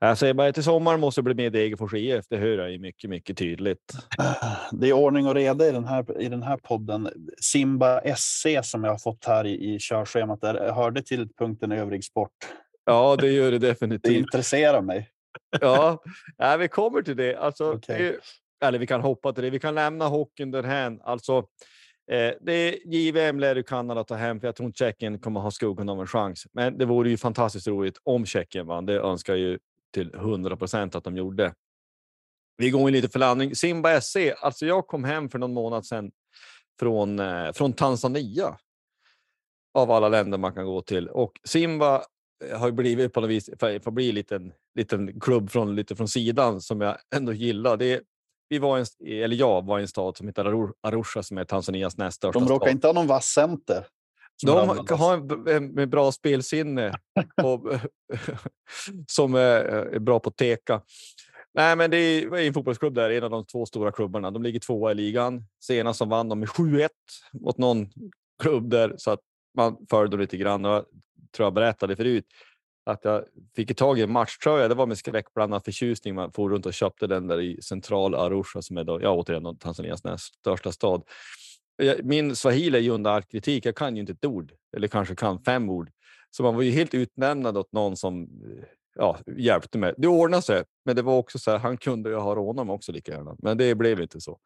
jag 0.00 0.18
säger 0.18 0.34
bara 0.34 0.52
till 0.52 0.64
sommaren 0.64 1.00
måste 1.00 1.20
det 1.20 1.22
bli 1.22 1.34
med 1.34 1.52
Degerfors 1.52 1.94
IF. 1.94 2.24
Det 2.30 2.36
hör 2.36 2.58
jag 2.58 2.70
ju 2.70 2.78
mycket, 2.78 3.10
mycket 3.10 3.38
tydligt. 3.38 3.92
Det 4.72 4.88
är 4.88 4.92
ordning 4.92 5.26
och 5.26 5.34
reda 5.34 5.68
i 5.68 5.72
den 5.72 5.84
här, 5.84 6.20
i 6.22 6.28
den 6.28 6.42
här 6.42 6.56
podden. 6.56 7.08
Simba 7.40 8.00
SC 8.16 8.46
som 8.62 8.84
jag 8.84 8.90
har 8.90 8.98
fått 8.98 9.24
här 9.24 9.46
i, 9.46 9.74
i 9.74 9.78
körschemat 9.80 10.40
där 10.40 10.72
hörde 10.72 11.02
till 11.02 11.28
punkten 11.38 11.72
övrig 11.72 12.04
sport. 12.04 12.30
Ja, 12.84 13.16
det 13.16 13.30
gör 13.30 13.50
det 13.50 13.58
Det 13.58 13.66
definitivt. 13.68 14.12
intresserar 14.16 14.82
mig. 14.82 15.08
Ja, 15.60 16.02
nej, 16.38 16.58
vi 16.58 16.68
kommer 16.68 17.02
till 17.02 17.16
det. 17.16 17.36
Alltså, 17.36 17.72
Okej. 17.72 18.02
det 18.02 18.66
eller 18.66 18.78
vi 18.78 18.86
kan 18.86 19.00
hoppa 19.00 19.32
till 19.32 19.44
det. 19.44 19.50
Vi 19.50 19.58
kan 19.60 19.74
lämna 19.74 20.06
hockeyn 20.08 20.50
därhän. 20.50 21.00
Alltså, 21.04 21.44
eh, 22.12 22.34
det 22.40 22.52
är 22.52 22.94
JVM 22.94 23.40
lär 23.40 23.56
ju 23.56 23.62
Kanada 23.62 24.04
ta 24.04 24.14
hem, 24.14 24.40
för 24.40 24.48
jag 24.48 24.56
tror 24.56 24.66
inte 24.66 24.78
Tjeckien 24.78 25.18
kommer 25.18 25.40
ha 25.40 25.50
skuggan 25.50 25.88
av 25.88 26.00
en 26.00 26.06
chans. 26.06 26.46
Men 26.52 26.78
det 26.78 26.84
vore 26.84 27.10
ju 27.10 27.16
fantastiskt 27.16 27.66
roligt 27.66 27.98
om 28.04 28.26
Tjeckien 28.26 28.66
vann. 28.66 28.86
Det 28.86 29.00
önskar 29.00 29.32
jag 29.32 29.40
ju 29.40 29.58
till 29.94 30.14
100 30.14 30.56
procent 30.56 30.94
att 30.94 31.04
de 31.04 31.16
gjorde. 31.16 31.54
Vi 32.56 32.70
går 32.70 32.88
in 32.88 32.92
lite 32.92 33.08
för 33.08 33.18
landning. 33.18 33.56
Simba 33.56 34.00
SC. 34.00 34.16
Alltså, 34.40 34.66
jag 34.66 34.86
kom 34.86 35.04
hem 35.04 35.28
för 35.28 35.38
någon 35.38 35.54
månad 35.54 35.86
sedan 35.86 36.10
från, 36.80 37.18
eh, 37.18 37.52
från 37.52 37.72
Tanzania. 37.72 38.58
Av 39.74 39.90
alla 39.90 40.08
länder 40.08 40.38
man 40.38 40.54
kan 40.54 40.66
gå 40.66 40.82
till 40.82 41.08
och 41.08 41.32
Simba 41.44 42.02
eh, 42.44 42.58
har 42.58 42.66
ju 42.66 42.72
blivit 42.72 43.12
på 43.12 43.20
något 43.20 43.30
vis 43.30 43.50
för, 43.60 43.78
för 43.78 43.90
att 43.90 43.94
bli 43.94 44.08
en 44.08 44.14
liten, 44.14 44.52
liten 44.74 45.20
klubb 45.20 45.50
från 45.50 45.74
lite 45.76 45.96
från 45.96 46.08
sidan 46.08 46.60
som 46.60 46.80
jag 46.80 46.96
ändå 47.14 47.32
gillar. 47.32 47.76
Det 47.76 47.92
är, 47.92 48.00
vi 48.52 48.58
var 48.58 48.78
en, 48.78 48.86
eller 49.06 49.36
jag 49.36 49.66
var 49.66 49.78
i 49.78 49.82
en 49.82 49.88
stad 49.88 50.16
som 50.16 50.26
heter 50.26 50.70
Arusha, 50.82 51.22
som 51.22 51.38
är 51.38 51.44
Tanzanias 51.44 51.96
näst 51.96 52.16
största 52.16 52.38
De 52.38 52.48
råkar 52.48 52.66
stad. 52.66 52.72
inte 52.72 52.86
ha 52.86 52.92
någon 52.92 53.06
vass 53.06 53.26
center. 53.26 53.86
De 54.44 54.58
användas. 54.58 55.00
har 55.00 55.14
en, 55.16 55.48
en 55.48 55.72
med 55.72 55.88
bra 55.88 56.12
spelsinne 56.12 56.92
och, 57.42 57.72
som 59.06 59.34
är, 59.34 59.98
bra 59.98 60.20
på 60.20 60.30
teka. 60.30 60.82
Nej, 61.54 61.76
men 61.76 61.90
det 61.90 61.96
är 61.96 62.34
en 62.34 62.54
fotbollsklubb 62.54 62.94
där, 62.94 63.10
en 63.10 63.24
av 63.24 63.30
de 63.30 63.46
två 63.46 63.66
stora 63.66 63.92
klubbarna. 63.92 64.30
De 64.30 64.42
ligger 64.42 64.60
tvåa 64.60 64.92
i 64.92 64.94
ligan. 64.94 65.44
Senast 65.60 65.98
som 65.98 66.08
vann 66.08 66.28
de 66.28 66.40
med 66.40 66.48
7-1 66.48 66.88
mot 67.32 67.58
någon 67.58 67.88
klubb 68.42 68.70
där 68.70 68.94
så 68.96 69.10
att 69.10 69.20
man 69.56 69.76
följde 69.90 70.16
lite 70.16 70.36
grann. 70.36 70.64
Och 70.64 70.72
jag 70.72 70.84
tror 71.36 71.46
jag 71.46 71.54
berättade 71.54 71.96
förut 71.96 72.26
att 72.84 73.04
jag 73.04 73.24
fick 73.56 73.76
tag 73.76 73.98
i 73.98 74.02
en 74.02 74.12
matchtröja. 74.12 74.68
Det 74.68 74.74
var 74.74 74.86
med 74.86 74.98
skräckblandad 74.98 75.64
förtjusning. 75.64 76.14
Man 76.14 76.32
for 76.32 76.50
runt 76.50 76.66
och 76.66 76.74
köpte 76.74 77.06
den 77.06 77.26
där 77.26 77.40
i 77.40 77.62
central 77.62 78.14
Arusha 78.14 78.62
som 78.62 78.76
är 78.76 78.84
då, 78.84 79.02
ja, 79.02 79.10
återigen 79.10 79.58
Tanzanias 79.58 80.04
näst 80.04 80.34
största 80.34 80.72
stad. 80.72 81.02
Jag- 81.76 82.04
Min 82.04 82.36
swahili 82.36 82.78
är 82.78 82.82
ju 82.82 82.90
under 82.90 83.10
all 83.10 83.22
kritik. 83.22 83.66
Jag 83.66 83.76
kan 83.76 83.96
ju 83.96 84.00
inte 84.00 84.12
ett 84.12 84.24
ord 84.24 84.52
eller 84.76 84.88
kanske 84.88 85.14
kan 85.14 85.44
fem 85.44 85.70
ord. 85.70 85.90
Så 86.30 86.42
man 86.42 86.54
var 86.54 86.62
ju 86.62 86.70
helt 86.70 86.94
utnämnad 86.94 87.56
åt 87.56 87.72
någon 87.72 87.96
som 87.96 88.28
ja, 88.94 89.18
hjälpte 89.36 89.78
mig. 89.78 89.94
Det 89.98 90.08
ordnade 90.08 90.42
sig, 90.42 90.64
men 90.84 90.96
det 90.96 91.02
var 91.02 91.16
också 91.18 91.38
så 91.38 91.50
här. 91.50 91.58
Han 91.58 91.76
kunde 91.76 92.10
ju 92.10 92.16
ha 92.16 92.34
rånat 92.34 92.66
mig 92.66 92.74
också 92.74 92.92
lika 92.92 93.12
gärna, 93.12 93.36
men 93.38 93.58
det 93.58 93.74
blev 93.74 94.00
inte 94.00 94.20
så. 94.20 94.38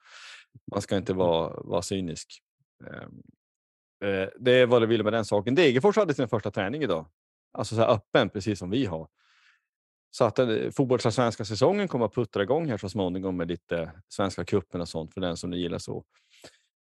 Man 0.73 0.83
ska 0.83 0.97
inte 0.97 1.13
vara, 1.15 1.61
vara 1.65 1.83
cynisk. 1.83 2.41
Ehm, 2.87 3.23
eh, 4.05 4.29
det 4.39 4.53
är 4.53 4.67
vad 4.67 4.83
det 4.83 4.87
vill 4.87 5.05
med 5.05 5.13
den 5.13 5.25
saken. 5.25 5.55
Degerfors 5.55 5.97
hade 5.97 6.15
sin 6.15 6.29
första 6.29 6.51
träning 6.51 6.83
idag, 6.83 7.07
alltså 7.57 7.75
så 7.75 7.81
här 7.81 7.89
öppen, 7.89 8.31
precis 8.31 8.59
som 8.59 8.71
vi 8.71 8.87
har. 8.87 9.09
Så 10.11 10.25
att 10.25 10.35
den 10.35 10.73
fotbollsallsvenska 10.73 11.45
säsongen 11.45 11.89
kommer 11.89 12.05
att 12.05 12.15
puttra 12.15 12.43
igång 12.43 12.71
här 12.71 12.79
så 12.79 12.89
småningom 12.89 13.37
med 13.37 13.49
lite 13.49 13.93
svenska 14.09 14.45
cupen 14.45 14.81
och 14.81 14.89
sånt 14.89 15.15
för 15.15 15.21
den 15.21 15.37
som 15.37 15.53
gillar 15.53 15.79
så. 15.79 16.05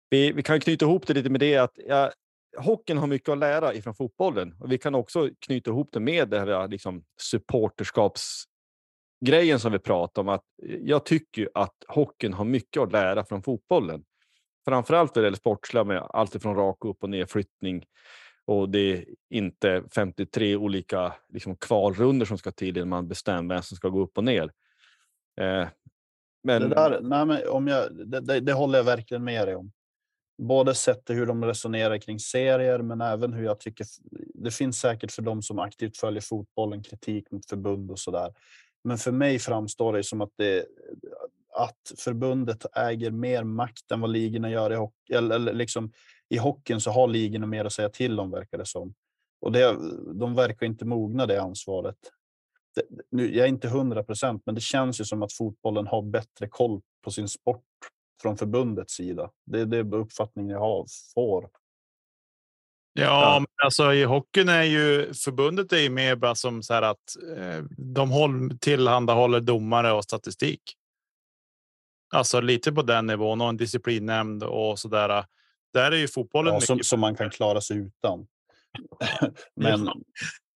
Vi, 0.09 0.31
vi 0.31 0.43
kan 0.43 0.59
knyta 0.59 0.85
ihop 0.85 1.07
det 1.07 1.13
lite 1.13 1.29
med 1.29 1.39
det 1.39 1.57
att 1.57 1.73
ja, 1.87 2.11
hockeyn 2.57 2.97
har 2.97 3.07
mycket 3.07 3.29
att 3.29 3.37
lära 3.37 3.73
ifrån 3.73 3.95
fotbollen 3.95 4.55
och 4.59 4.71
vi 4.71 4.77
kan 4.77 4.95
också 4.95 5.29
knyta 5.45 5.69
ihop 5.69 5.89
det 5.91 5.99
med 5.99 6.29
det 6.29 6.39
här 6.39 6.67
liksom 6.67 7.03
supporterskapsgrejen 7.21 9.59
som 9.59 9.71
vi 9.71 9.79
pratar 9.79 10.21
om. 10.21 10.29
Att 10.29 10.45
eh, 10.63 10.77
jag 10.81 11.05
tycker 11.05 11.49
att 11.53 11.75
hockeyn 11.87 12.33
har 12.33 12.45
mycket 12.45 12.81
att 12.81 12.91
lära 12.91 13.25
från 13.25 13.43
fotbollen. 13.43 14.03
Framförallt 14.65 15.15
vad 15.15 15.23
det 15.23 15.27
gäller 15.27 15.37
sportsliga 15.37 15.83
med 15.83 16.07
allt 16.09 16.41
från 16.41 16.55
rak 16.55 16.85
upp 16.85 17.03
och 17.03 17.09
nedflyttning 17.09 17.85
och 18.45 18.69
det 18.69 18.79
är 18.79 19.05
inte 19.29 19.83
53 19.95 20.55
olika 20.55 21.13
liksom, 21.33 21.55
kvalrunder 21.55 22.25
som 22.25 22.37
ska 22.37 22.51
till 22.51 22.77
innan 22.77 22.89
man 22.89 23.07
bestämmer 23.07 23.55
vem 23.55 23.63
som 23.63 23.77
ska 23.77 23.89
gå 23.89 24.01
upp 24.01 24.17
och 24.17 24.23
ner. 24.23 24.51
Eh, 25.41 25.67
men 26.43 26.61
Det, 26.61 26.67
där, 26.67 26.99
nej, 27.01 27.25
men 27.25 27.47
om 27.49 27.67
jag, 27.67 28.07
det, 28.07 28.19
det, 28.19 28.39
det 28.39 28.53
håller 28.53 28.79
jag 28.79 28.83
verkligen 28.83 29.23
med 29.23 29.47
dig 29.47 29.55
om. 29.55 29.71
Både 30.41 30.75
sett 30.75 31.05
till 31.05 31.15
hur 31.15 31.25
de 31.25 31.45
resonerar 31.45 31.97
kring 31.97 32.19
serier, 32.19 32.79
men 32.79 33.01
även 33.01 33.33
hur 33.33 33.43
jag 33.43 33.59
tycker. 33.59 33.85
Det 34.33 34.51
finns 34.51 34.79
säkert 34.79 35.11
för 35.11 35.21
dem 35.21 35.41
som 35.41 35.59
aktivt 35.59 35.97
följer 35.97 36.21
fotbollen 36.21 36.83
kritik 36.83 37.31
mot 37.31 37.49
förbund 37.49 37.91
och 37.91 37.99
så 37.99 38.11
där. 38.11 38.33
Men 38.83 38.97
för 38.97 39.11
mig 39.11 39.39
framstår 39.39 39.93
det 39.93 40.03
som 40.03 40.21
att 40.21 40.31
det 40.37 40.65
att 41.53 41.91
förbundet 41.97 42.65
äger 42.75 43.11
mer 43.11 43.43
makt 43.43 43.91
än 43.91 44.01
vad 44.01 44.09
ligorna 44.09 44.49
gör 44.49 44.73
i 44.73 44.75
hockey. 44.75 45.13
Eller, 45.13 45.35
eller 45.35 45.53
liksom 45.53 45.91
i 46.31 46.37
hockeyn 46.37 46.81
så 46.81 46.91
har 46.91 47.07
ligorna 47.07 47.47
mer 47.47 47.65
att 47.65 47.73
säga 47.73 47.89
till 47.89 48.19
om 48.19 48.31
verkar 48.31 48.57
det 48.57 48.65
som. 48.65 48.93
Och 49.41 49.51
det, 49.51 49.77
de 50.13 50.35
verkar 50.35 50.65
inte 50.65 50.85
mogna 50.85 51.25
det 51.25 51.41
ansvaret. 51.41 51.97
Det, 52.75 52.81
nu, 53.11 53.35
jag 53.35 53.43
är 53.45 53.49
inte 53.49 53.69
hundra 53.69 54.03
procent, 54.03 54.43
men 54.45 54.55
det 54.55 54.61
känns 54.61 55.01
ju 55.01 55.05
som 55.05 55.23
att 55.23 55.33
fotbollen 55.33 55.87
har 55.87 56.01
bättre 56.01 56.47
koll 56.47 56.81
på 57.03 57.11
sin 57.11 57.27
sport 57.27 57.65
från 58.21 58.37
förbundets 58.37 58.93
sida. 58.93 59.31
Det 59.45 59.59
är 59.59 59.65
det 59.65 59.97
uppfattningen 59.97 60.51
jag 60.51 60.59
har, 60.59 60.85
får. 61.13 61.49
Ja, 62.93 63.03
Ja. 63.03 63.39
men 63.39 63.65
alltså 63.65 63.93
i 63.93 64.03
hockeyn 64.03 64.49
är 64.49 64.63
ju 64.63 65.13
förbundet 65.13 65.73
är 65.73 65.79
ju 65.79 65.89
mer 65.89 66.15
bara 66.15 66.35
som 66.35 66.63
så 66.63 66.73
här 66.73 66.81
att 66.81 67.15
eh, 67.37 67.63
de 67.77 68.11
håll, 68.11 68.57
tillhandahåller 68.59 69.39
domare 69.39 69.91
och 69.91 70.03
statistik. 70.03 70.61
Alltså 72.13 72.41
lite 72.41 72.71
på 72.71 72.81
den 72.81 73.07
nivån 73.07 73.41
och 73.41 73.49
en 73.49 73.57
disciplinnämnd 73.57 74.43
och 74.43 74.79
så 74.79 74.87
där. 74.87 75.25
Där 75.73 75.91
är 75.91 75.97
ju 75.97 76.07
fotbollen 76.07 76.53
Ja, 76.53 76.61
som, 76.61 76.79
som 76.79 76.99
man 76.99 77.15
kan 77.15 77.29
klara 77.29 77.61
sig 77.61 77.77
utan. 77.77 78.27
men 79.55 79.89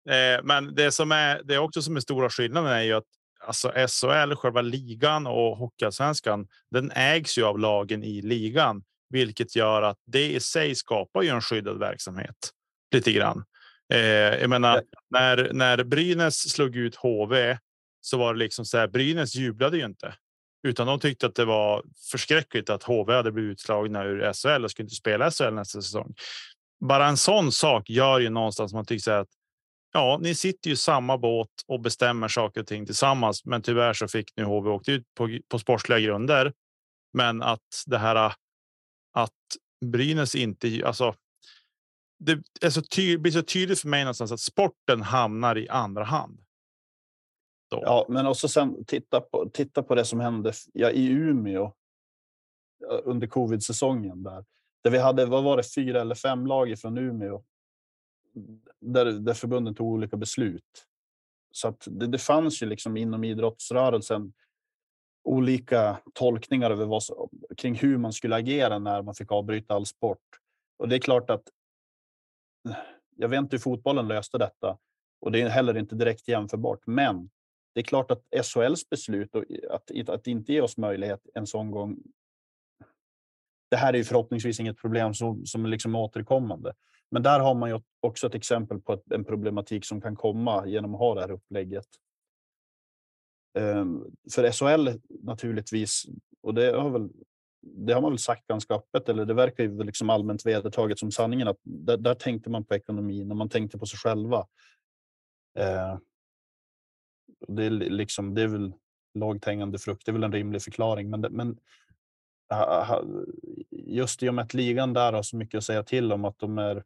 Eh, 0.09 0.43
men 0.43 0.75
det 0.75 0.91
som 0.91 1.11
är 1.11 1.41
det 1.43 1.53
är 1.53 1.57
också 1.57 1.81
som 1.81 1.95
är 1.95 1.99
stora 1.99 2.29
skillnaden 2.29 2.71
är 2.71 2.81
ju 2.81 2.93
att 2.93 3.03
alltså 3.47 3.71
SHL, 3.71 4.35
själva 4.35 4.61
ligan 4.61 5.27
och 5.27 5.57
Hockeyallsvenskan, 5.57 6.47
den 6.71 6.91
ägs 6.91 7.37
ju 7.37 7.43
av 7.43 7.59
lagen 7.59 8.03
i 8.03 8.21
ligan, 8.21 8.83
vilket 9.09 9.55
gör 9.55 9.81
att 9.81 9.97
det 10.05 10.31
i 10.31 10.39
sig 10.39 10.75
skapar 10.75 11.21
ju 11.21 11.29
en 11.29 11.41
skyddad 11.41 11.79
verksamhet 11.79 12.35
lite 12.91 13.11
grann. 13.11 13.43
Eh, 13.93 13.99
jag 14.41 14.49
menar, 14.49 14.83
när, 15.09 15.53
när 15.53 15.83
Brynäs 15.83 16.49
slog 16.49 16.75
ut 16.75 16.95
HV 16.95 17.57
så 18.01 18.17
var 18.17 18.33
det 18.33 18.39
liksom 18.39 18.65
så 18.65 18.77
här. 18.77 18.87
Brynäs 18.87 19.35
jublade 19.35 19.77
ju 19.77 19.85
inte 19.85 20.15
utan 20.63 20.87
de 20.87 20.99
tyckte 20.99 21.25
att 21.25 21.35
det 21.35 21.45
var 21.45 21.83
förskräckligt 22.11 22.69
att 22.69 22.83
HV 22.83 23.13
hade 23.13 23.31
blivit 23.31 23.51
utslagna 23.51 24.03
ur 24.03 24.33
SHL 24.33 24.63
och 24.63 24.71
skulle 24.71 24.85
inte 24.85 24.95
spela 24.95 25.31
SHL 25.31 25.53
nästa 25.53 25.81
säsong. 25.81 26.13
Bara 26.79 27.07
en 27.07 27.17
sån 27.17 27.51
sak 27.51 27.89
gör 27.89 28.19
ju 28.19 28.29
någonstans 28.29 28.73
man 28.73 28.85
tycker 28.85 29.11
att 29.11 29.29
ja, 29.93 30.19
ni 30.21 30.35
sitter 30.35 30.69
ju 30.69 30.73
i 30.73 30.77
samma 30.77 31.17
båt 31.17 31.49
och 31.67 31.79
bestämmer 31.79 32.27
saker 32.27 32.61
och 32.61 32.67
ting 32.67 32.85
tillsammans. 32.85 33.45
Men 33.45 33.61
tyvärr 33.61 33.93
så 33.93 34.07
fick 34.07 34.31
nu 34.35 34.43
HV 34.43 34.69
åkt 34.69 34.89
ut 34.89 35.03
på, 35.15 35.39
på 35.47 35.59
sportsliga 35.59 35.99
grunder. 35.99 36.53
Men 37.13 37.41
att 37.41 37.83
det 37.85 37.97
här 37.97 38.33
att 39.13 39.31
Brynäs 39.85 40.35
inte 40.35 40.81
alltså. 40.85 41.15
Det 42.19 42.39
är 42.61 42.69
så 42.69 42.81
tydligt, 42.81 43.21
blir 43.21 43.31
så 43.31 43.41
tydligt 43.41 43.79
för 43.79 43.87
mig 43.87 44.03
någonstans 44.03 44.31
att 44.31 44.39
sporten 44.39 45.01
hamnar 45.01 45.57
i 45.57 45.69
andra 45.69 46.03
hand. 46.03 46.42
Då. 47.73 47.81
Ja, 47.85 48.05
men 48.09 48.27
också 48.27 48.47
sen 48.47 48.85
titta 48.85 49.21
på 49.21 49.49
titta 49.53 49.83
på 49.83 49.95
det 49.95 50.05
som 50.05 50.19
hände 50.19 50.53
ja, 50.73 50.89
i 50.89 51.07
Umeå. 51.07 51.71
Under 53.03 53.27
covid 53.27 53.63
säsongen 53.63 54.23
där 54.23 54.45
där 54.83 54.91
vi 54.91 54.97
hade. 54.97 55.25
Vad 55.25 55.43
var 55.43 55.57
det? 55.57 55.73
Fyra 55.75 56.01
eller 56.01 56.15
fem 56.15 56.47
lag 56.47 56.79
från 56.79 56.97
Umeå 56.97 57.43
där, 58.79 59.05
där 59.05 59.33
förbunden 59.33 59.75
tog 59.75 59.87
olika 59.87 60.17
beslut. 60.17 60.87
Så 61.51 61.67
att 61.67 61.87
det, 61.91 62.07
det 62.07 62.17
fanns 62.17 62.63
ju 62.63 62.65
liksom 62.65 62.97
inom 62.97 63.23
idrottsrörelsen 63.23 64.33
olika 65.23 65.97
tolkningar 66.13 66.71
över 66.71 66.85
vad, 66.85 67.03
kring 67.57 67.75
hur 67.75 67.97
man 67.97 68.13
skulle 68.13 68.35
agera 68.35 68.79
när 68.79 69.01
man 69.01 69.15
fick 69.15 69.31
avbryta 69.31 69.73
all 69.73 69.85
sport. 69.85 70.19
Och 70.77 70.89
det 70.89 70.95
är 70.95 70.99
klart 70.99 71.29
att 71.29 71.43
jag 73.15 73.29
vet 73.29 73.37
inte 73.37 73.55
hur 73.55 73.61
fotbollen 73.61 74.07
löste 74.07 74.37
detta 74.37 74.77
och 75.21 75.31
det 75.31 75.41
är 75.41 75.49
heller 75.49 75.77
inte 75.77 75.95
direkt 75.95 76.27
jämförbart. 76.27 76.79
Men 76.85 77.29
det 77.73 77.79
är 77.79 77.83
klart 77.83 78.11
att 78.11 78.45
SHLs 78.45 78.89
beslut 78.89 79.35
och 79.35 79.43
att, 79.69 80.09
att 80.09 80.27
inte 80.27 80.53
ge 80.53 80.61
oss 80.61 80.77
möjlighet 80.77 81.27
en 81.33 81.47
sån 81.47 81.71
gång. 81.71 81.97
Det 83.69 83.77
här 83.77 83.93
är 83.93 83.97
ju 83.97 84.03
förhoppningsvis 84.03 84.59
inget 84.59 84.77
problem 84.77 85.13
som, 85.13 85.45
som 85.45 85.65
är 85.65 85.69
liksom 85.69 85.95
återkommande. 85.95 86.73
Men 87.11 87.23
där 87.23 87.39
har 87.39 87.55
man 87.55 87.69
ju 87.69 87.79
också 87.99 88.27
ett 88.27 88.35
exempel 88.35 88.79
på 88.79 89.01
en 89.11 89.23
problematik 89.23 89.85
som 89.85 90.01
kan 90.01 90.15
komma 90.15 90.67
genom 90.67 90.93
att 90.93 90.99
ha 90.99 91.15
det 91.15 91.21
här 91.21 91.31
upplägget. 91.31 91.87
Ehm, 93.59 94.03
för 94.31 94.51
SHL 94.51 94.99
naturligtvis, 95.23 96.03
och 96.41 96.53
det 96.53 96.77
har, 96.77 96.89
väl, 96.89 97.09
det 97.61 97.93
har 97.93 98.01
man 98.01 98.11
väl 98.11 98.19
sagt 98.19 98.47
ganska 98.47 98.73
öppet, 98.73 99.09
eller 99.09 99.25
det 99.25 99.33
verkar 99.33 99.63
ju 99.63 99.83
liksom 99.83 100.09
allmänt 100.09 100.45
vedertaget 100.45 100.99
som 100.99 101.11
sanningen, 101.11 101.47
att 101.47 101.59
där, 101.63 101.97
där 101.97 102.15
tänkte 102.15 102.49
man 102.49 102.65
på 102.65 102.75
ekonomin 102.75 103.31
och 103.31 103.37
man 103.37 103.49
tänkte 103.49 103.77
på 103.77 103.85
sig 103.85 103.99
själva. 103.99 104.47
Ehm, 105.59 105.99
det 107.47 107.63
är, 107.63 107.69
liksom, 107.69 108.35
det 108.35 108.41
är 108.41 108.47
väl 108.47 108.73
lågt 109.13 109.45
hängande 109.45 109.79
frukt, 109.79 110.05
det 110.05 110.11
är 110.11 110.13
väl 110.13 110.23
en 110.23 110.33
rimlig 110.33 110.61
förklaring. 110.61 111.09
Men, 111.09 111.21
men 111.21 111.57
just 113.71 114.23
i 114.23 114.29
och 114.29 114.33
med 114.33 114.43
att 114.43 114.53
ligan 114.53 114.93
där 114.93 115.13
har 115.13 115.23
så 115.23 115.37
mycket 115.37 115.57
att 115.57 115.63
säga 115.63 115.83
till 115.83 116.11
om 116.11 116.25
att 116.25 116.39
de 116.39 116.57
är 116.57 116.83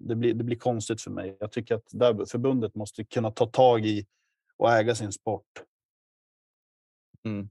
det 0.00 0.16
blir, 0.16 0.34
det 0.34 0.44
blir 0.44 0.56
konstigt 0.56 1.02
för 1.02 1.10
mig. 1.10 1.36
Jag 1.40 1.52
tycker 1.52 1.74
att 1.74 1.88
där 1.90 2.26
förbundet 2.26 2.74
måste 2.74 3.04
kunna 3.04 3.30
ta 3.30 3.46
tag 3.46 3.86
i 3.86 4.06
och 4.56 4.72
äga 4.72 4.94
sin 4.94 5.12
sport. 5.12 5.62
Mm. 7.24 7.50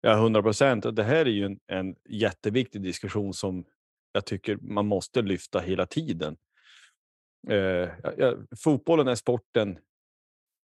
Ja, 0.00 0.12
100 0.12 0.42
procent. 0.42 0.96
Det 0.96 1.04
här 1.04 1.26
är 1.26 1.30
ju 1.30 1.44
en, 1.44 1.60
en 1.66 1.96
jätteviktig 2.08 2.82
diskussion 2.82 3.34
som 3.34 3.64
jag 4.12 4.26
tycker 4.26 4.56
man 4.56 4.86
måste 4.86 5.22
lyfta 5.22 5.60
hela 5.60 5.86
tiden. 5.86 6.36
Eh, 7.48 7.88
ja, 8.16 8.36
fotbollen 8.64 9.08
är 9.08 9.14
sporten. 9.14 9.78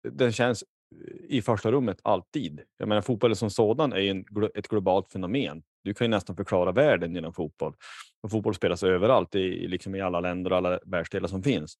Den 0.03 0.31
känns 0.31 0.63
eh, 0.63 0.67
i 1.29 1.41
första 1.41 1.71
rummet 1.71 1.99
alltid. 2.03 2.61
Jag 2.77 2.87
menar, 2.87 3.01
fotbollen 3.01 3.35
som 3.35 3.49
sådan 3.49 3.93
är 3.93 3.97
en, 3.97 4.25
ett 4.55 4.67
globalt 4.67 5.11
fenomen. 5.11 5.63
Du 5.83 5.93
kan 5.93 6.05
ju 6.05 6.09
nästan 6.09 6.35
förklara 6.35 6.71
världen 6.71 7.15
genom 7.15 7.33
fotboll. 7.33 7.75
Och 8.21 8.31
fotboll 8.31 8.55
spelas 8.55 8.83
överallt, 8.83 9.35
i, 9.35 9.67
liksom 9.67 9.95
i 9.95 10.01
alla 10.01 10.19
länder 10.19 10.51
och 10.51 10.57
alla 10.57 10.79
världsdelar 10.85 11.27
som 11.27 11.43
finns. 11.43 11.75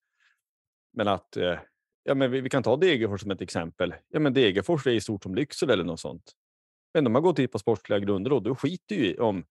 Men 0.93 1.07
att, 1.07 1.37
eh, 1.37 1.59
ja, 2.03 2.15
men 2.15 2.31
vi, 2.31 2.41
vi, 2.41 2.49
kan 2.49 2.63
ta 2.63 2.75
Degerfors 2.75 3.21
som 3.21 3.31
ett 3.31 3.41
exempel. 3.41 3.95
Ja, 4.09 4.19
men 4.19 4.33
Degerfors 4.33 4.87
är 4.87 4.91
i 4.91 5.01
stort 5.01 5.23
som 5.23 5.35
Lycksele 5.35 5.73
eller 5.73 5.83
något 5.83 5.99
sånt. 5.99 6.31
Men 6.93 7.03
de 7.03 7.15
har 7.15 7.21
gått 7.21 7.39
hit 7.39 7.51
på 7.51 7.59
sportsliga 7.59 7.99
grunder 7.99 8.33
och 8.33 8.43
då 8.43 8.55
skiter 8.55 8.95
ju 8.95 9.17
om 9.17 9.45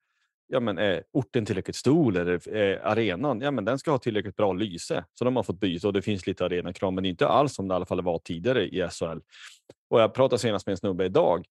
ja, 0.49 0.61
men 0.61 0.79
är 0.79 1.05
orten 1.13 1.45
tillräckligt 1.45 1.77
stor 1.77 2.17
eller 2.17 2.49
är 2.49 2.87
arenan, 2.87 3.41
ja, 3.41 3.51
men 3.51 3.65
den 3.65 3.79
ska 3.79 3.91
ha 3.91 3.99
tillräckligt 3.99 4.37
bra 4.37 4.53
lyse. 4.53 5.05
Så 5.15 5.25
de 5.25 5.37
har 5.37 5.43
fått 5.43 5.61
byta 5.61 5.87
och 5.87 5.93
det 5.93 6.03
finns 6.03 6.27
lite 6.27 6.45
arenakrav, 6.45 6.93
men 6.93 7.05
inte 7.05 7.29
alls 7.29 7.55
som 7.55 7.69
det 7.69 7.73
i 7.73 7.77
alla 7.77 7.87
fall 7.87 8.03
var 8.03 8.19
tidigare 8.19 8.69
i 8.69 8.89
SHL. 8.91 9.19
Och 9.91 10.01
jag 10.01 10.15
pratade 10.15 10.39
senast 10.39 10.67
med 10.67 10.73
en 10.73 10.77
snubbe 10.77 11.05
idag 11.05 11.47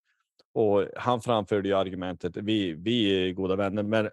och 0.54 0.86
han 0.96 1.22
framförde 1.22 1.70
ju 1.70 1.76
argumentet, 1.76 2.38
vi, 2.38 2.74
vi 2.74 3.28
är 3.30 3.34
goda 3.34 3.56
vänner, 3.56 3.84
men, 3.84 4.10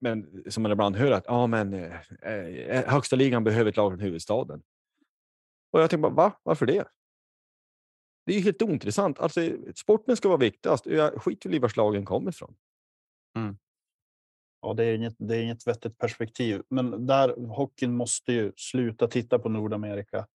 men 0.00 0.44
som 0.48 0.62
man 0.62 0.72
ibland 0.72 0.96
hör 0.96 1.12
att 1.12 1.24
ja, 1.26 1.46
men, 1.46 1.74
eh, 1.74 1.96
eh 2.22 2.84
högsta 2.86 3.16
ligan 3.16 3.44
behöver 3.44 3.70
ett 3.70 3.76
lag 3.76 3.92
från 3.92 4.00
huvudstaden. 4.00 4.62
Och 5.72 5.80
jag 5.80 5.90
tänkte 5.90 6.10
bara, 6.10 6.12
va? 6.12 6.32
Varför 6.42 6.66
det? 6.66 6.84
Det 8.26 8.32
är 8.32 8.36
ju 8.36 8.42
helt 8.42 8.62
ointressant. 8.62 9.18
Alltså, 9.18 9.40
sporten 9.74 10.16
ska 10.16 10.28
vara 10.28 10.38
viktigast. 10.38 10.86
Jag 10.86 11.22
skiter 11.22 11.54
i 11.54 11.58
var 11.58 11.72
lagen 11.76 12.04
kommer 12.04 12.30
ifrån. 12.30 12.54
Mm. 13.36 13.56
Ja, 14.62 14.74
det 14.74 14.84
är, 14.84 14.94
inget, 14.94 15.14
det 15.18 15.36
är 15.36 15.42
inget 15.42 15.66
vettigt 15.66 15.98
perspektiv. 15.98 16.62
Men 16.68 17.06
där 17.06 17.46
hockeyn 17.46 17.96
måste 17.96 18.32
ju 18.32 18.52
sluta 18.56 19.08
titta 19.08 19.38
på 19.38 19.48
Nordamerika 19.48 20.26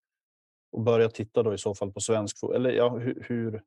och 0.72 0.82
börja 0.82 1.10
titta 1.10 1.44
då 1.44 1.54
i 1.54 1.58
så 1.58 1.76
fall 1.76 1.92
på 1.92 2.00
svensk 2.00 2.38
eller 2.56 2.70
ja, 2.72 2.98
hur, 2.98 3.26
hur 3.28 3.64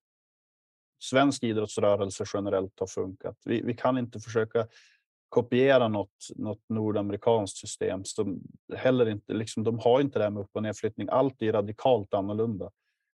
svensk 1.03 1.43
idrottsrörelse 1.43 2.25
generellt 2.35 2.81
har 2.81 2.87
funkat. 2.87 3.37
Vi, 3.45 3.63
vi 3.63 3.75
kan 3.75 3.99
inte 3.99 4.21
försöka 4.21 4.69
kopiera 5.29 5.89
något, 5.89 6.29
något 6.37 6.69
nordamerikanskt 6.69 7.57
system. 7.57 8.05
Som 8.05 8.43
heller 8.77 9.09
inte, 9.09 9.33
liksom, 9.35 9.65
de 9.65 9.79
har 9.79 10.01
inte 10.01 10.19
det 10.19 10.23
här 10.23 10.31
med 10.31 10.43
upp 10.43 10.51
och 10.53 10.63
nedflyttning. 10.63 11.09
Allt 11.11 11.43
är 11.43 11.53
radikalt 11.53 12.15
annorlunda. 12.15 12.71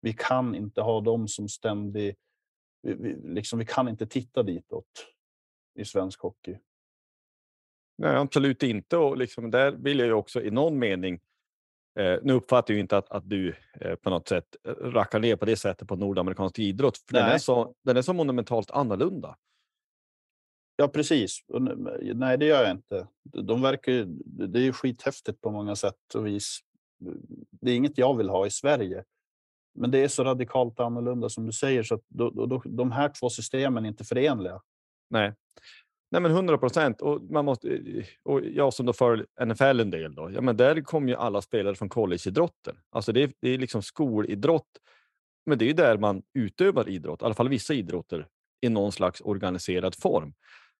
Vi 0.01 0.13
kan 0.13 0.55
inte 0.55 0.81
ha 0.81 1.01
dem 1.01 1.27
som 1.27 1.49
ständig... 1.49 2.15
Vi, 2.81 2.93
vi, 2.93 3.15
liksom, 3.33 3.59
vi 3.59 3.65
kan 3.65 3.87
inte 3.87 4.07
titta 4.07 4.43
ditåt 4.43 5.07
i 5.75 5.85
svensk 5.85 6.21
hockey. 6.21 6.57
Nej, 7.99 8.15
absolut 8.15 8.63
inte. 8.63 8.97
Och 8.97 9.17
liksom 9.17 9.51
där 9.51 9.71
vill 9.71 9.99
jag 9.99 10.07
ju 10.07 10.13
också 10.13 10.41
i 10.41 10.51
någon 10.51 10.79
mening 10.79 11.19
Eh, 11.99 12.19
nu 12.23 12.33
uppfattar 12.33 12.73
jag 12.73 12.79
inte 12.79 12.97
att, 12.97 13.11
att 13.11 13.29
du 13.29 13.55
eh, 13.81 13.95
på 13.95 14.09
något 14.09 14.27
sätt 14.27 14.55
eh, 14.67 14.71
rackar 14.71 15.19
ner 15.19 15.35
på 15.35 15.45
det 15.45 15.55
sättet 15.55 15.87
på 15.87 15.95
nordamerikansk 15.95 16.59
idrott. 16.59 16.97
För 16.97 17.13
den, 17.13 17.25
är 17.25 17.37
så, 17.37 17.73
den 17.83 17.97
är 17.97 18.01
så 18.01 18.13
monumentalt 18.13 18.71
annorlunda. 18.71 19.35
Ja, 20.75 20.87
precis. 20.87 21.39
Nej, 22.15 22.37
det 22.37 22.45
gör 22.45 22.63
jag 22.63 22.71
inte. 22.71 23.07
De 23.23 23.61
verkar 23.61 23.91
ju, 23.91 24.05
det 24.25 24.59
är 24.59 24.63
ju 24.63 24.73
skithäftigt 24.73 25.41
på 25.41 25.51
många 25.51 25.75
sätt 25.75 26.15
och 26.15 26.27
vis. 26.27 26.59
Det 27.51 27.71
är 27.71 27.75
inget 27.75 27.97
jag 27.97 28.17
vill 28.17 28.29
ha 28.29 28.47
i 28.47 28.51
Sverige. 28.51 29.03
Men 29.73 29.91
det 29.91 30.03
är 30.03 30.07
så 30.07 30.23
radikalt 30.23 30.79
annorlunda 30.79 31.29
som 31.29 31.45
du 31.45 31.51
säger 31.51 31.83
så 31.83 31.95
att 31.95 32.03
då, 32.07 32.29
då, 32.29 32.61
de 32.65 32.91
här 32.91 33.09
två 33.09 33.29
systemen 33.29 33.85
är 33.85 33.89
inte 33.89 34.03
förenliga. 34.03 34.61
Nej, 35.09 35.33
Nej, 36.11 36.21
men 36.21 36.31
100 36.31 36.57
procent. 36.57 37.01
Och, 37.01 37.21
man 37.21 37.45
måste, 37.45 37.69
eh, 37.69 38.05
och 38.23 38.41
jag 38.45 38.73
som 38.73 38.85
då 38.85 38.93
för 38.93 39.25
NFL 39.45 39.79
en 39.79 39.89
del, 39.89 40.15
då, 40.15 40.31
ja, 40.31 40.41
men 40.41 40.57
där 40.57 40.81
kommer 40.81 41.07
ju 41.07 41.15
alla 41.15 41.41
spelare 41.41 41.75
från 41.75 41.89
collegeidrotten. 41.89 42.75
Alltså 42.91 43.11
det 43.11 43.23
är, 43.23 43.31
det 43.41 43.49
är 43.49 43.57
liksom 43.57 43.81
skolidrott, 43.81 44.69
men 45.45 45.57
det 45.57 45.65
är 45.65 45.67
ju 45.67 45.73
där 45.73 45.97
man 45.97 46.21
utövar 46.33 46.89
idrott, 46.89 47.21
i 47.21 47.25
alla 47.25 47.33
fall 47.33 47.49
vissa 47.49 47.73
idrotter, 47.73 48.27
i 48.61 48.69
någon 48.69 48.91
slags 48.91 49.21
organiserad 49.21 49.95
form. 49.95 50.33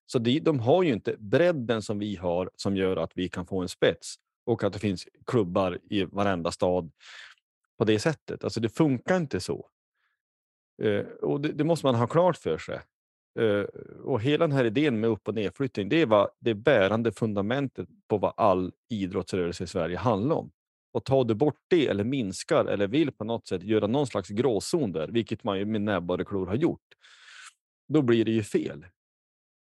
Så 0.06 0.18
de, 0.18 0.40
de 0.40 0.60
har 0.60 0.82
ju 0.82 0.92
inte 0.92 1.16
bredden 1.18 1.82
som 1.82 1.98
vi 1.98 2.16
har 2.16 2.50
som 2.56 2.76
gör 2.76 2.96
att 2.96 3.12
vi 3.14 3.28
kan 3.28 3.46
få 3.46 3.60
en 3.60 3.68
spets 3.68 4.14
och 4.46 4.64
att 4.64 4.72
det 4.72 4.78
finns 4.78 5.08
klubbar 5.26 5.78
i 5.90 6.04
varenda 6.04 6.50
stad 6.50 6.90
på 7.78 7.84
det 7.84 7.98
sättet. 7.98 8.44
Alltså 8.44 8.60
det 8.60 8.68
funkar 8.68 9.16
inte 9.16 9.40
så. 9.40 9.68
Eh, 10.82 11.00
och 11.00 11.40
det, 11.40 11.52
det, 11.52 11.64
måste 11.64 11.86
man 11.86 11.94
ha 11.94 12.06
klart 12.06 12.36
för 12.36 12.58
sig. 12.58 12.80
Uh, 13.38 13.64
och 14.04 14.22
hela 14.22 14.46
den 14.46 14.56
här 14.56 14.64
idén 14.64 15.00
med 15.00 15.10
upp 15.10 15.28
och 15.28 15.34
nedflyttning, 15.34 15.88
det 15.88 16.04
var 16.04 16.30
det 16.38 16.54
bärande 16.54 17.12
fundamentet 17.12 17.88
på 18.08 18.18
vad 18.18 18.32
all 18.36 18.72
idrottsrörelse 18.88 19.64
i 19.64 19.66
Sverige 19.66 19.96
handlar 19.96 20.36
om. 20.36 20.50
Och 20.92 21.04
tar 21.04 21.24
du 21.24 21.34
bort 21.34 21.58
det 21.68 21.88
eller 21.88 22.04
minskar 22.04 22.64
eller 22.64 22.86
vill 22.86 23.12
på 23.12 23.24
något 23.24 23.48
sätt 23.48 23.62
göra 23.62 23.86
någon 23.86 24.06
slags 24.06 24.28
gråzon 24.28 24.92
där, 24.92 25.08
vilket 25.08 25.44
man 25.44 25.58
ju 25.58 25.64
med 25.64 25.80
näbbar 25.80 26.20
och 26.20 26.28
klor 26.28 26.46
har 26.46 26.54
gjort, 26.54 26.88
då 27.88 28.02
blir 28.02 28.24
det 28.24 28.32
ju 28.32 28.42
fel. 28.42 28.86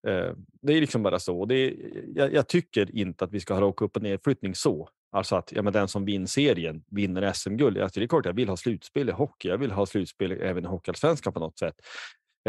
Uh, 0.08 0.34
det 0.62 0.74
är 0.74 0.82
liksom 0.82 1.04
bara 1.04 1.20
så. 1.20 1.46
Det 1.46 1.56
är, 1.56 1.76
jag, 2.16 2.34
jag, 2.34 2.48
tycker 2.48 2.96
inte 2.96 3.26
att 3.26 3.32
vi 3.32 3.40
ska 3.40 3.54
ha 3.54 3.68
upp 3.68 3.96
och 3.96 4.02
nedflyttning 4.02 4.56
så. 4.56 4.90
Alltså 5.12 5.36
att 5.36 5.52
ja, 5.52 5.62
men 5.62 5.74
den 5.74 5.88
som 5.88 6.06
vinner 6.06 6.28
serien 6.28 6.84
vinner 6.88 7.34
SM-guld. 7.34 7.78
Alltså 7.78 8.00
det 8.00 8.06
är 8.06 8.08
klart 8.08 8.26
jag 8.26 8.34
vill 8.34 8.50
ha 8.50 8.58
slutspel 8.58 9.10
i 9.10 9.12
hockey. 9.12 9.48
Jag 9.48 9.58
vill 9.58 9.72
ha 9.72 9.86
slutspel 9.86 10.32
även 10.32 10.64
i 10.64 10.68
Hockeyallsvenskan 10.68 11.34
på 11.34 11.40
något 11.40 11.60
sätt. 11.60 11.76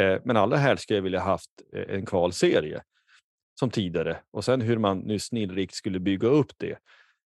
Eh, 0.00 0.20
men 0.24 0.36
allra 0.36 0.56
helst 0.56 0.82
skulle 0.82 0.96
jag 0.96 1.02
vilja 1.02 1.20
haft 1.20 1.50
eh, 1.72 1.94
en 1.94 2.06
kvalserie 2.06 2.82
som 3.60 3.70
tidigare 3.70 4.20
och 4.30 4.44
sen 4.44 4.60
hur 4.60 4.78
man 4.78 4.98
nu 4.98 5.18
snillrikt 5.18 5.74
skulle 5.74 6.00
bygga 6.00 6.28
upp 6.28 6.52
det. 6.56 6.78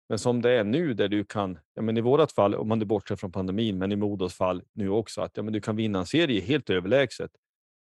Men 0.08 0.18
som 0.18 0.42
det 0.42 0.50
är 0.50 0.64
nu 0.64 0.94
där 0.94 1.08
du 1.08 1.24
kan, 1.24 1.58
ja 1.74 1.82
men 1.82 1.96
i 1.96 2.00
vårat 2.00 2.32
fall, 2.32 2.54
om 2.54 2.68
man 2.68 2.80
är 2.80 2.84
bortser 2.84 3.16
från 3.16 3.32
pandemin, 3.32 3.78
men 3.78 3.92
i 3.92 3.96
Modos 3.96 4.34
fall 4.34 4.62
nu 4.72 4.88
också, 4.88 5.20
att 5.20 5.36
ja 5.36 5.42
men 5.42 5.52
du 5.52 5.60
kan 5.60 5.76
vinna 5.76 5.98
en 5.98 6.06
serie 6.06 6.40
helt 6.40 6.70
överlägset 6.70 7.30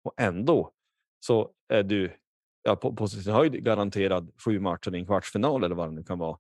och 0.04 0.14
ändå 0.18 0.72
så 1.20 1.52
är 1.74 1.84
du 1.84 2.12
ja, 2.64 2.76
på, 2.76 2.96
på 2.96 3.08
sin 3.08 3.34
höjd 3.34 3.64
garanterad 3.64 4.32
sju 4.46 4.60
matcher 4.60 4.96
i 4.96 5.00
en 5.00 5.06
kvartsfinal 5.06 5.64
eller 5.64 5.76
vad 5.76 5.88
det 5.90 5.96
nu 5.96 6.04
kan 6.04 6.20
vara. 6.20 6.38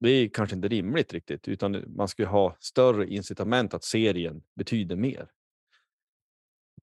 Det 0.00 0.10
är 0.10 0.28
kanske 0.28 0.56
inte 0.56 0.68
rimligt 0.68 1.12
riktigt, 1.12 1.48
utan 1.48 1.84
man 1.96 2.08
ska 2.08 2.26
ha 2.26 2.56
större 2.60 3.06
incitament 3.06 3.74
att 3.74 3.84
serien 3.84 4.42
betyder 4.54 4.96
mer. 4.96 5.28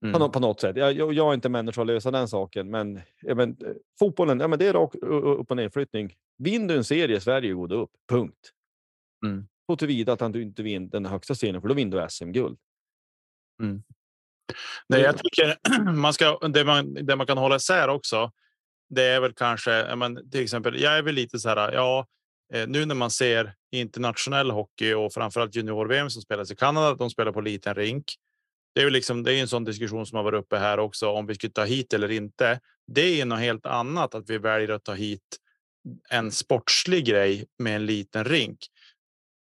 Mm. 0.03 0.19
På, 0.19 0.29
på, 0.29 0.39
något 0.39 0.61
sätt. 0.61 0.77
Jag, 0.77 0.93
jag, 0.93 1.29
är 1.29 1.33
inte 1.33 1.49
människa 1.49 1.81
att 1.81 1.87
lösa 1.87 2.11
den 2.11 2.27
saken, 2.27 2.71
men, 2.71 3.01
ja, 3.21 3.35
men 3.35 3.49
eh, 3.49 3.73
fotbollen, 3.99 4.39
ja, 4.39 4.47
men 4.47 4.59
det 4.59 4.67
är 4.67 4.73
rak 4.73 4.95
upp 4.95 5.51
och 5.51 5.57
nedflyttning. 5.57 6.15
Vinner 6.37 6.67
du 6.67 6.75
en 6.75 6.83
serie 6.83 7.17
i 7.17 7.21
Sverige 7.21 7.53
går 7.53 7.67
du 7.67 7.75
upp. 7.75 7.91
Punkt. 8.09 8.51
Mm. 9.25 9.47
Så 9.65 9.75
tillvida 9.75 10.13
att 10.13 10.33
du 10.33 10.41
inte 10.41 10.63
vinner 10.63 10.87
den 10.87 11.05
högsta 11.05 11.35
serien, 11.35 11.61
för 11.61 11.67
då 11.67 11.73
vinner 11.73 12.01
du 12.01 12.09
SM-guld. 12.09 12.57
Mm. 13.61 13.83
Nej, 14.87 15.01
jag 15.01 15.17
tycker 15.17 15.57
man 15.93 16.13
ska, 16.13 16.37
det, 16.37 16.65
man, 16.65 16.93
det 16.93 17.15
man 17.15 17.27
kan 17.27 17.37
hålla 17.37 17.55
isär 17.55 17.87
också, 17.87 18.31
det 18.89 19.03
är 19.03 19.19
väl 19.19 19.33
kanske, 19.33 19.95
men, 19.95 20.29
till 20.31 20.43
exempel, 20.43 20.81
jag 20.81 20.97
är 20.97 21.01
väl 21.01 21.15
lite 21.15 21.39
så 21.39 21.49
här, 21.49 21.73
ja, 21.73 22.07
eh, 22.53 22.67
nu 22.67 22.85
när 22.85 22.95
man 22.95 23.11
ser 23.11 23.53
internationell 23.71 24.51
hockey 24.51 24.93
och 24.93 25.13
framförallt 25.13 25.55
junior-VM 25.55 26.09
som 26.09 26.21
spelas 26.21 26.51
i 26.51 26.55
Kanada, 26.55 26.95
de 26.95 27.09
spelar 27.09 27.31
på 27.31 27.41
liten 27.41 27.75
rink 27.75 28.05
det 28.75 28.81
är 28.81 28.85
ju 28.85 28.89
liksom, 28.89 29.23
det 29.23 29.33
är 29.33 29.41
en 29.41 29.47
sån 29.47 29.63
diskussion 29.63 30.05
som 30.05 30.15
har 30.15 30.23
varit 30.23 30.43
uppe 30.43 30.57
här 30.57 30.79
också 30.79 31.09
om 31.09 31.25
vi 31.25 31.35
skulle 31.35 31.53
ta 31.53 31.63
hit 31.63 31.93
eller 31.93 32.11
inte. 32.11 32.59
Det 32.87 33.21
är 33.21 33.25
något 33.25 33.39
helt 33.39 33.65
annat 33.65 34.15
att 34.15 34.29
vi 34.29 34.37
väljer 34.37 34.69
att 34.69 34.83
ta 34.83 34.93
hit 34.93 35.37
en 36.09 36.31
sportslig 36.31 37.05
grej 37.05 37.45
med 37.59 37.75
en 37.75 37.85
liten 37.85 38.25
rink. 38.25 38.57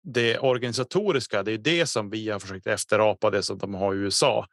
Det 0.03 0.37
organisatoriska, 0.37 1.43
det 1.43 1.51
är 1.51 1.57
det 1.57 1.85
som 1.85 2.09
vi 2.09 2.29
har 2.29 2.39
försökt 2.39 2.67
efterapa 2.67 3.29
det 3.29 3.43
som 3.43 3.57
de 3.57 3.73
har 3.73 3.95
i 3.95 3.97
USA 3.97 4.47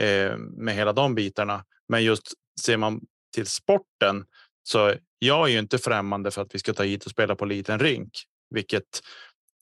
eh, 0.00 0.36
med 0.36 0.74
hela 0.74 0.92
de 0.92 1.14
bitarna. 1.14 1.64
Men 1.88 2.04
just 2.04 2.32
ser 2.60 2.76
man 2.76 3.00
till 3.34 3.46
sporten 3.46 4.24
så 4.62 4.94
jag 5.18 5.48
är 5.48 5.52
ju 5.52 5.58
inte 5.58 5.78
främmande 5.78 6.30
för 6.30 6.42
att 6.42 6.54
vi 6.54 6.58
ska 6.58 6.72
ta 6.72 6.82
hit 6.82 7.04
och 7.04 7.10
spela 7.10 7.36
på 7.36 7.44
liten 7.44 7.78
rink, 7.78 8.10
vilket 8.50 9.02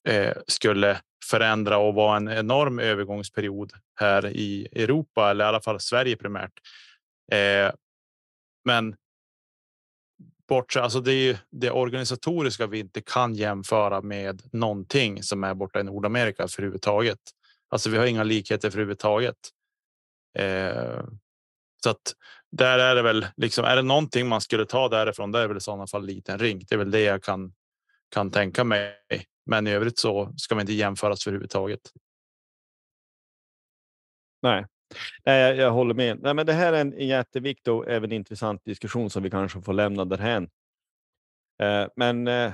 eh, 0.09 0.36
skulle 0.47 1.01
förändra 1.31 1.79
och 1.79 1.95
vara 1.95 2.17
en 2.17 2.29
enorm 2.29 2.79
övergångsperiod 2.79 3.73
här 4.01 4.27
i 4.27 4.69
Europa 4.73 5.31
eller 5.31 5.45
i 5.45 5.49
alla 5.49 5.61
fall 5.61 5.81
Sverige 5.81 6.17
primärt. 6.17 6.53
Eh, 7.33 7.73
men 8.65 8.97
bortsett, 10.49 10.83
alltså 10.83 11.01
det 11.01 11.13
är 11.13 11.39
det 11.51 11.71
organisatoriska 11.71 12.67
vi 12.67 12.79
inte 12.79 13.01
kan 13.01 13.35
jämföra 13.35 14.03
med 14.03 14.43
någonting 14.53 15.23
som 15.23 15.45
är 15.45 15.55
borta 15.55 15.81
i 15.81 15.85
Nordamerika 15.85 16.49
för 16.49 16.63
överhuvudtaget. 16.63 17.19
Alltså, 17.71 17.91
vi 17.91 17.99
har 17.99 18.07
inga 18.07 18.25
likheter 18.25 18.71
för 18.71 18.79
överhuvudtaget. 18.79 19.37
Eh, 20.39 21.05
så 21.85 21.91
att 21.91 22.15
där 22.51 22.79
är 22.79 22.95
det 22.95 23.03
väl 23.03 23.27
liksom. 23.37 23.65
Är 23.65 23.77
det 23.77 23.83
någonting 23.83 24.29
man 24.29 24.41
skulle 24.41 24.67
ta 24.67 24.89
därifrån? 24.89 25.33
Det 25.33 25.39
är 25.39 25.49
väl 25.49 25.57
i 25.57 25.61
sådana 25.61 25.87
fall 25.87 26.07
liten 26.07 26.39
ring. 26.39 26.65
Det 26.69 26.75
är 26.75 26.79
väl 26.79 26.91
det 26.91 27.01
jag 27.01 27.23
kan 27.23 27.53
kan 28.15 28.31
tänka 28.31 28.65
mig. 28.65 28.95
Men 29.49 29.66
i 29.66 29.70
övrigt 29.70 29.99
så 29.99 30.35
ska 30.37 30.55
man 30.55 30.61
inte 30.61 30.73
jämföras 30.73 31.27
överhuvudtaget. 31.27 31.81
Nej, 34.43 34.66
Nej 35.25 35.41
jag, 35.41 35.57
jag 35.57 35.70
håller 35.70 35.95
med. 35.95 36.23
Nej, 36.23 36.35
men 36.35 36.47
det 36.47 36.53
här 36.53 36.73
är 36.73 36.81
en 36.81 37.09
jätteviktig 37.09 37.73
och 37.73 37.89
även 37.89 38.12
intressant 38.12 38.65
diskussion 38.65 39.11
som 39.11 39.23
vi 39.23 39.31
kanske 39.31 39.61
får 39.61 39.73
lämna 39.73 40.05
därhän. 40.05 40.49
Eh, 41.62 41.87
men 41.97 42.29
eh, 42.29 42.53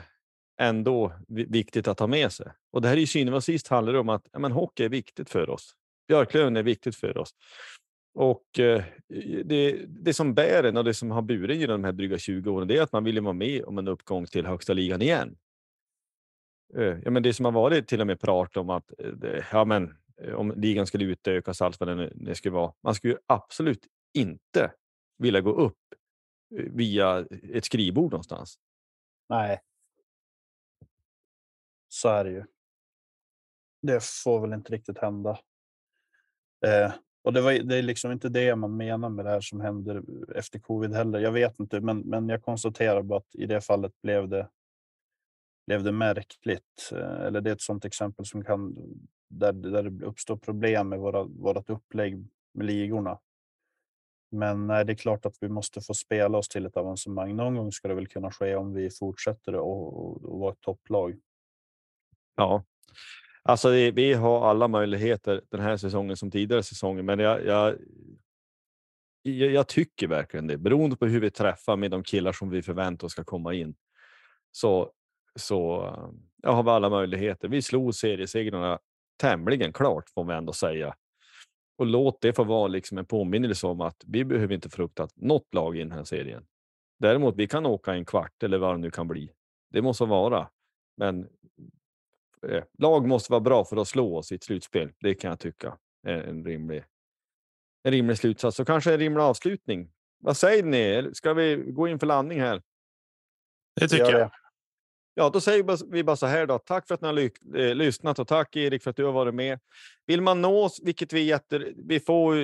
ändå 0.60 1.12
viktigt 1.28 1.88
att 1.88 2.00
ha 2.00 2.06
med 2.06 2.32
sig. 2.32 2.46
Och 2.72 2.82
det 2.82 2.88
här 2.88 2.96
i 2.96 3.06
synen 3.06 3.34
och 3.34 3.44
sist 3.44 3.68
handlar 3.68 3.92
det 3.92 3.98
om 3.98 4.08
att 4.08 4.26
ja, 4.32 4.38
men 4.38 4.52
hockey 4.52 4.84
är 4.84 4.88
viktigt 4.88 5.30
för 5.30 5.50
oss. 5.50 5.74
Björklöven 6.08 6.56
är 6.56 6.62
viktigt 6.62 6.96
för 6.96 7.18
oss. 7.18 7.30
Och 8.14 8.58
eh, 8.58 8.82
det, 9.44 9.84
det 9.88 10.14
som 10.14 10.34
bär 10.34 10.64
en 10.64 10.76
och 10.76 10.84
det 10.84 10.94
som 10.94 11.10
har 11.10 11.22
burit 11.22 11.60
genom 11.60 11.82
de 11.82 11.86
här 11.86 11.92
dryga 11.92 12.18
20 12.18 12.50
åren, 12.50 12.68
det 12.68 12.76
är 12.76 12.82
att 12.82 12.92
man 12.92 13.04
vill 13.04 13.20
vara 13.20 13.32
med 13.32 13.64
om 13.64 13.78
en 13.78 13.88
uppgång 13.88 14.26
till 14.26 14.46
högsta 14.46 14.72
ligan 14.72 15.02
igen. 15.02 15.36
Eh, 16.76 16.98
ja, 17.04 17.10
men 17.10 17.22
det 17.22 17.34
som 17.34 17.44
har 17.44 17.52
varit 17.52 17.88
till 17.88 18.00
och 18.00 18.06
med 18.06 18.20
prat 18.20 18.56
om 18.56 18.70
att 18.70 18.92
eh, 18.98 19.44
ja, 19.52 19.64
men, 19.64 19.96
eh, 20.16 20.34
om 20.34 20.52
ligan 20.56 20.86
skulle 20.86 21.04
utökas, 21.04 21.62
allt 21.62 21.80
vad 21.80 21.96
det, 21.96 22.12
det 22.14 22.34
skulle 22.34 22.54
vara. 22.54 22.72
Man 22.80 22.94
skulle 22.94 23.18
absolut 23.26 23.86
inte 24.14 24.72
vilja 25.18 25.40
gå 25.40 25.50
upp 25.50 25.78
via 26.50 27.26
ett 27.52 27.64
skrivbord 27.64 28.12
någonstans. 28.12 28.58
Nej. 29.28 29.60
Så 31.88 32.08
är 32.08 32.24
det 32.24 32.30
ju. 32.30 32.44
Det 33.82 34.04
får 34.04 34.40
väl 34.40 34.52
inte 34.52 34.72
riktigt 34.72 34.98
hända. 34.98 35.38
Eh, 36.66 36.92
och 37.22 37.32
det, 37.32 37.40
var, 37.40 37.52
det 37.52 37.76
är 37.76 37.82
liksom 37.82 38.12
inte 38.12 38.28
det 38.28 38.56
man 38.56 38.76
menar 38.76 39.08
med 39.08 39.24
det 39.24 39.30
här 39.30 39.40
som 39.40 39.60
händer 39.60 40.02
efter 40.34 40.58
covid 40.58 40.94
heller. 40.94 41.18
Jag 41.18 41.32
vet 41.32 41.60
inte, 41.60 41.80
men, 41.80 41.98
men 41.98 42.28
jag 42.28 42.42
konstaterar 42.42 43.02
bara 43.02 43.18
att 43.18 43.34
i 43.34 43.46
det 43.46 43.60
fallet 43.60 44.02
blev 44.02 44.28
det 44.28 44.48
blev 45.66 45.82
det 45.82 45.92
märkligt. 45.92 46.90
Eh, 46.92 47.20
eller 47.20 47.40
det 47.40 47.50
är 47.50 47.54
ett 47.54 47.60
sådant 47.60 47.84
exempel 47.84 48.26
som 48.26 48.44
kan 48.44 48.76
där, 49.28 49.52
där 49.52 49.82
det 49.82 50.06
uppstår 50.06 50.36
problem 50.36 50.88
med 50.88 50.98
våra, 50.98 51.24
vårat 51.24 51.70
upplägg 51.70 52.26
med 52.54 52.66
ligorna. 52.66 53.18
Men 54.30 54.66
nej, 54.66 54.84
det 54.84 54.92
är 54.92 54.96
klart 54.96 55.26
att 55.26 55.36
vi 55.40 55.48
måste 55.48 55.80
få 55.80 55.94
spela 55.94 56.38
oss 56.38 56.48
till 56.48 56.66
ett 56.66 56.76
avancemang. 56.76 57.36
Någon 57.36 57.56
gång 57.56 57.72
ska 57.72 57.88
det 57.88 57.94
väl 57.94 58.06
kunna 58.06 58.30
ske 58.30 58.56
om 58.56 58.74
vi 58.74 58.90
fortsätter 58.90 59.54
och, 59.54 60.08
och, 60.24 60.38
vara 60.38 60.52
ett 60.52 60.60
topplag. 60.60 61.20
Ja, 62.36 62.64
alltså 63.42 63.70
vi 63.70 64.12
har 64.12 64.50
alla 64.50 64.68
möjligheter 64.68 65.42
den 65.48 65.60
här 65.60 65.76
säsongen 65.76 66.16
som 66.16 66.30
tidigare 66.30 66.62
säsonger, 66.62 67.02
men 67.02 67.18
jag, 67.18 67.44
jag, 67.44 67.76
jag, 69.22 69.50
jag 69.52 69.68
tycker 69.68 70.06
verkligen 70.08 70.46
det. 70.46 70.58
Beroende 70.58 70.96
på 70.96 71.06
hur 71.06 71.20
vi 71.20 71.30
träffar 71.30 71.76
med 71.76 71.90
de 71.90 72.02
killar 72.02 72.32
som 72.32 72.50
vi 72.50 72.62
förväntar 72.62 73.06
oss 73.06 73.12
ska 73.12 73.24
komma 73.24 73.54
in 73.54 73.74
så 74.50 74.92
så 75.36 75.90
jag 76.42 76.52
har 76.52 76.62
vi 76.62 76.70
alla 76.70 76.90
möjligheter. 76.90 77.48
Vi 77.48 77.62
slog 77.62 77.94
seriesegrarna 77.94 78.78
tämligen 79.16 79.72
klart 79.72 80.10
får 80.10 80.24
vi 80.24 80.34
ändå 80.34 80.52
säga. 80.52 80.94
Och 81.76 81.86
låt 81.86 82.20
det 82.20 82.32
få 82.32 82.44
vara 82.44 82.68
liksom 82.68 82.98
en 82.98 83.06
påminnelse 83.06 83.66
om 83.66 83.80
att 83.80 84.02
vi 84.06 84.24
behöver 84.24 84.54
inte 84.54 84.70
frukta 84.70 85.08
något 85.14 85.54
lag 85.54 85.76
i 85.76 85.78
den 85.78 85.92
här 85.92 86.04
serien. 86.04 86.46
Däremot, 86.98 87.36
vi 87.36 87.48
kan 87.48 87.66
åka 87.66 87.94
en 87.94 88.04
kvart 88.04 88.42
eller 88.42 88.58
vad 88.58 88.74
det 88.74 88.78
nu 88.78 88.90
kan 88.90 89.08
bli. 89.08 89.30
Det 89.70 89.82
måste 89.82 90.04
vara. 90.04 90.48
Men 90.96 91.28
eh, 92.48 92.64
lag 92.78 93.08
måste 93.08 93.32
vara 93.32 93.40
bra 93.40 93.64
för 93.64 93.76
att 93.76 93.88
slå 93.88 94.16
oss 94.16 94.32
i 94.32 94.34
ett 94.34 94.44
slutspel. 94.44 94.92
Det 95.00 95.14
kan 95.14 95.30
jag 95.30 95.40
tycka 95.40 95.78
är 96.04 96.22
en 96.22 96.44
rimlig, 96.44 96.84
en 97.82 97.92
rimlig 97.92 98.18
slutsats 98.18 98.60
och 98.60 98.66
kanske 98.66 98.92
en 98.92 98.98
rimlig 98.98 99.22
avslutning. 99.22 99.90
Vad 100.18 100.36
säger 100.36 100.62
ni? 100.62 101.10
Ska 101.14 101.34
vi 101.34 101.56
gå 101.56 101.88
in 101.88 101.98
för 101.98 102.06
landning 102.06 102.40
här? 102.40 102.62
Det 103.80 103.88
tycker 103.88 104.18
jag. 104.18 104.30
Ja, 105.14 105.30
då 105.30 105.40
säger 105.40 105.92
vi 105.92 106.04
bara 106.04 106.16
så 106.16 106.26
här 106.26 106.46
då. 106.46 106.58
Tack 106.58 106.86
för 106.86 106.94
att 106.94 107.00
ni 107.00 107.06
har 107.06 107.12
ly 107.12 107.30
eh, 107.56 107.74
lyssnat 107.74 108.18
och 108.18 108.28
tack 108.28 108.56
Erik 108.56 108.82
för 108.82 108.90
att 108.90 108.96
du 108.96 109.04
har 109.04 109.12
varit 109.12 109.34
med. 109.34 109.58
Vill 110.06 110.20
man 110.20 110.42
nå 110.42 110.64
oss, 110.64 110.80
vilket 110.82 111.12
vi 111.12 111.22
jätter, 111.22 111.72
vi 111.76 112.00
får, 112.00 112.34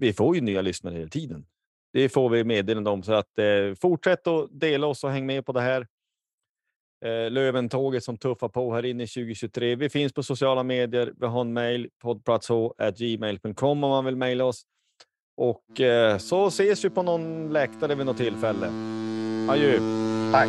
vi 0.00 0.12
får 0.12 0.34
ju 0.34 0.40
nya 0.40 0.62
lyssnare 0.62 0.94
hela 0.94 1.08
tiden. 1.08 1.46
Det 1.92 2.08
får 2.08 2.30
vi 2.30 2.44
meddelande 2.44 2.90
om 2.90 3.02
så 3.02 3.12
att 3.12 3.38
eh, 3.38 3.74
fortsätt 3.80 4.26
att 4.26 4.60
dela 4.60 4.86
oss 4.86 5.04
och 5.04 5.10
häng 5.10 5.26
med 5.26 5.46
på 5.46 5.52
det 5.52 5.60
här. 5.60 5.86
Eh, 7.04 7.30
Löventåget 7.30 8.04
som 8.04 8.16
tuffar 8.16 8.48
på 8.48 8.74
här 8.74 8.84
inne 8.84 9.02
i 9.02 9.06
2023. 9.06 9.76
Vi 9.76 9.88
finns 9.88 10.12
på 10.12 10.22
sociala 10.22 10.62
medier. 10.62 11.12
Vi 11.16 11.26
har 11.26 11.40
en 11.40 11.52
mejl 11.52 11.88
poddplatsh@gmail.com 12.02 13.84
om 13.84 13.90
man 13.90 14.04
vill 14.04 14.16
mejla 14.16 14.44
oss. 14.44 14.62
Och 15.36 15.80
eh, 15.80 16.18
så 16.18 16.46
ses 16.46 16.84
vi 16.84 16.90
på 16.90 17.02
någon 17.02 17.52
läktare 17.52 17.94
vid 17.94 18.06
något 18.06 18.16
tillfälle. 18.16 18.70
Adjö. 19.48 19.78
Tack. 20.32 20.48